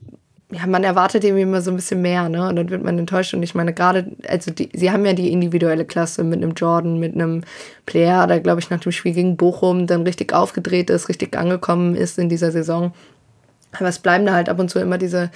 ja, 0.57 0.67
man 0.67 0.85
erwartet 0.85 1.25
irgendwie 1.25 1.43
immer 1.43 1.61
so 1.61 1.71
ein 1.71 1.77
bisschen 1.77 2.01
mehr, 2.01 2.29
ne? 2.29 2.49
Und 2.49 2.57
dann 2.57 2.71
wird 2.71 2.83
man 2.83 2.99
enttäuscht. 2.99 3.35
Und 3.35 3.43
ich 3.43 3.55
meine, 3.55 3.75
gerade, 3.75 4.13
also 4.29 4.51
die, 4.51 4.71
sie 4.73 4.91
haben 4.91 5.05
ja 5.05 5.13
die 5.13 5.31
individuelle 5.31 5.85
Klasse 5.85 6.25
mit 6.25 6.43
einem 6.43 6.53
Jordan, 6.53 6.99
mit 6.99 7.15
einem 7.15 7.43
Player, 7.85 8.27
der, 8.27 8.41
glaube 8.41 8.61
ich, 8.61 8.71
nach 8.71 8.81
dem 8.81 8.93
Spiel 8.93 9.13
gegen 9.13 9.37
Bochum 9.37 9.87
dann 9.87 10.03
richtig 10.03 10.33
aufgedreht 10.33 10.89
ist, 10.91 11.09
richtig 11.09 11.37
angekommen 11.37 11.95
ist 11.95 12.19
in 12.19 12.29
dieser 12.29 12.53
Saison. 12.53 12.93
Aber 13.73 13.89
es 13.89 13.99
bleiben 13.99 14.25
da 14.25 14.33
halt 14.33 14.49
ab 14.49 14.59
und 14.59 14.71
zu 14.71 14.79
immer 14.79 14.99
diese, 14.99 15.31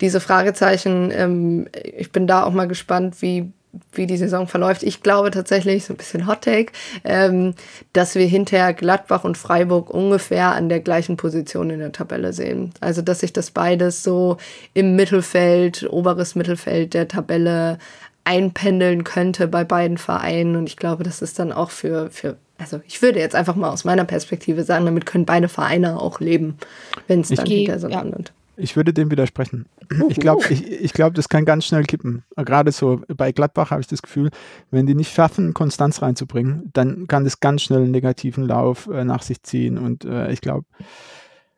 diese 0.00 0.20
Fragezeichen. 0.20 1.10
Ähm, 1.12 1.68
ich 1.72 2.12
bin 2.12 2.26
da 2.26 2.44
auch 2.44 2.52
mal 2.52 2.68
gespannt, 2.68 3.20
wie, 3.22 3.50
wie 3.92 4.06
die 4.06 4.16
Saison 4.16 4.46
verläuft. 4.46 4.82
Ich 4.82 5.02
glaube 5.02 5.30
tatsächlich, 5.30 5.84
so 5.84 5.94
ein 5.94 5.96
bisschen 5.96 6.26
Hot 6.26 6.42
Take, 6.42 6.72
ähm, 7.04 7.54
dass 7.92 8.14
wir 8.14 8.26
hinterher 8.26 8.74
Gladbach 8.74 9.24
und 9.24 9.38
Freiburg 9.38 9.90
ungefähr 9.90 10.52
an 10.52 10.68
der 10.68 10.80
gleichen 10.80 11.16
Position 11.16 11.70
in 11.70 11.78
der 11.78 11.92
Tabelle 11.92 12.32
sehen. 12.32 12.72
Also, 12.80 13.02
dass 13.02 13.20
sich 13.20 13.32
das 13.32 13.50
beides 13.50 14.02
so 14.02 14.36
im 14.74 14.96
Mittelfeld, 14.96 15.86
oberes 15.90 16.34
Mittelfeld 16.34 16.94
der 16.94 17.08
Tabelle 17.08 17.78
einpendeln 18.24 19.04
könnte 19.04 19.48
bei 19.48 19.64
beiden 19.64 19.98
Vereinen. 19.98 20.56
Und 20.56 20.68
ich 20.68 20.76
glaube, 20.76 21.04
das 21.04 21.22
ist 21.22 21.38
dann 21.38 21.52
auch 21.52 21.70
für, 21.70 22.10
für 22.10 22.36
also 22.58 22.80
ich 22.86 23.00
würde 23.00 23.18
jetzt 23.18 23.34
einfach 23.34 23.56
mal 23.56 23.70
aus 23.70 23.84
meiner 23.84 24.04
Perspektive 24.04 24.64
sagen, 24.64 24.84
damit 24.84 25.06
können 25.06 25.24
beide 25.24 25.48
Vereine 25.48 26.00
auch 26.00 26.20
leben, 26.20 26.58
wenn 27.06 27.20
es 27.20 27.28
dann 27.28 27.46
gehe- 27.46 27.58
hinterher 27.58 27.80
so 27.80 27.88
ja. 27.88 28.00
landet. 28.00 28.32
Ich 28.60 28.76
würde 28.76 28.92
dem 28.92 29.10
widersprechen. 29.10 29.66
Ich 30.08 30.18
glaube, 30.18 30.44
ich, 30.50 30.70
ich 30.70 30.92
glaub, 30.92 31.14
das 31.14 31.28
kann 31.28 31.44
ganz 31.44 31.64
schnell 31.64 31.84
kippen. 31.84 32.24
Gerade 32.36 32.72
so 32.72 33.00
bei 33.16 33.32
Gladbach 33.32 33.70
habe 33.70 33.80
ich 33.80 33.86
das 33.86 34.02
Gefühl, 34.02 34.30
wenn 34.70 34.86
die 34.86 34.94
nicht 34.94 35.12
schaffen, 35.12 35.54
Konstanz 35.54 36.02
reinzubringen, 36.02 36.70
dann 36.72 37.06
kann 37.06 37.24
das 37.24 37.40
ganz 37.40 37.62
schnell 37.62 37.82
einen 37.82 37.90
negativen 37.90 38.44
Lauf 38.44 38.88
äh, 38.88 39.04
nach 39.04 39.22
sich 39.22 39.42
ziehen. 39.42 39.78
Und 39.78 40.04
äh, 40.04 40.30
ich 40.32 40.40
glaube, 40.40 40.66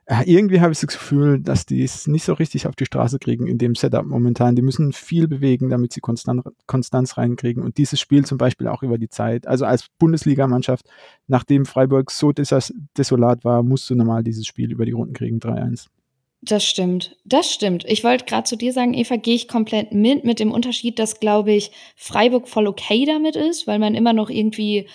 äh, 0.06 0.24
irgendwie 0.26 0.60
habe 0.60 0.72
ich 0.72 0.80
das 0.80 0.98
Gefühl, 0.98 1.40
dass 1.40 1.64
die 1.64 1.82
es 1.82 2.06
nicht 2.06 2.24
so 2.24 2.34
richtig 2.34 2.66
auf 2.66 2.74
die 2.74 2.86
Straße 2.86 3.18
kriegen 3.18 3.46
in 3.46 3.58
dem 3.58 3.74
Setup 3.74 4.04
momentan. 4.04 4.56
Die 4.56 4.62
müssen 4.62 4.92
viel 4.92 5.28
bewegen, 5.28 5.70
damit 5.70 5.92
sie 5.92 6.00
Konstan 6.00 6.42
Konstanz 6.66 7.16
reinkriegen. 7.16 7.62
Und 7.62 7.78
dieses 7.78 8.00
Spiel 8.00 8.24
zum 8.24 8.36
Beispiel 8.36 8.68
auch 8.68 8.82
über 8.82 8.98
die 8.98 9.08
Zeit. 9.08 9.46
Also 9.46 9.64
als 9.64 9.86
Bundesligamannschaft, 9.98 10.86
nachdem 11.28 11.66
Freiburg 11.66 12.10
so 12.10 12.32
desolat 12.32 13.44
war, 13.44 13.62
musst 13.62 13.88
du 13.90 13.94
normal 13.94 14.24
dieses 14.24 14.46
Spiel 14.46 14.72
über 14.72 14.84
die 14.84 14.92
Runden 14.92 15.14
kriegen, 15.14 15.38
3-1. 15.38 15.86
Das 16.44 16.64
stimmt. 16.64 17.16
Das 17.24 17.52
stimmt. 17.52 17.85
Ich 17.86 18.02
wollte 18.02 18.24
gerade 18.24 18.43
zu 18.43 18.56
dir 18.56 18.73
sagen, 18.73 18.94
Eva, 18.94 19.14
gehe 19.14 19.36
ich 19.36 19.47
komplett 19.47 19.93
mit, 19.93 20.24
mit 20.24 20.40
dem 20.40 20.51
Unterschied, 20.51 20.98
dass, 20.98 21.20
glaube 21.20 21.52
ich, 21.52 21.70
Freiburg 21.94 22.48
voll 22.48 22.66
okay 22.66 23.05
damit 23.06 23.36
ist, 23.36 23.69
weil 23.69 23.78
man 23.78 23.94
immer 23.94 24.12
noch 24.12 24.28
irgendwie 24.28 24.89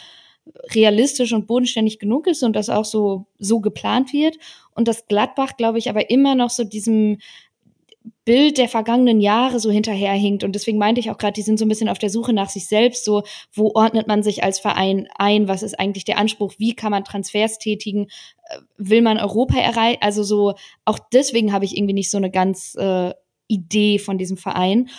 realistisch 0.73 1.31
und 1.31 1.47
bodenständig 1.47 1.99
genug 1.99 2.27
ist 2.27 2.43
und 2.43 2.53
das 2.55 2.69
auch 2.69 2.83
so, 2.85 3.27
so 3.39 3.61
geplant 3.61 4.11
wird. 4.11 4.37
Und 4.75 4.89
dass 4.89 5.07
Gladbach, 5.07 5.55
glaube 5.55 5.77
ich, 5.77 5.89
aber 5.89 6.09
immer 6.09 6.35
noch 6.35 6.49
so 6.49 6.65
diesem 6.65 7.19
Bild 8.25 8.57
der 8.57 8.69
vergangenen 8.69 9.21
Jahre 9.21 9.59
so 9.59 9.71
hinterherhinkt. 9.71 10.43
Und 10.43 10.53
deswegen 10.53 10.77
meinte 10.77 10.99
ich 10.99 11.09
auch 11.09 11.17
gerade, 11.17 11.33
die 11.33 11.41
sind 11.41 11.57
so 11.57 11.65
ein 11.65 11.69
bisschen 11.69 11.89
auf 11.89 11.99
der 11.99 12.09
Suche 12.09 12.33
nach 12.33 12.49
sich 12.49 12.67
selbst. 12.67 13.05
So, 13.05 13.23
wo 13.53 13.71
ordnet 13.73 14.07
man 14.07 14.23
sich 14.23 14.43
als 14.43 14.59
Verein 14.59 15.07
ein? 15.17 15.47
Was 15.47 15.63
ist 15.63 15.79
eigentlich 15.79 16.05
der 16.05 16.17
Anspruch? 16.17 16.53
Wie 16.57 16.75
kann 16.75 16.91
man 16.91 17.03
Transfers 17.03 17.57
tätigen? 17.57 18.07
Äh, 18.49 18.59
will 18.77 19.01
man 19.01 19.17
Europa 19.17 19.57
erreichen? 19.57 20.01
Also 20.01 20.23
so, 20.23 20.55
auch 20.85 20.99
deswegen 21.11 21.53
habe 21.53 21.65
ich 21.65 21.77
irgendwie 21.77 21.93
nicht 21.93 22.11
so 22.11 22.17
eine 22.17 22.31
ganz 22.31 22.75
äh, 22.75 23.13
Idee 23.47 23.99
von 23.99 24.17
diesem 24.17 24.37
Verein. 24.37 24.89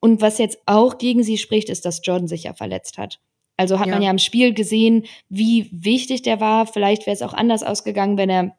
Und 0.00 0.20
was 0.20 0.38
jetzt 0.38 0.58
auch 0.66 0.98
gegen 0.98 1.22
sie 1.22 1.38
spricht, 1.38 1.68
ist, 1.68 1.84
dass 1.84 2.00
Jordan 2.04 2.28
sich 2.28 2.44
ja 2.44 2.54
verletzt 2.54 2.98
hat. 2.98 3.20
Also 3.56 3.78
hat 3.78 3.88
ja. 3.88 3.94
man 3.94 4.02
ja 4.02 4.10
im 4.10 4.18
Spiel 4.18 4.54
gesehen, 4.54 5.04
wie 5.28 5.68
wichtig 5.70 6.22
der 6.22 6.40
war. 6.40 6.66
Vielleicht 6.66 7.06
wäre 7.06 7.14
es 7.14 7.20
auch 7.20 7.34
anders 7.34 7.62
ausgegangen, 7.62 8.16
wenn 8.16 8.30
er 8.30 8.56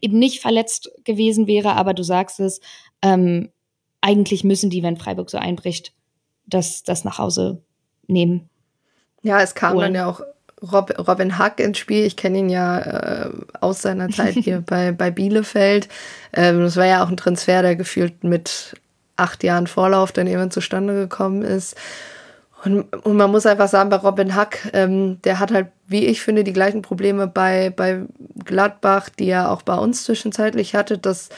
eben 0.00 0.18
nicht 0.18 0.40
verletzt 0.40 0.90
gewesen 1.04 1.46
wäre. 1.46 1.74
Aber 1.74 1.94
du 1.94 2.02
sagst 2.02 2.40
es, 2.40 2.60
ähm, 3.02 3.50
eigentlich 4.00 4.44
müssen 4.44 4.70
die, 4.70 4.82
wenn 4.82 4.96
Freiburg 4.96 5.30
so 5.30 5.38
einbricht, 5.38 5.92
das, 6.46 6.82
das 6.82 7.04
nach 7.04 7.18
Hause 7.18 7.62
nehmen. 8.06 8.48
Ja, 9.22 9.40
es 9.40 9.54
kam 9.54 9.74
Holen. 9.74 9.92
dann 9.92 9.94
ja 9.94 10.06
auch 10.06 10.20
Rob, 10.72 10.92
Robin 11.06 11.38
Hack 11.38 11.60
ins 11.60 11.78
Spiel. 11.78 12.04
Ich 12.04 12.16
kenne 12.16 12.38
ihn 12.38 12.48
ja 12.48 12.78
äh, 12.78 13.30
aus 13.60 13.82
seiner 13.82 14.08
Zeit 14.08 14.34
hier 14.34 14.60
bei, 14.66 14.92
bei 14.92 15.10
Bielefeld. 15.10 15.88
Ähm, 16.32 16.60
das 16.60 16.76
war 16.76 16.86
ja 16.86 17.02
auch 17.02 17.08
ein 17.08 17.16
Transfer, 17.16 17.62
der 17.62 17.76
gefühlt 17.76 18.24
mit 18.24 18.74
acht 19.16 19.42
Jahren 19.44 19.66
Vorlauf 19.66 20.12
dann 20.12 20.26
irgendwann 20.26 20.50
zustande 20.50 20.94
gekommen 20.94 21.42
ist. 21.42 21.76
Und, 22.64 22.92
und 23.04 23.16
man 23.16 23.30
muss 23.30 23.46
einfach 23.46 23.68
sagen, 23.68 23.90
bei 23.90 23.96
Robin 23.96 24.34
Hack, 24.34 24.70
ähm, 24.72 25.20
der 25.22 25.38
hat 25.38 25.50
halt, 25.50 25.68
wie 25.90 26.06
ich 26.06 26.22
finde, 26.22 26.44
die 26.44 26.52
gleichen 26.52 26.82
Probleme 26.82 27.26
bei, 27.26 27.70
bei 27.70 28.02
Gladbach, 28.44 29.08
die 29.08 29.26
er 29.26 29.50
auch 29.50 29.62
bei 29.62 29.74
uns 29.74 30.04
zwischenzeitlich 30.04 30.76
hatte, 30.76 30.98
dass 30.98 31.30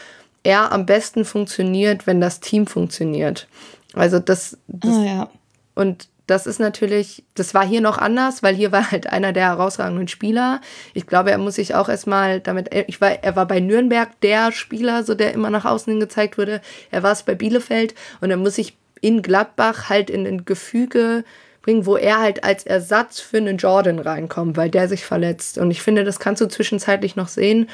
er 0.42 0.72
am 0.72 0.84
besten 0.84 1.24
funktioniert, 1.24 2.06
wenn 2.06 2.20
das 2.20 2.40
Team 2.40 2.66
funktioniert. 2.66 3.48
Also 3.94 4.18
das, 4.18 4.58
das 4.68 4.90
oh, 4.90 5.04
ja. 5.04 5.30
und 5.74 6.08
das 6.26 6.46
ist 6.46 6.60
natürlich, 6.60 7.24
das 7.34 7.54
war 7.54 7.66
hier 7.66 7.80
noch 7.80 7.96
anders, 7.96 8.42
weil 8.42 8.54
hier 8.54 8.72
war 8.72 8.90
halt 8.90 9.06
einer 9.06 9.32
der 9.32 9.46
herausragenden 9.46 10.08
Spieler. 10.08 10.60
Ich 10.92 11.06
glaube, 11.06 11.30
er 11.30 11.38
muss 11.38 11.54
sich 11.54 11.74
auch 11.74 11.88
erstmal 11.88 12.40
damit, 12.40 12.70
ich 12.86 13.00
war, 13.00 13.10
er 13.10 13.36
war 13.36 13.46
bei 13.46 13.58
Nürnberg 13.58 14.20
der 14.20 14.52
Spieler, 14.52 15.02
so 15.02 15.14
der 15.14 15.32
immer 15.32 15.50
nach 15.50 15.64
außen 15.64 15.90
hin 15.90 16.00
gezeigt 16.00 16.36
wurde. 16.36 16.60
Er 16.90 17.02
war 17.02 17.12
es 17.12 17.22
bei 17.22 17.34
Bielefeld 17.34 17.94
und 18.20 18.30
er 18.30 18.36
muss 18.36 18.56
sich 18.56 18.76
in 19.00 19.22
Gladbach 19.22 19.88
halt 19.88 20.10
in 20.10 20.26
ein 20.26 20.44
Gefüge 20.44 21.24
bringen, 21.62 21.86
wo 21.86 21.96
er 21.96 22.20
halt 22.20 22.44
als 22.44 22.64
Ersatz 22.64 23.20
für 23.20 23.38
einen 23.38 23.56
Jordan 23.56 23.98
reinkommt, 23.98 24.56
weil 24.56 24.70
der 24.70 24.88
sich 24.88 25.04
verletzt. 25.04 25.58
Und 25.58 25.70
ich 25.70 25.82
finde, 25.82 26.04
das 26.04 26.18
kannst 26.18 26.40
du 26.40 26.46
zwischenzeitlich 26.46 27.16
noch 27.16 27.28
sehen, 27.28 27.68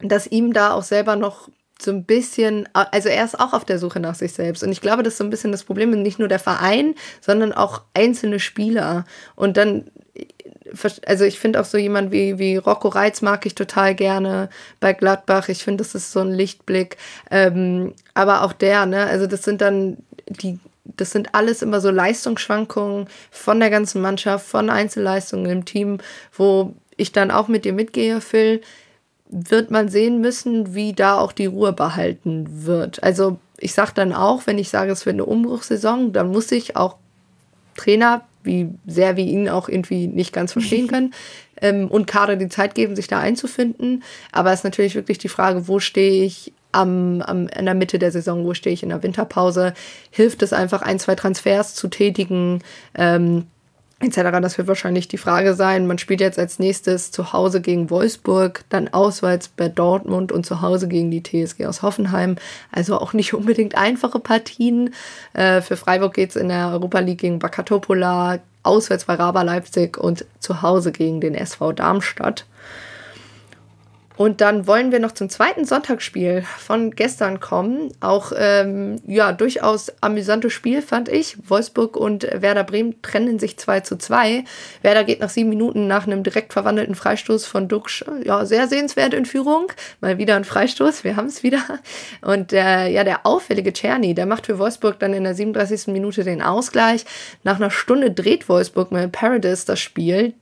dass 0.00 0.26
ihm 0.26 0.52
da 0.52 0.72
auch 0.72 0.82
selber 0.82 1.16
noch 1.16 1.48
so 1.80 1.90
ein 1.90 2.04
bisschen, 2.04 2.68
also 2.72 3.08
er 3.08 3.24
ist 3.24 3.38
auch 3.38 3.52
auf 3.52 3.64
der 3.64 3.78
Suche 3.78 4.00
nach 4.00 4.14
sich 4.14 4.32
selbst. 4.32 4.62
Und 4.62 4.72
ich 4.72 4.80
glaube, 4.80 5.02
das 5.02 5.14
ist 5.14 5.18
so 5.18 5.24
ein 5.24 5.30
bisschen 5.30 5.52
das 5.52 5.64
Problem, 5.64 5.90
nicht 5.90 6.18
nur 6.18 6.28
der 6.28 6.38
Verein, 6.38 6.94
sondern 7.20 7.52
auch 7.52 7.82
einzelne 7.94 8.40
Spieler. 8.40 9.04
Und 9.34 9.56
dann 9.56 9.90
also 11.06 11.24
ich 11.24 11.38
finde 11.38 11.60
auch 11.60 11.64
so 11.64 11.78
jemand 11.78 12.10
wie, 12.10 12.38
wie 12.38 12.56
Rocco 12.56 12.88
Reitz 12.88 13.22
mag 13.22 13.46
ich 13.46 13.54
total 13.54 13.94
gerne 13.94 14.48
bei 14.80 14.92
Gladbach. 14.92 15.48
Ich 15.48 15.62
finde, 15.62 15.84
das 15.84 15.94
ist 15.94 16.12
so 16.12 16.20
ein 16.20 16.32
Lichtblick. 16.32 16.96
Ähm, 17.30 17.94
aber 18.14 18.42
auch 18.42 18.52
der, 18.52 18.86
ne, 18.86 19.04
also 19.06 19.26
das 19.26 19.42
sind 19.42 19.60
dann 19.60 19.98
die, 20.28 20.58
das 20.84 21.10
sind 21.10 21.34
alles 21.34 21.62
immer 21.62 21.80
so 21.80 21.90
Leistungsschwankungen 21.90 23.08
von 23.30 23.60
der 23.60 23.70
ganzen 23.70 24.02
Mannschaft, 24.02 24.46
von 24.46 24.70
Einzelleistungen 24.70 25.50
im 25.50 25.64
Team, 25.64 25.98
wo 26.36 26.74
ich 26.96 27.12
dann 27.12 27.30
auch 27.30 27.48
mit 27.48 27.64
dir 27.64 27.72
mitgehe, 27.72 28.20
Phil, 28.20 28.60
wird 29.28 29.70
man 29.70 29.88
sehen 29.88 30.20
müssen, 30.20 30.74
wie 30.74 30.92
da 30.92 31.18
auch 31.18 31.32
die 31.32 31.46
Ruhe 31.46 31.72
behalten 31.72 32.46
wird. 32.66 33.02
Also 33.02 33.38
ich 33.58 33.72
sage 33.74 33.92
dann 33.94 34.12
auch, 34.12 34.46
wenn 34.46 34.58
ich 34.58 34.68
sage, 34.68 34.92
es 34.92 35.06
wird 35.06 35.14
eine 35.14 35.24
Umbruchssaison, 35.24 36.12
dann 36.12 36.30
muss 36.30 36.52
ich 36.52 36.76
auch 36.76 36.96
Trainer 37.76 38.24
wie 38.44 38.68
sehr 38.86 39.16
wir 39.16 39.24
ihn 39.24 39.48
auch 39.48 39.68
irgendwie 39.68 40.06
nicht 40.06 40.32
ganz 40.32 40.52
verstehen 40.52 40.86
können. 40.86 41.14
ähm, 41.60 41.88
und 41.88 42.06
Kader 42.06 42.36
die 42.36 42.48
Zeit 42.48 42.74
geben, 42.74 42.94
sich 42.94 43.08
da 43.08 43.18
einzufinden. 43.18 44.04
Aber 44.30 44.52
es 44.52 44.60
ist 44.60 44.64
natürlich 44.64 44.94
wirklich 44.94 45.18
die 45.18 45.28
Frage, 45.28 45.66
wo 45.66 45.80
stehe 45.80 46.24
ich 46.24 46.52
am, 46.74 47.22
am, 47.22 47.48
in 47.48 47.64
der 47.64 47.74
Mitte 47.74 47.98
der 47.98 48.10
Saison, 48.10 48.44
wo 48.44 48.54
stehe 48.54 48.74
ich 48.74 48.82
in 48.82 48.88
der 48.90 49.02
Winterpause? 49.02 49.74
Hilft 50.10 50.42
es 50.42 50.52
einfach, 50.52 50.82
ein, 50.82 50.98
zwei 50.98 51.14
Transfers 51.14 51.74
zu 51.74 51.88
tätigen? 51.88 52.62
Ähm, 52.94 53.46
etc. 54.00 54.40
Das 54.42 54.58
wird 54.58 54.68
wahrscheinlich 54.68 55.08
die 55.08 55.18
Frage 55.18 55.54
sein. 55.54 55.86
Man 55.86 55.98
spielt 55.98 56.20
jetzt 56.20 56.38
als 56.38 56.58
nächstes 56.58 57.10
zu 57.10 57.32
Hause 57.32 57.60
gegen 57.60 57.90
Wolfsburg, 57.90 58.64
dann 58.68 58.92
auswärts 58.92 59.48
bei 59.48 59.68
Dortmund 59.68 60.32
und 60.32 60.44
zu 60.44 60.60
Hause 60.60 60.88
gegen 60.88 61.10
die 61.10 61.22
TSG 61.22 61.66
aus 61.66 61.82
Hoffenheim. 61.82 62.36
Also 62.70 62.98
auch 62.98 63.12
nicht 63.12 63.34
unbedingt 63.34 63.76
einfache 63.76 64.18
Partien. 64.18 64.94
Äh, 65.32 65.60
für 65.60 65.76
Freiburg 65.76 66.14
geht 66.14 66.30
es 66.30 66.36
in 66.36 66.48
der 66.48 66.68
Europa 66.70 66.98
League 67.00 67.20
gegen 67.20 67.38
Bakatopola, 67.38 68.40
auswärts 68.62 69.04
bei 69.04 69.14
Raba 69.14 69.42
Leipzig 69.42 69.98
und 69.98 70.24
zu 70.40 70.62
Hause 70.62 70.92
gegen 70.92 71.20
den 71.20 71.34
SV 71.34 71.72
Darmstadt. 71.72 72.46
Und 74.16 74.40
dann 74.40 74.68
wollen 74.68 74.92
wir 74.92 75.00
noch 75.00 75.12
zum 75.12 75.28
zweiten 75.28 75.64
Sonntagsspiel 75.64 76.44
von 76.58 76.92
gestern 76.92 77.40
kommen. 77.40 77.92
Auch 78.00 78.32
ähm, 78.36 79.00
ja, 79.06 79.32
durchaus 79.32 79.92
amüsantes 80.00 80.52
Spiel, 80.52 80.82
fand 80.82 81.08
ich. 81.08 81.36
Wolfsburg 81.48 81.96
und 81.96 82.22
Werder 82.32 82.62
Bremen 82.62 83.02
trennen 83.02 83.40
sich 83.40 83.56
2 83.56 83.80
zu 83.80 83.96
2. 83.96 84.44
Werder 84.82 85.02
geht 85.02 85.18
nach 85.18 85.30
sieben 85.30 85.48
Minuten 85.48 85.88
nach 85.88 86.06
einem 86.06 86.22
direkt 86.22 86.52
verwandelten 86.52 86.94
Freistoß 86.94 87.44
von 87.46 87.66
Duxch 87.66 88.04
ja, 88.24 88.46
sehr 88.46 88.68
sehenswert 88.68 89.14
in 89.14 89.26
Führung. 89.26 89.72
Mal 90.00 90.16
wieder 90.16 90.36
ein 90.36 90.44
Freistoß, 90.44 91.02
wir 91.02 91.16
haben 91.16 91.26
es 91.26 91.42
wieder. 91.42 91.62
Und 92.22 92.52
äh, 92.52 92.88
ja, 92.88 93.02
der 93.02 93.26
auffällige 93.26 93.72
Czerny, 93.72 94.14
der 94.14 94.26
macht 94.26 94.46
für 94.46 94.60
Wolfsburg 94.60 95.00
dann 95.00 95.12
in 95.12 95.24
der 95.24 95.34
37. 95.34 95.88
Minute 95.88 96.22
den 96.22 96.40
Ausgleich. 96.40 97.04
Nach 97.42 97.56
einer 97.56 97.70
Stunde 97.70 98.12
dreht 98.12 98.48
Wolfsburg 98.48 98.92
mit 98.92 99.10
Paradise 99.10 99.66
das 99.66 99.80
Spiel. 99.80 100.34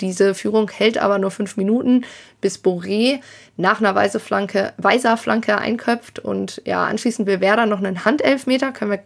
Diese 0.00 0.34
Führung 0.34 0.70
hält 0.70 0.98
aber 0.98 1.18
nur 1.18 1.30
fünf 1.30 1.56
Minuten, 1.56 2.04
bis 2.40 2.62
Boré 2.62 3.20
nach 3.56 3.80
einer 3.80 3.94
weiße 3.94 4.20
Flanke, 4.20 4.72
weißer 4.76 5.16
Flanke 5.16 5.58
einköpft. 5.58 6.18
Und 6.18 6.62
ja, 6.64 6.84
anschließend 6.84 7.26
will 7.26 7.40
Werder 7.40 7.66
noch 7.66 7.78
einen 7.78 8.04
Handelfmeter, 8.04 8.72
können 8.72 8.92
wir 8.92 9.00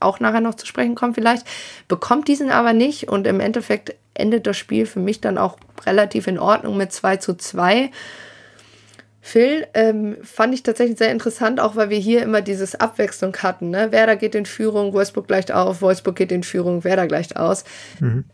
auch 0.00 0.20
nachher 0.20 0.40
noch 0.40 0.54
zu 0.54 0.66
sprechen 0.66 0.94
kommen 0.94 1.14
vielleicht, 1.14 1.46
bekommt 1.88 2.28
diesen 2.28 2.50
aber 2.50 2.72
nicht. 2.72 3.08
Und 3.08 3.26
im 3.26 3.40
Endeffekt 3.40 3.94
endet 4.14 4.46
das 4.46 4.56
Spiel 4.56 4.86
für 4.86 5.00
mich 5.00 5.20
dann 5.20 5.38
auch 5.38 5.58
relativ 5.84 6.26
in 6.26 6.38
Ordnung 6.38 6.76
mit 6.76 6.92
2 6.92 7.16
zu 7.16 7.34
2. 7.34 7.90
Phil, 9.20 9.66
ähm, 9.74 10.18
fand 10.22 10.54
ich 10.54 10.62
tatsächlich 10.62 10.98
sehr 10.98 11.10
interessant, 11.10 11.58
auch 11.58 11.74
weil 11.74 11.90
wir 11.90 11.98
hier 11.98 12.22
immer 12.22 12.42
dieses 12.42 12.76
Abwechslung 12.76 13.36
hatten. 13.38 13.70
Ne? 13.70 13.90
Werder 13.90 14.14
geht 14.14 14.36
in 14.36 14.46
Führung, 14.46 14.92
Wolfsburg 14.92 15.26
gleicht 15.26 15.50
auf, 15.50 15.82
Wolfsburg 15.82 16.14
geht 16.14 16.30
in 16.30 16.44
Führung, 16.44 16.84
Werder 16.84 17.08
gleicht 17.08 17.36
aus. 17.36 17.64
Mhm 17.98 18.24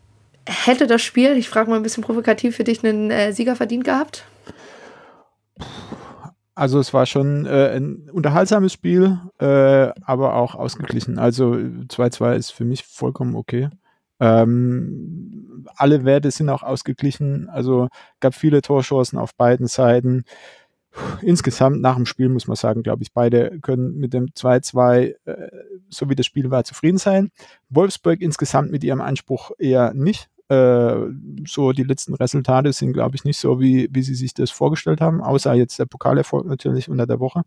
hätte 0.47 0.87
das 0.87 1.03
Spiel, 1.03 1.37
ich 1.37 1.49
frage 1.49 1.71
mal 1.71 1.77
ein 1.77 1.83
bisschen 1.83 2.03
provokativ, 2.03 2.57
für 2.57 2.65
dich 2.65 2.85
einen 2.85 3.11
äh, 3.11 3.33
Sieger 3.33 3.57
verdient 3.57 3.85
gehabt? 3.85 4.25
Also 6.55 6.79
es 6.79 6.93
war 6.93 7.07
schon 7.07 7.47
äh, 7.47 7.77
ein 7.77 8.11
unterhaltsames 8.13 8.73
Spiel, 8.73 9.19
äh, 9.39 9.89
aber 10.05 10.35
auch 10.35 10.55
ausgeglichen. 10.55 11.19
Also 11.19 11.53
2-2 11.53 12.35
ist 12.35 12.51
für 12.51 12.65
mich 12.65 12.85
vollkommen 12.85 13.37
okay. 13.37 13.71
Ähm, 14.21 15.65
alle 15.77 16.05
Werte 16.05 16.31
sind 16.31 16.49
auch 16.51 16.63
ausgeglichen. 16.63 17.49
Also 17.49 17.89
gab 18.21 18.35
viele 18.35 18.63
Torchancen 18.63 19.19
auf 19.19 19.35
beiden 19.35 19.67
Seiten. 19.67 20.25
Insgesamt 21.23 21.81
nach 21.81 21.97
dem 21.97 22.07
Spiel 22.07 22.29
muss 22.29 22.47
man 22.47 22.57
sagen, 22.57 22.83
glaube 22.83 23.03
ich, 23.03 23.13
beide 23.13 23.59
können 23.61 23.97
mit 23.99 24.13
dem 24.13 24.27
2-2, 24.27 25.15
äh, 25.25 25.51
so 25.89 26.11
wie 26.11 26.15
das 26.15 26.27
Spiel 26.27 26.51
war, 26.51 26.65
zufrieden 26.65 26.99
sein. 26.99 27.31
Wolfsburg 27.71 28.21
insgesamt 28.21 28.71
mit 28.71 28.85
ihrem 28.85 29.01
Anspruch 29.01 29.53
eher 29.59 29.95
nicht. 29.95 30.29
Äh, 30.49 30.97
so 31.47 31.73
die 31.73 31.85
letzten 31.85 32.15
Resultate 32.15 32.73
sind, 32.73 32.93
glaube 32.93 33.17
ich, 33.17 33.25
nicht 33.25 33.39
so, 33.39 33.61
wie, 33.61 33.89
wie 33.91 34.03
sie 34.03 34.15
sich 34.15 34.35
das 34.35 34.51
vorgestellt 34.51 35.01
haben, 35.01 35.23
außer 35.23 35.55
jetzt 35.55 35.79
der 35.79 35.87
Pokalerfolg 35.87 36.47
natürlich 36.47 36.89
unter 36.89 37.07
der 37.07 37.21
Woche. 37.21 37.43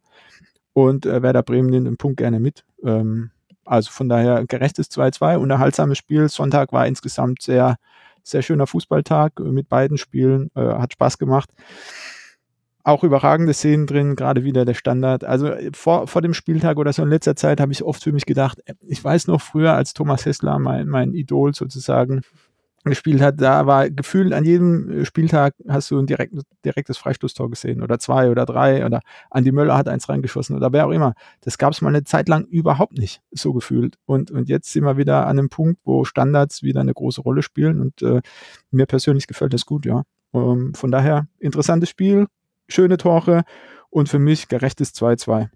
Und 0.73 1.05
äh, 1.05 1.21
Werder 1.21 1.43
Bremen 1.43 1.69
nimmt 1.69 1.87
den 1.87 1.97
Punkt 1.97 2.17
gerne 2.17 2.39
mit. 2.39 2.65
Ähm, 2.83 3.31
also 3.63 3.91
von 3.91 4.09
daher 4.09 4.45
gerechtes 4.45 4.91
2-2, 4.91 5.37
unterhaltsames 5.37 5.97
Spiel. 5.97 6.29
Sonntag 6.29 6.71
war 6.71 6.87
insgesamt 6.87 7.41
sehr, 7.41 7.77
sehr 8.23 8.41
schöner 8.41 8.67
Fußballtag 8.67 9.39
mit 9.39 9.69
beiden 9.69 9.97
Spielen, 9.97 10.49
äh, 10.55 10.61
hat 10.61 10.93
Spaß 10.93 11.17
gemacht. 11.17 11.49
Auch 12.85 13.03
überragende 13.03 13.53
Szenen 13.53 13.87
drin, 13.87 14.15
gerade 14.15 14.43
wieder 14.43 14.63
der 14.63 14.75
Standard. 14.75 15.23
Also 15.23 15.51
vor, 15.73 16.07
vor 16.07 16.21
dem 16.21 16.33
Spieltag 16.33 16.77
oder 16.77 16.93
so 16.93 17.01
in 17.01 17.09
letzter 17.09 17.35
Zeit 17.35 17.59
habe 17.59 17.71
ich 17.71 17.83
oft 17.83 18.03
für 18.03 18.11
mich 18.11 18.25
gedacht, 18.25 18.61
ich 18.81 19.03
weiß 19.03 19.27
noch 19.27 19.41
früher, 19.41 19.73
als 19.73 19.93
Thomas 19.93 20.25
Hessler, 20.25 20.59
mein, 20.59 20.87
mein 20.87 21.13
Idol 21.13 21.53
sozusagen, 21.53 22.21
gespielt 22.85 23.21
hat, 23.21 23.41
da 23.41 23.65
war 23.65 23.89
gefühlt 23.89 24.31
an 24.31 24.45
jedem 24.45 25.01
äh, 25.01 25.05
Spieltag 25.05 25.55
hast 25.67 25.89
du 25.89 25.99
ein 25.99 26.05
direkt, 26.05 26.35
direktes 26.63 26.97
Freistoßtor 26.97 27.49
gesehen 27.49 27.81
oder 27.81 27.99
zwei 27.99 28.29
oder 28.29 28.45
drei 28.45 28.85
oder 28.85 29.01
Andi 29.31 29.51
Möller 29.51 29.75
hat 29.75 29.87
eins 29.87 30.07
reingeschossen 30.07 30.55
oder 30.55 30.71
wer 30.71 30.85
auch 30.85 30.91
immer. 30.91 31.15
Das 31.41 31.57
gab 31.57 31.73
es 31.73 31.81
mal 31.81 31.89
eine 31.89 32.03
Zeit 32.03 32.29
lang 32.29 32.45
überhaupt 32.45 32.97
nicht 32.97 33.21
so 33.31 33.53
gefühlt. 33.53 33.97
Und, 34.05 34.29
und 34.29 34.49
jetzt 34.49 34.71
sind 34.71 34.83
wir 34.83 34.97
wieder 34.97 35.25
an 35.25 35.39
einem 35.39 35.49
Punkt, 35.49 35.81
wo 35.83 36.05
Standards 36.05 36.61
wieder 36.61 36.81
eine 36.81 36.93
große 36.93 37.21
Rolle 37.21 37.41
spielen 37.41 37.81
und 37.81 38.01
äh, 38.03 38.21
mir 38.69 38.85
persönlich 38.85 39.27
gefällt 39.27 39.53
das 39.53 39.65
gut, 39.65 39.85
ja. 39.85 40.03
Ähm, 40.33 40.73
von 40.75 40.91
daher 40.91 41.27
interessantes 41.39 41.89
Spiel, 41.89 42.27
schöne 42.67 42.97
Tore 42.97 43.43
und 43.89 44.09
für 44.09 44.19
mich 44.19 44.47
gerechtes 44.47 44.93
2-2. 44.93 45.49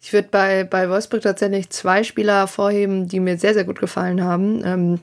Ich 0.00 0.12
würde 0.12 0.28
bei, 0.30 0.64
bei 0.64 0.88
Wolfsburg 0.88 1.22
tatsächlich 1.22 1.70
zwei 1.70 2.04
Spieler 2.04 2.38
hervorheben, 2.40 3.08
die 3.08 3.20
mir 3.20 3.38
sehr, 3.38 3.54
sehr 3.54 3.64
gut 3.64 3.80
gefallen 3.80 4.22
haben. 4.22 4.64
Ähm, 4.64 5.00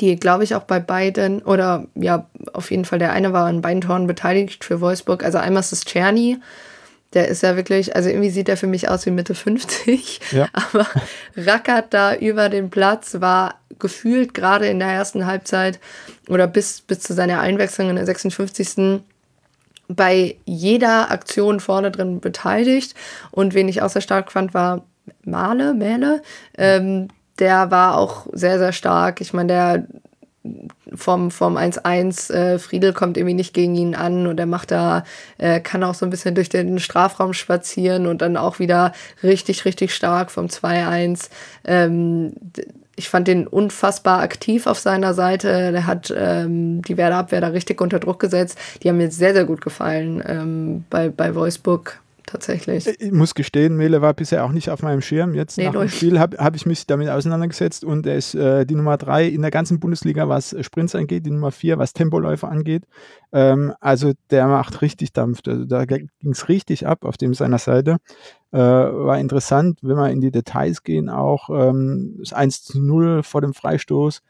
die, 0.00 0.16
glaube 0.16 0.44
ich, 0.44 0.54
auch 0.54 0.64
bei 0.64 0.78
beiden, 0.78 1.42
oder 1.42 1.86
ja, 1.94 2.28
auf 2.52 2.70
jeden 2.70 2.84
Fall 2.84 2.98
der 2.98 3.12
eine 3.12 3.32
war 3.32 3.46
an 3.46 3.62
beiden 3.62 3.80
Toren 3.80 4.06
beteiligt 4.06 4.64
für 4.64 4.80
Wolfsburg. 4.80 5.24
Also 5.24 5.38
einmal 5.38 5.60
ist 5.60 5.72
es 5.72 5.84
Czerny, 5.84 6.38
der 7.14 7.28
ist 7.28 7.42
ja 7.42 7.56
wirklich, 7.56 7.96
also 7.96 8.08
irgendwie 8.08 8.30
sieht 8.30 8.48
er 8.48 8.56
für 8.56 8.66
mich 8.66 8.88
aus 8.88 9.06
wie 9.06 9.10
Mitte 9.10 9.34
50, 9.34 10.20
ja. 10.32 10.48
aber 10.52 10.86
rackert 11.36 11.94
da 11.94 12.14
über 12.14 12.48
den 12.48 12.68
Platz, 12.68 13.16
war 13.20 13.54
gefühlt 13.78 14.34
gerade 14.34 14.66
in 14.66 14.78
der 14.78 14.88
ersten 14.88 15.26
Halbzeit 15.26 15.80
oder 16.28 16.46
bis, 16.46 16.82
bis 16.82 17.00
zu 17.00 17.14
seiner 17.14 17.40
Einwechslung 17.40 17.90
in 17.90 17.96
der 17.96 18.06
56 18.06 19.02
bei 19.88 20.36
jeder 20.44 21.10
Aktion 21.10 21.60
vorne 21.60 21.90
drin 21.90 22.20
beteiligt. 22.20 22.94
Und 23.30 23.54
wen 23.54 23.68
ich 23.68 23.82
auch 23.82 23.90
sehr 23.90 24.02
stark 24.02 24.32
fand, 24.32 24.54
war 24.54 24.84
Male, 25.24 25.74
Mähle. 25.74 26.22
Ähm, 26.56 27.08
der 27.38 27.70
war 27.70 27.98
auch 27.98 28.26
sehr, 28.32 28.58
sehr 28.58 28.72
stark. 28.72 29.20
Ich 29.20 29.32
meine, 29.32 29.48
der 29.48 29.86
vom, 30.94 31.30
vom 31.30 31.56
1-1, 31.56 32.32
äh, 32.32 32.58
Friedel 32.58 32.92
kommt 32.92 33.16
irgendwie 33.16 33.34
nicht 33.34 33.52
gegen 33.52 33.74
ihn 33.74 33.94
an 33.94 34.26
und 34.26 34.38
er 34.38 34.46
macht 34.46 34.70
da, 34.70 35.04
äh, 35.38 35.60
kann 35.60 35.82
auch 35.82 35.94
so 35.94 36.06
ein 36.06 36.10
bisschen 36.10 36.34
durch 36.34 36.48
den 36.48 36.78
Strafraum 36.78 37.32
spazieren 37.32 38.06
und 38.06 38.22
dann 38.22 38.36
auch 38.36 38.58
wieder 38.58 38.92
richtig, 39.22 39.64
richtig 39.64 39.94
stark 39.94 40.30
vom 40.30 40.46
2-1. 40.46 41.30
Ähm, 41.64 42.32
ich 42.96 43.10
fand 43.10 43.28
den 43.28 43.46
unfassbar 43.46 44.20
aktiv 44.20 44.66
auf 44.66 44.78
seiner 44.78 45.12
Seite. 45.14 45.70
Der 45.72 45.86
hat 45.86 46.12
ähm, 46.16 46.82
die 46.82 46.96
Werder-Abwehr 46.96 47.42
da 47.42 47.48
richtig 47.48 47.80
unter 47.80 48.00
Druck 48.00 48.18
gesetzt. 48.18 48.58
Die 48.82 48.88
haben 48.88 48.96
mir 48.96 49.10
sehr, 49.10 49.34
sehr 49.34 49.44
gut 49.44 49.60
gefallen 49.60 50.22
ähm, 50.26 50.84
bei, 50.88 51.10
bei 51.10 51.34
Wolfsburg 51.34 52.00
tatsächlich. 52.26 52.86
Ich 52.86 53.12
muss 53.12 53.34
gestehen, 53.34 53.76
Mele 53.76 54.02
war 54.02 54.12
bisher 54.14 54.44
auch 54.44 54.52
nicht 54.52 54.70
auf 54.70 54.82
meinem 54.82 55.00
Schirm. 55.00 55.34
Jetzt 55.34 55.56
nee, 55.56 55.66
nach 55.66 55.72
dem 55.72 55.88
Spiel 55.88 56.18
habe 56.18 56.36
hab 56.38 56.56
ich 56.56 56.66
mich 56.66 56.86
damit 56.86 57.08
auseinandergesetzt 57.08 57.84
und 57.84 58.06
er 58.06 58.16
ist 58.16 58.34
äh, 58.34 58.66
die 58.66 58.74
Nummer 58.74 58.96
drei 58.96 59.26
in 59.26 59.42
der 59.42 59.50
ganzen 59.50 59.80
Bundesliga, 59.80 60.28
was 60.28 60.54
Sprints 60.60 60.94
angeht, 60.94 61.24
die 61.26 61.30
Nummer 61.30 61.52
vier, 61.52 61.78
was 61.78 61.92
Tempoläufer 61.92 62.48
angeht. 62.48 62.84
Ähm, 63.32 63.72
also 63.80 64.12
der 64.30 64.46
macht 64.46 64.82
richtig 64.82 65.12
Dampf. 65.12 65.40
Also 65.46 65.64
da 65.64 65.84
ging 65.84 66.10
es 66.30 66.48
richtig 66.48 66.86
ab 66.86 67.04
auf 67.04 67.16
dem 67.16 67.34
seiner 67.34 67.58
Seite. 67.58 67.98
Äh, 68.52 68.58
war 68.58 69.18
interessant, 69.18 69.78
wenn 69.82 69.96
wir 69.96 70.10
in 70.10 70.20
die 70.20 70.30
Details 70.30 70.82
gehen, 70.82 71.08
auch 71.08 71.50
ähm, 71.50 72.16
das 72.18 72.32
1 72.32 72.64
zu 72.64 72.80
0 72.80 73.22
vor 73.22 73.40
dem 73.40 73.54
Freistoß. 73.54 74.22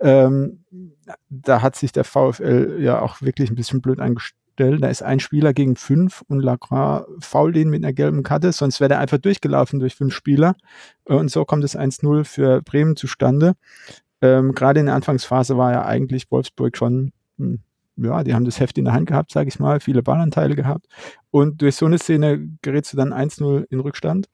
Ähm, 0.00 0.64
da 1.28 1.62
hat 1.62 1.76
sich 1.76 1.92
der 1.92 2.04
VfL 2.04 2.78
ja 2.80 3.00
auch 3.00 3.22
wirklich 3.22 3.50
ein 3.50 3.54
bisschen 3.54 3.80
blöd 3.80 4.00
angestellt 4.00 4.43
stellen. 4.54 4.80
Da 4.80 4.88
ist 4.88 5.02
ein 5.02 5.20
Spieler 5.20 5.52
gegen 5.52 5.76
fünf 5.76 6.22
und 6.28 6.40
Lacroix 6.40 7.06
fault 7.20 7.56
ihn 7.56 7.70
mit 7.70 7.84
einer 7.84 7.92
gelben 7.92 8.22
Karte, 8.22 8.52
sonst 8.52 8.80
wäre 8.80 8.94
er 8.94 9.00
einfach 9.00 9.18
durchgelaufen 9.18 9.80
durch 9.80 9.94
fünf 9.94 10.14
Spieler. 10.14 10.54
Äh, 11.04 11.14
und 11.14 11.30
so 11.30 11.44
kommt 11.44 11.64
es 11.64 11.76
1-0 11.76 12.24
für 12.24 12.62
Bremen 12.62 12.96
zustande. 12.96 13.54
Ähm, 14.22 14.54
Gerade 14.54 14.80
in 14.80 14.86
der 14.86 14.94
Anfangsphase 14.94 15.58
war 15.58 15.72
ja 15.72 15.84
eigentlich 15.84 16.30
Wolfsburg 16.30 16.76
schon, 16.76 17.12
hm, 17.38 17.60
ja, 17.96 18.24
die 18.24 18.34
haben 18.34 18.44
das 18.44 18.58
Heft 18.58 18.78
in 18.78 18.86
der 18.86 18.94
Hand 18.94 19.06
gehabt, 19.08 19.32
sage 19.32 19.48
ich 19.48 19.58
mal, 19.58 19.80
viele 19.80 20.02
Ballanteile 20.02 20.56
gehabt. 20.56 20.86
Und 21.30 21.62
durch 21.62 21.76
so 21.76 21.86
eine 21.86 21.98
Szene 21.98 22.48
gerätst 22.62 22.92
du 22.92 22.96
dann 22.96 23.12
1-0 23.12 23.66
in 23.70 23.80
Rückstand. 23.80 24.28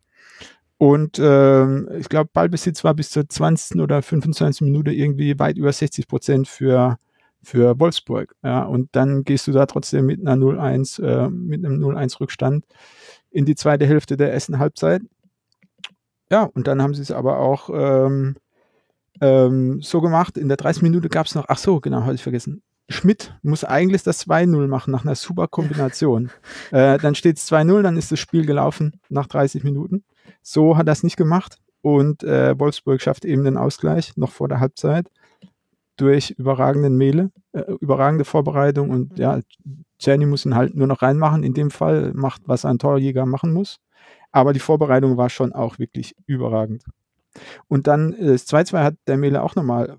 Und 0.78 1.18
ähm, 1.22 1.90
ich 1.98 2.08
glaube, 2.08 2.30
Ballbesitz 2.32 2.84
war 2.84 2.94
bis 2.94 3.10
zur 3.10 3.28
20. 3.28 3.80
oder 3.82 4.00
25. 4.00 4.62
Minute 4.62 4.92
irgendwie 4.92 5.38
weit 5.38 5.58
über 5.58 5.72
60 5.72 6.08
Prozent 6.08 6.48
für 6.48 6.96
für 7.42 7.78
Wolfsburg. 7.78 8.34
Ja, 8.42 8.62
und 8.62 8.88
dann 8.92 9.24
gehst 9.24 9.46
du 9.46 9.52
da 9.52 9.66
trotzdem 9.66 10.06
mit 10.06 10.20
einer 10.20 10.36
0-1, 10.36 11.02
äh, 11.02 11.30
mit 11.30 11.64
einem 11.64 11.82
0-1 11.82 12.20
Rückstand 12.20 12.64
in 13.30 13.44
die 13.44 13.54
zweite 13.54 13.86
Hälfte 13.86 14.16
der 14.16 14.32
ersten 14.32 14.58
Halbzeit. 14.58 15.02
Ja, 16.30 16.44
und 16.44 16.66
dann 16.66 16.82
haben 16.82 16.94
sie 16.94 17.02
es 17.02 17.10
aber 17.10 17.38
auch 17.38 17.70
ähm, 17.72 18.36
ähm, 19.20 19.82
so 19.82 20.00
gemacht. 20.00 20.36
In 20.36 20.48
der 20.48 20.56
30 20.56 20.82
Minute 20.82 21.08
gab 21.08 21.26
es 21.26 21.34
noch, 21.34 21.46
ach 21.48 21.58
so, 21.58 21.80
genau, 21.80 22.02
hatte 22.02 22.14
ich 22.14 22.22
vergessen. 22.22 22.62
Schmidt 22.88 23.34
muss 23.42 23.64
eigentlich 23.64 24.02
das 24.02 24.26
2-0 24.26 24.66
machen 24.66 24.90
nach 24.90 25.04
einer 25.04 25.14
super 25.14 25.48
Kombination. 25.48 26.30
äh, 26.72 26.98
dann 26.98 27.14
steht 27.14 27.38
es 27.38 27.50
2-0, 27.50 27.82
dann 27.82 27.96
ist 27.96 28.10
das 28.10 28.18
Spiel 28.18 28.44
gelaufen 28.44 29.00
nach 29.08 29.26
30 29.26 29.64
Minuten. 29.64 30.04
So 30.42 30.76
hat 30.76 30.88
er 30.88 30.92
es 30.92 31.02
nicht 31.02 31.16
gemacht 31.16 31.58
und 31.82 32.24
äh, 32.24 32.58
Wolfsburg 32.58 33.00
schafft 33.00 33.24
eben 33.24 33.44
den 33.44 33.56
Ausgleich 33.56 34.16
noch 34.16 34.32
vor 34.32 34.48
der 34.48 34.60
Halbzeit 34.60 35.08
durch 36.00 36.30
überragenden 36.30 36.96
Mehle, 36.96 37.30
äh, 37.52 37.62
überragende 37.80 38.24
Vorbereitung 38.24 38.90
und 38.90 39.18
ja, 39.18 39.40
Jenny 40.00 40.26
muss 40.26 40.46
ihn 40.46 40.54
halt 40.54 40.74
nur 40.74 40.86
noch 40.86 41.02
reinmachen. 41.02 41.42
In 41.42 41.54
dem 41.54 41.70
Fall 41.70 42.12
macht, 42.14 42.42
was 42.46 42.64
ein 42.64 42.78
Torjäger 42.78 43.26
machen 43.26 43.52
muss. 43.52 43.78
Aber 44.32 44.52
die 44.52 44.60
Vorbereitung 44.60 45.16
war 45.16 45.28
schon 45.28 45.52
auch 45.52 45.78
wirklich 45.78 46.14
überragend. 46.26 46.84
Und 47.68 47.86
dann 47.86 48.14
äh, 48.14 48.26
das 48.26 48.48
2-2 48.48 48.82
hat 48.82 48.94
der 49.06 49.16
Mehle 49.16 49.42
auch 49.42 49.54
nochmal 49.54 49.96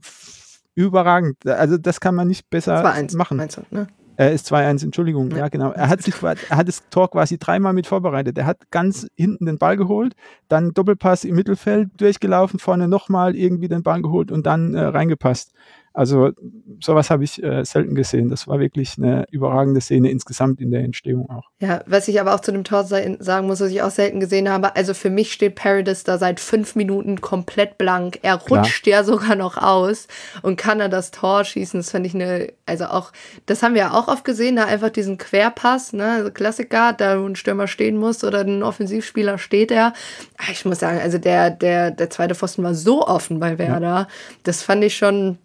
überragend. 0.75 1.45
Also 1.45 1.77
das 1.77 1.99
kann 1.99 2.15
man 2.15 2.27
nicht 2.27 2.49
besser 2.49 2.81
machen. 3.15 3.41
Ne? 3.69 3.87
Er 4.17 4.31
ist 4.31 4.51
2-1, 4.51 4.83
Entschuldigung, 4.83 5.31
ja, 5.31 5.37
ja, 5.37 5.47
genau. 5.47 5.71
Er 5.71 5.89
hat, 5.89 6.03
sich, 6.03 6.13
er 6.21 6.57
hat 6.57 6.67
das 6.67 6.83
Tor 6.89 7.09
quasi 7.09 7.39
dreimal 7.39 7.73
mit 7.73 7.87
vorbereitet. 7.87 8.37
Er 8.37 8.45
hat 8.45 8.69
ganz 8.69 9.07
hinten 9.15 9.45
den 9.45 9.57
Ball 9.57 9.77
geholt, 9.77 10.13
dann 10.47 10.73
Doppelpass 10.73 11.23
im 11.23 11.35
Mittelfeld 11.35 11.89
durchgelaufen, 11.99 12.59
vorne 12.59 12.87
nochmal 12.87 13.35
irgendwie 13.35 13.67
den 13.67 13.83
Ball 13.83 14.01
geholt 14.01 14.31
und 14.31 14.45
dann 14.45 14.75
äh, 14.75 14.81
reingepasst. 14.81 15.53
Also 15.93 16.31
sowas 16.79 17.09
habe 17.09 17.23
ich 17.23 17.43
äh, 17.43 17.65
selten 17.65 17.95
gesehen. 17.95 18.29
Das 18.29 18.47
war 18.47 18.59
wirklich 18.59 18.97
eine 18.97 19.25
überragende 19.29 19.81
Szene 19.81 20.09
insgesamt 20.09 20.61
in 20.61 20.71
der 20.71 20.83
Entstehung 20.83 21.29
auch. 21.29 21.49
Ja, 21.59 21.81
was 21.85 22.07
ich 22.07 22.21
aber 22.21 22.33
auch 22.33 22.39
zu 22.39 22.51
dem 22.51 22.63
Tor 22.63 22.85
sagen 22.85 23.47
muss, 23.47 23.59
was 23.59 23.71
ich 23.71 23.81
auch 23.81 23.91
selten 23.91 24.19
gesehen 24.19 24.49
habe, 24.49 24.75
also 24.75 24.93
für 24.93 25.09
mich 25.09 25.33
steht 25.33 25.55
Paradis 25.55 26.03
da 26.03 26.17
seit 26.17 26.39
fünf 26.39 26.75
Minuten 26.75 27.19
komplett 27.19 27.77
blank. 27.77 28.19
Er 28.21 28.35
rutscht 28.35 28.83
Klar. 28.83 28.99
ja 28.99 29.03
sogar 29.03 29.35
noch 29.35 29.57
aus 29.57 30.07
und 30.41 30.55
kann 30.55 30.79
er 30.79 30.89
das 30.89 31.11
Tor 31.11 31.43
schießen. 31.43 31.79
Das 31.79 31.91
fand 31.91 32.05
ich 32.05 32.15
eine, 32.15 32.53
also 32.65 32.85
auch, 32.85 33.11
das 33.45 33.61
haben 33.61 33.73
wir 33.73 33.81
ja 33.81 33.91
auch 33.91 34.07
oft 34.07 34.23
gesehen, 34.23 34.55
da 34.55 34.65
einfach 34.65 34.89
diesen 34.89 35.17
Querpass, 35.17 35.93
ne, 35.93 36.11
also 36.11 36.31
Klassiker, 36.31 36.93
da 36.93 37.21
wo 37.21 37.25
ein 37.25 37.35
Stürmer 37.35 37.67
stehen 37.67 37.97
muss 37.97 38.23
oder 38.23 38.41
ein 38.41 38.63
Offensivspieler 38.63 39.37
steht 39.37 39.71
er. 39.71 39.93
Ah, 40.37 40.51
ich 40.51 40.63
muss 40.63 40.79
sagen, 40.79 40.99
also 40.99 41.17
der, 41.17 41.49
der, 41.49 41.91
der 41.91 42.09
zweite 42.09 42.35
Pfosten 42.35 42.63
war 42.63 42.75
so 42.75 43.05
offen 43.05 43.39
bei 43.39 43.57
Werder. 43.57 43.81
Ja. 43.81 44.07
Das 44.43 44.63
fand 44.63 44.83
ich 44.83 44.95
schon 44.95 45.37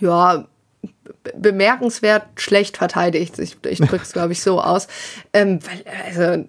ja, 0.00 0.46
bemerkenswert 1.36 2.24
schlecht 2.36 2.76
verteidigt. 2.76 3.38
Ich, 3.38 3.56
ich 3.66 3.78
drücke 3.78 4.02
es, 4.02 4.12
glaube 4.12 4.32
ich, 4.32 4.42
so 4.42 4.60
aus. 4.60 4.88
Ähm, 5.32 5.60
weil, 5.62 5.84
also, 6.06 6.44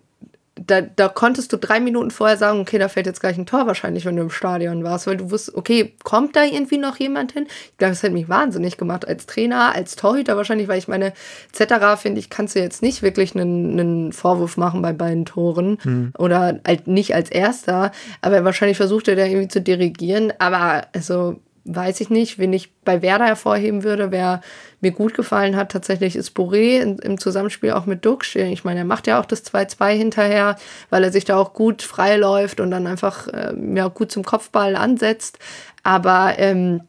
da, 0.55 0.79
da 0.81 1.09
konntest 1.09 1.51
du 1.51 1.57
drei 1.57 1.81
Minuten 1.81 2.11
vorher 2.11 2.37
sagen, 2.37 2.61
okay, 2.61 2.77
da 2.77 2.87
fällt 2.87 3.07
jetzt 3.07 3.19
gleich 3.19 3.37
ein 3.37 3.45
Tor 3.45 3.67
wahrscheinlich, 3.67 4.05
wenn 4.05 4.15
du 4.15 4.21
im 4.21 4.29
Stadion 4.29 4.85
warst, 4.85 5.05
weil 5.05 5.17
du 5.17 5.29
wusstest, 5.29 5.57
okay, 5.57 5.93
kommt 6.03 6.35
da 6.35 6.45
irgendwie 6.45 6.77
noch 6.77 6.95
jemand 6.95 7.33
hin? 7.33 7.45
Ich 7.71 7.77
glaube, 7.77 7.91
das 7.91 8.03
hätte 8.03 8.13
mich 8.13 8.29
wahnsinnig 8.29 8.77
gemacht 8.77 9.05
als 9.05 9.25
Trainer, 9.25 9.75
als 9.75 9.97
Torhüter 9.97 10.37
wahrscheinlich, 10.37 10.69
weil 10.69 10.77
ich 10.77 10.87
meine, 10.87 11.11
etc. 11.51 12.01
finde 12.01 12.19
ich, 12.19 12.29
kannst 12.29 12.55
du 12.55 12.59
jetzt 12.59 12.81
nicht 12.81 13.01
wirklich 13.03 13.35
einen, 13.35 13.79
einen 13.79 14.13
Vorwurf 14.13 14.55
machen 14.55 14.81
bei 14.81 14.93
beiden 14.93 15.25
Toren 15.25 15.77
mhm. 15.83 16.13
oder 16.17 16.61
halt 16.65 16.87
nicht 16.87 17.13
als 17.13 17.29
Erster, 17.29 17.91
aber 18.21 18.45
wahrscheinlich 18.45 18.77
versucht 18.77 19.09
er 19.09 19.17
da 19.17 19.25
irgendwie 19.25 19.49
zu 19.49 19.59
dirigieren, 19.59 20.31
aber 20.39 20.83
also 20.93 21.41
weiß 21.65 21.99
ich 22.01 22.09
nicht. 22.09 22.39
Wen 22.39 22.53
ich 22.53 22.71
bei 22.83 23.01
Werder 23.01 23.25
hervorheben 23.25 23.83
würde, 23.83 24.11
wer 24.11 24.41
mir 24.81 24.91
gut 24.91 25.13
gefallen 25.15 25.55
hat, 25.55 25.71
tatsächlich 25.71 26.15
ist 26.15 26.37
Boré 26.37 26.79
im 27.01 27.17
Zusammenspiel 27.17 27.71
auch 27.71 27.85
mit 27.85 28.05
Duxch. 28.05 28.35
Ich 28.35 28.63
meine, 28.63 28.79
er 28.79 28.85
macht 28.85 29.07
ja 29.07 29.19
auch 29.19 29.25
das 29.25 29.43
2-2 29.45 29.91
hinterher, 29.91 30.55
weil 30.89 31.03
er 31.03 31.11
sich 31.11 31.25
da 31.25 31.37
auch 31.37 31.53
gut 31.53 31.81
freiläuft 31.81 32.59
und 32.59 32.71
dann 32.71 32.87
einfach 32.87 33.27
äh, 33.27 33.53
ja, 33.73 33.87
gut 33.87 34.11
zum 34.11 34.23
Kopfball 34.23 34.75
ansetzt. 34.75 35.39
Aber 35.83 36.35
ähm, 36.37 36.81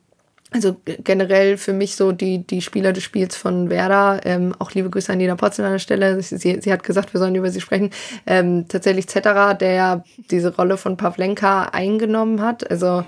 also 0.53 0.77
generell 0.85 1.57
für 1.57 1.73
mich 1.73 1.97
so 1.97 2.13
die, 2.13 2.47
die 2.47 2.63
Spieler 2.63 2.93
des 2.93 3.03
Spiels 3.03 3.37
von 3.37 3.69
Werder, 3.69 4.21
ähm, 4.25 4.55
auch 4.59 4.73
liebe 4.73 4.91
Grüße 4.91 5.13
an 5.13 5.19
Nina 5.19 5.35
Potzel 5.35 5.65
an 5.65 5.73
der 5.73 5.79
Stelle, 5.79 6.23
sie, 6.23 6.37
sie 6.61 6.73
hat 6.73 6.83
gesagt, 6.85 7.13
wir 7.13 7.19
sollen 7.19 7.35
über 7.35 7.51
sie 7.51 7.61
sprechen, 7.61 7.91
ähm, 8.27 8.67
tatsächlich 8.69 9.09
Zetterer, 9.09 9.55
der 9.55 9.73
ja 9.73 10.05
diese 10.31 10.55
Rolle 10.55 10.77
von 10.77 10.97
Pavlenka 10.97 11.65
eingenommen 11.73 12.41
hat, 12.41 12.71
also 12.71 13.05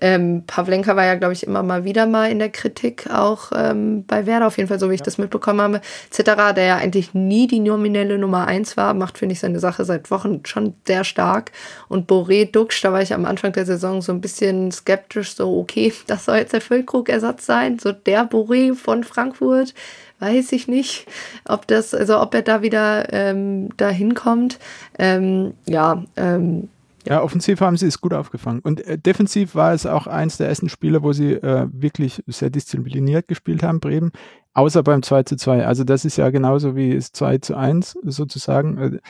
ähm, 0.00 0.44
Pavlenka 0.46 0.94
war 0.96 1.04
ja, 1.04 1.14
glaube 1.14 1.32
ich, 1.32 1.46
immer 1.46 1.62
mal 1.62 1.84
wieder 1.84 2.06
mal 2.06 2.30
in 2.30 2.38
der 2.38 2.50
Kritik, 2.50 3.08
auch 3.10 3.52
ähm, 3.54 4.04
bei 4.06 4.26
Werder, 4.26 4.46
auf 4.46 4.56
jeden 4.56 4.68
Fall, 4.68 4.78
so 4.78 4.90
wie 4.90 4.94
ich 4.94 5.00
ja. 5.00 5.04
das 5.04 5.18
mitbekommen 5.18 5.60
habe. 5.60 5.80
Zitterer, 6.10 6.52
der 6.52 6.64
ja 6.64 6.76
eigentlich 6.76 7.14
nie 7.14 7.46
die 7.46 7.60
nominelle 7.60 8.18
Nummer 8.18 8.46
eins 8.46 8.76
war, 8.76 8.94
macht, 8.94 9.18
finde 9.18 9.32
ich, 9.32 9.40
seine 9.40 9.58
Sache 9.60 9.84
seit 9.84 10.10
Wochen 10.10 10.40
schon 10.44 10.74
sehr 10.86 11.04
stark. 11.04 11.52
Und 11.88 12.08
Boré 12.08 12.50
Duxch, 12.50 12.80
da 12.82 12.92
war 12.92 13.02
ich 13.02 13.12
am 13.12 13.24
Anfang 13.24 13.52
der 13.52 13.66
Saison 13.66 14.02
so 14.02 14.12
ein 14.12 14.20
bisschen 14.20 14.70
skeptisch, 14.70 15.34
so, 15.34 15.58
okay, 15.58 15.92
das 16.06 16.26
soll 16.26 16.36
jetzt 16.36 16.52
der 16.52 16.60
Füllkrug-Ersatz 16.60 17.46
sein, 17.46 17.78
so 17.78 17.92
der 17.92 18.28
Boré 18.28 18.74
von 18.74 19.04
Frankfurt 19.04 19.74
weiß 20.20 20.52
ich 20.52 20.66
nicht, 20.66 21.06
ob 21.44 21.66
das, 21.68 21.94
also 21.94 22.20
ob 22.20 22.34
er 22.34 22.42
da 22.42 22.62
wieder 22.62 23.12
ähm, 23.12 23.76
dahin 23.76 24.14
kommt. 24.14 24.58
Ähm, 24.98 25.54
ja, 25.66 26.02
ähm, 26.16 26.68
ja, 27.06 27.22
offensiv 27.22 27.60
haben 27.60 27.76
sie 27.76 27.86
es 27.86 28.00
gut 28.00 28.12
aufgefangen. 28.12 28.60
Und 28.60 28.84
äh, 28.86 28.98
defensiv 28.98 29.54
war 29.54 29.72
es 29.72 29.86
auch 29.86 30.06
eins 30.06 30.36
der 30.36 30.48
ersten 30.48 30.68
Spiele, 30.68 31.02
wo 31.02 31.12
sie 31.12 31.32
äh, 31.32 31.68
wirklich 31.72 32.22
sehr 32.26 32.50
diszipliniert 32.50 33.28
gespielt 33.28 33.62
haben, 33.62 33.80
Bremen, 33.80 34.12
außer 34.52 34.82
beim 34.82 35.02
2 35.02 35.22
zu 35.22 35.36
2. 35.36 35.66
Also 35.66 35.84
das 35.84 36.04
ist 36.04 36.16
ja 36.16 36.30
genauso 36.30 36.76
wie 36.76 36.92
es 36.92 37.12
2 37.12 37.38
zu 37.38 37.56
1 37.56 37.98
sozusagen. 38.02 39.00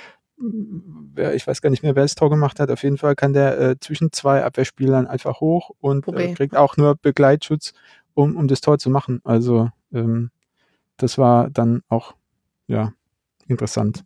Äh, 1.17 1.35
ich 1.35 1.47
weiß 1.47 1.63
gar 1.63 1.71
nicht 1.71 1.83
mehr, 1.83 1.97
wer 1.97 2.05
das 2.05 2.15
Tor 2.15 2.31
gemacht 2.31 2.61
hat. 2.61 2.71
Auf 2.71 2.83
jeden 2.83 2.99
Fall 2.99 3.17
kann 3.17 3.33
der 3.33 3.59
äh, 3.59 3.77
zwischen 3.81 4.13
zwei 4.13 4.45
Abwehrspielern 4.45 5.07
einfach 5.07 5.41
hoch 5.41 5.71
und 5.81 6.07
äh, 6.09 6.35
kriegt 6.35 6.57
auch 6.57 6.77
nur 6.77 6.95
Begleitschutz, 6.95 7.73
um, 8.15 8.37
um 8.37 8.47
das 8.47 8.61
Tor 8.61 8.79
zu 8.79 8.91
machen. 8.91 9.21
Also 9.25 9.71
ähm, 9.93 10.31
das 10.97 11.19
war 11.19 11.51
dann 11.51 11.83
auch 11.89 12.15
ja 12.67 12.93
interessant. 13.49 14.05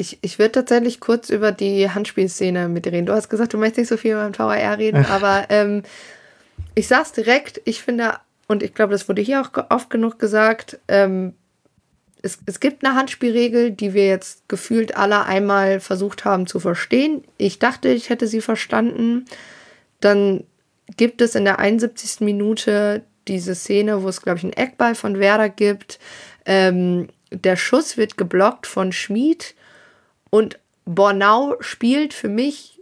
Ich, 0.00 0.18
ich 0.22 0.38
würde 0.38 0.52
tatsächlich 0.52 0.98
kurz 0.98 1.28
über 1.28 1.52
die 1.52 1.90
Handspielszene 1.90 2.68
mit 2.68 2.86
dir 2.86 2.92
reden. 2.92 3.04
Du 3.04 3.12
hast 3.12 3.28
gesagt, 3.28 3.52
du 3.52 3.58
möchtest 3.58 3.78
nicht 3.78 3.88
so 3.88 3.98
viel 3.98 4.12
über 4.12 4.24
den 4.24 4.38
VAR 4.38 4.78
reden, 4.78 5.04
aber 5.04 5.44
ähm, 5.50 5.82
ich 6.74 6.88
sag's 6.88 7.12
direkt, 7.12 7.60
ich 7.66 7.82
finde, 7.82 8.14
und 8.48 8.62
ich 8.62 8.72
glaube, 8.72 8.92
das 8.92 9.10
wurde 9.10 9.20
hier 9.20 9.42
auch 9.42 9.50
oft 9.68 9.90
genug 9.90 10.18
gesagt, 10.18 10.78
ähm, 10.88 11.34
es, 12.22 12.38
es 12.46 12.60
gibt 12.60 12.82
eine 12.82 12.94
Handspielregel, 12.94 13.72
die 13.72 13.92
wir 13.92 14.06
jetzt 14.06 14.48
gefühlt 14.48 14.96
alle 14.96 15.26
einmal 15.26 15.80
versucht 15.80 16.24
haben 16.24 16.46
zu 16.46 16.60
verstehen. 16.60 17.22
Ich 17.36 17.58
dachte, 17.58 17.90
ich 17.90 18.08
hätte 18.08 18.26
sie 18.26 18.40
verstanden. 18.40 19.26
Dann 20.00 20.44
gibt 20.96 21.20
es 21.20 21.34
in 21.34 21.44
der 21.44 21.58
71. 21.58 22.20
Minute 22.20 23.02
diese 23.28 23.54
Szene, 23.54 24.02
wo 24.02 24.08
es, 24.08 24.22
glaube 24.22 24.38
ich, 24.38 24.44
einen 24.44 24.54
Eckball 24.54 24.94
von 24.94 25.18
Werder 25.18 25.50
gibt. 25.50 25.98
Ähm, 26.46 27.08
der 27.30 27.56
Schuss 27.56 27.98
wird 27.98 28.16
geblockt 28.16 28.66
von 28.66 28.92
Schmid 28.92 29.54
und 30.30 30.58
Bornau 30.84 31.56
spielt 31.60 32.14
für 32.14 32.28
mich 32.28 32.80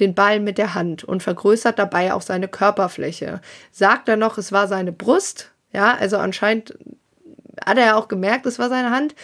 den 0.00 0.14
Ball 0.14 0.40
mit 0.40 0.58
der 0.58 0.74
Hand 0.74 1.04
und 1.04 1.22
vergrößert 1.22 1.78
dabei 1.78 2.12
auch 2.12 2.22
seine 2.22 2.48
Körperfläche. 2.48 3.40
Sagt 3.70 4.08
er 4.08 4.16
noch, 4.16 4.38
es 4.38 4.52
war 4.52 4.68
seine 4.68 4.92
Brust. 4.92 5.50
Ja, 5.72 5.96
also 5.96 6.18
anscheinend 6.18 6.76
hat 7.64 7.78
er 7.78 7.86
ja 7.86 7.96
auch 7.96 8.08
gemerkt, 8.08 8.46
es 8.46 8.58
war 8.58 8.68
seine 8.68 8.90
Hand. 8.90 9.14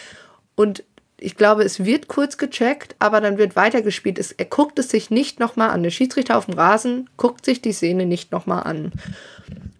Und 0.55 0.83
ich 1.19 1.35
glaube, 1.35 1.63
es 1.63 1.83
wird 1.83 2.07
kurz 2.07 2.37
gecheckt, 2.37 2.95
aber 2.99 3.19
dann 3.19 3.37
wird 3.37 3.55
weitergespielt. 3.55 4.17
Es, 4.19 4.31
er 4.31 4.45
guckt 4.45 4.79
es 4.79 4.89
sich 4.89 5.09
nicht 5.09 5.39
nochmal 5.39 5.69
an. 5.71 5.83
Der 5.83 5.89
Schiedsrichter 5.89 6.37
auf 6.37 6.45
dem 6.45 6.55
Rasen 6.55 7.09
guckt 7.17 7.45
sich 7.45 7.61
die 7.61 7.73
Szene 7.73 8.05
nicht 8.05 8.31
nochmal 8.31 8.63
an. 8.63 8.91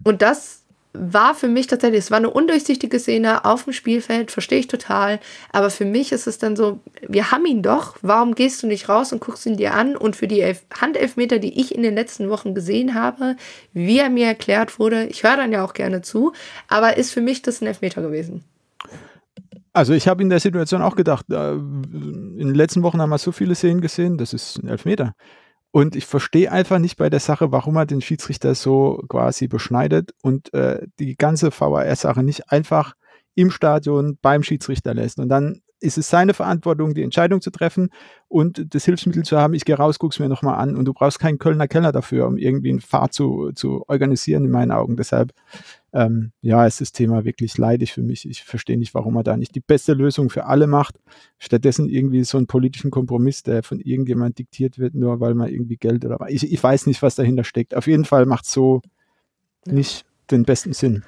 Und 0.03 0.21
das 0.21 0.63
war 0.99 1.33
für 1.33 1.47
mich 1.47 1.67
tatsächlich, 1.67 1.99
es 1.99 2.11
war 2.11 2.17
eine 2.17 2.29
undurchsichtige 2.29 2.99
Szene 2.99 3.45
auf 3.45 3.63
dem 3.63 3.73
Spielfeld, 3.73 4.31
verstehe 4.31 4.59
ich 4.59 4.67
total. 4.67 5.19
Aber 5.51 5.69
für 5.69 5.85
mich 5.85 6.11
ist 6.11 6.27
es 6.27 6.37
dann 6.37 6.55
so, 6.55 6.79
wir 7.07 7.31
haben 7.31 7.45
ihn 7.45 7.63
doch, 7.63 7.95
warum 8.01 8.35
gehst 8.35 8.61
du 8.61 8.67
nicht 8.67 8.89
raus 8.89 9.13
und 9.13 9.21
guckst 9.21 9.45
ihn 9.45 9.57
dir 9.57 9.73
an? 9.73 9.95
Und 9.95 10.15
für 10.15 10.27
die 10.27 10.41
Elf 10.41 10.63
Handelfmeter, 10.79 11.39
die 11.39 11.59
ich 11.59 11.73
in 11.73 11.83
den 11.83 11.95
letzten 11.95 12.29
Wochen 12.29 12.53
gesehen 12.53 12.93
habe, 12.93 13.37
wie 13.73 13.99
er 13.99 14.09
mir 14.09 14.27
erklärt 14.27 14.77
wurde, 14.77 15.05
ich 15.05 15.23
höre 15.23 15.37
dann 15.37 15.51
ja 15.51 15.63
auch 15.63 15.73
gerne 15.73 16.01
zu, 16.01 16.33
aber 16.67 16.97
ist 16.97 17.11
für 17.11 17.21
mich 17.21 17.41
das 17.41 17.61
ein 17.61 17.67
Elfmeter 17.67 18.01
gewesen. 18.01 18.43
Also 19.71 19.93
ich 19.93 20.07
habe 20.07 20.21
in 20.21 20.29
der 20.29 20.39
Situation 20.39 20.81
auch 20.81 20.95
gedacht, 20.95 21.25
äh, 21.31 21.53
in 21.53 22.37
den 22.37 22.55
letzten 22.55 22.83
Wochen 22.83 23.01
haben 23.01 23.11
wir 23.11 23.17
so 23.17 23.31
viele 23.31 23.55
Szenen 23.55 23.81
gesehen, 23.81 24.17
das 24.17 24.33
ist 24.33 24.57
ein 24.57 24.67
Elfmeter. 24.67 25.13
Und 25.71 25.95
ich 25.95 26.05
verstehe 26.05 26.51
einfach 26.51 26.79
nicht 26.79 26.97
bei 26.97 27.09
der 27.09 27.19
Sache, 27.19 27.51
warum 27.51 27.75
er 27.75 27.85
den 27.85 28.01
Schiedsrichter 28.01 28.55
so 28.55 29.03
quasi 29.07 29.47
beschneidet 29.47 30.13
und 30.23 30.51
äh, 30.53 30.87
die 30.99 31.15
ganze 31.15 31.51
VAR-Sache 31.51 32.23
nicht 32.23 32.51
einfach 32.51 32.95
im 33.35 33.51
Stadion 33.51 34.17
beim 34.21 34.41
Schiedsrichter 34.41 34.93
lässt. 34.93 35.19
Und 35.19 35.29
dann 35.29 35.61
ist 35.81 35.97
es 35.97 36.09
seine 36.09 36.33
Verantwortung, 36.33 36.93
die 36.93 37.03
Entscheidung 37.03 37.41
zu 37.41 37.51
treffen 37.51 37.89
und 38.27 38.73
das 38.73 38.85
Hilfsmittel 38.85 39.23
zu 39.23 39.37
haben, 39.37 39.53
ich 39.53 39.65
gehe 39.65 39.75
raus, 39.75 39.97
guck's 39.99 40.19
mir 40.19 40.29
nochmal 40.29 40.55
an. 40.55 40.75
Und 40.75 40.85
du 40.85 40.93
brauchst 40.93 41.19
keinen 41.19 41.39
Kölner 41.39 41.67
Keller 41.67 41.91
dafür, 41.91 42.27
um 42.27 42.37
irgendwie 42.37 42.69
einen 42.69 42.81
Fahrt 42.81 43.13
zu, 43.13 43.51
zu 43.53 43.83
organisieren, 43.87 44.45
in 44.45 44.51
meinen 44.51 44.71
Augen. 44.71 44.97
Deshalb, 44.97 45.33
ähm, 45.93 46.31
ja, 46.41 46.65
ist 46.65 46.81
das 46.81 46.91
Thema 46.91 47.25
wirklich 47.25 47.57
leidig 47.57 47.93
für 47.93 48.03
mich. 48.03 48.27
Ich 48.29 48.43
verstehe 48.43 48.77
nicht, 48.77 48.93
warum 48.93 49.15
er 49.15 49.23
da 49.23 49.37
nicht 49.37 49.55
die 49.55 49.61
beste 49.61 49.93
Lösung 49.93 50.29
für 50.29 50.45
alle 50.45 50.67
macht. 50.67 50.95
Stattdessen 51.37 51.89
irgendwie 51.89 52.23
so 52.23 52.37
einen 52.37 52.47
politischen 52.47 52.91
Kompromiss, 52.91 53.43
der 53.43 53.63
von 53.63 53.79
irgendjemand 53.79 54.37
diktiert 54.37 54.79
wird, 54.79 54.95
nur 54.95 55.19
weil 55.19 55.33
man 55.33 55.49
irgendwie 55.49 55.77
Geld 55.77 56.05
oder 56.05 56.19
ich, 56.27 56.51
ich 56.51 56.61
weiß 56.61 56.87
nicht, 56.87 57.01
was 57.01 57.15
dahinter 57.15 57.43
steckt. 57.43 57.75
Auf 57.75 57.87
jeden 57.87 58.05
Fall 58.05 58.25
macht 58.25 58.45
so 58.45 58.81
ja. 59.65 59.73
nicht 59.73 60.05
den 60.29 60.43
besten 60.43 60.73
Sinn. 60.73 61.03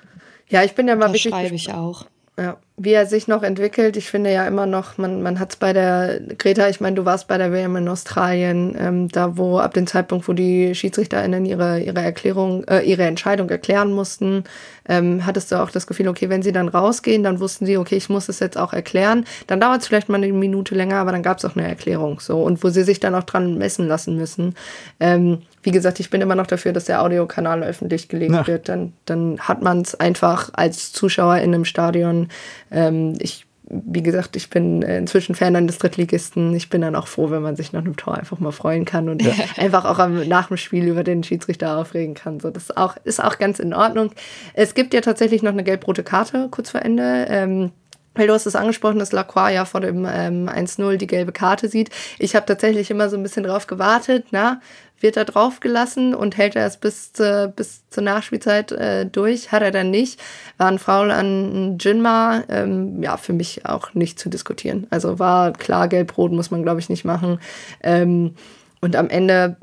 Ja, 0.48 0.64
ich 0.64 0.76
bin 0.76 0.88
ja 0.88 0.96
mal 0.96 1.06
das 1.06 1.14
wirklich. 1.14 1.34
schreibe 1.34 1.56
ich 1.56 1.74
auch. 1.74 2.06
Ja, 2.38 2.58
wie 2.84 2.94
er 2.94 3.06
sich 3.06 3.28
noch 3.28 3.44
entwickelt, 3.44 3.96
ich 3.96 4.10
finde 4.10 4.32
ja 4.32 4.48
immer 4.48 4.66
noch, 4.66 4.98
man, 4.98 5.22
man 5.22 5.40
hat 5.40 5.52
es 5.52 5.56
bei 5.56 5.72
der, 5.72 6.20
Greta, 6.38 6.68
ich 6.68 6.82
meine, 6.82 6.96
du 6.96 7.06
warst 7.06 7.28
bei 7.28 7.38
der 7.38 7.52
WM 7.52 7.76
in 7.76 7.88
Australien, 7.88 8.76
ähm, 8.80 9.08
da 9.10 9.38
wo 9.38 9.60
ab 9.60 9.74
dem 9.74 9.86
Zeitpunkt, 9.88 10.28
wo 10.28 10.34
die 10.34 10.74
SchiedsrichterInnen 10.74 11.46
ihre, 11.46 11.80
ihre 11.80 12.02
Erklärung, 12.02 12.64
äh, 12.66 12.82
ihre 12.82 13.04
Entscheidung 13.04 13.50
erklären 13.50 13.94
mussten, 13.94 14.44
ähm, 14.90 15.26
hattest 15.26 15.52
du 15.52 15.62
auch 15.62 15.70
das 15.70 15.86
Gefühl, 15.86 16.08
okay, 16.08 16.30
wenn 16.30 16.42
sie 16.42 16.52
dann 16.52 16.68
rausgehen, 16.68 17.24
dann 17.24 17.40
wussten 17.40 17.66
sie, 17.66 17.78
okay, 17.78 17.96
ich 17.96 18.10
muss 18.10 18.30
es 18.30 18.40
jetzt 18.40 18.58
auch 18.58 18.74
erklären. 18.74 19.26
Dann 19.48 19.60
dauert 19.60 19.82
es 19.82 19.88
vielleicht 19.88 20.10
mal 20.10 20.18
eine 20.18 20.32
Minute 20.34 20.76
länger, 20.76 20.98
aber 20.98 21.12
dann 21.12 21.24
gab 21.24 21.38
es 21.38 21.46
auch 21.46 21.56
eine 21.56 21.68
Erklärung 21.68 22.20
so 22.20 22.42
und 22.42 22.64
wo 22.64 22.70
sie 22.70 22.84
sich 22.84 23.00
dann 23.00 23.16
auch 23.16 23.24
dran 23.24 23.58
messen 23.58 23.88
lassen 23.88 24.16
müssen. 24.18 24.56
Ähm, 25.00 25.40
wie 25.64 25.72
gesagt, 25.72 26.00
ich 26.00 26.10
bin 26.10 26.22
immer 26.22 26.36
noch 26.36 26.48
dafür, 26.48 26.74
dass 26.74 26.86
der 26.86 27.02
Audiokanal 27.02 27.64
öffentlich 27.64 28.08
gelegt 28.08 28.34
ja. 28.34 28.48
wird. 28.48 28.68
Dann, 28.68 28.94
dann 29.06 29.40
hat 29.40 29.62
man 29.62 29.82
es 29.82 29.94
einfach 29.94 30.50
als 30.54 30.92
Zuschauer 30.92 31.38
in 31.38 31.54
einem 31.54 31.66
Stadion. 31.66 32.30
Ähm, 32.72 33.14
ich 33.20 33.46
wie 33.72 34.04
gesagt, 34.04 34.36
ich 34.36 34.50
bin 34.50 34.82
inzwischen 34.82 35.36
Fan 35.36 35.56
eines 35.56 35.78
Drittligisten. 35.78 36.54
Ich 36.56 36.70
bin 36.70 36.82
dann 36.82 36.96
auch 36.96 37.08
froh, 37.08 37.30
wenn 37.32 37.42
man 37.42 37.56
sich 37.56 37.72
nach 37.72 37.82
einem 37.82 37.96
Tor 37.96 38.18
einfach 38.18 38.40
mal 38.40 38.52
freuen 38.52 38.86
kann 38.86 39.08
und 39.08 39.22
ja. 39.22 39.32
einfach 39.58 39.86
auch 39.86 40.00
am, 40.00 40.28
nach 40.28 40.48
dem 40.48 40.58
Spiel 40.58 40.88
über 40.88 41.04
den 41.04 41.24
Schiedsrichter 41.24 41.78
aufregen 41.78 42.14
kann. 42.14 42.40
So, 42.40 42.50
das 42.50 42.64
ist 42.64 42.78
auch, 42.78 42.98
ist 43.04 43.24
auch 43.24 43.38
ganz 43.38 43.60
in 43.60 43.74
Ordnung. 43.74 44.12
Es 44.54 44.74
gibt 44.74 44.94
ja 44.94 45.02
tatsächlich 45.02 45.42
noch 45.42 45.52
eine 45.52 45.64
gelb-rote 45.64 46.04
Karte 46.04 46.50
kurz 46.52 46.72
vor 46.72 46.82
Ende. 46.82 47.26
Ähm, 47.30 47.72
weil 48.14 48.28
du 48.28 48.34
hast 48.34 48.46
es 48.46 48.56
angesprochen, 48.56 49.00
dass 49.00 49.12
Lacroix 49.12 49.54
ja 49.54 49.66
vor 49.66 49.82
dem 49.82 50.06
ähm, 50.06 50.50
1-0 50.50 50.98
die 50.98 51.08
gelbe 51.08 51.32
Karte 51.32 51.68
sieht. 51.68 51.90
Ich 52.20 52.36
habe 52.36 52.46
tatsächlich 52.46 52.92
immer 52.92 53.10
so 53.10 53.18
ein 53.18 53.24
bisschen 53.24 53.44
drauf 53.44 53.68
gewartet, 53.68 54.28
na, 54.32 54.60
wird 55.00 55.18
er 55.18 55.26
draufgelassen 55.26 56.14
und 56.14 56.38
hält 56.38 56.56
er 56.56 56.66
es 56.66 56.78
bis, 56.78 57.14
zu, 57.14 57.52
bis 57.56 57.88
zur 57.90 58.04
Nachspielzeit 58.04 58.72
äh, 58.72 59.06
durch. 59.06 59.52
Hat 59.52 59.64
er 59.64 59.72
dann 59.72 59.90
nicht. 59.90 60.20
War 60.58 60.68
ein 60.68 60.80
Foul 60.80 61.12
an 61.12 61.78
Jinma. 61.80 62.44
Ähm, 62.50 63.02
ja, 63.02 63.18
für 63.18 63.34
mich 63.34 63.66
auch 63.66 63.94
nicht 63.94 64.20
zu 64.20 64.30
diskutieren. 64.30 64.88
Also 64.90 65.20
war 65.20 65.54
klar, 65.54 65.88
gelb-rot 65.88 66.32
muss 66.32 66.52
man, 66.52 66.64
glaube 66.64 66.80
ich, 66.80 66.90
nicht 66.90 67.06
machen. 67.06 67.40
Ähm, 67.82 68.36
und 68.80 68.96
am 68.96 69.10
Ende, 69.10 69.58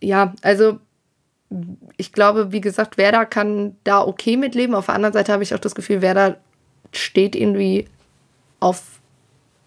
ja, 0.00 0.34
also 0.42 0.78
ich 1.96 2.12
glaube, 2.12 2.52
wie 2.52 2.62
gesagt, 2.62 2.96
Werder 2.96 3.26
kann 3.26 3.76
da 3.84 4.00
okay 4.00 4.36
mitleben. 4.36 4.74
Auf 4.74 4.86
der 4.86 4.94
anderen 4.94 5.12
Seite 5.12 5.32
habe 5.32 5.42
ich 5.42 5.54
auch 5.54 5.58
das 5.58 5.74
Gefühl, 5.74 6.02
Werder 6.02 6.38
steht 6.92 7.36
irgendwie 7.36 7.86
auf 8.60 8.82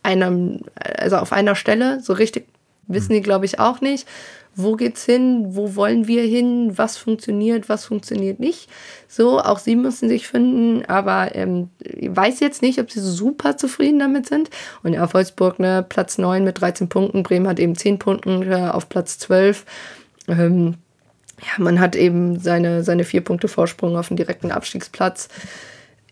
einem, 0.03 0.61
also 0.75 1.17
auf 1.17 1.31
einer 1.31 1.55
Stelle. 1.55 1.99
So 2.01 2.13
richtig 2.13 2.47
wissen 2.87 3.13
die, 3.13 3.21
glaube 3.21 3.45
ich, 3.45 3.59
auch 3.59 3.81
nicht 3.81 4.07
wo 4.55 4.75
geht's 4.75 5.03
hin, 5.03 5.47
wo 5.49 5.75
wollen 5.75 6.07
wir 6.07 6.23
hin, 6.23 6.77
was 6.77 6.97
funktioniert, 6.97 7.67
was 7.67 7.85
funktioniert 7.85 8.39
nicht. 8.39 8.69
So, 9.07 9.39
auch 9.39 9.59
sie 9.59 9.75
müssen 9.75 10.07
sich 10.07 10.27
finden, 10.27 10.85
aber 10.85 11.35
ähm, 11.35 11.69
ich 11.79 12.15
weiß 12.15 12.39
jetzt 12.39 12.61
nicht, 12.61 12.79
ob 12.79 12.89
sie 12.89 13.01
super 13.01 13.57
zufrieden 13.57 13.99
damit 13.99 14.27
sind. 14.27 14.49
Und 14.81 14.93
ja, 14.93 15.13
Wolfsburg, 15.13 15.59
ne, 15.59 15.85
Platz 15.87 16.17
9 16.17 16.43
mit 16.43 16.61
13 16.61 16.87
Punkten, 16.87 17.23
Bremen 17.23 17.47
hat 17.47 17.59
eben 17.59 17.75
10 17.75 17.99
Punkte 17.99 18.29
äh, 18.45 18.69
auf 18.69 18.87
Platz 18.87 19.19
12. 19.19 19.65
Ähm, 20.29 20.75
ja, 21.41 21.63
man 21.63 21.81
hat 21.81 21.97
eben 21.97 22.39
seine, 22.39 22.83
seine 22.83 23.03
vier 23.03 23.21
Punkte 23.21 23.49
Vorsprung 23.49 23.97
auf 23.97 24.07
den 24.07 24.17
direkten 24.17 24.51
Abstiegsplatz 24.51 25.27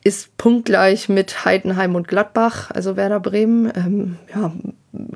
ist 0.03 0.35
punktgleich 0.37 1.07
mit 1.07 1.45
Heidenheim 1.45 1.95
und 1.95 2.07
Gladbach, 2.07 2.71
also 2.71 2.97
Werder 2.97 3.19
Bremen. 3.19 3.71
Ähm, 3.75 4.17
ja, 4.33 4.51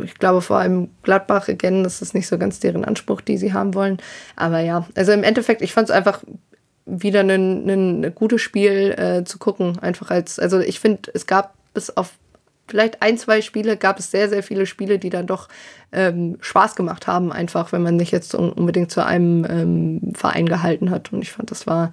ich 0.03 0.15
glaube 0.15 0.41
vor 0.41 0.57
allem 0.57 0.89
Gladbach 1.03 1.49
again, 1.49 1.83
das 1.83 2.01
ist 2.01 2.13
nicht 2.13 2.27
so 2.27 2.37
ganz 2.37 2.59
deren 2.59 2.85
Anspruch, 2.85 3.21
die 3.21 3.37
sie 3.37 3.53
haben 3.53 3.73
wollen. 3.73 3.97
Aber 4.35 4.59
ja, 4.59 4.87
also 4.95 5.11
im 5.11 5.23
Endeffekt, 5.23 5.61
ich 5.61 5.73
fand 5.73 5.89
es 5.89 5.95
einfach 5.95 6.23
wieder 6.85 7.19
ein, 7.19 8.13
gutes 8.15 8.41
Spiel 8.41 8.95
äh, 8.97 9.23
zu 9.25 9.37
gucken. 9.39 9.77
Einfach 9.79 10.09
als, 10.09 10.39
also 10.39 10.59
ich 10.59 10.79
finde, 10.79 11.11
es 11.13 11.27
gab 11.27 11.53
bis 11.73 11.89
auf 11.89 12.13
vielleicht 12.67 13.01
ein, 13.01 13.17
zwei 13.17 13.41
Spiele, 13.41 13.77
gab 13.77 13.99
es 13.99 14.11
sehr, 14.11 14.29
sehr 14.29 14.43
viele 14.43 14.65
Spiele, 14.65 14.99
die 14.99 15.09
dann 15.09 15.27
doch 15.27 15.47
ähm, 15.91 16.37
Spaß 16.41 16.75
gemacht 16.75 17.07
haben, 17.07 17.31
einfach, 17.31 17.71
wenn 17.71 17.81
man 17.81 17.99
sich 17.99 18.11
jetzt 18.11 18.35
unbedingt 18.35 18.91
zu 18.91 19.05
einem 19.05 19.45
ähm, 19.49 20.13
Verein 20.15 20.47
gehalten 20.47 20.91
hat. 20.91 21.13
Und 21.13 21.21
ich 21.21 21.31
fand, 21.31 21.51
das 21.51 21.67
war 21.67 21.91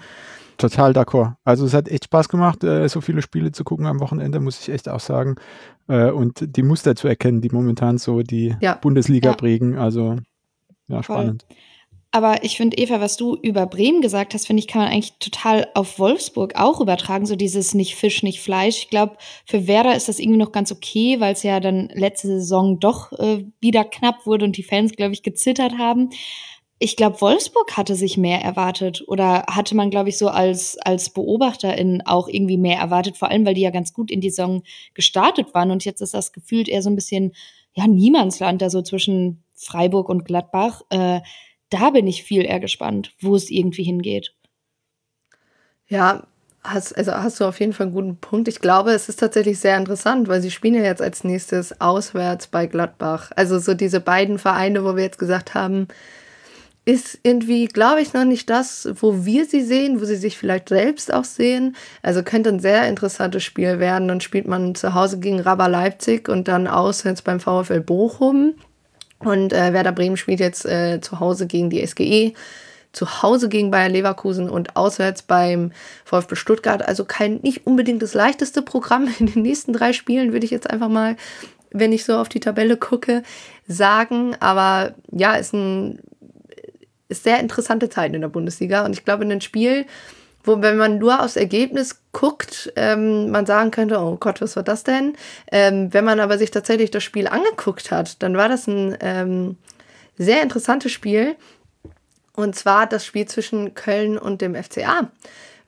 Total 0.57 0.93
d'accord. 0.93 1.35
Also 1.45 1.67
es 1.67 1.75
hat 1.75 1.89
echt 1.89 2.05
Spaß 2.05 2.29
gemacht, 2.29 2.63
äh, 2.63 2.89
so 2.89 3.01
viele 3.01 3.23
Spiele 3.23 3.53
zu 3.53 3.65
gucken 3.65 3.87
am 3.87 4.01
Wochenende, 4.01 4.41
muss 4.41 4.61
ich 4.61 4.69
echt 4.73 4.89
auch 4.89 5.01
sagen. 5.01 5.37
Äh, 5.89 6.11
und 6.11 6.57
die 6.57 6.63
Muster 6.63 6.95
zu 6.95 7.09
erkennen, 7.09 7.41
die 7.41 7.51
momentan 7.51 7.99
so 7.99 8.23
die 8.23 8.55
ja. 8.61 8.75
Bundesliga 8.77 9.31
ja. 9.31 9.37
prägen. 9.37 9.77
Also 9.77 10.17
ja, 10.89 11.03
spannend. 11.03 11.45
Voll. 11.49 11.57
Aber 12.15 12.45
ich 12.45 12.57
finde, 12.57 12.77
Eva, 12.77 13.01
was 13.01 13.17
du 13.17 13.35
über 13.35 13.67
Bremen 13.67 14.01
gesagt 14.01 14.35
hast, 14.35 14.47
finde 14.47 14.61
ich, 14.61 14.69
kann 14.69 14.83
man 14.83 14.93
eigentlich 14.93 15.15
total 15.19 15.67
auf 15.75 15.99
Wolfsburg 15.99 16.55
auch 16.55 16.81
übertragen. 16.81 17.27
So 17.27 17.35
dieses 17.35 17.75
nicht 17.75 17.97
Fisch, 17.97 18.23
nicht 18.23 18.41
Fleisch. 18.41 18.79
Ich 18.79 18.89
glaube, 18.89 19.17
für 19.45 19.67
Werder 19.67 19.97
ist 19.97 20.09
das 20.09 20.21
irgendwie 20.21 20.39
noch 20.39 20.53
ganz 20.53 20.71
okay, 20.71 21.19
weil 21.19 21.33
es 21.33 21.43
ja 21.43 21.59
dann 21.59 21.89
letzte 21.93 22.29
Saison 22.29 22.79
doch 22.79 23.11
äh, 23.19 23.45
wieder 23.61 23.83
knapp 23.85 24.27
wurde 24.27 24.45
und 24.45 24.57
die 24.57 24.63
Fans, 24.63 24.93
glaube 24.93 25.13
ich, 25.13 25.25
gezittert 25.25 25.77
haben 25.77 26.11
ich 26.85 26.97
glaube, 26.97 27.23
Wolfsburg 27.23 27.79
hatte 27.79 27.95
sich 27.95 28.19
mehr 28.19 28.43
erwartet 28.43 29.03
oder 29.07 29.47
hatte 29.47 29.75
man, 29.75 29.89
glaube 29.89 30.11
ich, 30.11 30.19
so 30.19 30.29
als, 30.29 30.77
als 30.77 31.09
Beobachterin 31.09 32.03
auch 32.05 32.29
irgendwie 32.29 32.59
mehr 32.59 32.79
erwartet, 32.79 33.17
vor 33.17 33.31
allem, 33.31 33.47
weil 33.47 33.55
die 33.55 33.63
ja 33.63 33.71
ganz 33.71 33.95
gut 33.95 34.11
in 34.11 34.21
die 34.21 34.29
Saison 34.29 34.63
gestartet 34.93 35.55
waren 35.55 35.71
und 35.71 35.87
jetzt 35.87 36.03
ist 36.03 36.13
das 36.13 36.35
gefühlt 36.35 36.69
eher 36.69 36.83
so 36.83 36.91
ein 36.91 36.95
bisschen 36.95 37.33
ja, 37.73 37.87
Niemandsland, 37.87 38.63
also 38.63 38.83
zwischen 38.83 39.43
Freiburg 39.55 40.11
und 40.11 40.27
Gladbach. 40.27 40.83
Äh, 40.91 41.23
da 41.71 41.89
bin 41.89 42.07
ich 42.07 42.23
viel 42.23 42.45
eher 42.45 42.61
gespannt, 42.61 43.15
wo 43.19 43.35
es 43.35 43.51
irgendwie 43.51 43.85
hingeht. 43.85 44.35
Ja, 45.89 46.27
hast, 46.63 46.93
also 46.99 47.13
hast 47.13 47.41
du 47.41 47.47
auf 47.47 47.61
jeden 47.61 47.73
Fall 47.73 47.87
einen 47.87 47.95
guten 47.95 48.17
Punkt. 48.19 48.47
Ich 48.47 48.61
glaube, 48.61 48.93
es 48.93 49.09
ist 49.09 49.21
tatsächlich 49.21 49.59
sehr 49.59 49.79
interessant, 49.79 50.29
weil 50.29 50.43
sie 50.43 50.51
spielen 50.51 50.75
ja 50.75 50.83
jetzt 50.83 51.01
als 51.01 51.25
nächstes 51.25 51.81
auswärts 51.81 52.49
bei 52.49 52.67
Gladbach. 52.67 53.33
Also 53.37 53.59
so 53.59 53.73
diese 53.73 54.01
beiden 54.01 54.39
Vereine, 54.39 54.85
wo 54.85 54.97
wir 54.97 55.03
jetzt 55.03 55.19
gesagt 55.19 55.55
haben, 55.55 55.89
ist 56.85 57.19
irgendwie, 57.23 57.67
glaube 57.67 58.03
ich, 58.03 58.13
noch 58.13 58.25
nicht 58.25 58.51
das, 58.51 58.89
wo 59.01 59.25
wir 59.25 59.47
sie 59.47 59.63
sehen, 59.63 60.01
wo 60.01 60.05
sie 60.05 60.17
sich 60.17 60.37
vielleicht 60.37 60.69
selbst 60.69 61.13
auch 61.13 61.25
sehen. 61.25 61.77
Also 62.03 62.23
könnte 62.23 62.51
ein 62.51 62.61
sehr 62.61 62.87
interessantes 62.89 63.43
Spiel 63.43 63.79
werden. 63.79 64.09
Dann 64.09 64.21
spielt 64.21 64.47
man 64.47 64.75
zu 64.75 64.95
Hause 64.95 65.19
gegen 65.19 65.41
Rabba 65.41 65.67
Leipzig 65.67 66.29
und 66.29 66.47
dann 66.47 66.67
auswärts 66.67 67.23
beim 67.23 67.41
VfL 67.41 67.81
Bochum. 67.81 68.55
Und 69.19 69.55
äh, 69.55 69.73
Werder 69.73 69.93
Bremen 69.93 70.19
spielt 70.19 70.41
jetzt 70.41 70.67
äh, 70.67 71.01
zu 71.01 71.21
Hause 71.21 71.47
gegen 71.47 71.71
die 71.71 71.87
SGE, 71.87 72.35
zu 72.93 73.23
Hause 73.23 73.49
gegen 73.49 73.71
Bayer 73.71 73.89
Leverkusen 73.89 74.51
und 74.51 74.77
auswärts 74.77 75.23
beim 75.23 75.73
VfB 76.05 76.37
Stuttgart. 76.37 76.87
Also 76.87 77.07
kein 77.07 77.37
nicht 77.37 77.67
unbedingt 77.67 78.03
das 78.03 78.13
leichteste 78.13 78.61
Programm 78.61 79.09
in 79.19 79.27
den 79.27 79.43
nächsten 79.43 79.73
drei 79.73 79.95
Spielen, 79.95 80.35
würde 80.35 80.45
ich 80.45 80.53
jetzt 80.53 80.69
einfach 80.69 80.91
mal, 80.91 81.17
wenn 81.71 81.93
ich 81.93 82.05
so 82.05 82.19
auf 82.19 82.29
die 82.29 82.41
Tabelle 82.41 82.77
gucke, 82.77 83.23
sagen. 83.67 84.37
Aber 84.41 84.95
ja, 85.11 85.35
ist 85.35 85.55
ein 85.55 86.01
ist 87.09 87.25
sehr 87.25 87.41
interessante 87.41 87.89
Zeit 87.89 88.15
in 88.15 88.21
der 88.21 88.29
Bundesliga. 88.29 88.85
Und 88.85 88.93
ich 88.93 89.05
glaube, 89.05 89.25
in 89.25 89.31
einem 89.31 89.41
Spiel, 89.41 89.87
wo, 90.43 90.61
wenn 90.61 90.77
man 90.77 90.99
nur 90.99 91.23
aufs 91.23 91.37
Ergebnis 91.37 92.01
guckt, 92.13 92.73
ähm, 92.77 93.31
man 93.31 93.47
sagen 93.47 93.71
könnte, 93.71 93.99
oh 93.99 94.17
Gott, 94.17 94.41
was 94.41 94.57
war 94.57 94.63
das 94.63 94.85
denn? 94.85 95.15
Ähm, 95.51 95.93
wenn 95.93 96.05
man 96.05 96.21
aber 96.21 96.39
sich 96.39 96.51
tatsächlich 96.51 96.91
das 96.91 97.03
Spiel 97.03 97.27
angeguckt 97.27 97.91
hat, 97.91 98.23
dann 98.23 98.37
war 98.37 98.49
das 98.49 98.67
ein 98.67 98.97
ähm, 99.01 99.57
sehr 100.17 100.43
interessantes 100.43 100.93
Spiel. 100.93 101.37
Und 102.37 102.57
zwar 102.57 102.87
das 102.87 103.07
Spiel 103.07 103.27
zwischen 103.27 103.75
Köln 103.75 104.19
und 104.19 104.41
dem 104.41 104.55
FCA 104.55 105.11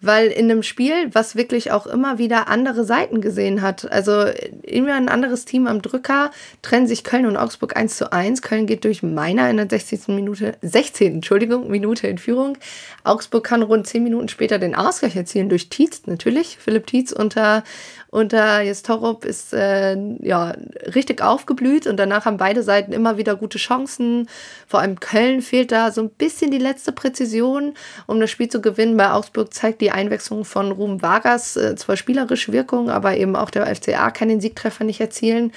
weil 0.01 0.28
in 0.28 0.51
einem 0.51 0.62
Spiel, 0.62 1.14
was 1.14 1.36
wirklich 1.36 1.73
auch 1.73 1.86
immer 1.86 2.18
wieder 2.18 2.48
andere 2.48 2.85
Seiten 2.85 3.20
gesehen 3.20 3.62
hat, 3.62 3.90
also 3.90 4.27
immer 4.62 4.94
ein 4.94 5.09
anderes 5.09 5.44
Team 5.44 5.66
am 5.66 5.81
Drücker, 5.81 6.31
trennen 6.62 6.86
sich 6.86 7.02
Köln 7.02 7.27
und 7.27 7.36
Augsburg 7.36 7.77
1 7.77 7.97
zu 7.97 8.12
1. 8.12 8.43
Köln 8.43 8.66
geht 8.66 8.85
durch 8.85 9.02
Meiner 9.02 9.48
in 9.48 9.56
der 9.56 9.68
16. 9.68 10.14
Minute, 10.14 10.56
16. 10.60 11.14
Entschuldigung, 11.14 11.70
Minute 11.70 12.09
in 12.09 12.18
Führung. 12.18 12.59
Augsburg 13.05 13.44
kann 13.44 13.62
rund 13.62 13.86
10 13.86 14.02
Minuten 14.02 14.28
später 14.28 14.59
den 14.59 14.74
Ausgleich 14.74 15.16
erzielen 15.16 15.48
durch 15.48 15.70
Tietz, 15.70 16.02
natürlich. 16.06 16.59
Philipp 16.59 16.86
Tietz 16.86 17.12
unter, 17.12 17.64
unter 18.10 18.60
Jestorop 18.60 19.24
ist 19.24 19.52
äh, 19.52 19.96
ja 20.20 20.54
richtig 20.94 21.22
aufgeblüht 21.22 21.86
und 21.86 21.96
danach 21.96 22.24
haben 22.24 22.36
beide 22.36 22.62
Seiten 22.62 22.92
immer 22.92 23.16
wieder 23.16 23.36
gute 23.36 23.58
Chancen. 23.58 24.28
Vor 24.66 24.80
allem 24.80 25.00
Köln 25.00 25.42
fehlt 25.42 25.72
da 25.72 25.90
so 25.90 26.02
ein 26.02 26.10
bisschen 26.10 26.50
die 26.50 26.58
letzte 26.58 26.92
Präzision, 26.92 27.74
um 28.06 28.20
das 28.20 28.30
Spiel 28.30 28.48
zu 28.48 28.60
gewinnen. 28.60 28.96
Bei 28.96 29.10
Augsburg 29.10 29.52
zeigt 29.52 29.80
die 29.80 29.90
Einwechslung 29.90 30.44
von 30.44 30.72
Ruben 30.72 31.02
Vargas 31.02 31.56
äh, 31.56 31.74
zwar 31.76 31.96
spielerische 31.96 32.52
Wirkung, 32.52 32.90
aber 32.90 33.16
eben 33.16 33.36
auch 33.36 33.50
der 33.50 33.66
FCA 33.74 34.10
kann 34.10 34.28
den 34.28 34.40
Siegtreffer 34.40 34.84
nicht 34.84 35.00
erzielen. 35.00 35.52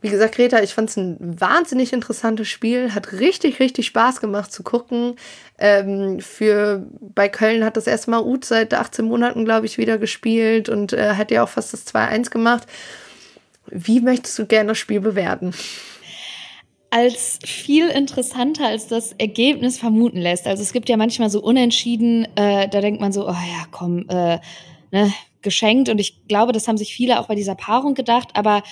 Wie 0.00 0.10
gesagt, 0.10 0.36
Greta, 0.36 0.62
ich 0.62 0.74
fand 0.74 0.90
es 0.90 0.96
ein 0.96 1.40
wahnsinnig 1.40 1.92
interessantes 1.92 2.46
Spiel, 2.48 2.94
hat 2.94 3.14
richtig, 3.14 3.58
richtig 3.58 3.86
Spaß 3.86 4.20
gemacht 4.20 4.52
zu 4.52 4.62
gucken. 4.62 5.16
Ähm, 5.58 6.20
für 6.20 6.86
bei 7.00 7.28
Köln 7.28 7.64
hat 7.64 7.76
das 7.76 7.88
erste 7.88 8.12
Mal 8.12 8.22
Uth 8.22 8.44
seit 8.44 8.74
18 8.74 9.04
Monaten, 9.04 9.44
glaube 9.44 9.66
ich, 9.66 9.76
wieder 9.76 9.98
gespielt 9.98 10.68
und 10.68 10.92
äh, 10.92 11.14
hat 11.14 11.32
ja 11.32 11.42
auch 11.42 11.48
fast 11.48 11.72
das 11.72 11.86
2-1 11.86 12.30
gemacht. 12.30 12.68
Wie 13.66 14.00
möchtest 14.00 14.38
du 14.38 14.46
gerne 14.46 14.68
das 14.68 14.78
Spiel 14.78 15.00
bewerten? 15.00 15.52
als 16.90 17.38
viel 17.44 17.88
interessanter 17.88 18.66
als 18.66 18.86
das 18.86 19.12
Ergebnis 19.12 19.78
vermuten 19.78 20.18
lässt. 20.18 20.46
Also 20.46 20.62
es 20.62 20.72
gibt 20.72 20.88
ja 20.88 20.96
manchmal 20.96 21.30
so 21.30 21.42
Unentschieden, 21.42 22.26
äh, 22.36 22.68
da 22.68 22.80
denkt 22.80 23.00
man 23.00 23.12
so, 23.12 23.28
oh 23.28 23.32
ja, 23.32 23.66
komm, 23.70 24.06
äh, 24.08 24.38
ne, 24.90 25.12
geschenkt. 25.42 25.88
Und 25.88 25.98
ich 25.98 26.26
glaube, 26.28 26.52
das 26.52 26.66
haben 26.66 26.78
sich 26.78 26.94
viele 26.94 27.20
auch 27.20 27.28
bei 27.28 27.34
dieser 27.34 27.54
Paarung 27.54 27.94
gedacht. 27.94 28.30
Aber 28.34 28.62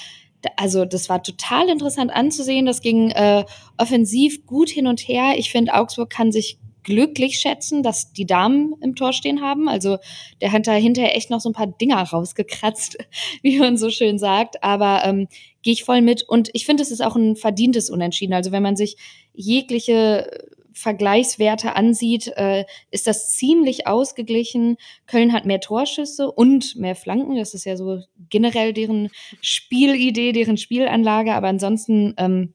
also 0.56 0.84
das 0.84 1.08
war 1.08 1.22
total 1.22 1.68
interessant 1.68 2.10
anzusehen. 2.10 2.66
Das 2.66 2.80
ging 2.80 3.10
äh, 3.10 3.44
offensiv 3.76 4.46
gut 4.46 4.68
hin 4.68 4.86
und 4.86 5.00
her. 5.00 5.34
Ich 5.36 5.50
finde, 5.50 5.74
Augsburg 5.74 6.10
kann 6.10 6.32
sich 6.32 6.58
glücklich 6.86 7.40
schätzen, 7.40 7.82
dass 7.82 8.12
die 8.12 8.26
Damen 8.26 8.74
im 8.80 8.94
Tor 8.94 9.12
stehen 9.12 9.42
haben. 9.42 9.68
Also 9.68 9.98
der 10.40 10.52
hat 10.52 10.68
da 10.68 10.72
hinterher 10.72 11.16
echt 11.16 11.30
noch 11.30 11.40
so 11.40 11.50
ein 11.50 11.52
paar 11.52 11.66
Dinger 11.66 12.00
rausgekratzt, 12.00 12.96
wie 13.42 13.58
man 13.58 13.76
so 13.76 13.90
schön 13.90 14.18
sagt. 14.18 14.62
Aber 14.62 15.02
ähm, 15.04 15.26
gehe 15.62 15.72
ich 15.72 15.84
voll 15.84 16.00
mit. 16.00 16.22
Und 16.22 16.48
ich 16.52 16.64
finde, 16.64 16.84
es 16.84 16.92
ist 16.92 17.02
auch 17.02 17.16
ein 17.16 17.34
verdientes 17.34 17.90
Unentschieden. 17.90 18.34
Also 18.34 18.52
wenn 18.52 18.62
man 18.62 18.76
sich 18.76 18.96
jegliche 19.34 20.30
Vergleichswerte 20.76 21.74
ansieht, 21.74 22.28
äh, 22.36 22.66
ist 22.90 23.06
das 23.06 23.30
ziemlich 23.30 23.86
ausgeglichen. 23.86 24.76
Köln 25.06 25.32
hat 25.32 25.46
mehr 25.46 25.60
Torschüsse 25.60 26.30
und 26.30 26.76
mehr 26.76 26.94
Flanken. 26.94 27.36
Das 27.36 27.54
ist 27.54 27.64
ja 27.64 27.78
so 27.78 28.02
generell 28.28 28.74
deren 28.74 29.08
Spielidee, 29.40 30.32
deren 30.32 30.58
Spielanlage. 30.58 31.32
Aber 31.32 31.48
ansonsten 31.48 32.12
ähm, 32.18 32.52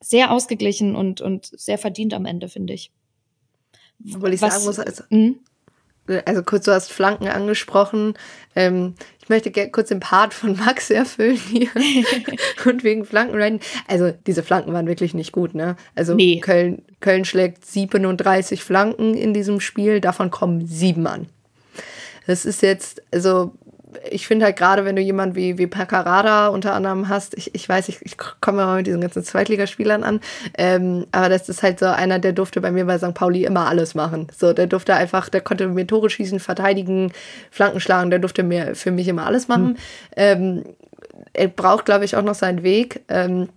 sehr 0.00 0.30
ausgeglichen 0.30 0.96
und, 0.96 1.20
und 1.20 1.46
sehr 1.46 1.76
verdient 1.76 2.14
am 2.14 2.24
Ende, 2.24 2.48
finde 2.48 2.72
ich. 2.72 2.92
Obwohl 4.14 4.32
ich 4.32 4.40
Was, 4.40 4.54
sagen 4.54 4.64
muss, 4.64 4.78
also, 4.78 5.04
mh? 5.10 5.34
Also 6.24 6.42
kurz, 6.42 6.64
du 6.64 6.72
hast 6.72 6.92
Flanken 6.92 7.28
angesprochen. 7.28 8.14
Ähm, 8.56 8.94
ich 9.22 9.28
möchte 9.28 9.50
kurz 9.70 9.88
den 9.88 10.00
Part 10.00 10.34
von 10.34 10.56
Max 10.56 10.90
erfüllen 10.90 11.36
hier 11.36 11.68
und 12.64 12.82
wegen 12.84 13.04
Flanken 13.04 13.36
reden. 13.36 13.60
Also 13.86 14.12
diese 14.26 14.42
Flanken 14.42 14.72
waren 14.72 14.86
wirklich 14.86 15.14
nicht 15.14 15.32
gut, 15.32 15.54
ne? 15.54 15.76
Also 15.94 16.14
nee. 16.14 16.40
Köln, 16.40 16.82
Köln 17.00 17.24
schlägt 17.24 17.64
37 17.64 18.62
Flanken 18.62 19.14
in 19.14 19.34
diesem 19.34 19.60
Spiel, 19.60 20.00
davon 20.00 20.30
kommen 20.30 20.66
sieben 20.66 21.06
an. 21.06 21.26
Das 22.26 22.44
ist 22.44 22.62
jetzt, 22.62 23.02
also 23.12 23.54
ich 24.10 24.26
finde 24.26 24.46
halt 24.46 24.56
gerade, 24.56 24.84
wenn 24.84 24.96
du 24.96 25.02
jemanden 25.02 25.36
wie, 25.36 25.58
wie 25.58 25.66
Paccarada 25.66 26.48
unter 26.48 26.74
anderem 26.74 27.08
hast, 27.08 27.36
ich, 27.36 27.54
ich 27.54 27.68
weiß, 27.68 27.88
ich, 27.88 28.00
ich 28.02 28.16
komme 28.40 28.64
mal 28.64 28.76
mit 28.76 28.86
diesen 28.86 29.00
ganzen 29.00 29.24
Zweitligaspielern 29.24 30.04
an, 30.04 30.20
ähm, 30.56 31.06
aber 31.12 31.28
das 31.28 31.48
ist 31.48 31.62
halt 31.62 31.78
so 31.78 31.86
einer, 31.86 32.18
der 32.18 32.32
durfte 32.32 32.60
bei 32.60 32.70
mir 32.70 32.86
bei 32.86 32.98
St. 32.98 33.14
Pauli 33.14 33.44
immer 33.44 33.66
alles 33.66 33.94
machen. 33.94 34.28
So, 34.36 34.52
der 34.52 34.66
durfte 34.66 34.94
einfach, 34.94 35.28
der 35.28 35.40
konnte 35.40 35.68
mir 35.68 35.86
Tore 35.86 36.10
schießen, 36.10 36.40
verteidigen, 36.40 37.12
Flanken 37.50 37.80
schlagen, 37.80 38.10
der 38.10 38.18
durfte 38.18 38.42
mir 38.42 38.74
für 38.74 38.90
mich 38.90 39.08
immer 39.08 39.26
alles 39.26 39.48
machen. 39.48 39.68
Mhm. 39.68 39.76
Ähm, 40.16 40.64
er 41.32 41.48
braucht, 41.48 41.84
glaube 41.84 42.04
ich, 42.04 42.16
auch 42.16 42.22
noch 42.22 42.34
seinen 42.34 42.62
Weg. 42.62 43.02
Ähm, 43.08 43.48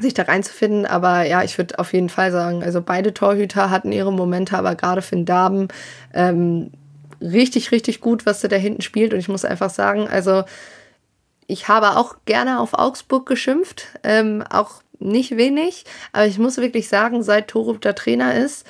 sich 0.00 0.14
da 0.14 0.22
reinzufinden. 0.22 0.86
Aber 0.86 1.24
ja, 1.24 1.42
ich 1.42 1.58
würde 1.58 1.78
auf 1.78 1.92
jeden 1.92 2.08
Fall 2.08 2.30
sagen, 2.30 2.62
also 2.62 2.80
beide 2.80 3.12
Torhüter 3.12 3.70
hatten 3.70 3.92
ihre 3.92 4.12
Momente, 4.12 4.56
aber 4.56 4.74
gerade 4.74 5.02
Finn 5.02 5.24
Darben 5.24 5.68
ähm, 6.14 6.70
richtig, 7.20 7.72
richtig 7.72 8.00
gut, 8.00 8.26
was 8.26 8.42
er 8.42 8.48
da 8.48 8.56
hinten 8.56 8.82
spielt. 8.82 9.12
Und 9.12 9.20
ich 9.20 9.28
muss 9.28 9.44
einfach 9.44 9.70
sagen, 9.70 10.08
also 10.08 10.44
ich 11.46 11.68
habe 11.68 11.96
auch 11.96 12.16
gerne 12.26 12.60
auf 12.60 12.74
Augsburg 12.74 13.26
geschimpft, 13.26 13.86
ähm, 14.04 14.44
auch 14.48 14.82
nicht 14.98 15.36
wenig. 15.36 15.84
Aber 16.12 16.26
ich 16.26 16.38
muss 16.38 16.58
wirklich 16.58 16.88
sagen, 16.88 17.22
seit 17.22 17.48
Torup 17.48 17.80
der 17.80 17.94
Trainer 17.94 18.34
ist, 18.34 18.66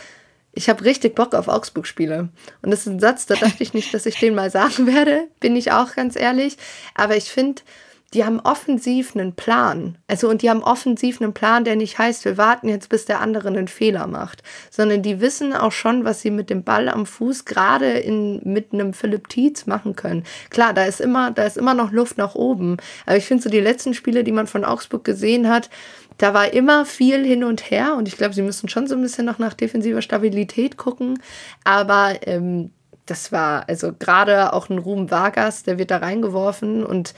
ich 0.52 0.68
habe 0.68 0.84
richtig 0.84 1.14
Bock 1.14 1.34
auf 1.34 1.48
Augsburg-Spiele. 1.48 2.28
Und 2.62 2.70
das 2.70 2.80
ist 2.80 2.86
ein 2.86 3.00
Satz, 3.00 3.26
da 3.26 3.34
dachte 3.34 3.62
ich 3.62 3.74
nicht, 3.74 3.94
dass 3.94 4.06
ich 4.06 4.18
den 4.18 4.34
mal 4.34 4.50
sagen 4.50 4.86
werde, 4.92 5.28
bin 5.40 5.56
ich 5.56 5.72
auch 5.72 5.94
ganz 5.94 6.16
ehrlich. 6.16 6.56
Aber 6.94 7.16
ich 7.16 7.30
finde, 7.30 7.62
die 8.14 8.24
haben 8.24 8.40
offensiv 8.40 9.14
einen 9.14 9.34
Plan. 9.34 9.98
Also, 10.06 10.30
und 10.30 10.40
die 10.40 10.48
haben 10.48 10.62
offensiv 10.62 11.20
einen 11.20 11.34
Plan, 11.34 11.64
der 11.64 11.76
nicht 11.76 11.98
heißt, 11.98 12.24
wir 12.24 12.38
warten 12.38 12.68
jetzt, 12.68 12.88
bis 12.88 13.04
der 13.04 13.20
andere 13.20 13.48
einen 13.48 13.68
Fehler 13.68 14.06
macht, 14.06 14.42
sondern 14.70 15.02
die 15.02 15.20
wissen 15.20 15.52
auch 15.52 15.72
schon, 15.72 16.04
was 16.04 16.22
sie 16.22 16.30
mit 16.30 16.48
dem 16.48 16.64
Ball 16.64 16.88
am 16.88 17.04
Fuß 17.04 17.44
gerade 17.44 18.02
mit 18.44 18.72
einem 18.72 18.94
Philipp 18.94 19.28
Tietz 19.28 19.66
machen 19.66 19.94
können. 19.94 20.24
Klar, 20.48 20.72
da 20.72 20.84
ist 20.84 21.00
immer, 21.00 21.32
da 21.32 21.44
ist 21.44 21.58
immer 21.58 21.74
noch 21.74 21.92
Luft 21.92 22.16
nach 22.16 22.34
oben. 22.34 22.78
Aber 23.04 23.16
ich 23.16 23.26
finde 23.26 23.42
so 23.42 23.50
die 23.50 23.60
letzten 23.60 23.92
Spiele, 23.92 24.24
die 24.24 24.32
man 24.32 24.46
von 24.46 24.64
Augsburg 24.64 25.04
gesehen 25.04 25.48
hat, 25.48 25.68
da 26.16 26.34
war 26.34 26.52
immer 26.52 26.84
viel 26.84 27.24
hin 27.24 27.44
und 27.44 27.70
her 27.70 27.94
und 27.94 28.08
ich 28.08 28.16
glaube, 28.16 28.34
sie 28.34 28.42
müssen 28.42 28.68
schon 28.68 28.88
so 28.88 28.96
ein 28.96 29.02
bisschen 29.02 29.24
noch 29.24 29.38
nach 29.38 29.54
defensiver 29.54 30.02
Stabilität 30.02 30.76
gucken. 30.76 31.20
Aber 31.62 32.14
ähm, 32.26 32.70
das 33.06 33.32
war 33.32 33.68
also 33.68 33.92
gerade 33.96 34.52
auch 34.52 34.68
ein 34.68 34.78
Ruhm 34.78 35.10
Vargas, 35.10 35.62
der 35.62 35.78
wird 35.78 35.90
da 35.90 35.98
reingeworfen 35.98 36.84
und 36.84 37.14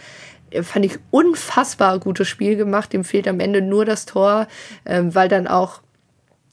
fand 0.62 0.84
ich 0.84 0.98
unfassbar 1.10 1.98
gutes 1.98 2.28
Spiel 2.28 2.56
gemacht. 2.56 2.92
Dem 2.92 3.04
fehlt 3.04 3.28
am 3.28 3.40
Ende 3.40 3.62
nur 3.62 3.84
das 3.84 4.06
Tor, 4.06 4.46
ähm, 4.84 5.14
weil 5.14 5.28
dann 5.28 5.46
auch 5.46 5.80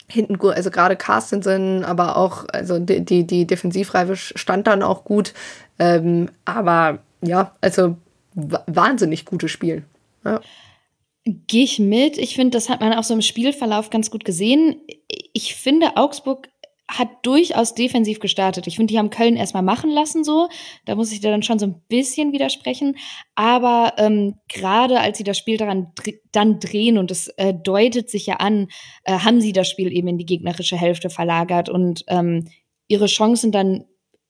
hinten 0.09 0.39
also 0.41 0.71
gerade 0.71 0.95
Carstensen, 0.95 1.83
aber 1.83 2.15
auch, 2.17 2.45
also 2.53 2.79
die, 2.79 3.03
die, 3.03 3.27
die 3.27 3.45
Defensivreife 3.45 4.15
stand 4.15 4.67
dann 4.67 4.81
auch 4.81 5.03
gut. 5.03 5.33
Ähm, 5.79 6.29
aber 6.45 6.99
ja, 7.21 7.53
also 7.61 7.97
wahnsinnig 8.33 9.25
gutes 9.25 9.51
Spiel. 9.51 9.83
Ja. 10.23 10.41
Gehe 11.25 11.65
ich 11.65 11.79
mit. 11.79 12.17
Ich 12.17 12.35
finde, 12.35 12.57
das 12.57 12.69
hat 12.69 12.79
man 12.79 12.93
auch 12.93 13.03
so 13.03 13.13
im 13.13 13.21
Spielverlauf 13.21 13.89
ganz 13.89 14.09
gut 14.09 14.23
gesehen. 14.23 14.77
Ich 15.33 15.55
finde, 15.55 15.97
Augsburg 15.97 16.47
hat 16.89 17.09
durchaus 17.23 17.73
defensiv 17.73 18.19
gestartet. 18.19 18.65
Ich 18.65 18.77
finde, 18.77 18.91
die 18.91 18.97
haben 18.97 19.09
Köln 19.09 19.35
erstmal 19.35 19.63
machen 19.63 19.89
lassen 19.89 20.23
so. 20.23 20.47
Da 20.85 20.95
muss 20.95 21.11
ich 21.11 21.19
dir 21.19 21.31
dann 21.31 21.43
schon 21.43 21.59
so 21.59 21.65
ein 21.65 21.81
bisschen 21.89 22.31
widersprechen. 22.31 22.97
Aber 23.35 23.93
ähm, 23.97 24.35
gerade 24.47 24.99
als 25.01 25.17
sie 25.17 25.25
das 25.25 25.37
Spiel 25.37 25.57
daran 25.57 25.91
dann 26.31 26.59
drehen 26.59 26.97
und 26.97 27.11
es 27.11 27.27
äh, 27.37 27.53
deutet 27.53 28.09
sich 28.09 28.25
ja 28.25 28.35
an, 28.35 28.69
äh, 29.03 29.19
haben 29.19 29.41
sie 29.41 29.51
das 29.51 29.69
Spiel 29.69 29.91
eben 29.91 30.07
in 30.07 30.17
die 30.17 30.25
gegnerische 30.25 30.77
Hälfte 30.77 31.09
verlagert 31.09 31.67
und 31.67 32.05
ähm, 32.07 32.47
ihre 32.87 33.07
Chancen 33.07 33.51
dann 33.51 33.85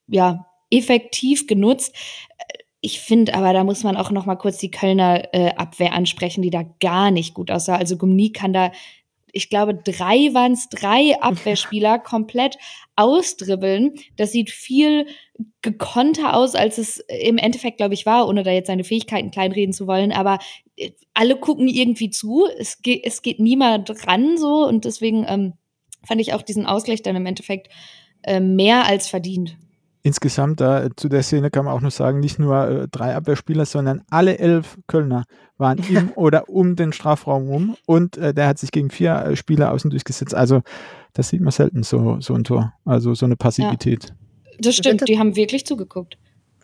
ja 0.08 0.48
effektiv 0.72 1.46
genutzt. 1.46 1.96
Ich 2.82 3.02
finde 3.02 3.34
aber, 3.34 3.54
da 3.54 3.64
muss 3.64 3.84
man 3.84 3.98
auch 3.98 4.12
noch 4.12 4.26
mal 4.26 4.36
kurz 4.36 4.58
die 4.58 4.72
Kölner 4.72 5.34
äh, 5.34 5.54
Abwehr 5.56 5.94
ansprechen, 5.94 6.42
die 6.42 6.50
da 6.50 6.64
gar 6.80 7.12
nicht 7.12 7.34
gut 7.34 7.52
aussah. 7.52 7.76
Also 7.76 7.98
Gumni 7.98 8.32
kann 8.32 8.54
da 8.54 8.72
ich 9.38 9.50
glaube, 9.50 9.76
drei 9.76 10.34
waren 10.34 10.54
es, 10.54 10.68
drei 10.70 11.16
Abwehrspieler 11.22 12.00
komplett 12.00 12.58
ausdribbeln. 12.96 13.94
Das 14.16 14.32
sieht 14.32 14.50
viel 14.50 15.06
gekonter 15.62 16.36
aus, 16.36 16.56
als 16.56 16.78
es 16.80 16.98
im 17.08 17.38
Endeffekt, 17.38 17.78
glaube 17.78 17.94
ich, 17.94 18.06
war, 18.06 18.28
ohne 18.28 18.44
da 18.44 18.52
jetzt 18.52 18.68
seine 18.68 18.84
Fähigkeiten 18.84 19.32
kleinreden 19.32 19.74
zu 19.74 19.88
wollen. 19.88 20.12
Aber 20.12 20.40
äh, 20.76 20.92
alle 21.14 21.38
gucken 21.38 21.68
irgendwie 21.68 22.10
zu. 22.10 22.48
Es 22.58 22.82
geht, 22.82 23.06
es 23.06 23.22
geht 23.22 23.40
niemand 23.40 23.90
ran 24.08 24.38
so. 24.38 24.66
Und 24.68 24.86
deswegen 24.86 25.26
ähm, 25.28 25.54
fand 26.04 26.20
ich 26.20 26.34
auch 26.34 26.42
diesen 26.42 26.66
Ausgleich 26.66 27.04
dann 27.04 27.16
im 27.16 27.26
Endeffekt 27.26 27.70
äh, 28.24 28.40
mehr 28.40 28.86
als 28.86 29.08
verdient 29.08 29.58
insgesamt 30.08 30.62
äh, 30.62 30.90
zu 30.96 31.10
der 31.10 31.22
Szene 31.22 31.52
kann 31.52 31.66
man 31.66 31.74
auch 31.74 31.82
nur 31.82 31.92
sagen, 31.92 32.20
nicht 32.20 32.40
nur 32.40 32.68
äh, 32.68 32.88
drei 32.88 33.16
Abwehrspieler, 33.16 33.66
sondern 33.66 34.02
alle 34.10 34.40
elf 34.40 34.78
Kölner 34.88 35.26
waren 35.58 35.80
im 35.90 36.12
oder 36.16 36.50
um 36.50 36.76
den 36.76 36.94
Strafraum 36.94 37.48
rum 37.48 37.76
und 37.86 38.18
äh, 38.18 38.34
der 38.34 38.48
hat 38.48 38.58
sich 38.58 38.72
gegen 38.72 38.90
vier 38.90 39.16
äh, 39.16 39.36
Spieler 39.36 39.72
außen 39.72 39.90
durchgesetzt. 39.90 40.34
Also 40.34 40.62
das 41.14 41.30
sieht 41.30 41.42
man 41.42 41.52
selten, 41.52 41.84
so, 41.84 42.20
so 42.22 42.34
ein 42.34 42.44
Tor, 42.44 42.74
also 42.86 43.14
so 43.14 43.26
eine 43.26 43.36
Passivität. 43.36 44.06
Ja. 44.06 44.16
Das 44.60 44.76
stimmt, 44.76 45.08
die 45.08 45.20
haben 45.20 45.36
wirklich 45.36 45.66
zugeguckt. 45.66 46.18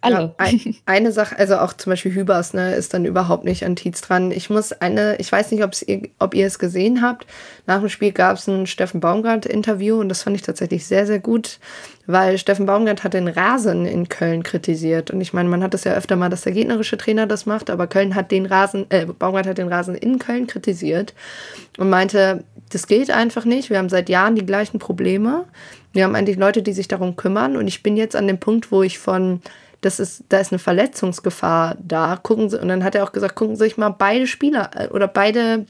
Alle. 0.03 0.15
Ja, 0.15 0.35
ein, 0.37 0.75
eine 0.85 1.11
Sache, 1.13 1.39
also 1.39 1.57
auch 1.57 1.71
zum 1.73 1.91
Beispiel 1.91 2.13
Hübers, 2.13 2.53
ne, 2.53 2.75
ist 2.75 2.93
dann 2.93 3.05
überhaupt 3.05 3.45
nicht 3.45 3.65
an 3.65 3.77
Tietz 3.77 4.01
dran. 4.01 4.31
Ich 4.31 4.49
muss 4.49 4.73
eine, 4.73 5.15
ich 5.17 5.31
weiß 5.31 5.51
nicht, 5.51 5.63
ihr, 5.87 6.01
ob 6.19 6.33
ihr 6.33 6.45
es 6.45 6.59
gesehen 6.59 7.01
habt. 7.01 7.25
Nach 7.67 7.79
dem 7.79 7.87
Spiel 7.87 8.11
gab 8.11 8.37
es 8.37 8.47
ein 8.47 8.67
Steffen 8.67 8.99
Baumgart-Interview 8.99 9.97
und 9.99 10.09
das 10.09 10.23
fand 10.23 10.35
ich 10.35 10.41
tatsächlich 10.41 10.85
sehr, 10.85 11.07
sehr 11.07 11.19
gut, 11.19 11.59
weil 12.05 12.37
Steffen 12.37 12.65
Baumgart 12.65 13.05
hat 13.05 13.13
den 13.13 13.29
Rasen 13.29 13.85
in 13.85 14.09
Köln 14.09 14.43
kritisiert. 14.43 15.09
Und 15.09 15.21
ich 15.21 15.31
meine, 15.31 15.47
man 15.47 15.63
hat 15.63 15.73
das 15.73 15.85
ja 15.85 15.93
öfter 15.93 16.17
mal, 16.17 16.29
dass 16.29 16.41
der 16.41 16.51
gegnerische 16.51 16.97
Trainer 16.97 17.25
das 17.25 17.45
macht, 17.45 17.69
aber 17.69 17.87
Köln 17.87 18.13
hat 18.13 18.29
den 18.29 18.45
Rasen, 18.45 18.85
äh, 18.89 19.05
Baumgart 19.05 19.47
hat 19.47 19.57
den 19.57 19.69
Rasen 19.69 19.95
in 19.95 20.19
Köln 20.19 20.47
kritisiert 20.47 21.13
und 21.77 21.89
meinte, 21.89 22.43
das 22.71 22.87
geht 22.87 23.09
einfach 23.09 23.45
nicht. 23.45 23.69
Wir 23.69 23.77
haben 23.77 23.89
seit 23.89 24.09
Jahren 24.09 24.35
die 24.35 24.45
gleichen 24.45 24.79
Probleme. 24.79 25.45
Wir 25.93 26.03
haben 26.03 26.15
eigentlich 26.15 26.37
Leute, 26.37 26.61
die 26.61 26.73
sich 26.73 26.87
darum 26.87 27.15
kümmern. 27.15 27.55
Und 27.55 27.67
ich 27.67 27.83
bin 27.83 27.95
jetzt 27.95 28.15
an 28.15 28.27
dem 28.27 28.39
Punkt, 28.39 28.71
wo 28.71 28.83
ich 28.83 28.99
von 28.99 29.41
das 29.85 29.99
ist, 29.99 30.23
da 30.29 30.39
ist 30.39 30.51
eine 30.51 30.59
Verletzungsgefahr 30.59 31.77
da. 31.79 32.17
Gucken 32.21 32.49
Sie, 32.49 32.59
und 32.59 32.67
dann 32.67 32.83
hat 32.83 32.95
er 32.95 33.03
auch 33.03 33.11
gesagt, 33.11 33.35
gucken 33.35 33.55
Sie 33.55 33.65
sich 33.65 33.77
mal 33.77 33.89
beide 33.89 34.27
Spieler 34.27 34.71
äh, 34.75 34.87
oder 34.87 35.07
beide 35.07 35.65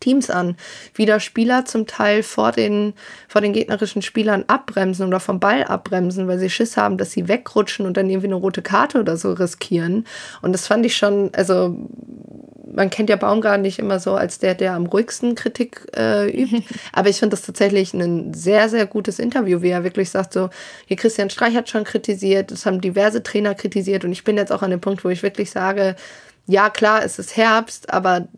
Teams 0.00 0.30
an, 0.30 0.56
wie 0.94 1.06
da 1.06 1.20
Spieler 1.20 1.64
zum 1.64 1.86
Teil 1.86 2.22
vor 2.22 2.52
den, 2.52 2.94
vor 3.28 3.40
den 3.40 3.52
gegnerischen 3.52 4.02
Spielern 4.02 4.44
abbremsen 4.48 5.06
oder 5.06 5.20
vom 5.20 5.40
Ball 5.40 5.64
abbremsen, 5.64 6.26
weil 6.26 6.38
sie 6.38 6.50
Schiss 6.50 6.76
haben, 6.76 6.98
dass 6.98 7.12
sie 7.12 7.28
wegrutschen 7.28 7.86
und 7.86 7.96
dann 7.96 8.10
irgendwie 8.10 8.28
eine 8.28 8.34
rote 8.34 8.62
Karte 8.62 8.98
oder 8.98 9.16
so 9.16 9.32
riskieren. 9.32 10.06
Und 10.42 10.52
das 10.52 10.66
fand 10.66 10.84
ich 10.86 10.96
schon, 10.96 11.30
also 11.34 11.76
man 12.72 12.90
kennt 12.90 13.10
ja 13.10 13.16
Baumgart 13.16 13.60
nicht 13.60 13.78
immer 13.78 13.98
so 13.98 14.14
als 14.14 14.38
der, 14.38 14.54
der 14.54 14.74
am 14.74 14.86
ruhigsten 14.86 15.34
Kritik 15.34 15.86
äh, 15.96 16.30
übt. 16.30 16.62
Aber 16.92 17.08
ich 17.08 17.18
finde 17.18 17.36
das 17.36 17.44
tatsächlich 17.44 17.92
ein 17.94 18.32
sehr, 18.34 18.68
sehr 18.68 18.86
gutes 18.86 19.18
Interview, 19.18 19.62
wie 19.62 19.70
er 19.70 19.84
wirklich 19.84 20.10
sagt, 20.10 20.32
so, 20.32 20.50
hier 20.86 20.96
Christian 20.96 21.30
Streich 21.30 21.54
hat 21.56 21.68
schon 21.68 21.84
kritisiert, 21.84 22.50
das 22.50 22.66
haben 22.66 22.80
diverse 22.80 23.22
Trainer 23.22 23.54
kritisiert 23.54 24.04
und 24.04 24.12
ich 24.12 24.24
bin 24.24 24.36
jetzt 24.36 24.52
auch 24.52 24.62
an 24.62 24.70
dem 24.70 24.80
Punkt, 24.80 25.04
wo 25.04 25.08
ich 25.08 25.22
wirklich 25.22 25.50
sage, 25.50 25.96
ja, 26.46 26.70
klar, 26.70 27.04
es 27.04 27.18
ist 27.18 27.36
Herbst, 27.36 27.92
aber 27.92 28.28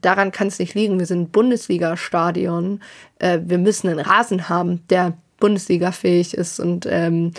daran 0.00 0.32
kann 0.32 0.48
es 0.48 0.58
nicht 0.58 0.74
liegen. 0.74 0.98
Wir 0.98 1.06
sind 1.06 1.20
ein 1.20 1.30
Bundesliga-Stadion. 1.30 2.80
Äh, 3.18 3.40
wir 3.44 3.58
müssen 3.58 3.88
einen 3.88 4.00
Rasen 4.00 4.48
haben, 4.48 4.82
der 4.88 5.14
Bundesliga-fähig 5.38 6.34
ist 6.34 6.60
und 6.60 6.86
ähm, 6.88 7.32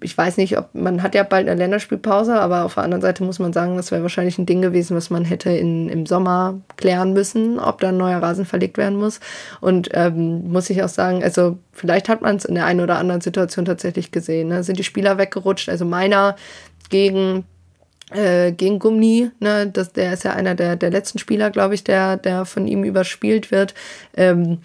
ich 0.00 0.16
weiß 0.16 0.36
nicht, 0.36 0.56
ob 0.56 0.74
man 0.74 1.02
hat 1.02 1.14
ja 1.14 1.24
bald 1.24 1.48
eine 1.48 1.58
Länderspielpause, 1.58 2.40
aber 2.40 2.64
auf 2.64 2.74
der 2.74 2.84
anderen 2.84 3.02
Seite 3.02 3.24
muss 3.24 3.38
man 3.38 3.52
sagen, 3.52 3.76
das 3.76 3.90
wäre 3.90 4.02
wahrscheinlich 4.02 4.38
ein 4.38 4.46
Ding 4.46 4.62
gewesen, 4.62 4.96
was 4.96 5.10
man 5.10 5.24
hätte 5.24 5.50
in, 5.50 5.88
im 5.88 6.06
Sommer 6.06 6.60
klären 6.76 7.12
müssen, 7.12 7.58
ob 7.58 7.80
da 7.80 7.88
ein 7.88 7.96
neuer 7.96 8.22
Rasen 8.22 8.44
verlegt 8.44 8.78
werden 8.78 8.98
muss. 8.98 9.20
Und 9.60 9.90
ähm, 9.92 10.50
muss 10.50 10.70
ich 10.70 10.82
auch 10.82 10.88
sagen, 10.88 11.22
also 11.22 11.58
vielleicht 11.72 12.08
hat 12.08 12.22
man 12.22 12.36
es 12.36 12.44
in 12.44 12.54
der 12.54 12.66
einen 12.66 12.80
oder 12.80 12.98
anderen 12.98 13.20
Situation 13.20 13.64
tatsächlich 13.64 14.12
gesehen. 14.12 14.48
Ne? 14.48 14.62
Sind 14.62 14.78
die 14.78 14.84
Spieler 14.84 15.18
weggerutscht? 15.18 15.68
Also 15.68 15.84
meiner 15.84 16.36
gegen 16.88 17.44
äh, 18.14 18.52
gegen 18.52 18.78
Gumni, 18.78 19.30
ne, 19.40 19.66
das, 19.66 19.92
der 19.92 20.12
ist 20.12 20.24
ja 20.24 20.32
einer 20.32 20.54
der, 20.54 20.76
der 20.76 20.90
letzten 20.90 21.18
Spieler, 21.18 21.50
glaube 21.50 21.74
ich, 21.74 21.84
der, 21.84 22.16
der 22.16 22.44
von 22.44 22.66
ihm 22.66 22.84
überspielt 22.84 23.50
wird. 23.50 23.74
Ähm, 24.16 24.58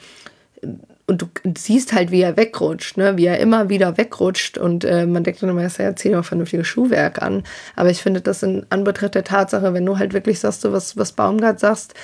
und 1.10 1.24
du 1.24 1.28
siehst 1.58 1.94
halt, 1.94 2.12
wie 2.12 2.22
er 2.22 2.38
wegrutscht, 2.38 2.96
ne? 2.98 3.18
wie 3.18 3.26
er 3.26 3.40
immer 3.40 3.68
wieder 3.68 3.98
wegrutscht. 3.98 4.60
Und 4.60 4.86
äh, 4.86 5.08
man 5.08 5.24
denkt 5.24 5.42
dann 5.42 5.50
immer, 5.50 5.64
er 5.64 5.96
zieht 5.96 6.14
auch 6.14 6.24
vernünftiges 6.24 6.68
Schuhwerk 6.68 7.20
an. 7.24 7.44
Aber 7.76 7.90
ich 7.90 8.04
finde 8.04 8.22
das 8.22 8.44
in 8.44 8.68
Anbetracht 8.70 9.16
der 9.16 9.24
Tatsache, 9.24 9.74
wenn 9.74 9.88
du 9.88 9.98
halt 9.98 10.14
wirklich 10.14 10.40
sagst, 10.40 10.72
was, 10.72 10.98
was 10.98 11.14
Baumgart 11.14 11.60
sagst, 11.60 11.96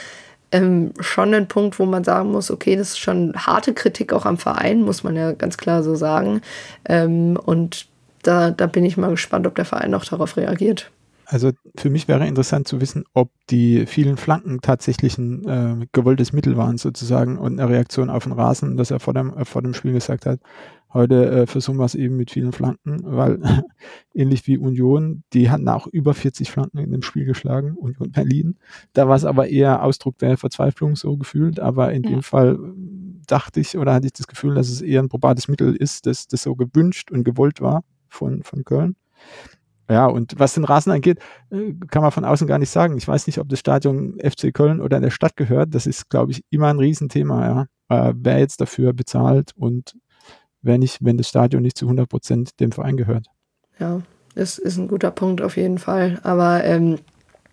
ähm, 0.51 0.91
schon 0.99 1.35
ein 1.35 1.47
Punkt, 1.47 1.77
wo 1.77 1.85
man 1.85 2.03
sagen 2.03 2.31
muss, 2.31 2.49
okay, 2.49 2.75
das 2.75 2.89
ist 2.89 2.99
schon 2.99 3.33
harte 3.35 3.75
Kritik 3.75 4.11
auch 4.11 4.25
am 4.25 4.39
Verein, 4.39 4.81
muss 4.81 5.03
man 5.03 5.15
ja 5.15 5.33
ganz 5.33 5.57
klar 5.57 5.83
so 5.83 5.93
sagen. 5.93 6.41
Ähm, 6.89 7.37
und 7.37 7.85
da, 8.23 8.49
da 8.49 8.65
bin 8.65 8.85
ich 8.85 8.97
mal 8.97 9.11
gespannt, 9.11 9.45
ob 9.45 9.53
der 9.53 9.65
Verein 9.65 9.93
auch 9.93 10.05
darauf 10.05 10.35
reagiert. 10.35 10.89
Also 11.25 11.51
für 11.77 11.89
mich 11.89 12.07
wäre 12.07 12.27
interessant 12.27 12.67
zu 12.67 12.79
wissen, 12.81 13.03
ob 13.13 13.31
die 13.49 13.85
vielen 13.85 14.17
Flanken 14.17 14.61
tatsächlich 14.61 15.17
ein 15.17 15.47
äh, 15.47 15.87
gewolltes 15.91 16.33
Mittel 16.33 16.57
waren 16.57 16.77
sozusagen 16.77 17.37
und 17.37 17.59
eine 17.59 17.69
Reaktion 17.69 18.09
auf 18.09 18.23
den 18.23 18.33
Rasen, 18.33 18.77
dass 18.77 18.91
er 18.91 18.99
vor 18.99 19.13
dem, 19.13 19.35
äh, 19.35 19.45
vor 19.45 19.61
dem 19.61 19.73
Spiel 19.73 19.93
gesagt 19.93 20.25
hat, 20.25 20.39
heute 20.93 21.29
äh, 21.29 21.47
versuchen 21.47 21.77
wir 21.77 21.85
es 21.85 21.95
eben 21.95 22.15
mit 22.15 22.31
vielen 22.31 22.51
Flanken, 22.51 22.99
weil 23.03 23.39
ähnlich 24.13 24.47
wie 24.47 24.57
Union, 24.57 25.23
die 25.33 25.49
hatten 25.49 25.67
auch 25.67 25.87
über 25.87 26.13
40 26.13 26.51
Flanken 26.51 26.77
in 26.77 26.91
dem 26.91 27.01
Spiel 27.01 27.25
geschlagen, 27.25 27.75
Union 27.75 28.11
Berlin. 28.11 28.57
Da 28.93 29.07
war 29.07 29.15
es 29.15 29.25
aber 29.25 29.47
eher 29.47 29.83
Ausdruck 29.83 30.17
der 30.19 30.37
Verzweiflung 30.37 30.95
so 30.95 31.17
gefühlt, 31.17 31.59
aber 31.59 31.91
in 31.91 32.03
ja. 32.03 32.11
dem 32.11 32.23
Fall 32.23 32.57
dachte 33.27 33.59
ich 33.59 33.77
oder 33.77 33.93
hatte 33.93 34.07
ich 34.07 34.13
das 34.13 34.27
Gefühl, 34.27 34.55
dass 34.55 34.69
es 34.69 34.81
eher 34.81 35.01
ein 35.01 35.09
probates 35.09 35.47
Mittel 35.47 35.75
ist, 35.75 36.05
dass 36.05 36.27
das 36.27 36.43
so 36.43 36.55
gewünscht 36.55 37.11
und 37.11 37.23
gewollt 37.23 37.61
war 37.61 37.83
von, 38.07 38.43
von 38.43 38.63
Köln. 38.63 38.95
Ja, 39.89 40.07
und 40.07 40.39
was 40.39 40.55
den 40.55 40.63
Rasen 40.63 40.91
angeht, 40.91 41.19
äh, 41.51 41.73
kann 41.89 42.01
man 42.01 42.11
von 42.11 42.25
außen 42.25 42.47
gar 42.47 42.57
nicht 42.57 42.69
sagen. 42.71 42.97
Ich 42.97 43.07
weiß 43.07 43.27
nicht, 43.27 43.39
ob 43.39 43.49
das 43.49 43.59
Stadion 43.59 44.17
FC 44.19 44.53
Köln 44.53 44.81
oder 44.81 44.99
der 44.99 45.11
Stadt 45.11 45.35
gehört. 45.35 45.75
Das 45.75 45.85
ist, 45.85 46.09
glaube 46.09 46.31
ich, 46.31 46.43
immer 46.49 46.69
ein 46.69 46.79
Riesenthema, 46.79 47.67
ja. 47.89 48.07
Äh, 48.09 48.13
wer 48.17 48.39
jetzt 48.39 48.61
dafür 48.61 48.93
bezahlt 48.93 49.51
und 49.55 49.95
wer 50.61 50.77
nicht, 50.79 50.97
wenn 51.01 51.17
das 51.17 51.29
Stadion 51.29 51.61
nicht 51.61 51.77
zu 51.77 51.85
100 51.85 52.09
Prozent 52.09 52.59
dem 52.59 52.71
Verein 52.71 52.97
gehört. 52.97 53.27
Ja, 53.79 54.01
das 54.33 54.57
ist 54.57 54.77
ein 54.77 54.87
guter 54.87 55.11
Punkt 55.11 55.41
auf 55.41 55.55
jeden 55.55 55.77
Fall. 55.77 56.19
Aber 56.23 56.63
ähm, 56.63 56.97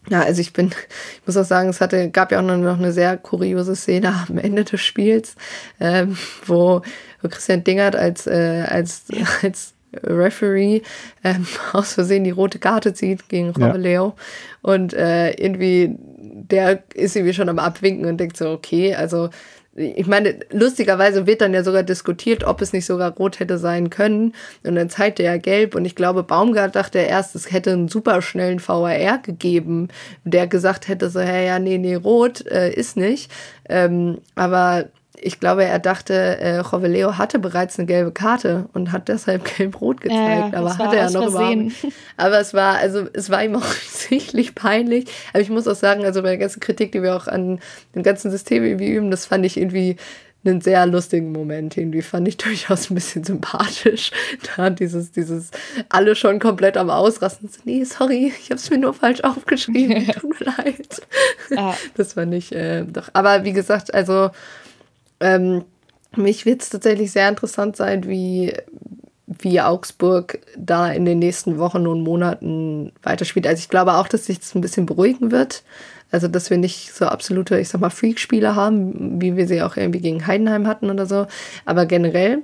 ja, 0.09 0.23
also 0.23 0.41
ich 0.41 0.53
bin, 0.53 0.69
ich 1.21 1.27
muss 1.27 1.37
auch 1.37 1.45
sagen, 1.45 1.69
es 1.69 1.81
hatte, 1.81 2.11
gab 2.11 2.33
ja 2.33 2.41
auch 2.41 2.43
noch 2.43 2.79
eine 2.79 2.93
sehr 2.93 3.17
kuriose 3.17 3.77
Szene 3.77 4.15
am 4.29 4.39
Ende 4.39 4.65
des 4.65 4.81
Spiels, 4.81 5.37
ähm, 5.81 6.17
wo, 6.47 6.83
wo 7.21 7.29
Christian 7.29 7.65
Dingert 7.65 7.97
als, 7.97 8.27
äh, 8.27 8.65
als, 8.69 9.05
als 9.43 9.75
Referee 10.02 10.82
ähm, 11.24 11.47
aus 11.73 11.94
Versehen 11.94 12.24
die 12.24 12.31
rote 12.31 12.59
Karte 12.59 12.94
zieht 12.94 13.28
gegen 13.28 13.51
Robeleo. 13.51 14.14
Ja. 14.16 14.24
Und 14.62 14.94
äh, 14.94 15.32
irgendwie, 15.32 15.97
der 15.98 16.82
ist 16.94 17.16
irgendwie 17.16 17.35
schon 17.35 17.48
am 17.48 17.59
Abwinken 17.59 18.06
und 18.06 18.19
denkt 18.19 18.36
so, 18.36 18.51
okay, 18.51 18.94
also 18.94 19.31
ich 19.74 20.06
meine, 20.06 20.39
lustigerweise 20.51 21.27
wird 21.27 21.40
dann 21.40 21.55
ja 21.55 21.64
sogar 21.64 21.82
diskutiert, 21.82 22.44
ob 22.44 22.60
es 22.60 22.74
nicht 22.74 22.85
sogar 22.85 23.12
rot 23.12 23.40
hätte 23.40 23.56
sein 23.56 23.89
können. 23.89 24.35
Und 24.64 24.74
dann 24.74 24.90
zeigte 24.90 25.23
er 25.23 25.39
gelb. 25.39 25.74
Und 25.74 25.86
ich 25.86 25.97
glaube, 25.97 26.23
Baumgart 26.23 26.77
dachte 26.77 26.98
erst, 26.98 27.35
es 27.35 27.51
hätte 27.51 27.73
einen 27.73 27.89
super 27.89 28.20
schnellen 28.20 28.60
VAR 28.60 29.19
gegeben, 29.19 29.89
der 30.24 30.47
gesagt 30.47 30.89
hätte 30.89 31.09
so, 31.09 31.20
hey, 31.20 31.47
ja, 31.47 31.59
nee, 31.59 31.78
nee, 31.78 31.94
rot 31.94 32.47
äh, 32.47 32.70
ist 32.70 32.98
nicht. 32.98 33.32
Ähm, 33.69 34.19
aber 34.35 34.89
ich 35.15 35.41
glaube, 35.41 35.65
er 35.65 35.79
dachte, 35.79 36.15
äh, 36.15 36.59
Roveleo 36.59 37.19
hatte 37.19 37.39
bereits 37.39 37.79
eine 37.79 37.87
gelbe 37.87 38.13
Karte 38.13 38.69
und 38.73 38.93
hat 38.93 39.09
deshalb 39.09 39.45
gelb-rot 39.57 40.01
gezeigt. 40.01 40.53
Ja, 40.53 40.59
aber 40.59 40.79
hatte 40.79 40.97
er 40.97 41.11
noch 41.11 41.29
überhaupt. 41.29 41.73
Aber 42.17 42.41
es 42.41 42.55
war, 42.55 42.77
also 42.77 43.07
es 43.13 43.31
war 43.31 43.45
ihm 43.45 43.57
auch 43.57 43.65
sichtlich 43.65 44.55
peinlich. 44.55 45.07
Aber 45.33 45.43
ich 45.43 45.51
muss 45.51 45.69
auch 45.69 45.77
sagen, 45.77 46.05
also 46.05 46.23
bei 46.23 46.31
der 46.31 46.39
ganzen 46.39 46.61
Kritik, 46.61 46.93
die 46.93 47.03
wir 47.03 47.15
auch 47.15 47.29
an 47.29 47.61
dem 47.95 48.03
ganzen 48.03 48.31
System 48.31 48.65
irgendwie 48.65 48.91
üben, 48.91 49.11
das 49.11 49.27
fand 49.27 49.45
ich 49.45 49.57
irgendwie 49.57 49.97
einen 50.45 50.61
sehr 50.61 50.87
lustigen 50.87 51.31
Moment. 51.31 51.77
Irgendwie 51.77 52.03
fand 52.03 52.27
ich 52.27 52.37
durchaus 52.39 52.91
ein 52.91 52.95
bisschen 52.95 53.23
sympathisch. 53.23 54.11
Da 54.57 54.71
dieses, 54.71 55.13
dieses 55.13 55.51
alle 55.89 56.17
schon 56.17 56.41
komplett 56.41 56.77
am 56.77 56.91
Ausrasten. 56.91 57.51
Nee, 57.65 57.85
sorry, 57.85 58.33
ich 58.41 58.47
habe 58.47 58.57
es 58.57 58.71
mir 58.71 58.79
nur 58.79 58.95
falsch 58.95 59.21
aufgeschrieben. 59.21 60.07
Tut 60.09 60.41
mir 60.41 60.47
leid. 60.47 61.03
Ja. 61.51 61.77
Das 61.97 62.15
fand 62.15 62.35
ich 62.35 62.53
äh, 62.53 62.85
doch. 62.85 63.11
Aber 63.13 63.45
wie 63.45 63.53
gesagt, 63.53 63.95
also 63.95 64.31
ähm, 65.23 65.65
mich 66.16 66.44
wird 66.44 66.62
es 66.62 66.70
tatsächlich 66.70 67.12
sehr 67.12 67.28
interessant 67.28 67.77
sein, 67.77 68.07
wie, 68.07 68.55
wie 69.27 69.61
Augsburg 69.61 70.40
da 70.57 70.90
in 70.93 71.05
den 71.05 71.19
nächsten 71.19 71.59
Wochen 71.59 71.86
und 71.86 72.03
Monaten 72.03 72.93
weiterspielt. 73.03 73.47
Also 73.47 73.61
ich 73.61 73.69
glaube 73.69 73.94
auch, 73.94 74.09
dass 74.09 74.27
sich 74.27 74.40
das 74.40 74.55
ein 74.55 74.61
bisschen 74.61 74.86
beruhigen 74.86 75.31
wird. 75.31 75.62
Also 76.11 76.28
dass 76.28 76.51
wir 76.51 76.59
nicht 76.59 76.93
so 76.93 77.07
absolute, 77.07 77.59
ich 77.59 77.70
sag 77.70 77.81
mal, 77.81 77.89
Freak-Spiele 77.89 78.55
haben, 78.55 79.20
wie 79.20 79.36
wir 79.36 79.49
sie 79.49 79.62
auch 79.62 79.77
irgendwie 79.77 80.01
gegen 80.01 80.27
Heidenheim 80.27 80.66
hatten 80.66 80.90
oder 80.90 81.07
so. 81.07 81.27
Aber 81.65 81.86
generell, 81.86 82.43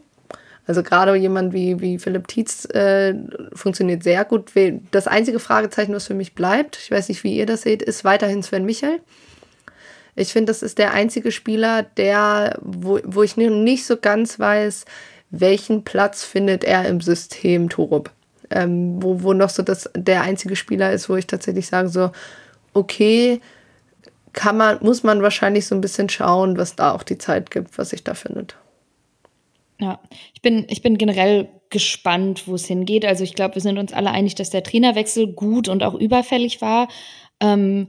also 0.67 0.83
gerade 0.83 1.15
jemand 1.15 1.53
wie, 1.53 1.79
wie 1.81 1.99
Philipp 1.99 2.29
Tietz 2.29 2.65
äh, 2.67 3.15
funktioniert 3.53 4.03
sehr 4.03 4.25
gut. 4.25 4.53
Das 4.91 5.07
einzige 5.07 5.39
Fragezeichen, 5.39 5.95
was 5.95 6.07
für 6.07 6.15
mich 6.15 6.35
bleibt, 6.35 6.79
ich 6.83 6.91
weiß 6.91 7.11
nicht, 7.11 7.25
wie 7.25 7.37
ihr 7.37 7.47
das 7.47 7.63
seht, 7.63 7.83
ist 7.83 8.05
weiterhin 8.05 8.43
Sven 8.43 8.65
Michel. 8.65 9.01
Ich 10.19 10.33
finde, 10.33 10.51
das 10.51 10.63
ist 10.63 10.79
der 10.79 10.93
einzige 10.93 11.31
Spieler, 11.31 11.83
der, 11.83 12.59
wo, 12.63 12.99
wo 13.05 13.23
ich 13.23 13.37
nicht 13.37 13.87
so 13.87 13.97
ganz 13.97 14.39
weiß, 14.39 14.85
welchen 15.31 15.85
Platz 15.85 16.25
findet 16.25 16.65
er 16.65 16.87
im 16.87 17.01
System 17.01 17.69
Torup. 17.69 18.11
Ähm, 18.51 19.03
wo, 19.03 19.23
wo 19.23 19.35
noch 19.35 19.51
so 19.51 19.63
das, 19.63 19.91
der 19.95 20.23
einzige 20.23 20.57
Spieler 20.57 20.93
ist, 20.93 21.09
wo 21.09 21.17
ich 21.17 21.27
tatsächlich 21.27 21.67
sage, 21.67 21.89
so, 21.89 22.11
okay, 22.73 23.41
kann 24.33 24.57
man, 24.57 24.79
muss 24.81 25.03
man 25.03 25.23
wahrscheinlich 25.23 25.67
so 25.67 25.75
ein 25.75 25.81
bisschen 25.81 26.09
schauen, 26.09 26.57
was 26.57 26.75
da 26.75 26.93
auch 26.93 27.03
die 27.03 27.19
Zeit 27.19 27.51
gibt, 27.51 27.77
was 27.77 27.91
sich 27.91 28.05
da 28.05 28.15
findet. 28.15 28.57
Ja, 29.81 30.01
ich 30.35 30.43
bin, 30.43 30.65
ich 30.69 30.83
bin 30.83 30.99
generell 30.99 31.49
gespannt, 31.71 32.49
wo 32.49 32.55
es 32.55 32.67
hingeht. 32.67 33.05
Also 33.05 33.23
ich 33.23 33.35
glaube, 33.35 33.57
wir 33.57 33.63
sind 33.63 33.79
uns 33.79 33.93
alle 33.93 34.11
einig, 34.11 34.35
dass 34.35 34.51
der 34.51 34.65
Trainerwechsel 34.65 35.33
gut 35.33 35.69
und 35.69 35.83
auch 35.83 35.95
überfällig 35.95 36.61
war. 36.61 36.89
Ähm, 37.41 37.89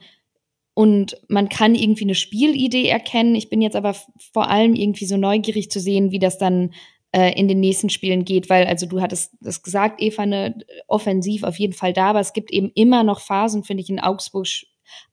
und 0.80 1.18
man 1.28 1.50
kann 1.50 1.76
irgendwie 1.76 2.06
eine 2.06 2.16
Spielidee 2.16 2.88
erkennen. 2.88 3.36
Ich 3.36 3.50
bin 3.50 3.62
jetzt 3.62 3.76
aber 3.76 3.98
vor 4.32 4.50
allem 4.50 4.76
irgendwie 4.76 5.04
so 5.04 5.18
neugierig 5.18 5.70
zu 5.70 5.82
sehen, 5.82 6.12
wie 6.12 6.20
das 6.20 6.38
dann 6.38 6.74
äh, 7.12 7.38
in 7.38 7.50
den 7.50 7.60
nächsten 7.60 7.90
Spielen 7.90 8.24
geht, 8.24 8.50
weil, 8.50 8.66
also 8.66 8.86
du 8.86 9.02
hattest 9.02 9.34
das 9.42 9.62
gesagt, 9.62 10.02
Eva, 10.02 10.22
eine 10.22 10.58
offensiv 10.88 11.44
auf 11.44 11.60
jeden 11.60 11.74
Fall 11.74 11.92
da, 11.92 12.12
aber 12.12 12.22
es 12.22 12.32
gibt 12.32 12.50
eben 12.52 12.72
immer 12.76 13.04
noch 13.04 13.20
Phasen, 13.20 13.66
finde 13.66 13.84
ich, 13.84 13.90
in 13.90 14.00
Augsburg, 14.00 14.48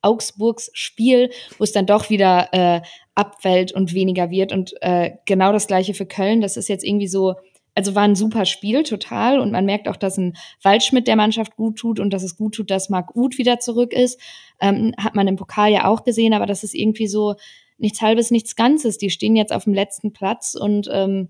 Augsburgs 0.03 0.71
Spiel, 0.73 1.31
wo 1.59 1.65
es 1.65 1.73
dann 1.73 1.87
doch 1.87 2.11
wieder 2.11 2.49
äh, 2.53 2.83
abfällt 3.17 3.73
und 3.73 3.93
weniger 3.93 4.31
wird. 4.31 4.53
Und 4.53 4.73
äh, 4.83 5.17
genau 5.27 5.51
das 5.51 5.67
gleiche 5.67 5.95
für 5.95 6.07
Köln. 6.07 6.43
Das 6.43 6.57
ist 6.57 6.69
jetzt 6.69 6.85
irgendwie 6.85 7.09
so, 7.09 7.35
also 7.77 7.95
war 7.95 8.03
ein 8.03 8.17
super 8.17 8.47
Spiel, 8.47 8.83
total. 8.83 9.39
Und 9.39 9.53
man 9.53 9.67
merkt 9.67 9.87
auch, 9.87 9.97
dass 9.97 10.17
ein 10.17 10.37
Waldschmidt 10.63 11.07
der 11.07 11.17
Mannschaft 11.17 11.57
gut 11.57 11.77
tut 11.77 12.01
und 12.01 12.11
dass 12.11 12.23
es 12.23 12.37
gut 12.37 12.55
tut, 12.55 12.71
dass 12.71 12.89
Marc 12.89 13.15
Uth 13.15 13.39
wieder 13.39 13.61
zurück 13.61 13.93
ist. 13.93 14.19
Ähm, 14.61 14.95
hat 14.99 15.15
man 15.15 15.29
im 15.29 15.37
Pokal 15.37 15.71
ja 15.71 15.85
auch 15.85 16.03
gesehen, 16.03 16.33
aber 16.33 16.47
das 16.47 16.65
ist 16.65 16.75
irgendwie 16.75 17.07
so 17.07 17.37
nichts 17.77 18.01
Halbes, 18.01 18.31
nichts 18.31 18.57
Ganzes. 18.57 18.97
Die 18.97 19.11
stehen 19.11 19.37
jetzt 19.37 19.53
auf 19.53 19.65
dem 19.65 19.75
letzten 19.75 20.13
Platz 20.15 20.57
und 20.59 20.89
ähm, 20.91 21.29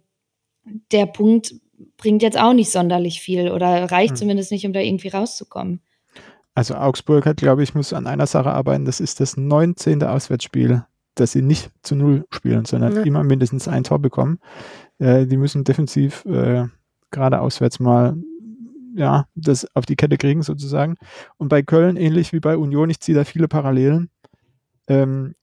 der 0.93 1.07
Punkt 1.07 1.55
bringt 1.97 2.23
jetzt 2.23 2.39
auch 2.39 2.53
nicht 2.53 2.71
sonderlich 2.71 3.21
viel 3.21 3.51
oder 3.51 3.91
reicht 3.91 4.11
hm. 4.13 4.17
zumindest 4.17 4.53
nicht, 4.53 4.65
um 4.67 4.73
da 4.73 4.81
irgendwie 4.81 5.09
rauszukommen. 5.09 5.81
Also 6.55 6.75
Augsburg 6.75 7.27
hat, 7.27 7.39
glaube 7.39 7.65
ich, 7.65 7.75
muss 7.75 7.93
an 7.93 8.07
einer 8.07 8.27
Sache 8.27 8.51
arbeiten. 8.51 8.85
Das 8.85 9.01
ist 9.01 9.19
das 9.21 9.37
19. 9.37 10.03
Auswärtsspiel, 10.05 10.87
dass 11.17 11.33
sie 11.33 11.43
nicht 11.43 11.71
zu 11.83 11.97
Null 11.97 12.25
spielen, 12.31 12.65
sondern 12.65 12.95
ja. 12.95 13.03
immer 13.03 13.25
mindestens 13.25 13.69
ein 13.69 13.85
Tor 13.85 13.99
bekommen. 13.99 14.39
Äh, 14.99 15.27
die 15.27 15.37
müssen 15.37 15.65
defensiv 15.65 16.25
äh, 16.25 16.67
gerade 17.11 17.41
auswärts 17.41 17.81
mal 17.81 18.17
ja, 18.97 19.27
das 19.35 19.67
auf 19.75 19.85
die 19.85 19.97
Kette 19.97 20.17
kriegen 20.17 20.43
sozusagen. 20.43 20.97
Und 21.37 21.49
bei 21.49 21.63
Köln, 21.63 21.97
ähnlich 21.97 22.33
wie 22.33 22.41
bei 22.41 22.57
Union, 22.57 22.89
ich 22.89 23.01
ziehe 23.01 23.17
da 23.17 23.25
viele 23.25 23.47
Parallelen. 23.47 24.09
Ähm, 24.89 25.35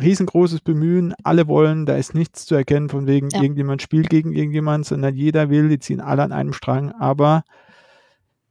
riesengroßes 0.00 0.60
Bemühen, 0.60 1.14
alle 1.22 1.46
wollen, 1.46 1.86
da 1.86 1.96
ist 1.96 2.14
nichts 2.14 2.46
zu 2.46 2.54
erkennen 2.54 2.88
von 2.88 3.06
wegen, 3.06 3.28
ja. 3.30 3.42
irgendjemand 3.42 3.82
spielt 3.82 4.10
gegen 4.10 4.32
irgendjemand, 4.32 4.86
sondern 4.86 5.14
jeder 5.14 5.50
will, 5.50 5.68
die 5.68 5.78
ziehen 5.78 6.00
alle 6.00 6.22
an 6.22 6.32
einem 6.32 6.52
Strang, 6.52 6.90
aber 6.92 7.44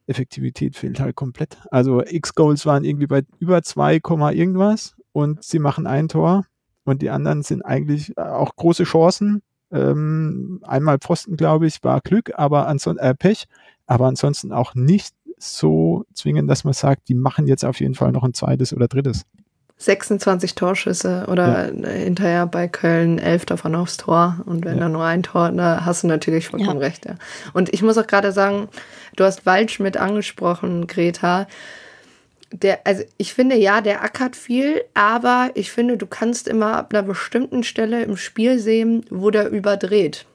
Effektivität 0.07 0.75
fehlt 0.75 0.99
halt 0.99 1.15
komplett. 1.15 1.57
Also 1.69 2.01
X-Goals 2.03 2.65
waren 2.65 2.83
irgendwie 2.83 3.07
bei 3.07 3.23
über 3.39 3.61
2, 3.61 3.99
irgendwas 4.33 4.95
und 5.11 5.43
sie 5.43 5.59
machen 5.59 5.85
ein 5.85 6.07
Tor 6.07 6.45
und 6.83 7.01
die 7.01 7.09
anderen 7.09 7.43
sind 7.43 7.63
eigentlich 7.63 8.17
äh, 8.17 8.21
auch 8.21 8.55
große 8.55 8.83
Chancen. 8.83 9.41
Ähm, 9.71 10.61
einmal 10.63 10.97
Pfosten, 10.97 11.37
glaube 11.37 11.67
ich, 11.67 11.83
war 11.83 12.01
Glück, 12.01 12.31
aber 12.35 12.67
ansonsten 12.67 13.03
äh, 13.03 13.15
Pech, 13.15 13.45
aber 13.85 14.07
ansonsten 14.07 14.51
auch 14.51 14.75
nicht 14.75 15.13
so 15.37 16.05
zwingend, 16.13 16.49
dass 16.49 16.63
man 16.63 16.73
sagt, 16.73 17.07
die 17.07 17.15
machen 17.15 17.47
jetzt 17.47 17.63
auf 17.63 17.79
jeden 17.79 17.95
Fall 17.95 18.11
noch 18.11 18.23
ein 18.23 18.33
zweites 18.33 18.73
oder 18.73 18.87
drittes. 18.87 19.25
26 19.77 20.55
Torschüsse 20.55 21.25
oder 21.29 21.73
ja. 21.73 21.89
hinterher 21.89 22.45
bei 22.47 22.67
Köln 22.67 23.17
elf 23.17 23.45
davon 23.45 23.75
aufs 23.75 23.95
Tor. 23.95 24.41
Und 24.45 24.65
wenn 24.65 24.75
ja. 24.75 24.83
da 24.83 24.89
nur 24.89 25.05
ein 25.05 25.23
Tor, 25.23 25.51
da 25.51 25.85
hast 25.85 26.03
du 26.03 26.07
natürlich 26.07 26.49
vollkommen 26.49 26.81
ja. 26.81 26.85
recht. 26.85 27.05
Ja. 27.05 27.15
Und 27.53 27.73
ich 27.73 27.81
muss 27.81 27.97
auch 27.97 28.05
gerade 28.05 28.33
sagen, 28.33 28.67
du 29.15 29.23
hast 29.23 29.45
Waldschmidt 29.45 29.95
angesprochen, 29.95 30.85
Greta. 30.87 31.47
Der, 32.51 32.79
also 32.85 33.03
ich 33.17 33.33
finde 33.33 33.55
ja, 33.55 33.81
der 33.81 34.03
ackert 34.03 34.35
viel, 34.35 34.81
aber 34.95 35.51
ich 35.53 35.71
finde, 35.71 35.97
du 35.97 36.07
kannst 36.07 36.47
immer 36.47 36.77
ab 36.77 36.93
einer 36.93 37.03
bestimmten 37.03 37.63
Stelle 37.63 38.03
im 38.03 38.17
Spiel 38.17 38.57
sehen, 38.57 39.05
wo 39.09 39.29
der 39.29 39.49
überdreht. 39.49 40.25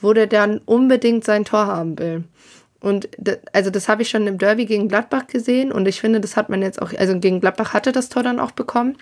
Wo 0.00 0.12
der 0.12 0.26
dann 0.26 0.58
unbedingt 0.66 1.24
sein 1.24 1.44
Tor 1.44 1.66
haben 1.66 1.98
will. 1.98 2.24
Und 2.80 3.08
also 3.52 3.70
das 3.70 3.88
habe 3.88 4.02
ich 4.02 4.08
schon 4.08 4.26
im 4.26 4.38
Derby 4.38 4.64
gegen 4.64 4.88
Gladbach 4.88 5.26
gesehen 5.26 5.70
und 5.70 5.86
ich 5.86 6.00
finde, 6.00 6.20
das 6.20 6.36
hat 6.36 6.48
man 6.48 6.62
jetzt 6.62 6.80
auch, 6.80 6.92
also 6.98 7.18
gegen 7.18 7.40
Gladbach 7.40 7.74
hatte 7.74 7.92
das 7.92 8.08
Tor 8.08 8.22
dann 8.22 8.40
auch 8.40 8.52
bekommen. 8.52 8.96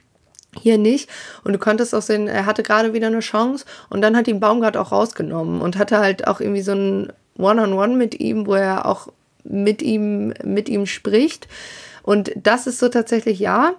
Hier 0.61 0.79
nicht. 0.79 1.09
Und 1.45 1.53
du 1.53 1.59
konntest 1.59 1.95
auch 1.95 2.03
sehen, 2.03 2.27
er 2.27 2.47
hatte 2.47 2.63
gerade 2.63 2.93
wieder 2.95 3.07
eine 3.07 3.21
Chance 3.21 3.67
und 3.91 4.01
dann 4.01 4.17
hat 4.17 4.27
ihn 4.27 4.41
Baumgart 4.41 4.77
auch 4.77 4.93
rausgenommen 4.93 5.61
und 5.61 5.77
hatte 5.77 5.99
halt 5.99 6.27
auch 6.27 6.41
irgendwie 6.41 6.63
so 6.63 6.73
ein 6.73 7.13
One-on-One 7.37 7.75
-on 7.75 7.91
-One 7.93 7.97
mit 7.97 8.19
ihm, 8.19 8.47
wo 8.47 8.55
er 8.55 8.87
auch 8.87 9.09
mit 9.45 9.83
ihm, 9.83 10.35
mit 10.43 10.69
ihm 10.69 10.87
spricht. 10.87 11.49
Und 12.03 12.33
das 12.37 12.67
ist 12.67 12.79
so 12.79 12.89
tatsächlich, 12.89 13.39
ja, 13.39 13.75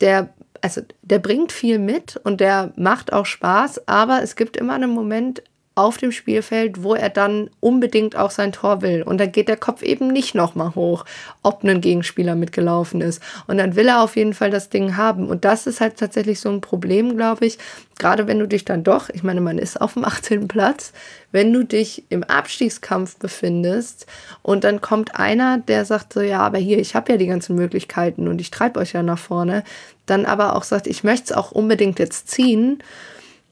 der, 0.00 0.32
also 0.60 0.82
der 1.02 1.18
bringt 1.18 1.52
viel 1.52 1.78
mit 1.78 2.20
und 2.24 2.40
der 2.40 2.72
macht 2.76 3.12
auch 3.12 3.26
Spaß, 3.26 3.86
aber 3.88 4.22
es 4.22 4.36
gibt 4.36 4.56
immer 4.56 4.74
einen 4.74 4.90
Moment, 4.90 5.42
auf 5.76 5.96
dem 5.96 6.12
Spielfeld, 6.12 6.84
wo 6.84 6.94
er 6.94 7.08
dann 7.08 7.50
unbedingt 7.58 8.14
auch 8.14 8.30
sein 8.30 8.52
Tor 8.52 8.80
will. 8.80 9.02
Und 9.02 9.18
dann 9.18 9.32
geht 9.32 9.48
der 9.48 9.56
Kopf 9.56 9.82
eben 9.82 10.08
nicht 10.08 10.34
nochmal 10.34 10.76
hoch, 10.76 11.04
ob 11.42 11.64
ein 11.64 11.80
Gegenspieler 11.80 12.36
mitgelaufen 12.36 13.00
ist. 13.00 13.20
Und 13.48 13.58
dann 13.58 13.74
will 13.74 13.88
er 13.88 14.00
auf 14.00 14.14
jeden 14.14 14.34
Fall 14.34 14.50
das 14.50 14.68
Ding 14.68 14.96
haben. 14.96 15.26
Und 15.26 15.44
das 15.44 15.66
ist 15.66 15.80
halt 15.80 15.96
tatsächlich 15.96 16.38
so 16.38 16.48
ein 16.48 16.60
Problem, 16.60 17.16
glaube 17.16 17.46
ich. 17.46 17.58
Gerade 17.98 18.28
wenn 18.28 18.38
du 18.38 18.46
dich 18.46 18.64
dann 18.64 18.84
doch, 18.84 19.08
ich 19.08 19.24
meine, 19.24 19.40
man 19.40 19.58
ist 19.58 19.80
auf 19.80 19.94
dem 19.94 20.04
18. 20.14 20.46
Platz, 20.46 20.92
wenn 21.32 21.52
du 21.52 21.64
dich 21.64 22.04
im 22.08 22.22
Abstiegskampf 22.22 23.16
befindest 23.16 24.06
und 24.42 24.62
dann 24.62 24.80
kommt 24.80 25.16
einer, 25.18 25.58
der 25.58 25.84
sagt 25.84 26.12
so, 26.12 26.20
ja, 26.20 26.40
aber 26.40 26.58
hier, 26.58 26.78
ich 26.78 26.94
habe 26.94 27.10
ja 27.10 27.18
die 27.18 27.26
ganzen 27.26 27.56
Möglichkeiten 27.56 28.28
und 28.28 28.40
ich 28.40 28.52
treibe 28.52 28.78
euch 28.78 28.92
ja 28.92 29.02
nach 29.02 29.18
vorne, 29.18 29.64
dann 30.06 30.24
aber 30.24 30.54
auch 30.54 30.62
sagt, 30.62 30.86
ich 30.86 31.02
möchte 31.02 31.32
es 31.32 31.32
auch 31.32 31.50
unbedingt 31.50 31.98
jetzt 31.98 32.28
ziehen 32.28 32.80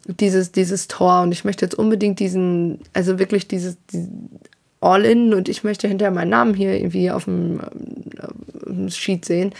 dieses, 0.06 0.52
dieses 0.52 0.88
Tor 0.88 1.22
und 1.22 1.32
ich 1.32 1.44
möchte 1.44 1.64
jetzt 1.64 1.74
unbedingt 1.74 2.18
diesen, 2.18 2.80
also 2.92 3.18
wirklich 3.18 3.48
dieses, 3.48 3.76
All-In 4.82 5.32
und 5.32 5.48
ich 5.48 5.64
möchte 5.64 5.88
hinterher 5.88 6.12
meinen 6.12 6.30
Namen 6.30 6.54
hier 6.54 6.74
irgendwie 6.74 7.10
auf 7.10 7.24
dem, 7.24 7.60
auf 8.20 8.32
dem 8.66 8.90
Sheet 8.90 9.24
sehen, 9.24 9.54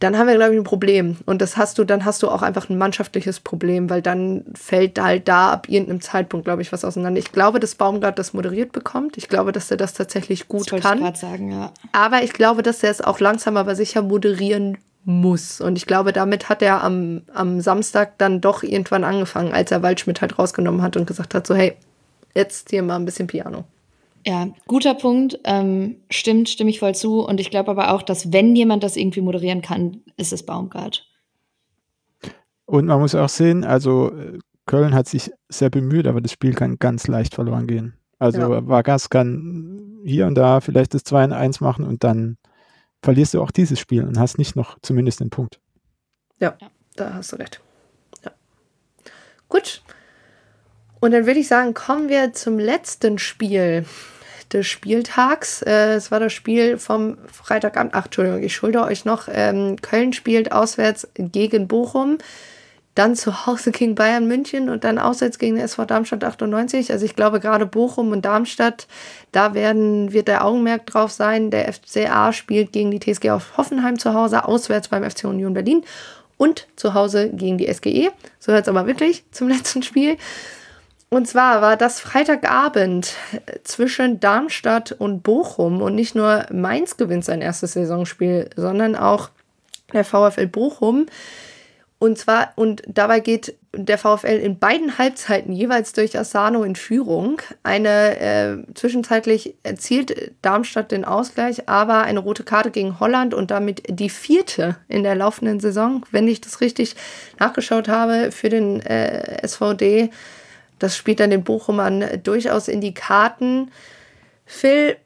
dann 0.00 0.18
haben 0.18 0.26
wir, 0.26 0.34
glaube 0.34 0.54
ich, 0.54 0.60
ein 0.60 0.64
Problem. 0.64 1.16
Und 1.26 1.40
das 1.40 1.56
hast 1.56 1.78
du, 1.78 1.84
dann 1.84 2.04
hast 2.04 2.22
du 2.24 2.28
auch 2.28 2.42
einfach 2.42 2.68
ein 2.68 2.76
mannschaftliches 2.76 3.38
Problem, 3.38 3.88
weil 3.88 4.02
dann 4.02 4.44
fällt 4.54 5.00
halt 5.00 5.28
da 5.28 5.52
ab 5.52 5.68
irgendeinem 5.68 6.00
Zeitpunkt, 6.00 6.44
glaube 6.44 6.62
ich, 6.62 6.72
was 6.72 6.84
auseinander. 6.84 7.20
Ich 7.20 7.30
glaube, 7.30 7.60
dass 7.60 7.76
Baumgart 7.76 8.18
das 8.18 8.32
moderiert 8.32 8.72
bekommt. 8.72 9.16
Ich 9.16 9.28
glaube, 9.28 9.52
dass 9.52 9.70
er 9.70 9.76
das 9.76 9.94
tatsächlich 9.94 10.48
gut 10.48 10.72
das 10.72 10.80
kann. 10.80 11.04
Ich 11.04 11.16
sagen, 11.16 11.52
ja. 11.52 11.72
Aber 11.92 12.24
ich 12.24 12.32
glaube, 12.32 12.62
dass 12.62 12.82
er 12.82 12.90
es 12.90 13.00
auch 13.00 13.20
langsam 13.20 13.56
aber 13.56 13.76
sicher 13.76 14.02
moderieren 14.02 14.78
muss. 15.04 15.60
Und 15.60 15.76
ich 15.76 15.86
glaube, 15.86 16.12
damit 16.12 16.48
hat 16.48 16.62
er 16.62 16.82
am, 16.82 17.22
am 17.34 17.60
Samstag 17.60 18.18
dann 18.18 18.40
doch 18.40 18.62
irgendwann 18.62 19.04
angefangen, 19.04 19.52
als 19.52 19.70
er 19.70 19.82
Waldschmidt 19.82 20.20
halt 20.20 20.38
rausgenommen 20.38 20.82
hat 20.82 20.96
und 20.96 21.06
gesagt 21.06 21.34
hat, 21.34 21.46
so 21.46 21.54
hey, 21.54 21.74
jetzt 22.34 22.70
hier 22.70 22.82
mal 22.82 22.96
ein 22.96 23.04
bisschen 23.04 23.26
Piano. 23.26 23.64
Ja, 24.24 24.48
guter 24.68 24.94
Punkt. 24.94 25.40
Ähm, 25.44 25.96
stimmt, 26.10 26.48
stimme 26.48 26.70
ich 26.70 26.78
voll 26.78 26.94
zu. 26.94 27.26
Und 27.26 27.40
ich 27.40 27.50
glaube 27.50 27.70
aber 27.70 27.92
auch, 27.92 28.02
dass 28.02 28.32
wenn 28.32 28.54
jemand 28.54 28.84
das 28.84 28.96
irgendwie 28.96 29.20
moderieren 29.20 29.62
kann, 29.62 30.02
ist 30.16 30.32
es 30.32 30.44
Baumgart. 30.44 31.08
Und 32.66 32.86
man 32.86 33.00
muss 33.00 33.14
auch 33.14 33.28
sehen, 33.28 33.64
also 33.64 34.12
Köln 34.66 34.94
hat 34.94 35.08
sich 35.08 35.30
sehr 35.48 35.70
bemüht, 35.70 36.06
aber 36.06 36.20
das 36.20 36.32
Spiel 36.32 36.54
kann 36.54 36.78
ganz 36.78 37.08
leicht 37.08 37.34
verloren 37.34 37.66
gehen. 37.66 37.94
Also 38.18 38.40
ja. 38.40 38.66
Vargas 38.68 39.10
kann 39.10 40.00
hier 40.04 40.26
und 40.26 40.36
da 40.36 40.60
vielleicht 40.60 40.94
das 40.94 41.02
2 41.04 41.24
in 41.24 41.32
1 41.32 41.60
machen 41.60 41.84
und 41.84 42.04
dann 42.04 42.36
verlierst 43.02 43.34
du 43.34 43.42
auch 43.42 43.50
dieses 43.50 43.78
Spiel 43.78 44.04
und 44.04 44.18
hast 44.18 44.38
nicht 44.38 44.56
noch 44.56 44.78
zumindest 44.82 45.20
einen 45.20 45.30
Punkt. 45.30 45.60
Ja, 46.38 46.56
ja. 46.60 46.70
da 46.96 47.14
hast 47.14 47.32
du 47.32 47.36
recht. 47.36 47.60
Ja. 48.24 48.32
Gut. 49.48 49.82
Und 51.00 51.10
dann 51.10 51.26
würde 51.26 51.40
ich 51.40 51.48
sagen, 51.48 51.74
kommen 51.74 52.08
wir 52.08 52.32
zum 52.32 52.58
letzten 52.58 53.18
Spiel 53.18 53.84
des 54.52 54.66
Spieltags. 54.66 55.62
Äh, 55.62 55.94
es 55.94 56.10
war 56.10 56.20
das 56.20 56.32
Spiel 56.32 56.78
vom 56.78 57.18
Freitagabend. 57.26 57.94
Ach, 57.94 58.04
Entschuldigung, 58.04 58.42
ich 58.42 58.54
schulde 58.54 58.82
euch 58.82 59.04
noch. 59.04 59.28
Ähm, 59.30 59.76
Köln 59.80 60.12
spielt 60.12 60.52
auswärts 60.52 61.08
gegen 61.14 61.68
Bochum. 61.68 62.18
Dann 62.94 63.16
zu 63.16 63.46
Hause 63.46 63.70
gegen 63.70 63.94
Bayern 63.94 64.26
München 64.26 64.68
und 64.68 64.84
dann 64.84 64.98
auswärts 64.98 65.38
gegen 65.38 65.56
den 65.56 65.64
SV 65.64 65.86
Darmstadt 65.86 66.24
98. 66.24 66.92
Also 66.92 67.04
ich 67.04 67.16
glaube 67.16 67.40
gerade 67.40 67.64
Bochum 67.66 68.12
und 68.12 68.24
Darmstadt, 68.24 68.86
da 69.32 69.54
werden, 69.54 70.12
wird 70.12 70.28
der 70.28 70.44
Augenmerk 70.44 70.86
drauf 70.86 71.10
sein. 71.10 71.50
Der 71.50 71.72
FCA 71.72 72.32
spielt 72.32 72.72
gegen 72.72 72.90
die 72.90 73.00
TSG 73.00 73.30
auf 73.30 73.56
Hoffenheim 73.56 73.98
zu 73.98 74.12
Hause, 74.12 74.44
auswärts 74.44 74.88
beim 74.88 75.08
FC 75.08 75.24
Union 75.24 75.54
Berlin 75.54 75.84
und 76.36 76.66
zu 76.76 76.92
Hause 76.94 77.30
gegen 77.30 77.56
die 77.56 77.72
SGE. 77.72 78.10
So 78.38 78.52
hört 78.52 78.62
es 78.62 78.68
aber 78.68 78.86
wirklich 78.86 79.24
zum 79.30 79.48
letzten 79.50 79.82
Spiel. 79.82 80.18
Und 81.08 81.28
zwar 81.28 81.60
war 81.60 81.76
das 81.76 82.00
Freitagabend 82.00 83.14
zwischen 83.64 84.18
Darmstadt 84.18 84.92
und 84.92 85.22
Bochum 85.22 85.82
und 85.82 85.94
nicht 85.94 86.14
nur 86.14 86.46
Mainz 86.50 86.96
gewinnt 86.96 87.24
sein 87.24 87.42
erstes 87.42 87.74
Saisonspiel, 87.74 88.48
sondern 88.56 88.96
auch 88.96 89.28
der 89.92 90.04
VfL 90.04 90.46
Bochum. 90.46 91.06
Und 92.02 92.18
zwar, 92.18 92.50
und 92.56 92.82
dabei 92.88 93.20
geht 93.20 93.54
der 93.72 93.96
VfL 93.96 94.40
in 94.42 94.58
beiden 94.58 94.98
Halbzeiten 94.98 95.52
jeweils 95.52 95.92
durch 95.92 96.18
Asano 96.18 96.64
in 96.64 96.74
Führung. 96.74 97.40
Eine 97.62 98.18
äh, 98.18 98.74
zwischenzeitlich 98.74 99.54
erzielt 99.62 100.32
Darmstadt 100.42 100.90
den 100.90 101.04
Ausgleich, 101.04 101.68
aber 101.68 102.02
eine 102.02 102.18
rote 102.18 102.42
Karte 102.42 102.72
gegen 102.72 102.98
Holland 102.98 103.34
und 103.34 103.52
damit 103.52 103.84
die 103.88 104.10
vierte 104.10 104.78
in 104.88 105.04
der 105.04 105.14
laufenden 105.14 105.60
Saison, 105.60 106.04
wenn 106.10 106.26
ich 106.26 106.40
das 106.40 106.60
richtig 106.60 106.96
nachgeschaut 107.38 107.86
habe, 107.86 108.32
für 108.32 108.48
den 108.48 108.80
äh, 108.80 109.46
SVD 109.46 110.10
das 110.80 110.96
spielt 110.96 111.20
dann 111.20 111.30
den 111.30 111.44
Bochumern 111.44 112.20
durchaus 112.24 112.66
in 112.66 112.80
die 112.80 112.94
Karten. 112.94 113.70
Phil, 114.44 114.96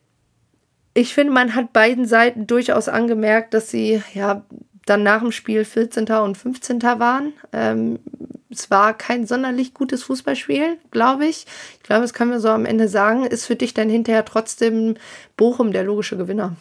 ich 0.95 1.13
finde, 1.13 1.35
man 1.35 1.55
hat 1.55 1.75
beiden 1.75 2.07
Seiten 2.07 2.47
durchaus 2.47 2.89
angemerkt, 2.89 3.53
dass 3.53 3.71
sie 3.71 4.03
ja 4.15 4.47
dann 4.87 5.03
nach 5.03 5.21
dem 5.21 5.33
Spiel 5.33 5.65
14. 5.65 6.07
und 6.07 6.39
15. 6.39 6.83
waren. 6.83 7.33
Ähm, 7.53 7.99
es 8.49 8.71
war 8.71 8.95
kein 8.95 9.27
sonderlich 9.27 9.75
gutes 9.75 10.05
Fußballspiel, 10.05 10.79
glaube 10.91 11.27
ich. 11.27 11.47
Ich 11.75 11.83
glaube, 11.83 12.03
das 12.03 12.15
können 12.15 12.31
wir 12.31 12.41
so 12.41 12.49
am 12.49 12.65
Ende 12.65 12.89
sagen. 12.89 13.25
Ist 13.27 13.45
für 13.45 13.57
dich 13.57 13.75
dann 13.75 13.91
hinterher 13.91 14.25
trotzdem 14.25 14.95
Bochum 15.37 15.73
der 15.73 15.85
logische 15.85 16.17
Gewinner? 16.17 16.57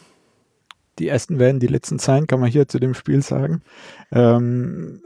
Die 0.98 1.08
ersten 1.08 1.38
werden 1.38 1.60
die 1.60 1.66
letzten 1.66 1.98
sein, 1.98 2.26
kann 2.26 2.40
man 2.40 2.50
hier 2.50 2.68
zu 2.68 2.78
dem 2.78 2.94
Spiel 2.94 3.22
sagen. 3.22 3.62
Ähm, 4.10 5.02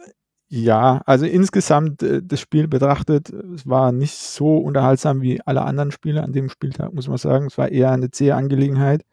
ja, 0.49 1.03
also 1.07 1.27
insgesamt 1.27 2.03
äh, 2.03 2.23
das 2.25 2.41
Spiel 2.41 2.67
betrachtet, 2.67 3.29
es 3.29 3.69
war 3.69 3.93
nicht 3.93 4.15
so 4.15 4.57
unterhaltsam 4.59 5.21
wie 5.21 5.41
alle 5.45 5.63
anderen 5.63 5.93
Spiele 5.93 6.23
an 6.23 6.33
dem 6.33 6.49
Spieltag, 6.49 6.93
muss 6.93 7.09
man 7.09 7.19
sagen. 7.19 7.47
Es 7.47 7.59
war 7.59 7.71
eher 7.71 7.91
eine 7.91 8.11
zähe 8.11 8.35
Angelegenheit. 8.35 9.05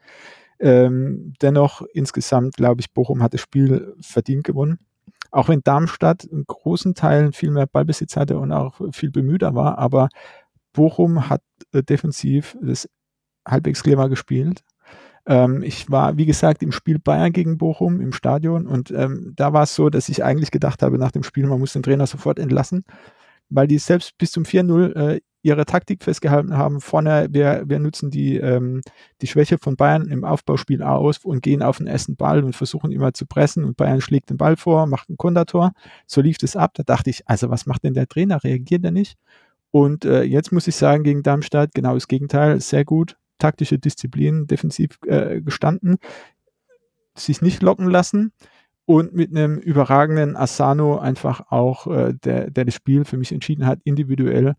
Ähm, 0.60 1.34
dennoch, 1.42 1.82
insgesamt 1.94 2.56
glaube 2.56 2.82
ich, 2.82 2.94
Bochum 2.94 3.22
hat 3.22 3.34
das 3.34 3.42
Spiel 3.42 3.96
verdient 4.02 4.44
gewonnen. 4.44 4.80
Auch 5.32 5.50
wenn 5.50 5.62
Darmstadt 5.64 6.24
in 6.24 6.46
großen 6.46 6.96
Teilen 6.96 7.34
viel 7.34 7.52
mehr 7.52 7.68
Ballbesitz 7.68 8.16
hatte 8.16 8.38
und 8.40 8.52
auch 8.52 8.80
viel 8.92 9.12
bemühter 9.12 9.56
war, 9.56 9.78
aber 9.78 10.10
Bochum 10.74 11.30
hat 11.30 11.42
äh, 11.74 11.84
defensiv 11.84 12.58
das 12.62 12.90
halbwegs 13.46 13.84
clever 13.84 14.10
gespielt 14.10 14.64
ähm, 15.28 15.62
ich 15.62 15.92
war, 15.92 16.18
wie 16.18 16.26
gesagt, 16.26 16.64
im 16.64 16.72
Spiel 16.72 17.00
Bayern 17.00 17.34
gegen 17.34 17.58
Bochum 17.58 18.00
im 18.00 18.14
Stadion 18.14 18.66
und 18.66 18.92
ähm, 18.92 19.34
da 19.36 19.52
war 19.52 19.64
es 19.64 19.76
so, 19.76 19.90
dass 19.90 20.08
ich 20.10 20.24
eigentlich 20.24 20.52
gedacht 20.52 20.82
habe 20.82 20.98
nach 20.98 21.12
dem 21.12 21.24
Spiel, 21.24 21.46
man 21.48 21.60
muss 21.60 21.74
den 21.74 21.84
Trainer 21.84 22.08
sofort 22.08 22.40
entlassen, 22.40 22.86
weil 23.50 23.68
die 23.68 23.78
selbst 23.78 24.18
bis 24.18 24.32
zum 24.32 24.44
4-0 24.44 24.96
äh, 24.96 25.22
ihre 25.42 25.66
Taktik 25.66 26.04
festgehalten 26.04 26.58
haben. 26.58 26.82
Vorne, 26.82 27.28
wir, 27.32 27.64
wir 27.68 27.80
nutzen 27.80 28.12
die, 28.12 28.38
ähm, 28.38 28.82
die 29.22 29.28
Schwäche 29.28 29.58
von 29.58 29.76
Bayern 29.76 30.08
im 30.08 30.26
Aufbauspiel 30.26 30.84
aus 30.84 31.20
und 31.20 31.42
gehen 31.42 31.64
auf 31.64 31.78
den 31.78 31.88
ersten 31.88 32.16
Ball 32.16 32.44
und 32.44 32.56
versuchen 32.56 32.92
immer 32.92 33.14
zu 33.14 33.26
pressen 33.26 33.64
und 33.64 33.78
Bayern 33.78 34.02
schlägt 34.02 34.30
den 34.30 34.38
Ball 34.38 34.58
vor, 34.58 34.88
macht 34.88 35.10
ein 35.10 35.18
Kontertor. 35.18 35.72
So 36.06 36.22
lief 36.22 36.38
es 36.42 36.56
ab. 36.56 36.72
Da 36.74 36.84
dachte 36.84 37.10
ich, 37.10 37.28
also 37.30 37.50
was 37.50 37.66
macht 37.66 37.84
denn 37.84 37.94
der 37.94 38.08
Trainer? 38.08 38.44
Reagiert 38.44 38.84
er 38.84 38.92
nicht? 38.92 39.18
Und 39.72 40.06
äh, 40.06 40.24
jetzt 40.24 40.52
muss 40.52 40.68
ich 40.68 40.76
sagen, 40.76 41.04
gegen 41.04 41.24
Darmstadt 41.24 41.74
genau 41.74 41.94
das 41.94 42.08
Gegenteil, 42.08 42.60
sehr 42.60 42.84
gut 42.84 43.18
taktische 43.40 43.78
Disziplin 43.78 44.48
defensiv 44.48 44.98
äh, 45.06 45.42
gestanden, 45.42 45.98
sich 47.16 47.42
nicht 47.42 47.62
locken 47.62 47.88
lassen 47.88 48.32
und 48.88 49.14
mit 49.14 49.32
einem 49.32 49.58
überragenden 49.58 50.38
Asano 50.38 50.98
einfach 50.98 51.52
auch, 51.52 51.88
äh, 51.88 52.14
der, 52.24 52.50
der 52.50 52.64
das 52.64 52.74
Spiel 52.74 53.04
für 53.04 53.18
mich 53.18 53.34
entschieden 53.34 53.68
hat, 53.68 53.80
individuell 53.84 54.56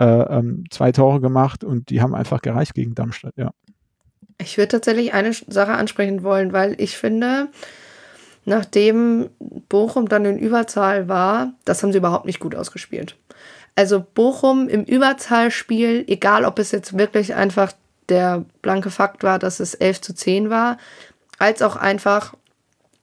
äh, 0.00 0.04
ähm, 0.04 0.64
zwei 0.68 0.90
Tore 0.90 1.20
gemacht 1.20 1.62
und 1.62 1.88
die 1.88 2.02
haben 2.02 2.12
einfach 2.12 2.42
gereicht 2.42 2.74
gegen 2.74 2.96
Darmstadt, 2.96 3.34
ja. 3.36 3.52
Ich 4.38 4.58
würde 4.58 4.68
tatsächlich 4.68 5.14
eine 5.14 5.32
Sache 5.32 5.72
ansprechen 5.72 6.24
wollen, 6.24 6.52
weil 6.52 6.74
ich 6.80 6.96
finde, 6.96 7.48
nachdem 8.44 9.30
Bochum 9.68 10.08
dann 10.08 10.24
in 10.24 10.38
Überzahl 10.38 11.08
war, 11.08 11.52
das 11.64 11.82
haben 11.82 11.92
sie 11.92 11.98
überhaupt 11.98 12.26
nicht 12.26 12.40
gut 12.40 12.56
ausgespielt. 12.56 13.16
Also 13.76 14.04
Bochum 14.12 14.68
im 14.68 14.82
Überzahlspiel, 14.82 16.04
egal 16.08 16.44
ob 16.44 16.58
es 16.58 16.72
jetzt 16.72 16.98
wirklich 16.98 17.34
einfach 17.34 17.72
der 18.08 18.44
blanke 18.60 18.90
Fakt 18.90 19.22
war, 19.22 19.38
dass 19.38 19.60
es 19.60 19.74
11 19.74 20.00
zu 20.00 20.14
10 20.14 20.50
war, 20.50 20.78
als 21.38 21.62
auch 21.62 21.76
einfach, 21.76 22.34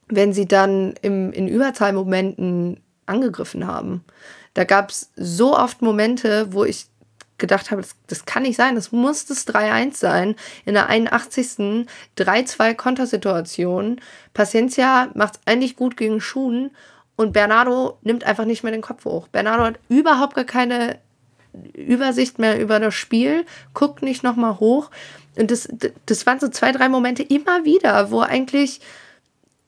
wenn 0.08 0.32
sie 0.32 0.46
dann 0.46 0.94
im, 1.02 1.32
in 1.32 1.48
Überzahlmomenten 1.48 2.80
angegriffen 3.06 3.66
haben. 3.66 4.04
Da 4.54 4.64
gab 4.64 4.90
es 4.90 5.10
so 5.16 5.56
oft 5.56 5.82
Momente, 5.82 6.52
wo 6.52 6.64
ich 6.64 6.86
gedacht 7.38 7.70
habe, 7.70 7.82
das, 7.82 7.96
das 8.06 8.24
kann 8.24 8.44
nicht 8.44 8.56
sein, 8.56 8.74
das 8.74 8.92
muss 8.92 9.26
das 9.26 9.46
3-1 9.46 9.96
sein. 9.96 10.34
In 10.64 10.74
der 10.74 10.88
81. 10.88 11.86
3-2 12.16 12.74
Kontersituation. 12.74 14.00
Paciencia 14.32 15.10
macht 15.14 15.36
es 15.36 15.40
eigentlich 15.44 15.76
gut 15.76 15.96
gegen 15.96 16.20
Schuhen 16.20 16.70
und 17.16 17.32
Bernardo 17.32 17.98
nimmt 18.02 18.24
einfach 18.24 18.44
nicht 18.44 18.62
mehr 18.62 18.72
den 18.72 18.82
Kopf 18.82 19.04
hoch. 19.04 19.28
Bernardo 19.28 19.64
hat 19.64 19.78
überhaupt 19.88 20.34
gar 20.34 20.44
keine 20.44 20.98
Übersicht 21.74 22.38
mehr 22.38 22.60
über 22.60 22.80
das 22.80 22.94
Spiel, 22.94 23.44
guckt 23.74 24.02
nicht 24.02 24.22
nochmal 24.22 24.60
hoch. 24.60 24.90
Und 25.36 25.50
das, 25.50 25.68
das 26.06 26.26
waren 26.26 26.40
so 26.40 26.48
zwei, 26.48 26.72
drei 26.72 26.88
Momente 26.88 27.22
immer 27.22 27.64
wieder, 27.64 28.10
wo 28.10 28.20
eigentlich 28.20 28.80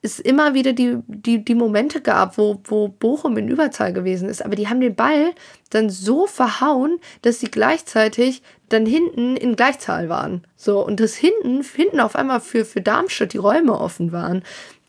es 0.01 0.21
immer 0.21 0.55
wieder 0.55 0.73
die, 0.73 0.99
die, 1.07 1.45
die 1.45 1.55
Momente 1.55 2.01
gab, 2.01 2.39
wo, 2.39 2.61
wo 2.65 2.89
Bochum 2.89 3.37
in 3.37 3.49
Überzahl 3.49 3.93
gewesen 3.93 4.29
ist. 4.29 4.45
Aber 4.45 4.55
die 4.55 4.69
haben 4.69 4.81
den 4.81 4.95
Ball 4.95 5.33
dann 5.71 5.91
so 5.91 6.27
verhauen, 6.27 6.99
dass 7.23 7.41
sie 7.41 7.51
gleichzeitig 7.51 8.43
dann 8.69 8.87
hinten 8.87 9.37
in 9.37 9.57
Gleichzahl 9.57 10.09
waren. 10.09 10.47
So, 10.57 10.85
und 10.85 11.01
das 11.01 11.15
hinten, 11.15 11.63
hinten 11.63 12.01
auf 12.01 12.15
einmal 12.15 12.41
für, 12.41 12.65
für 12.65 12.81
Darmstadt 12.81 13.33
die 13.33 13.39
Räume 13.39 13.79
offen 13.79 14.13
waren, 14.13 14.43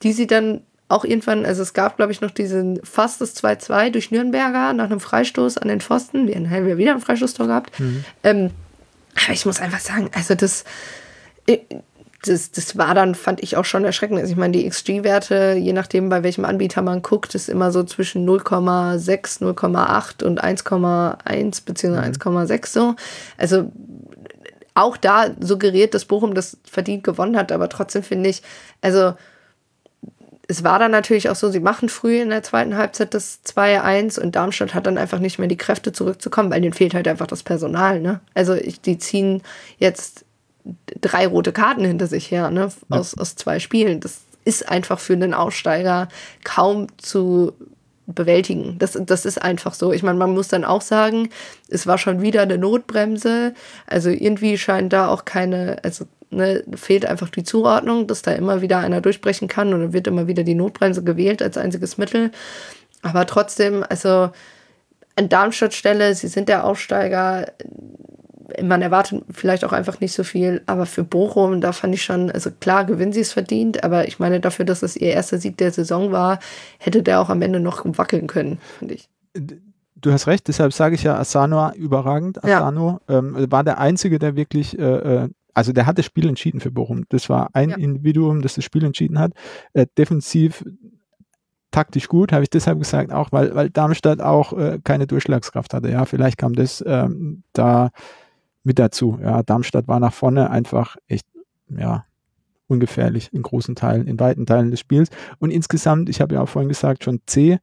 die 0.03 0.13
sie 0.13 0.27
dann 0.27 0.61
auch 0.89 1.05
irgendwann, 1.05 1.45
also 1.45 1.61
es 1.61 1.73
gab, 1.73 1.97
glaube 1.97 2.11
ich, 2.11 2.21
noch 2.21 2.31
diesen 2.31 2.83
fast 2.83 3.21
das 3.21 3.35
2-2 3.41 3.91
durch 3.91 4.11
Nürnberger 4.11 4.73
nach 4.73 4.85
einem 4.85 4.99
Freistoß 4.99 5.57
an 5.59 5.67
den 5.67 5.81
Pfosten. 5.81 6.27
Wir 6.27 6.35
haben 6.35 6.67
ja 6.67 6.77
wieder 6.77 6.93
ein 6.93 7.01
Freistoßtor 7.01 7.47
gehabt. 7.47 7.79
Mhm. 7.79 8.03
Ähm, 8.23 8.51
aber 9.23 9.33
ich 9.33 9.45
muss 9.45 9.59
einfach 9.59 9.79
sagen, 9.79 10.09
also 10.13 10.35
das, 10.35 10.65
äh, 11.47 11.59
das, 12.23 12.51
das 12.51 12.77
war 12.77 12.93
dann, 12.93 13.15
fand 13.15 13.41
ich 13.41 13.55
auch 13.55 13.65
schon 13.65 13.85
erschreckend. 13.85 14.19
Also 14.19 14.31
ich 14.31 14.37
meine, 14.37 14.57
die 14.57 14.67
XG-Werte, 14.67 15.53
je 15.57 15.73
nachdem, 15.73 16.09
bei 16.09 16.23
welchem 16.23 16.45
Anbieter 16.45 16.81
man 16.81 17.01
guckt, 17.01 17.33
ist 17.35 17.49
immer 17.49 17.71
so 17.71 17.83
zwischen 17.83 18.27
0,6, 18.27 19.41
0,8 19.41 20.23
und 20.23 20.43
1,1 20.43 21.65
bzw. 21.65 21.97
1,6 21.97 22.67
so. 22.67 22.95
Also 23.37 23.71
auch 24.73 24.97
da 24.97 25.31
suggeriert, 25.39 25.93
dass 25.93 26.05
Bochum 26.05 26.33
das 26.33 26.57
verdient 26.69 27.03
gewonnen 27.03 27.37
hat, 27.37 27.51
aber 27.51 27.69
trotzdem 27.69 28.03
finde 28.03 28.29
ich, 28.29 28.41
also 28.81 29.13
es 30.47 30.63
war 30.63 30.79
dann 30.79 30.91
natürlich 30.91 31.29
auch 31.29 31.35
so, 31.35 31.49
sie 31.49 31.59
machen 31.59 31.89
früh 31.89 32.21
in 32.21 32.29
der 32.29 32.43
zweiten 32.43 32.75
Halbzeit 32.75 33.13
das 33.13 33.41
2-1 33.45 34.19
und 34.19 34.35
Darmstadt 34.35 34.73
hat 34.73 34.87
dann 34.87 34.97
einfach 34.97 35.19
nicht 35.19 35.37
mehr 35.37 35.47
die 35.47 35.57
Kräfte 35.57 35.91
zurückzukommen, 35.91 36.49
weil 36.49 36.61
denen 36.61 36.73
fehlt 36.73 36.95
halt 36.95 37.07
einfach 37.07 37.27
das 37.27 37.43
Personal. 37.43 37.99
Ne? 37.99 38.19
Also 38.33 38.55
ich, 38.55 38.81
die 38.81 38.97
ziehen 38.97 39.43
jetzt 39.77 40.25
drei 41.01 41.27
rote 41.27 41.51
Karten 41.51 41.85
hinter 41.85 42.07
sich 42.07 42.31
her, 42.31 42.51
ne? 42.51 42.69
aus, 42.89 43.13
ja. 43.15 43.21
aus 43.21 43.35
zwei 43.35 43.59
Spielen. 43.59 43.99
Das 43.99 44.21
ist 44.45 44.67
einfach 44.67 44.99
für 44.99 45.13
einen 45.13 45.33
Aussteiger 45.33 46.07
kaum 46.43 46.87
zu 46.97 47.53
bewältigen. 48.07 48.77
Das, 48.79 48.97
das 48.99 49.25
ist 49.25 49.41
einfach 49.41 49.73
so. 49.73 49.93
Ich 49.93 50.03
meine, 50.03 50.17
man 50.17 50.33
muss 50.33 50.47
dann 50.47 50.65
auch 50.65 50.81
sagen, 50.81 51.29
es 51.69 51.85
war 51.87 51.97
schon 51.97 52.21
wieder 52.21 52.41
eine 52.41 52.57
Notbremse. 52.57 53.53
Also 53.85 54.09
irgendwie 54.09 54.57
scheint 54.57 54.93
da 54.93 55.09
auch 55.09 55.25
keine, 55.25 55.77
also 55.83 56.05
ne, 56.31 56.63
fehlt 56.75 57.05
einfach 57.05 57.29
die 57.29 57.43
Zuordnung, 57.43 58.07
dass 58.07 58.21
da 58.21 58.31
immer 58.31 58.61
wieder 58.61 58.79
einer 58.79 59.01
durchbrechen 59.01 59.47
kann 59.47 59.73
und 59.73 59.81
dann 59.81 59.93
wird 59.93 60.07
immer 60.07 60.27
wieder 60.27 60.43
die 60.43 60.55
Notbremse 60.55 61.03
gewählt 61.03 61.41
als 61.41 61.57
einziges 61.57 61.97
Mittel. 61.97 62.31
Aber 63.01 63.25
trotzdem, 63.25 63.85
also 63.87 64.31
an 65.15 65.29
Darmstadt 65.29 65.73
Stelle, 65.73 66.15
sie 66.15 66.27
sind 66.27 66.49
der 66.49 66.65
Aufsteiger, 66.65 67.51
man 68.61 68.81
erwartet 68.81 69.23
vielleicht 69.31 69.63
auch 69.65 69.71
einfach 69.71 69.99
nicht 69.99 70.13
so 70.13 70.23
viel, 70.23 70.61
aber 70.65 70.85
für 70.85 71.03
Bochum, 71.03 71.61
da 71.61 71.71
fand 71.71 71.93
ich 71.93 72.03
schon, 72.03 72.31
also 72.31 72.49
klar, 72.59 72.85
gewinnen 72.85 73.13
sie 73.13 73.21
es 73.21 73.33
verdient, 73.33 73.83
aber 73.83 74.07
ich 74.07 74.19
meine, 74.19 74.39
dafür, 74.39 74.65
dass 74.65 74.83
es 74.83 74.95
ihr 74.95 75.09
erster 75.09 75.37
Sieg 75.37 75.57
der 75.57 75.71
Saison 75.71 76.11
war, 76.11 76.39
hätte 76.77 77.03
der 77.03 77.21
auch 77.21 77.29
am 77.29 77.41
Ende 77.41 77.59
noch 77.59 77.83
wackeln 77.85 78.27
können, 78.27 78.59
finde 78.77 78.95
ich. 78.95 79.09
Du 79.95 80.11
hast 80.11 80.27
recht, 80.27 80.47
deshalb 80.47 80.73
sage 80.73 80.95
ich 80.95 81.03
ja, 81.03 81.17
Asano 81.17 81.71
überragend. 81.73 82.43
Asano 82.43 82.99
ja. 83.09 83.17
ähm, 83.17 83.51
war 83.51 83.63
der 83.63 83.79
Einzige, 83.79 84.19
der 84.19 84.35
wirklich 84.35 84.77
äh, 84.77 84.83
äh 84.83 85.29
also 85.55 85.73
der 85.73 85.87
hat 85.87 85.97
das 85.97 86.05
Spiel 86.05 86.29
entschieden 86.29 86.61
für 86.61 86.71
Bochum. 86.71 87.03
Das 87.09 87.27
war 87.27 87.49
ein 87.53 87.71
ja. 87.71 87.75
Individuum, 87.75 88.41
das 88.41 88.53
das 88.53 88.63
Spiel 88.63 88.85
entschieden 88.85 89.19
hat. 89.19 89.33
Äh, 89.73 89.87
defensiv 89.97 90.63
taktisch 91.71 92.07
gut, 92.07 92.31
habe 92.31 92.43
ich 92.43 92.49
deshalb 92.49 92.79
gesagt, 92.79 93.11
auch 93.11 93.31
weil, 93.31 93.53
weil 93.55 93.69
Darmstadt 93.69 94.21
auch 94.21 94.53
äh, 94.53 94.79
keine 94.83 95.07
Durchschlagskraft 95.07 95.73
hatte. 95.73 95.89
Ja, 95.89 96.05
vielleicht 96.05 96.37
kam 96.37 96.53
das 96.53 96.83
ähm, 96.85 97.43
da 97.53 97.91
mit 98.69 98.77
dazu. 98.77 99.17
Ja, 99.19 99.41
Darmstadt 99.41 99.87
war 99.87 99.99
nach 99.99 100.13
vorne 100.13 100.51
einfach 100.51 100.95
echt, 101.07 101.25
ja, 101.75 102.05
ungefährlich 102.67 103.33
in 103.33 103.41
großen 103.41 103.73
Teilen, 103.73 104.07
in 104.07 104.19
weiten 104.19 104.45
Teilen 104.45 104.69
des 104.69 104.79
Spiels. 104.79 105.09
Und 105.39 105.49
insgesamt, 105.49 106.07
ich 106.07 106.21
habe 106.21 106.35
ja 106.35 106.41
auch 106.41 106.49
vorhin 106.49 106.69
gesagt, 106.69 107.03
schon 107.03 107.19
C. 107.25 107.57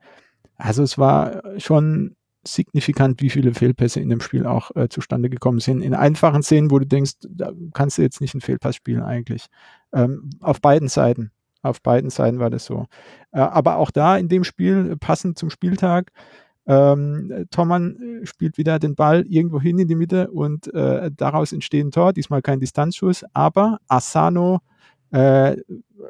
Also 0.57 0.83
es 0.83 0.99
war 0.99 1.43
schon 1.59 2.17
signifikant, 2.45 3.23
wie 3.23 3.31
viele 3.31 3.55
Fehlpässe 3.55 4.01
in 4.01 4.09
dem 4.09 4.21
Spiel 4.21 4.47
auch 4.47 4.75
äh, 4.75 4.89
zustande 4.89 5.31
gekommen 5.31 5.61
sind. 5.61 5.81
In 5.81 5.95
einfachen 5.95 6.43
Szenen, 6.43 6.73
wo 6.73 6.81
du 6.81 6.87
denkst, 6.87 7.13
da 7.29 7.53
kannst 7.73 7.99
du 7.99 8.03
jetzt 8.03 8.21
nicht 8.21 8.35
einen 8.35 8.41
Fehlpass 8.41 8.75
spielen 8.75 9.03
eigentlich. 9.03 9.47
Ähm, 9.93 10.31
auf 10.41 10.61
beiden 10.61 10.89
Seiten. 10.89 11.31
Auf 11.63 11.83
beiden 11.83 12.11
Seiten 12.11 12.41
war 12.41 12.51
das 12.51 12.65
so. 12.65 12.87
Äh, 13.31 13.39
aber 13.39 13.77
auch 13.77 13.93
da 13.93 14.17
in 14.17 14.29
dem 14.29 14.43
Spiel, 14.43 14.97
passend 14.97 15.39
zum 15.39 15.51
Spieltag, 15.51 16.11
ähm, 16.67 17.47
Tormann 17.51 18.23
äh, 18.23 18.27
spielt 18.27 18.59
wieder 18.59 18.79
den 18.79 18.95
Ball 18.95 19.25
irgendwo 19.29 19.61
hin 19.61 19.79
in 19.79 19.89
die 19.89 19.95
Mitte 19.95 20.31
und 20.31 20.73
äh, 20.75 21.11
daraus 21.17 21.53
entsteht 21.53 21.85
ein 21.85 21.93
Tor, 21.93 22.13
diesmal 22.13 22.43
kein 22.43 22.61
Distanzschuss, 22.61 23.25
aber 23.33 23.79
Asano 23.89 24.61
äh, 25.13 25.57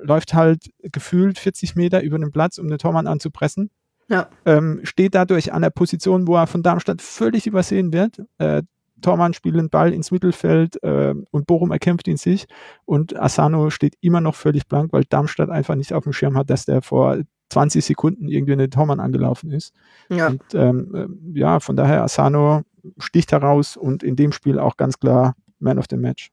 läuft 0.03 0.35
halt 0.35 0.71
gefühlt 0.81 1.39
40 1.39 1.77
Meter 1.77 2.03
über 2.03 2.19
den 2.19 2.33
Platz, 2.33 2.59
um 2.59 2.69
den 2.69 2.79
Tormann 2.79 3.07
anzupressen. 3.07 3.71
Ja. 4.09 4.29
Ähm, 4.45 4.81
steht 4.85 5.15
dadurch 5.15 5.53
an 5.53 5.63
der 5.63 5.71
Position, 5.71 6.27
wo 6.27 6.37
er 6.37 6.47
von 6.47 6.63
Darmstadt 6.63 7.03
völlig 7.03 7.47
übersehen 7.47 7.93
wird. 7.93 8.23
Äh, 8.39 8.63
Tormann 9.03 9.35
spielt 9.35 9.57
den 9.57 9.69
Ball 9.69 9.93
ins 9.93 10.11
Mittelfeld 10.11 10.83
äh, 10.83 11.15
und 11.31 11.47
Bochum 11.47 11.71
erkämpft 11.71 12.09
ihn 12.09 12.17
sich 12.17 12.47
und 12.87 13.15
Asano 13.15 13.69
steht 13.69 13.95
immer 14.01 14.21
noch 14.23 14.35
völlig 14.35 14.67
blank, 14.67 14.93
weil 14.93 15.05
Darmstadt 15.05 15.51
einfach 15.51 15.75
nicht 15.75 15.93
auf 15.93 16.05
dem 16.05 16.15
Schirm 16.15 16.37
hat, 16.37 16.49
dass 16.49 16.65
der 16.65 16.81
vor 16.81 17.19
20 17.51 17.85
Sekunden 17.85 18.29
irgendwie 18.29 18.53
in 18.53 18.59
den 18.59 18.71
Tormann 18.71 19.01
angelaufen 19.01 19.51
ist. 19.53 19.75
Ja. 20.09 20.29
Und 20.29 20.43
ähm, 20.55 20.95
äh, 21.35 21.39
ja, 21.39 21.61
von 21.61 21.77
daher 21.77 22.03
Asano 22.03 22.63
sticht 22.99 23.33
heraus 23.33 23.77
und 23.77 24.03
in 24.03 24.17
dem 24.17 24.33
Spiel 24.33 24.59
auch 24.59 24.77
ganz 24.77 24.99
klar 24.99 25.35
Man 25.59 25.79
of 25.79 25.87
the 25.91 25.97
Match. 25.97 26.31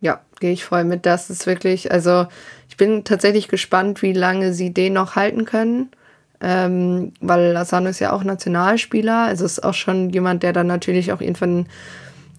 Ja, 0.00 0.20
gehe 0.38 0.52
ich 0.52 0.64
voll 0.64 0.84
mit. 0.84 1.04
Das 1.04 1.28
ist 1.28 1.46
wirklich, 1.46 1.92
also 1.92 2.26
ich 2.68 2.76
bin 2.76 3.04
tatsächlich 3.04 3.48
gespannt, 3.48 4.00
wie 4.00 4.14
lange 4.14 4.54
sie 4.54 4.72
den 4.72 4.94
noch 4.94 5.16
halten 5.16 5.44
können 5.44 5.90
ähm, 6.40 7.12
weil 7.20 7.56
Asano 7.56 7.90
ist 7.90 8.00
ja 8.00 8.12
auch 8.12 8.24
Nationalspieler, 8.24 9.24
also 9.24 9.44
ist 9.44 9.62
auch 9.62 9.74
schon 9.74 10.10
jemand, 10.10 10.42
der 10.42 10.52
dann 10.52 10.66
natürlich 10.66 11.12
auch 11.12 11.20
irgendwann 11.20 11.66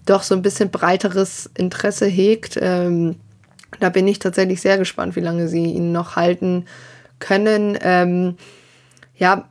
doch 0.06 0.24
so 0.24 0.34
ein 0.34 0.42
bisschen 0.42 0.70
breiteres 0.70 1.48
Interesse 1.56 2.06
hegt. 2.06 2.58
Ähm, 2.60 3.16
da 3.78 3.88
bin 3.90 4.08
ich 4.08 4.18
tatsächlich 4.18 4.60
sehr 4.60 4.76
gespannt, 4.76 5.14
wie 5.14 5.20
lange 5.20 5.46
sie 5.48 5.64
ihn 5.64 5.92
noch 5.92 6.16
halten 6.16 6.66
können. 7.22 7.78
Ähm, 7.80 8.36
ja, 9.16 9.48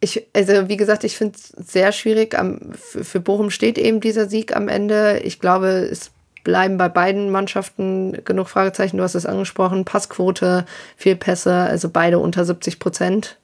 ich, 0.00 0.26
also 0.34 0.68
wie 0.68 0.76
gesagt, 0.76 1.02
ich 1.02 1.16
finde 1.16 1.36
es 1.36 1.48
sehr 1.48 1.90
schwierig. 1.90 2.38
Am, 2.38 2.60
für, 2.74 3.02
für 3.02 3.20
Bochum 3.20 3.50
steht 3.50 3.78
eben 3.78 4.00
dieser 4.00 4.28
Sieg 4.28 4.54
am 4.54 4.68
Ende. 4.68 5.20
Ich 5.24 5.40
glaube, 5.40 5.68
es 5.68 6.12
bleiben 6.44 6.76
bei 6.76 6.90
beiden 6.90 7.30
Mannschaften 7.30 8.22
genug 8.24 8.48
Fragezeichen. 8.48 8.98
Du 8.98 9.02
hast 9.02 9.14
es 9.14 9.26
angesprochen, 9.26 9.86
Passquote, 9.86 10.66
Fehlpässe, 10.96 11.54
also 11.54 11.88
beide 11.88 12.18
unter 12.18 12.44
70 12.44 12.78
Prozent. 12.78 13.38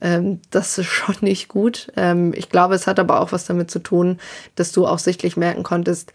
Ähm, 0.00 0.40
das 0.50 0.78
ist 0.78 0.86
schon 0.86 1.16
nicht 1.20 1.48
gut. 1.48 1.92
Ähm, 1.96 2.32
ich 2.34 2.48
glaube, 2.48 2.76
es 2.76 2.86
hat 2.86 3.00
aber 3.00 3.20
auch 3.20 3.32
was 3.32 3.44
damit 3.46 3.70
zu 3.70 3.80
tun, 3.80 4.20
dass 4.54 4.70
du 4.70 4.86
auch 4.86 5.00
sichtlich 5.00 5.36
merken 5.36 5.64
konntest, 5.64 6.12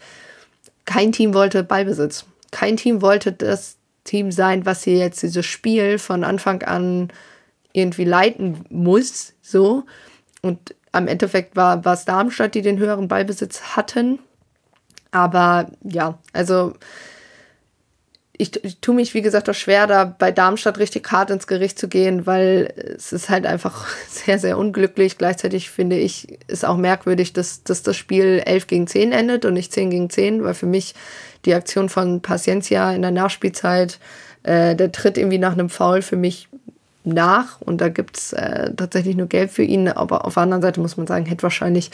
kein 0.86 1.12
Team 1.12 1.34
wollte 1.34 1.62
Ballbesitz. 1.62 2.24
Kein 2.50 2.76
Team 2.76 3.02
wollte 3.02 3.32
das 3.32 3.76
Team 4.04 4.30
sein, 4.30 4.66
was 4.66 4.84
hier 4.84 4.98
jetzt 4.98 5.22
dieses 5.22 5.46
Spiel 5.46 5.98
von 5.98 6.24
Anfang 6.24 6.62
an 6.62 7.12
irgendwie 7.72 8.04
leiten 8.04 8.64
muss. 8.70 9.34
So. 9.42 9.84
Und 10.42 10.74
am 10.92 11.08
Endeffekt 11.08 11.56
war, 11.56 11.84
es 11.84 12.04
Darmstadt, 12.04 12.54
die 12.54 12.62
den 12.62 12.78
höheren 12.78 13.08
Ballbesitz 13.08 13.76
hatten. 13.76 14.18
Aber 15.10 15.70
ja, 15.82 16.18
also 16.32 16.74
ich, 18.36 18.64
ich 18.64 18.80
tue 18.80 18.94
mich, 18.94 19.14
wie 19.14 19.22
gesagt, 19.22 19.48
auch 19.48 19.54
schwer, 19.54 19.86
da 19.86 20.04
bei 20.04 20.32
Darmstadt 20.32 20.78
richtig 20.78 21.10
hart 21.10 21.30
ins 21.30 21.46
Gericht 21.46 21.78
zu 21.78 21.86
gehen, 21.88 22.26
weil 22.26 22.72
es 22.96 23.12
ist 23.12 23.30
halt 23.30 23.46
einfach 23.46 23.86
sehr, 24.08 24.38
sehr 24.38 24.58
unglücklich. 24.58 25.18
Gleichzeitig 25.18 25.70
finde 25.70 25.96
ich 25.96 26.38
es 26.48 26.64
auch 26.64 26.76
merkwürdig, 26.76 27.32
dass, 27.32 27.62
dass 27.62 27.82
das 27.82 27.96
Spiel 27.96 28.42
11 28.44 28.66
gegen 28.66 28.86
10 28.86 29.12
endet 29.12 29.44
und 29.44 29.54
nicht 29.54 29.72
10 29.72 29.90
gegen 29.90 30.10
10, 30.10 30.42
weil 30.42 30.54
für 30.54 30.66
mich 30.66 30.94
die 31.44 31.54
Aktion 31.54 31.88
von 31.88 32.22
Paciencia 32.22 32.92
in 32.92 33.02
der 33.02 33.10
Nachspielzeit, 33.12 33.98
äh, 34.42 34.74
der 34.74 34.90
tritt 34.90 35.16
irgendwie 35.16 35.38
nach 35.38 35.52
einem 35.52 35.68
Foul 35.68 36.02
für 36.02 36.16
mich 36.16 36.48
nach 37.04 37.60
und 37.60 37.80
da 37.80 37.90
gibt's 37.90 38.32
äh, 38.32 38.72
tatsächlich 38.74 39.14
nur 39.14 39.28
Gelb 39.28 39.50
für 39.50 39.62
ihn. 39.62 39.88
Aber 39.88 40.24
auf 40.24 40.34
der 40.34 40.42
anderen 40.42 40.62
Seite 40.62 40.80
muss 40.80 40.96
man 40.96 41.06
sagen, 41.06 41.26
hätte 41.26 41.42
wahrscheinlich 41.42 41.90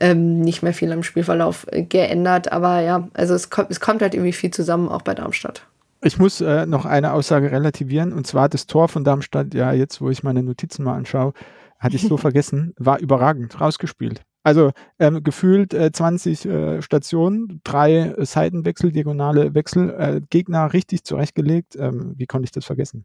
ähm, 0.00 0.40
nicht 0.40 0.62
mehr 0.62 0.72
viel 0.72 0.92
am 0.92 1.02
Spielverlauf 1.02 1.66
äh, 1.70 1.82
geändert. 1.82 2.52
Aber 2.52 2.80
ja, 2.80 3.08
also 3.14 3.34
es 3.34 3.50
kommt, 3.50 3.70
es 3.70 3.80
kommt 3.80 4.02
halt 4.02 4.14
irgendwie 4.14 4.32
viel 4.32 4.50
zusammen, 4.50 4.88
auch 4.88 5.02
bei 5.02 5.14
Darmstadt. 5.14 5.66
Ich 6.02 6.18
muss 6.18 6.40
äh, 6.40 6.66
noch 6.66 6.84
eine 6.84 7.12
Aussage 7.12 7.50
relativieren 7.50 8.12
und 8.12 8.26
zwar 8.26 8.48
das 8.48 8.66
Tor 8.66 8.88
von 8.88 9.02
Darmstadt, 9.02 9.52
ja, 9.54 9.72
jetzt, 9.72 10.00
wo 10.00 10.10
ich 10.10 10.22
meine 10.22 10.42
Notizen 10.42 10.84
mal 10.84 10.96
anschaue, 10.96 11.32
hatte 11.78 11.96
ich 11.96 12.02
so 12.02 12.16
vergessen, 12.16 12.72
war 12.78 13.00
überragend 13.00 13.60
rausgespielt. 13.60 14.22
Also 14.44 14.70
ähm, 14.98 15.22
gefühlt 15.24 15.74
äh, 15.74 15.90
20 15.92 16.46
äh, 16.46 16.82
Stationen, 16.82 17.60
drei 17.64 18.14
Seitenwechsel, 18.18 18.92
diagonale 18.92 19.54
Wechsel, 19.54 19.90
äh, 19.90 20.20
Gegner 20.30 20.72
richtig 20.72 21.04
zurechtgelegt. 21.04 21.76
Ähm, 21.76 22.14
wie 22.16 22.26
konnte 22.26 22.44
ich 22.44 22.52
das 22.52 22.64
vergessen? 22.64 23.04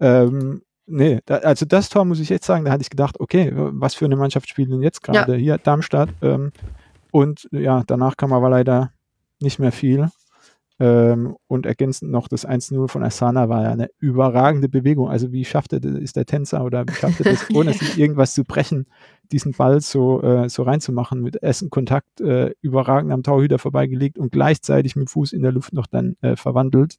Ähm, 0.00 0.62
Nee, 0.88 1.20
da, 1.26 1.36
also 1.36 1.66
das 1.66 1.88
Tor 1.88 2.04
muss 2.04 2.20
ich 2.20 2.28
jetzt 2.28 2.46
sagen, 2.46 2.64
da 2.64 2.70
hatte 2.70 2.82
ich 2.82 2.90
gedacht, 2.90 3.20
okay, 3.20 3.52
was 3.54 3.94
für 3.94 4.06
eine 4.06 4.16
Mannschaft 4.16 4.48
spielt 4.48 4.70
denn 4.70 4.82
jetzt 4.82 5.02
gerade 5.02 5.34
ja. 5.34 5.38
hier 5.38 5.58
Darmstadt? 5.58 6.10
Ähm, 6.22 6.52
und 7.10 7.48
ja, 7.52 7.82
danach 7.86 8.16
kam 8.16 8.32
aber 8.32 8.48
leider 8.48 8.92
nicht 9.40 9.58
mehr 9.58 9.72
viel. 9.72 10.08
Ähm, 10.80 11.36
und 11.48 11.66
ergänzend 11.66 12.12
noch 12.12 12.28
das 12.28 12.46
1-0 12.46 12.88
von 12.88 13.02
Asana 13.02 13.48
war 13.48 13.64
ja 13.64 13.72
eine 13.72 13.90
überragende 13.98 14.68
Bewegung. 14.68 15.10
Also 15.10 15.32
wie 15.32 15.44
schafft 15.44 15.72
er, 15.72 15.84
ist 15.84 16.16
der 16.16 16.24
Tänzer 16.24 16.64
oder 16.64 16.86
wie 16.86 16.92
schafft 16.92 17.20
er 17.20 17.32
das, 17.32 17.50
ohne 17.54 17.72
sich 17.72 17.98
irgendwas 17.98 18.34
zu 18.34 18.44
brechen, 18.44 18.86
diesen 19.32 19.52
Ball 19.52 19.80
so, 19.80 20.22
äh, 20.22 20.48
so 20.48 20.62
reinzumachen, 20.62 21.20
mit 21.20 21.42
Essen 21.42 21.70
Kontakt 21.70 22.20
äh, 22.20 22.52
überragend 22.60 23.12
am 23.12 23.24
Torhüter 23.24 23.58
vorbeigelegt 23.58 24.18
und 24.18 24.30
gleichzeitig 24.30 24.94
mit 24.94 25.10
Fuß 25.10 25.32
in 25.32 25.42
der 25.42 25.52
Luft 25.52 25.72
noch 25.72 25.86
dann 25.88 26.16
äh, 26.20 26.36
verwandelt. 26.36 26.96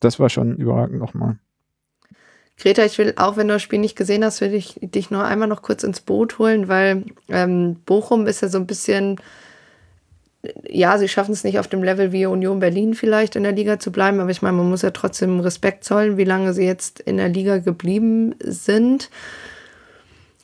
Das 0.00 0.20
war 0.20 0.28
schon 0.28 0.56
überragend 0.56 0.98
nochmal. 0.98 1.38
Greta, 2.58 2.84
ich 2.84 2.96
will, 2.96 3.12
auch 3.16 3.36
wenn 3.36 3.48
du 3.48 3.54
das 3.54 3.62
Spiel 3.62 3.78
nicht 3.78 3.96
gesehen 3.96 4.24
hast, 4.24 4.40
will 4.40 4.54
ich 4.54 4.78
dich 4.80 5.10
nur 5.10 5.24
einmal 5.24 5.48
noch 5.48 5.60
kurz 5.60 5.82
ins 5.82 6.00
Boot 6.00 6.38
holen, 6.38 6.68
weil 6.68 7.04
ähm, 7.28 7.76
Bochum 7.84 8.26
ist 8.26 8.40
ja 8.40 8.48
so 8.48 8.58
ein 8.58 8.66
bisschen, 8.66 9.20
ja, 10.66 10.96
sie 10.96 11.08
schaffen 11.08 11.32
es 11.32 11.44
nicht 11.44 11.58
auf 11.58 11.68
dem 11.68 11.82
Level 11.82 12.12
wie 12.12 12.24
Union 12.24 12.60
Berlin 12.60 12.94
vielleicht 12.94 13.36
in 13.36 13.42
der 13.42 13.52
Liga 13.52 13.78
zu 13.78 13.92
bleiben, 13.92 14.20
aber 14.20 14.30
ich 14.30 14.40
meine, 14.40 14.56
man 14.56 14.70
muss 14.70 14.82
ja 14.82 14.90
trotzdem 14.90 15.40
Respekt 15.40 15.84
zollen, 15.84 16.16
wie 16.16 16.24
lange 16.24 16.54
sie 16.54 16.64
jetzt 16.64 17.00
in 17.00 17.18
der 17.18 17.28
Liga 17.28 17.58
geblieben 17.58 18.34
sind. 18.40 19.10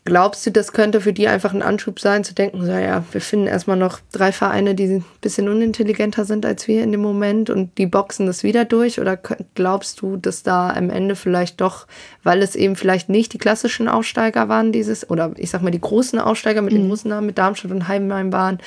Glaubst 0.05 0.45
du, 0.45 0.51
das 0.51 0.73
könnte 0.73 1.01
für 1.01 1.13
die 1.13 1.29
einfach 1.29 1.55
ein 1.55 1.63
Anschub 1.63 2.01
sein, 2.01 2.25
zu 2.25 2.35
denken, 2.35 2.67
so, 2.67 2.73
ja, 2.73 3.05
wir 3.13 3.21
finden 3.21 3.47
erstmal 3.47 3.77
noch 3.77 4.01
drei 4.11 4.33
Vereine, 4.33 4.75
die 4.75 4.87
ein 4.87 5.05
bisschen 5.21 5.49
unintelligenter 5.49 6.25
sind 6.25 6.45
als 6.45 6.67
wir 6.67 6.83
in 6.83 6.91
dem 6.91 7.01
Moment 7.01 7.51
und 7.51 7.79
die 7.79 7.87
boxen 7.87 8.27
das 8.27 8.43
wieder 8.43 8.65
durch? 8.65 9.01
Oder 9.01 9.17
glaubst 9.55 10.01
du, 10.01 10.17
dass 10.17 10.43
da 10.43 10.71
am 10.71 10.91
Ende 10.91 11.15
vielleicht 11.15 11.61
doch, 11.61 11.87
weil 12.25 12.43
es 12.43 12.57
eben 12.57 12.75
vielleicht 12.75 13.11
nicht 13.11 13.33
die 13.33 13.39
klassischen 13.39 13.87
Aussteiger 13.87 14.49
waren, 14.49 14.73
dieses, 14.73 15.09
oder 15.09 15.35
ich 15.37 15.51
sag 15.51 15.63
mal 15.63 15.71
die 15.71 15.81
großen 15.81 16.19
Aussteiger 16.19 16.63
mit 16.63 16.73
mhm. 16.73 16.79
den 16.79 16.89
großen 16.89 17.09
Namen, 17.09 17.29
mit 17.29 17.39
Darmstadt 17.39 17.71
und 17.71 17.87
Heidenheim 17.87 18.33
waren, 18.33 18.59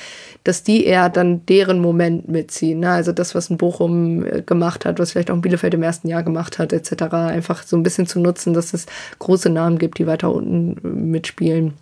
dass 0.44 0.62
die 0.62 0.86
eher 0.86 1.10
dann 1.10 1.44
deren 1.44 1.80
Moment 1.80 2.28
mitziehen? 2.28 2.80
Ne? 2.80 2.92
Also 2.92 3.12
das, 3.12 3.34
was 3.34 3.50
ein 3.50 3.58
Bochum 3.58 4.24
äh, 4.24 4.40
gemacht 4.40 4.86
hat, 4.86 4.98
was 4.98 5.12
vielleicht 5.12 5.30
auch 5.30 5.34
ein 5.34 5.42
Bielefeld 5.42 5.74
im 5.74 5.82
ersten 5.82 6.08
Jahr 6.08 6.22
gemacht 6.22 6.58
hat, 6.58 6.72
etc., 6.72 7.02
einfach 7.12 7.62
so 7.62 7.76
ein 7.76 7.82
bisschen 7.82 8.06
zu 8.06 8.20
nutzen, 8.20 8.54
dass 8.54 8.72
es 8.72 8.86
große 9.18 9.50
Namen 9.50 9.78
gibt, 9.78 9.98
die 9.98 10.06
weiter 10.06 10.32
unten 10.32 11.10
mit 11.10 11.25
mitspielen. 11.26 11.74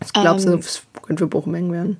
Was 0.00 0.12
glaubst 0.12 0.46
du, 0.46 0.52
ähm, 0.52 0.60
das 0.60 0.82
könnte 1.02 1.24
für 1.24 1.28
Bochum 1.28 1.54
eng 1.54 1.72
werden? 1.72 1.98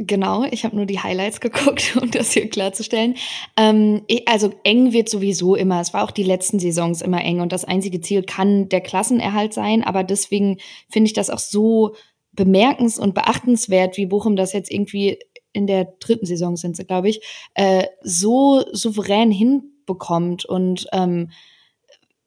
Genau, 0.00 0.44
ich 0.44 0.64
habe 0.64 0.76
nur 0.76 0.86
die 0.86 1.00
Highlights 1.00 1.40
geguckt, 1.40 1.96
um 2.00 2.10
das 2.10 2.32
hier 2.32 2.48
klarzustellen. 2.48 3.16
Ähm, 3.56 4.02
also 4.26 4.52
eng 4.62 4.92
wird 4.92 5.08
sowieso 5.08 5.54
immer. 5.56 5.80
Es 5.80 5.92
war 5.92 6.04
auch 6.04 6.10
die 6.10 6.22
letzten 6.22 6.58
Saisons 6.58 7.02
immer 7.02 7.24
eng 7.24 7.40
und 7.40 7.52
das 7.52 7.64
einzige 7.64 8.00
Ziel 8.00 8.22
kann 8.22 8.68
der 8.68 8.80
Klassenerhalt 8.80 9.52
sein. 9.52 9.82
Aber 9.82 10.04
deswegen 10.04 10.58
finde 10.88 11.08
ich 11.08 11.14
das 11.14 11.30
auch 11.30 11.38
so 11.38 11.94
bemerkens- 12.32 12.98
und 12.98 13.14
beachtenswert, 13.14 13.96
wie 13.96 14.06
Bochum 14.06 14.36
das 14.36 14.52
jetzt 14.52 14.70
irgendwie 14.70 15.18
in 15.52 15.66
der 15.66 15.86
dritten 15.98 16.26
Saison 16.26 16.56
sind 16.56 16.76
sie, 16.76 16.84
glaube 16.84 17.08
ich, 17.08 17.20
äh, 17.54 17.84
so 18.02 18.64
souverän 18.72 19.32
hinbekommt. 19.32 20.44
Und 20.44 20.86
ähm, 20.92 21.30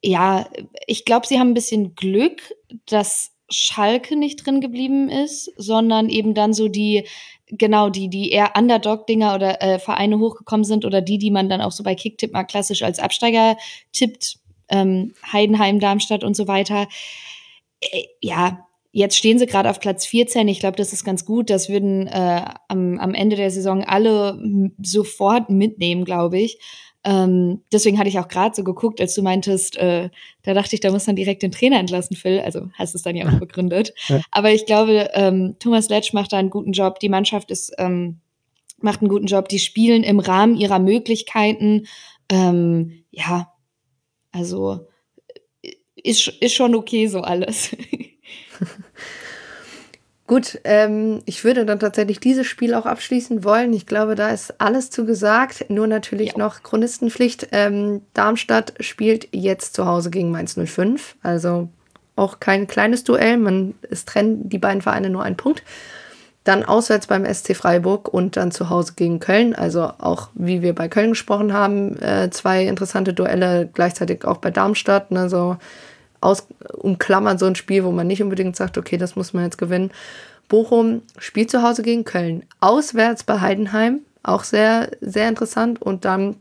ja, 0.03 0.49
ich 0.87 1.05
glaube, 1.05 1.27
sie 1.27 1.39
haben 1.39 1.51
ein 1.51 1.53
bisschen 1.53 1.95
Glück, 1.95 2.41
dass 2.87 3.31
Schalke 3.51 4.15
nicht 4.15 4.45
drin 4.45 4.61
geblieben 4.61 5.09
ist, 5.09 5.51
sondern 5.57 6.09
eben 6.09 6.33
dann 6.33 6.53
so 6.53 6.67
die, 6.67 7.05
genau, 7.47 7.89
die, 7.89 8.09
die 8.09 8.31
eher 8.31 8.53
Underdog-Dinger 8.57 9.35
oder 9.35 9.61
äh, 9.61 9.79
Vereine 9.79 10.19
hochgekommen 10.19 10.63
sind 10.63 10.85
oder 10.85 11.01
die, 11.01 11.17
die 11.17 11.31
man 11.31 11.49
dann 11.49 11.61
auch 11.61 11.71
so 11.71 11.83
bei 11.83 11.95
Kicktipp 11.95 12.33
mal 12.33 12.43
klassisch 12.43 12.81
als 12.81 12.99
Absteiger 12.99 13.57
tippt, 13.91 14.37
ähm, 14.69 15.13
Heidenheim, 15.31 15.79
Darmstadt 15.79 16.23
und 16.23 16.35
so 16.35 16.47
weiter. 16.47 16.87
Äh, 17.81 18.03
ja, 18.21 18.65
jetzt 18.91 19.17
stehen 19.17 19.39
sie 19.39 19.45
gerade 19.45 19.69
auf 19.69 19.79
Platz 19.79 20.05
14. 20.05 20.47
Ich 20.47 20.59
glaube, 20.59 20.77
das 20.77 20.93
ist 20.93 21.03
ganz 21.03 21.25
gut. 21.25 21.49
Das 21.49 21.69
würden 21.69 22.07
äh, 22.07 22.45
am, 22.67 22.99
am 22.99 23.13
Ende 23.13 23.35
der 23.35 23.51
Saison 23.51 23.83
alle 23.83 24.39
sofort 24.81 25.49
mitnehmen, 25.49 26.05
glaube 26.05 26.39
ich. 26.39 26.59
Ähm, 27.03 27.61
deswegen 27.71 27.97
hatte 27.97 28.09
ich 28.09 28.19
auch 28.19 28.27
gerade 28.27 28.55
so 28.55 28.63
geguckt, 28.63 29.01
als 29.01 29.15
du 29.15 29.23
meintest, 29.23 29.75
äh, 29.77 30.09
da 30.43 30.53
dachte 30.53 30.75
ich, 30.75 30.81
da 30.81 30.91
muss 30.91 31.07
man 31.07 31.15
direkt 31.15 31.41
den 31.41 31.51
Trainer 31.51 31.79
entlassen, 31.79 32.15
Phil. 32.15 32.39
Also 32.39 32.69
hast 32.73 32.93
du 32.93 32.97
es 32.97 33.03
dann 33.03 33.15
ja 33.15 33.27
auch 33.27 33.39
begründet. 33.39 33.93
Ja. 34.07 34.21
Aber 34.29 34.51
ich 34.51 34.65
glaube, 34.65 35.09
ähm, 35.13 35.55
Thomas 35.59 35.89
Letsch 35.89 36.13
macht 36.13 36.33
da 36.33 36.37
einen 36.37 36.51
guten 36.51 36.73
Job. 36.73 36.99
Die 36.99 37.09
Mannschaft 37.09 37.49
ist, 37.49 37.73
ähm, 37.77 38.19
macht 38.79 39.01
einen 39.01 39.09
guten 39.09 39.25
Job. 39.25 39.49
Die 39.49 39.59
spielen 39.59 40.03
im 40.03 40.19
Rahmen 40.19 40.55
ihrer 40.55 40.79
Möglichkeiten. 40.79 41.87
Ähm, 42.29 43.03
ja, 43.09 43.51
also 44.31 44.87
äh, 45.63 45.71
ist, 45.95 46.27
ist 46.27 46.53
schon 46.53 46.75
okay 46.75 47.07
so 47.07 47.21
alles. 47.21 47.75
Gut, 50.31 50.61
ähm, 50.63 51.19
ich 51.25 51.43
würde 51.43 51.65
dann 51.65 51.81
tatsächlich 51.81 52.21
dieses 52.21 52.47
Spiel 52.47 52.73
auch 52.73 52.85
abschließen 52.85 53.43
wollen. 53.43 53.73
Ich 53.73 53.85
glaube, 53.85 54.15
da 54.15 54.29
ist 54.29 54.61
alles 54.61 54.89
zu 54.89 55.05
gesagt. 55.05 55.65
Nur 55.67 55.87
natürlich 55.87 56.29
ja. 56.29 56.37
noch 56.37 56.63
Chronistenpflicht. 56.63 57.49
Ähm, 57.51 58.01
Darmstadt 58.13 58.75
spielt 58.79 59.27
jetzt 59.33 59.73
zu 59.73 59.85
Hause 59.85 60.09
gegen 60.09 60.31
Mainz 60.31 60.57
05. 60.57 61.17
Also 61.21 61.67
auch 62.15 62.39
kein 62.39 62.65
kleines 62.65 63.03
Duell. 63.03 63.35
Man 63.35 63.73
es 63.89 64.05
trennen 64.05 64.47
die 64.47 64.57
beiden 64.57 64.81
Vereine 64.81 65.09
nur 65.09 65.23
einen 65.23 65.35
Punkt. 65.35 65.63
Dann 66.45 66.63
auswärts 66.63 67.07
beim 67.07 67.25
SC 67.25 67.53
Freiburg 67.53 68.07
und 68.07 68.37
dann 68.37 68.51
zu 68.51 68.69
Hause 68.69 68.93
gegen 68.95 69.19
Köln. 69.19 69.53
Also 69.53 69.91
auch, 69.97 70.29
wie 70.33 70.61
wir 70.61 70.73
bei 70.73 70.87
Köln 70.87 71.09
gesprochen 71.09 71.51
haben, 71.51 71.97
äh, 72.01 72.29
zwei 72.29 72.63
interessante 72.67 73.13
Duelle 73.13 73.69
gleichzeitig 73.73 74.23
auch 74.23 74.37
bei 74.37 74.49
Darmstadt. 74.49 75.11
Ne, 75.11 75.29
so 75.29 75.57
aus, 76.21 76.47
umklammern 76.73 77.37
so 77.37 77.45
ein 77.45 77.55
Spiel, 77.55 77.83
wo 77.83 77.91
man 77.91 78.07
nicht 78.07 78.23
unbedingt 78.23 78.55
sagt, 78.55 78.77
okay, 78.77 78.97
das 78.97 79.15
muss 79.15 79.33
man 79.33 79.43
jetzt 79.43 79.57
gewinnen. 79.57 79.91
Bochum 80.47 81.01
spielt 81.17 81.49
zu 81.49 81.63
Hause 81.63 81.81
gegen 81.81 82.05
Köln, 82.05 82.43
auswärts 82.59 83.23
bei 83.23 83.41
Heidenheim, 83.41 84.01
auch 84.23 84.43
sehr, 84.43 84.91
sehr 85.01 85.27
interessant 85.27 85.81
und 85.81 86.05
dann 86.05 86.35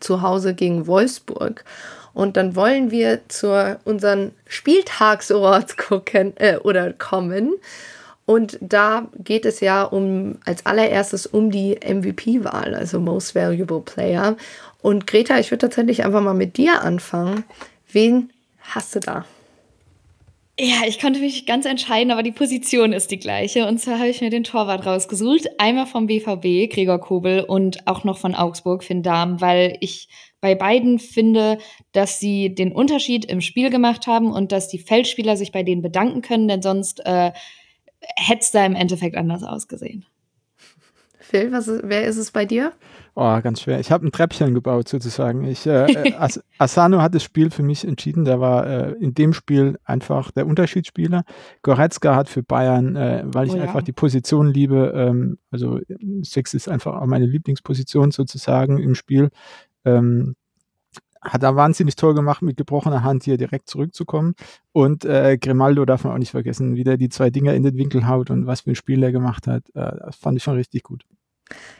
zu 0.00 0.22
Hause 0.22 0.54
gegen 0.54 0.86
Wolfsburg. 0.86 1.64
Und 2.12 2.36
dann 2.36 2.56
wollen 2.56 2.90
wir 2.90 3.20
zu 3.28 3.78
unseren 3.84 4.32
Spieltagsort 4.46 5.76
gucken 5.76 6.32
äh, 6.36 6.56
oder 6.56 6.92
kommen. 6.92 7.54
Und 8.24 8.58
da 8.60 9.08
geht 9.18 9.46
es 9.46 9.60
ja 9.60 9.82
um 9.84 10.38
als 10.44 10.66
allererstes 10.66 11.26
um 11.26 11.50
die 11.50 11.78
MVP-Wahl, 11.86 12.74
also 12.74 13.00
Most 13.00 13.34
Valuable 13.34 13.80
Player. 13.80 14.36
Und 14.82 15.06
Greta, 15.06 15.38
ich 15.38 15.50
würde 15.50 15.68
tatsächlich 15.68 16.04
einfach 16.04 16.22
mal 16.22 16.34
mit 16.34 16.56
dir 16.56 16.82
anfangen. 16.82 17.44
Wen 17.92 18.30
hast 18.74 18.94
du 18.94 19.00
da? 19.00 19.24
Ja, 20.58 20.86
ich 20.86 20.98
konnte 20.98 21.20
mich 21.20 21.44
ganz 21.44 21.66
entscheiden, 21.66 22.10
aber 22.10 22.22
die 22.22 22.32
Position 22.32 22.94
ist 22.94 23.10
die 23.10 23.18
gleiche. 23.18 23.66
Und 23.66 23.78
zwar 23.78 23.98
habe 23.98 24.08
ich 24.08 24.22
mir 24.22 24.30
den 24.30 24.44
Torwart 24.44 24.86
rausgesucht. 24.86 25.46
Einmal 25.58 25.84
vom 25.84 26.06
BVB, 26.06 26.72
Gregor 26.72 26.98
Kobel, 26.98 27.40
und 27.40 27.86
auch 27.86 28.04
noch 28.04 28.16
von 28.16 28.34
Augsburg, 28.34 28.82
Finn 28.82 29.02
Dahm, 29.02 29.42
weil 29.42 29.76
ich 29.80 30.08
bei 30.40 30.54
beiden 30.54 30.98
finde, 30.98 31.58
dass 31.92 32.20
sie 32.20 32.54
den 32.54 32.72
Unterschied 32.72 33.26
im 33.26 33.42
Spiel 33.42 33.68
gemacht 33.68 34.06
haben 34.06 34.32
und 34.32 34.50
dass 34.50 34.68
die 34.68 34.78
Feldspieler 34.78 35.36
sich 35.36 35.52
bei 35.52 35.62
denen 35.62 35.82
bedanken 35.82 36.22
können, 36.22 36.48
denn 36.48 36.62
sonst 36.62 37.04
äh, 37.04 37.32
hätte 38.16 38.40
es 38.40 38.50
da 38.50 38.64
im 38.64 38.76
Endeffekt 38.76 39.16
anders 39.16 39.42
ausgesehen. 39.42 40.06
Phil, 41.20 41.52
was 41.52 41.68
ist, 41.68 41.82
wer 41.84 42.04
ist 42.04 42.16
es 42.16 42.30
bei 42.30 42.46
dir? 42.46 42.72
Oh, 43.18 43.40
ganz 43.40 43.62
schwer. 43.62 43.80
Ich 43.80 43.90
habe 43.90 44.06
ein 44.06 44.12
Treppchen 44.12 44.52
gebaut 44.52 44.88
sozusagen. 44.88 45.44
Ich, 45.44 45.66
äh, 45.66 45.90
äh 45.90 46.14
As 46.18 46.44
Asano 46.58 47.00
hat 47.00 47.14
das 47.14 47.22
Spiel 47.22 47.50
für 47.50 47.62
mich 47.62 47.82
entschieden. 47.82 48.26
Der 48.26 48.40
war 48.40 48.66
äh, 48.66 48.92
in 49.00 49.14
dem 49.14 49.32
Spiel 49.32 49.78
einfach 49.84 50.30
der 50.32 50.46
Unterschiedsspieler. 50.46 51.24
Goretzka 51.62 52.14
hat 52.14 52.28
für 52.28 52.42
Bayern, 52.42 52.94
äh, 52.94 53.24
weil 53.24 53.46
ich 53.46 53.54
oh, 53.54 53.56
ja. 53.56 53.62
einfach 53.62 53.80
die 53.80 53.94
Position 53.94 54.48
liebe, 54.48 54.92
ähm, 54.94 55.38
also 55.50 55.80
Six 56.20 56.52
ist 56.52 56.68
einfach 56.68 57.00
auch 57.00 57.06
meine 57.06 57.24
Lieblingsposition 57.24 58.10
sozusagen 58.10 58.78
im 58.78 58.94
Spiel. 58.94 59.30
Ähm, 59.86 60.36
hat 61.22 61.42
er 61.42 61.56
wahnsinnig 61.56 61.96
toll 61.96 62.12
gemacht, 62.12 62.42
mit 62.42 62.58
gebrochener 62.58 63.02
Hand 63.02 63.24
hier 63.24 63.38
direkt 63.38 63.70
zurückzukommen. 63.70 64.34
Und 64.72 65.06
äh, 65.06 65.38
Grimaldo 65.38 65.86
darf 65.86 66.04
man 66.04 66.12
auch 66.12 66.18
nicht 66.18 66.32
vergessen, 66.32 66.76
wie 66.76 66.84
der 66.84 66.98
die 66.98 67.08
zwei 67.08 67.30
Dinger 67.30 67.54
in 67.54 67.62
den 67.62 67.78
Winkel 67.78 68.06
haut 68.06 68.28
und 68.28 68.46
was 68.46 68.60
für 68.60 68.72
ein 68.72 68.76
Spiel 68.76 69.02
er 69.02 69.10
gemacht 69.10 69.46
hat. 69.46 69.62
Äh, 69.70 69.96
das 70.04 70.16
fand 70.16 70.36
ich 70.36 70.42
schon 70.42 70.56
richtig 70.56 70.82
gut. 70.82 71.06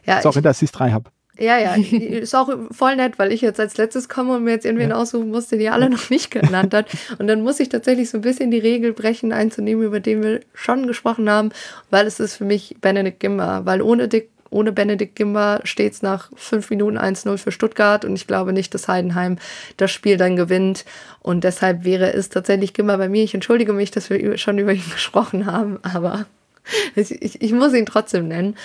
Ja, 0.07 0.23
Sorry, 0.23 0.39
ich, 0.39 0.43
dass 0.43 0.63
ich 0.63 0.69
es 0.69 0.73
drei 0.73 0.93
habe. 0.93 1.11
Ja, 1.39 1.59
ja, 1.59 1.75
ist 1.91 2.35
auch 2.35 2.51
voll 2.71 2.97
nett, 2.97 3.19
weil 3.19 3.33
ich 3.33 3.41
jetzt 3.41 3.61
als 3.61 3.77
letztes 3.77 4.09
komme 4.09 4.37
und 4.37 4.45
mir 4.45 4.53
jetzt 4.53 4.65
irgendwen 4.65 4.91
ja. 4.91 4.97
aussuchen 4.97 5.31
musste, 5.31 5.59
die 5.59 5.69
alle 5.69 5.91
noch 5.91 6.11
nicht 6.11 6.31
genannt 6.31 6.73
hat. 6.75 6.87
Und 7.19 7.27
dann 7.27 7.43
muss 7.43 7.61
ich 7.61 7.69
tatsächlich 7.69 8.11
so 8.11 8.19
ein 8.19 8.23
bisschen 8.23 8.51
die 8.51 8.59
Regel 8.59 8.93
brechen, 8.93 9.33
einzunehmen, 9.33 9.85
über 9.85 10.01
den 10.01 10.23
wir 10.23 10.41
schon 10.55 10.87
gesprochen 10.87 11.29
haben, 11.29 11.51
weil 11.91 12.07
es 12.07 12.21
ist 12.21 12.37
für 12.37 12.45
mich 12.45 12.77
Benedikt 12.81 13.21
Gimmer, 13.21 13.67
weil 13.67 13.83
ohne 13.83 14.09
Dick 14.09 14.31
ohne 14.49 14.73
Benedikt 14.73 15.17
Gimmer 15.17 15.61
steht 15.65 15.93
es 15.93 16.03
nach 16.03 16.31
fünf 16.37 16.71
Minuten 16.71 16.97
1-0 16.97 17.37
für 17.37 17.53
Stuttgart 17.53 18.05
und 18.05 18.15
ich 18.15 18.27
glaube 18.27 18.53
nicht, 18.53 18.73
dass 18.75 18.89
Heidenheim 18.89 19.39
das 19.77 19.91
Spiel 19.91 20.17
dann 20.17 20.37
gewinnt. 20.37 20.85
Und 21.21 21.45
deshalb 21.45 21.85
wäre 21.85 22.13
es 22.13 22.29
tatsächlich 22.29 22.73
Gimmer 22.73 22.97
bei 22.97 23.09
mir. 23.09 23.25
Ich 23.25 23.35
entschuldige 23.35 23.73
mich, 23.73 23.91
dass 23.91 24.09
wir 24.09 24.39
schon 24.39 24.59
über 24.59 24.73
ihn 24.73 24.85
gesprochen 24.93 25.47
haben, 25.47 25.79
aber 25.83 26.27
ich, 26.95 27.11
ich, 27.23 27.43
ich 27.43 27.53
muss 27.53 27.75
ihn 27.75 27.87
trotzdem 27.87 28.29
nennen. 28.29 28.57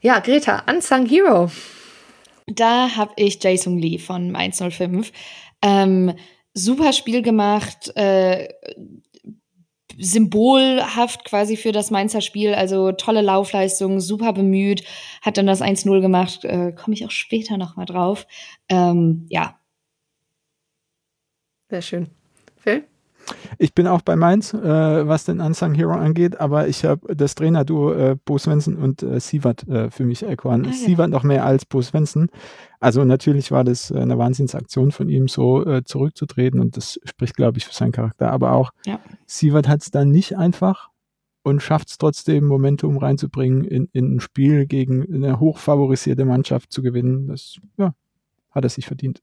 Ja, 0.00 0.20
Greta, 0.20 0.62
Unsung 0.68 1.06
Hero. 1.06 1.50
Da 2.48 2.96
habe 2.96 3.12
ich 3.16 3.42
Jason 3.42 3.78
Lee 3.78 3.98
von 3.98 4.34
105. 4.34 5.12
Ähm, 5.62 6.14
super 6.54 6.92
Spiel 6.92 7.22
gemacht, 7.22 7.94
äh, 7.96 8.48
symbolhaft 9.98 11.24
quasi 11.24 11.56
für 11.56 11.72
das 11.72 11.90
Mainzer 11.90 12.20
Spiel. 12.20 12.54
Also 12.54 12.92
tolle 12.92 13.20
Laufleistung, 13.20 14.00
super 14.00 14.32
bemüht, 14.32 14.84
hat 15.22 15.36
dann 15.36 15.46
das 15.46 15.60
1-0 15.60 16.00
gemacht. 16.00 16.44
Äh, 16.44 16.72
Komme 16.72 16.94
ich 16.94 17.04
auch 17.04 17.10
später 17.10 17.56
nochmal 17.56 17.86
drauf. 17.86 18.26
Ähm, 18.68 19.26
ja. 19.28 19.58
Sehr 21.68 21.82
schön. 21.82 22.10
Phil? 22.56 22.84
Ich 23.58 23.74
bin 23.74 23.86
auch 23.86 24.02
bei 24.02 24.16
Mainz, 24.16 24.54
äh, 24.54 24.58
was 25.08 25.24
den 25.24 25.40
Unsung 25.40 25.74
Hero 25.74 25.92
angeht, 25.92 26.40
aber 26.40 26.68
ich 26.68 26.84
habe 26.84 27.14
das 27.14 27.34
Trainerduo 27.34 27.92
äh, 27.92 28.16
Bo 28.24 28.38
Svensson 28.38 28.76
und 28.76 29.02
äh, 29.02 29.20
Sievert 29.20 29.66
äh, 29.68 29.90
für 29.90 30.04
mich 30.04 30.22
erkoren. 30.22 30.64
Ah, 30.64 30.68
ja. 30.68 30.74
Sievert 30.74 31.10
noch 31.10 31.22
mehr 31.22 31.44
als 31.44 31.64
Bo 31.64 31.82
Svensson. 31.82 32.28
Also 32.80 33.04
natürlich 33.04 33.50
war 33.50 33.64
das 33.64 33.90
äh, 33.90 33.98
eine 33.98 34.18
Wahnsinnsaktion 34.18 34.92
von 34.92 35.08
ihm, 35.08 35.28
so 35.28 35.64
äh, 35.66 35.84
zurückzutreten 35.84 36.60
und 36.60 36.76
das 36.76 37.00
spricht, 37.04 37.36
glaube 37.36 37.58
ich, 37.58 37.66
für 37.66 37.74
seinen 37.74 37.92
Charakter. 37.92 38.30
Aber 38.30 38.52
auch 38.52 38.70
ja. 38.86 39.00
Sievert 39.26 39.68
hat 39.68 39.82
es 39.82 39.90
dann 39.90 40.10
nicht 40.10 40.36
einfach 40.36 40.90
und 41.42 41.62
schafft 41.62 41.88
es 41.88 41.98
trotzdem, 41.98 42.44
Momentum 42.44 42.98
reinzubringen, 42.98 43.64
in, 43.64 43.88
in 43.92 44.16
ein 44.16 44.20
Spiel 44.20 44.66
gegen 44.66 45.12
eine 45.12 45.40
hochfavorisierte 45.40 46.24
Mannschaft 46.24 46.72
zu 46.72 46.82
gewinnen. 46.82 47.28
Das 47.28 47.58
ja, 47.76 47.94
hat 48.50 48.64
er 48.64 48.70
sich 48.70 48.86
verdient. 48.86 49.20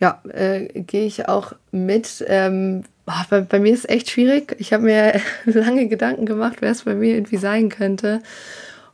Ja, 0.00 0.22
äh, 0.32 0.66
gehe 0.80 1.04
ich 1.04 1.28
auch 1.28 1.52
mit. 1.72 2.24
Ähm, 2.26 2.84
boah, 3.04 3.26
bei, 3.28 3.42
bei, 3.42 3.60
mir 3.60 3.72
ist 3.72 3.80
es 3.80 3.88
echt 3.88 4.10
schwierig. 4.10 4.56
Ich 4.58 4.72
habe 4.72 4.84
mir 4.84 5.20
lange 5.44 5.88
Gedanken 5.88 6.26
gemacht, 6.26 6.56
wer 6.60 6.70
es 6.70 6.84
bei 6.84 6.94
mir 6.94 7.14
irgendwie 7.14 7.36
sein 7.36 7.68
könnte. 7.68 8.22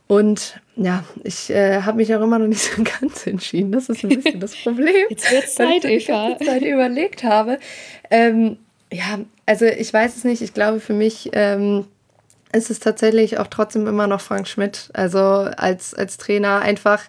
Und 0.08 0.60
ja, 0.76 1.04
ich 1.24 1.50
äh, 1.50 1.82
habe 1.82 1.96
mich 1.96 2.14
auch 2.14 2.20
immer 2.20 2.38
noch 2.38 2.46
nicht 2.46 2.62
so 2.62 2.82
ganz 3.00 3.26
entschieden. 3.26 3.72
Das 3.72 3.88
ist 3.88 4.04
ein 4.04 4.10
bisschen 4.10 4.40
das 4.40 4.54
Problem. 4.56 5.06
Jetzt 5.10 5.30
wird 5.30 5.48
Zeit, 5.48 5.84
Eva. 5.84 6.36
Ich 6.38 6.46
Zeit 6.46 6.62
überlegt 6.62 7.24
habe. 7.24 7.58
Ähm, 8.10 8.58
ja, 8.92 9.20
also 9.46 9.64
ich 9.64 9.92
weiß 9.92 10.16
es 10.16 10.24
nicht. 10.24 10.42
Ich 10.42 10.54
glaube, 10.54 10.80
für 10.80 10.92
mich 10.92 11.30
ähm, 11.32 11.86
ist 12.52 12.70
es 12.70 12.80
tatsächlich 12.80 13.38
auch 13.38 13.48
trotzdem 13.48 13.86
immer 13.86 14.06
noch 14.06 14.20
Frank 14.20 14.46
Schmidt. 14.46 14.90
Also 14.92 15.18
als, 15.18 15.94
als 15.94 16.18
Trainer 16.18 16.60
einfach 16.60 17.04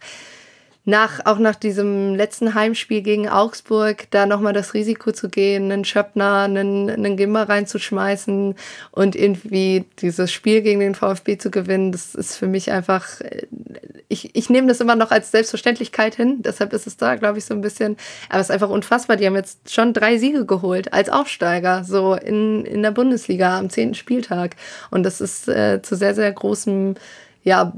nach, 0.88 1.20
auch 1.26 1.38
nach 1.38 1.56
diesem 1.56 2.16
letzten 2.16 2.54
Heimspiel 2.54 3.02
gegen 3.02 3.28
Augsburg, 3.28 4.10
da 4.12 4.26
nochmal 4.26 4.54
das 4.54 4.74
Risiko 4.74 5.12
zu 5.12 5.28
gehen, 5.28 5.70
einen 5.70 5.84
Schöppner, 5.84 6.44
einen, 6.44 6.90
einen 6.90 7.18
Gimmer 7.18 7.50
reinzuschmeißen 7.50 8.56
und 8.92 9.16
irgendwie 9.18 9.84
dieses 10.00 10.32
Spiel 10.32 10.62
gegen 10.62 10.80
den 10.80 10.96
VfB 10.96 11.38
zu 11.38 11.52
gewinnen, 11.52 11.92
das 11.92 12.16
ist 12.16 12.38
für 12.38 12.48
mich 12.48 12.72
einfach, 12.72 13.20
äh, 13.20 13.48
ich, 14.08 14.34
ich 14.34 14.50
nehme 14.50 14.70
das 14.70 14.80
immer 14.80 14.96
noch 14.96 15.12
als 15.12 15.32
Selbstverständlichkeit 15.32 16.16
hin, 16.16 16.38
deshalb 16.40 16.72
ist 16.72 16.88
es 16.88 16.96
da, 16.96 17.16
glaube 17.16 17.40
ich, 17.40 17.44
so 17.44 17.54
ein 17.54 17.60
bisschen, 17.60 17.98
aber 18.30 18.40
es 18.40 18.48
ist 18.48 18.54
einfach 18.54 18.70
unfassbar, 18.70 19.18
die 19.18 19.26
haben 19.26 19.36
jetzt 19.36 19.70
schon 19.70 19.92
drei 19.92 20.18
Siege 20.18 20.46
geholt 20.46 20.94
als 20.94 21.10
Aufsteiger, 21.10 21.84
so 21.84 22.14
in, 22.14 22.64
in 22.64 22.82
der 22.82 22.92
Bundesliga 22.92 23.60
am 23.60 23.70
zehnten 23.70 23.96
Spieltag 23.96 24.56
und 24.90 25.04
das 25.04 25.20
ist 25.20 25.50
äh, 25.50 25.82
zu 25.82 25.98
sehr, 25.98 26.16
sehr 26.16 26.32
großem, 26.32 26.96
ja, 27.44 27.74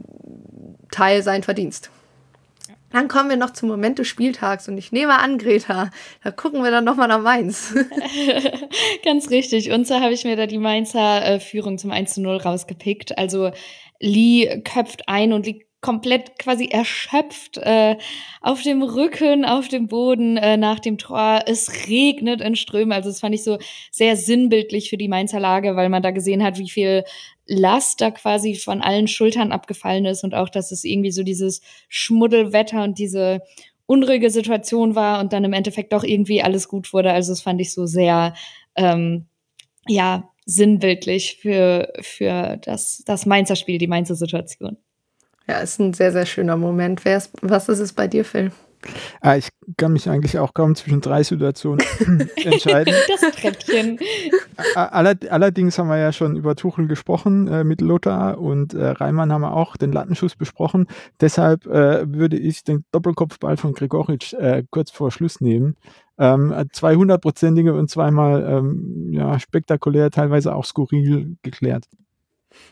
Teil 0.91 1.23
sein 1.23 1.41
Verdienst. 1.41 1.89
Dann 2.91 3.07
kommen 3.07 3.29
wir 3.29 3.37
noch 3.37 3.51
zum 3.51 3.69
Moment 3.69 3.99
des 3.99 4.07
Spieltags 4.07 4.67
und 4.67 4.77
ich 4.77 4.91
nehme 4.91 5.19
an, 5.19 5.37
Greta, 5.37 5.91
da 6.23 6.31
gucken 6.31 6.63
wir 6.63 6.71
dann 6.71 6.85
nochmal 6.85 7.07
nach 7.07 7.21
Mainz. 7.21 7.75
Ganz 9.03 9.29
richtig. 9.29 9.71
Und 9.71 9.87
so 9.87 9.99
habe 9.99 10.13
ich 10.13 10.23
mir 10.23 10.35
da 10.35 10.47
die 10.47 10.57
Mainzer 10.57 11.25
äh, 11.25 11.39
Führung 11.39 11.77
zum 11.77 11.91
1 11.91 12.15
zu 12.15 12.21
0 12.21 12.37
rausgepickt. 12.37 13.17
Also 13.17 13.51
Lee 13.99 14.61
köpft 14.63 15.07
ein 15.07 15.33
und 15.33 15.45
liegt 15.45 15.69
komplett 15.81 16.37
quasi 16.37 16.65
erschöpft 16.65 17.57
äh, 17.57 17.95
auf 18.41 18.61
dem 18.63 18.83
Rücken, 18.83 19.45
auf 19.45 19.69
dem 19.69 19.87
Boden 19.87 20.35
äh, 20.35 20.57
nach 20.57 20.79
dem 20.79 20.97
Tor. 20.97 21.43
Es 21.45 21.87
regnet 21.87 22.41
in 22.41 22.55
Strömen. 22.55 22.91
Also 22.91 23.09
das 23.09 23.21
fand 23.21 23.33
ich 23.33 23.43
so 23.43 23.57
sehr 23.91 24.17
sinnbildlich 24.17 24.89
für 24.89 24.97
die 24.97 25.07
Mainzer 25.07 25.39
Lage, 25.39 25.75
weil 25.75 25.89
man 25.89 26.03
da 26.03 26.11
gesehen 26.11 26.43
hat, 26.43 26.57
wie 26.57 26.69
viel 26.69 27.03
Last 27.49 27.99
da 27.99 28.11
quasi 28.11 28.55
von 28.55 28.81
allen 28.81 29.07
Schultern 29.07 29.51
abgefallen 29.51 30.05
ist 30.05 30.23
und 30.23 30.35
auch, 30.35 30.49
dass 30.49 30.71
es 30.71 30.83
irgendwie 30.83 31.11
so 31.11 31.23
dieses 31.23 31.61
Schmuddelwetter 31.87 32.83
und 32.83 32.99
diese 32.99 33.41
unruhige 33.87 34.29
Situation 34.29 34.93
war 34.93 35.19
und 35.19 35.33
dann 35.33 35.43
im 35.43 35.53
Endeffekt 35.53 35.93
doch 35.93 36.03
irgendwie 36.03 36.43
alles 36.43 36.67
gut 36.67 36.93
wurde. 36.93 37.11
Also 37.11 37.31
das 37.31 37.41
fand 37.41 37.59
ich 37.59 37.73
so 37.73 37.87
sehr, 37.87 38.35
ähm, 38.75 39.25
ja, 39.87 40.29
sinnbildlich 40.45 41.39
für, 41.41 41.91
für 42.01 42.57
das, 42.57 43.03
das 43.05 43.25
Mainzer 43.25 43.55
Spiel, 43.55 43.79
die 43.79 43.87
Mainzer 43.87 44.15
Situation. 44.15 44.77
Ja, 45.47 45.59
ist 45.59 45.79
ein 45.79 45.93
sehr, 45.93 46.11
sehr 46.11 46.27
schöner 46.27 46.57
Moment. 46.57 47.03
Was 47.03 47.69
ist 47.69 47.79
es 47.79 47.93
bei 47.93 48.07
dir, 48.07 48.23
Phil? 48.23 48.51
Ah, 49.21 49.35
ich 49.35 49.49
kann 49.77 49.93
mich 49.93 50.09
eigentlich 50.09 50.39
auch 50.39 50.53
kaum 50.53 50.75
zwischen 50.75 51.01
drei 51.01 51.23
Situationen 51.23 51.85
entscheiden. 52.35 52.93
Das 53.07 53.21
Treppchen. 53.35 53.99
allerdings 54.75 55.77
haben 55.77 55.89
wir 55.89 55.97
ja 55.97 56.11
schon 56.11 56.35
über 56.35 56.55
Tuchel 56.55 56.87
gesprochen 56.87 57.47
äh, 57.47 57.63
mit 57.63 57.81
Lothar 57.81 58.39
und 58.39 58.73
äh, 58.73 58.89
Reimann 58.89 59.31
haben 59.31 59.41
wir 59.41 59.53
auch 59.53 59.77
den 59.77 59.91
Lattenschuss 59.91 60.35
besprochen. 60.35 60.87
Deshalb 61.19 61.65
äh, 61.65 62.11
würde 62.11 62.37
ich 62.37 62.63
den 62.63 62.85
Doppelkopfball 62.91 63.57
von 63.57 63.73
Gregoritsch 63.73 64.33
äh, 64.33 64.63
kurz 64.69 64.91
vor 64.91 65.11
Schluss 65.11 65.41
nehmen. 65.41 65.75
Ähm, 66.17 66.53
zwei 66.73 66.95
hundertprozentige 66.95 67.73
und 67.73 67.89
zweimal 67.89 68.43
ähm, 68.43 69.09
ja, 69.11 69.39
spektakulär, 69.39 70.11
teilweise 70.11 70.53
auch 70.53 70.65
skurril 70.65 71.37
geklärt. 71.43 71.85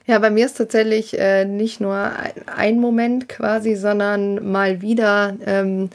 Ja, 0.05 0.19
bei 0.19 0.29
mir 0.29 0.45
ist 0.45 0.57
tatsächlich 0.57 1.19
äh, 1.19 1.45
nicht 1.45 1.81
nur 1.81 2.11
ein 2.45 2.79
Moment 2.79 3.27
quasi, 3.29 3.75
sondern 3.75 4.51
mal 4.51 4.81
wieder 4.81 5.35
ähm, 5.45 5.89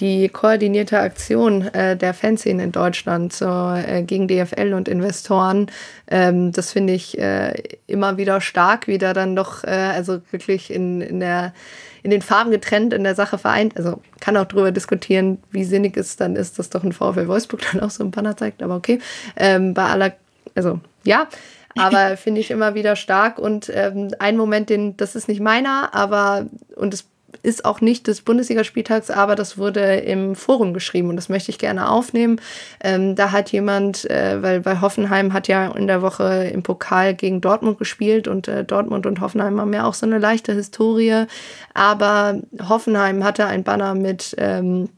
die 0.00 0.28
koordinierte 0.28 0.98
Aktion 1.00 1.62
äh, 1.74 1.96
der 1.96 2.14
Fanszene 2.14 2.62
in 2.62 2.72
Deutschland 2.72 3.32
so, 3.32 3.46
äh, 3.46 4.02
gegen 4.02 4.28
DFL 4.28 4.72
und 4.74 4.88
Investoren. 4.88 5.70
Ähm, 6.08 6.52
das 6.52 6.72
finde 6.72 6.92
ich 6.92 7.18
äh, 7.18 7.52
immer 7.86 8.16
wieder 8.16 8.40
stark, 8.40 8.86
wieder 8.86 9.12
dann 9.12 9.34
doch, 9.34 9.64
äh, 9.64 9.70
also 9.70 10.20
wirklich 10.30 10.72
in, 10.72 11.00
in, 11.00 11.20
der, 11.20 11.52
in 12.02 12.10
den 12.10 12.22
Farben 12.22 12.52
getrennt, 12.52 12.92
in 12.92 13.02
der 13.02 13.16
Sache 13.16 13.38
vereint. 13.38 13.76
Also 13.76 14.00
kann 14.20 14.36
auch 14.36 14.44
darüber 14.44 14.70
diskutieren, 14.70 15.38
wie 15.50 15.64
sinnig 15.64 15.96
es 15.96 16.16
dann 16.16 16.36
ist, 16.36 16.58
dass 16.58 16.70
doch 16.70 16.84
ein 16.84 16.92
VfL 16.92 17.26
Wolfsburg 17.26 17.62
dann 17.72 17.80
auch 17.80 17.90
so 17.90 18.04
ein 18.04 18.12
Banner 18.12 18.36
zeigt, 18.36 18.62
aber 18.62 18.76
okay. 18.76 19.00
Ähm, 19.36 19.74
bei 19.74 19.84
aller, 19.84 20.12
also 20.54 20.80
ja, 21.02 21.26
aber 21.78 22.16
finde 22.16 22.40
ich 22.40 22.50
immer 22.50 22.74
wieder 22.74 22.96
stark. 22.96 23.38
Und 23.38 23.70
ähm, 23.74 24.10
ein 24.18 24.36
Moment, 24.36 24.70
den, 24.70 24.96
das 24.96 25.14
ist 25.14 25.28
nicht 25.28 25.40
meiner, 25.40 25.94
aber 25.94 26.46
und 26.76 26.94
es 26.94 27.06
ist 27.42 27.64
auch 27.64 27.80
nicht 27.80 28.06
des 28.06 28.22
Bundesligaspieltags, 28.22 29.10
aber 29.10 29.34
das 29.34 29.58
wurde 29.58 29.96
im 29.96 30.34
Forum 30.34 30.72
geschrieben 30.72 31.10
und 31.10 31.16
das 31.16 31.28
möchte 31.28 31.50
ich 31.50 31.58
gerne 31.58 31.90
aufnehmen. 31.90 32.40
Ähm, 32.82 33.16
da 33.16 33.32
hat 33.32 33.52
jemand, 33.52 34.08
äh, 34.10 34.42
weil, 34.42 34.64
weil 34.64 34.80
Hoffenheim 34.80 35.32
hat 35.32 35.46
ja 35.46 35.68
in 35.68 35.86
der 35.86 36.02
Woche 36.02 36.50
im 36.52 36.62
Pokal 36.62 37.14
gegen 37.14 37.40
Dortmund 37.40 37.78
gespielt 37.78 38.28
und 38.28 38.48
äh, 38.48 38.64
Dortmund 38.64 39.06
und 39.06 39.20
Hoffenheim 39.20 39.60
haben 39.60 39.72
ja 39.72 39.84
auch 39.84 39.94
so 39.94 40.06
eine 40.06 40.18
leichte 40.18 40.52
Historie, 40.52 41.26
aber 41.74 42.40
Hoffenheim 42.68 43.22
hatte 43.24 43.46
ein 43.46 43.62
Banner 43.62 43.94
mit 43.94 44.34
ähm, 44.38 44.88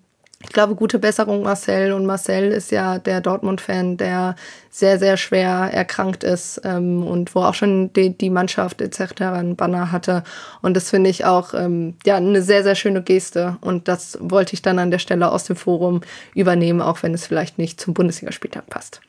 ich 0.43 0.49
glaube, 0.49 0.75
gute 0.75 0.99
Besserung 0.99 1.43
Marcel. 1.43 1.93
Und 1.93 2.07
Marcel 2.07 2.51
ist 2.51 2.71
ja 2.71 2.99
der 2.99 3.21
Dortmund-Fan, 3.21 3.99
der 3.99 4.37
sehr, 4.71 4.99
sehr 4.99 5.17
schwer 5.17 5.71
erkrankt 5.73 6.25
ist 6.25 6.61
ähm, 6.65 7.07
und 7.07 7.35
wo 7.35 7.41
auch 7.41 7.55
schon 7.55 7.93
die, 7.93 8.17
die 8.17 8.31
Mannschaft 8.31 8.81
etc. 8.81 9.21
einen 9.21 9.57
Banner 9.57 9.93
hatte. 9.93 10.23
Und 10.63 10.75
das 10.75 10.91
finde 10.91 11.11
ich 11.11 11.27
auch 11.27 11.53
ähm, 11.53 11.97
ja, 12.07 12.17
eine 12.17 12.41
sehr, 12.43 12.63
sehr 12.63 12.75
schöne 12.75 13.03
Geste. 13.03 13.59
Und 13.61 13.87
das 13.87 14.17
wollte 14.21 14.55
ich 14.55 14.63
dann 14.63 14.79
an 14.79 14.91
der 14.91 14.99
Stelle 14.99 15.31
aus 15.31 15.45
dem 15.45 15.57
Forum 15.57 16.01
übernehmen, 16.35 16.81
auch 16.81 17.03
wenn 17.03 17.13
es 17.13 17.27
vielleicht 17.27 17.59
nicht 17.59 17.79
zum 17.79 17.93
Bundesligaspieltag 17.93 18.67
passt. 18.69 19.03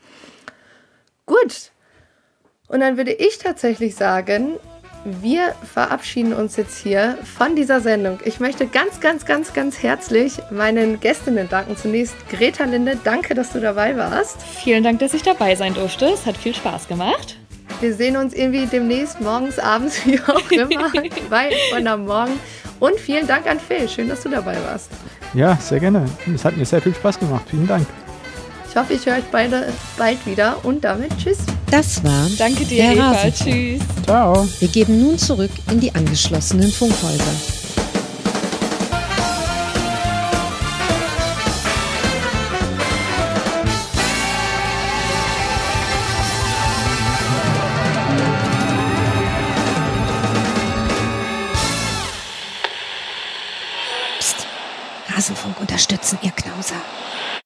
Gut. 1.25 1.71
Und 2.67 2.81
dann 2.81 2.97
würde 2.97 3.13
ich 3.13 3.37
tatsächlich 3.37 3.95
sagen, 3.95 4.57
wir 5.03 5.55
verabschieden 5.63 6.33
uns 6.33 6.57
jetzt 6.57 6.77
hier 6.77 7.17
von 7.23 7.55
dieser 7.55 7.81
Sendung. 7.81 8.19
Ich 8.23 8.39
möchte 8.39 8.67
ganz, 8.67 8.99
ganz, 8.99 9.25
ganz, 9.25 9.53
ganz 9.53 9.81
herzlich 9.81 10.39
meinen 10.51 10.99
Gästinnen 10.99 11.49
danken. 11.49 11.75
Zunächst 11.75 12.15
Greta 12.29 12.65
Linde, 12.65 12.97
danke, 13.03 13.33
dass 13.33 13.51
du 13.51 13.59
dabei 13.59 13.97
warst. 13.97 14.41
Vielen 14.41 14.83
Dank, 14.83 14.99
dass 14.99 15.13
ich 15.13 15.23
dabei 15.23 15.55
sein 15.55 15.73
durfte. 15.73 16.05
Es 16.05 16.25
hat 16.25 16.37
viel 16.37 16.53
Spaß 16.53 16.87
gemacht. 16.87 17.37
Wir 17.79 17.95
sehen 17.95 18.15
uns 18.15 18.33
irgendwie 18.33 18.67
demnächst 18.67 19.21
morgens, 19.21 19.57
abends, 19.57 20.05
wie 20.05 20.19
auch 20.19 20.51
immer, 20.51 20.91
bei 21.29 21.49
und 21.75 21.87
am 21.87 22.05
Morgen. 22.05 22.39
Und 22.79 22.99
vielen 22.99 23.25
Dank 23.25 23.47
an 23.47 23.59
Phil. 23.59 23.87
Schön, 23.89 24.09
dass 24.09 24.21
du 24.21 24.29
dabei 24.29 24.57
warst. 24.65 24.91
Ja, 25.33 25.55
sehr 25.55 25.79
gerne. 25.79 26.05
Es 26.33 26.45
hat 26.45 26.57
mir 26.57 26.65
sehr 26.65 26.81
viel 26.81 26.93
Spaß 26.93 27.19
gemacht. 27.19 27.45
Vielen 27.49 27.67
Dank. 27.67 27.87
Ich 28.71 28.77
hoffe, 28.77 28.93
ich 28.93 29.05
höre 29.05 29.17
euch 29.17 29.25
beide 29.29 29.67
bald 29.97 30.25
wieder 30.25 30.63
und 30.63 30.81
damit 30.81 31.11
tschüss. 31.17 31.39
Das 31.69 32.01
war 32.05 32.29
Danke 32.37 32.63
dir, 32.63 32.83
der 32.83 32.93
Eva. 32.93 33.11
Rasenfunk. 33.11 33.53
Tschüss. 33.53 33.81
Ciao. 34.05 34.47
Wir 34.59 34.67
geben 34.69 35.01
nun 35.01 35.17
zurück 35.17 35.51
in 35.69 35.81
die 35.81 35.93
angeschlossenen 35.93 36.71
Funkhäuser. 36.71 37.21
Psst. 54.17 54.47
Rasenfunk 55.13 55.59
unterstützen, 55.59 56.17
ihr 56.21 56.31
Knauser. 56.31 56.75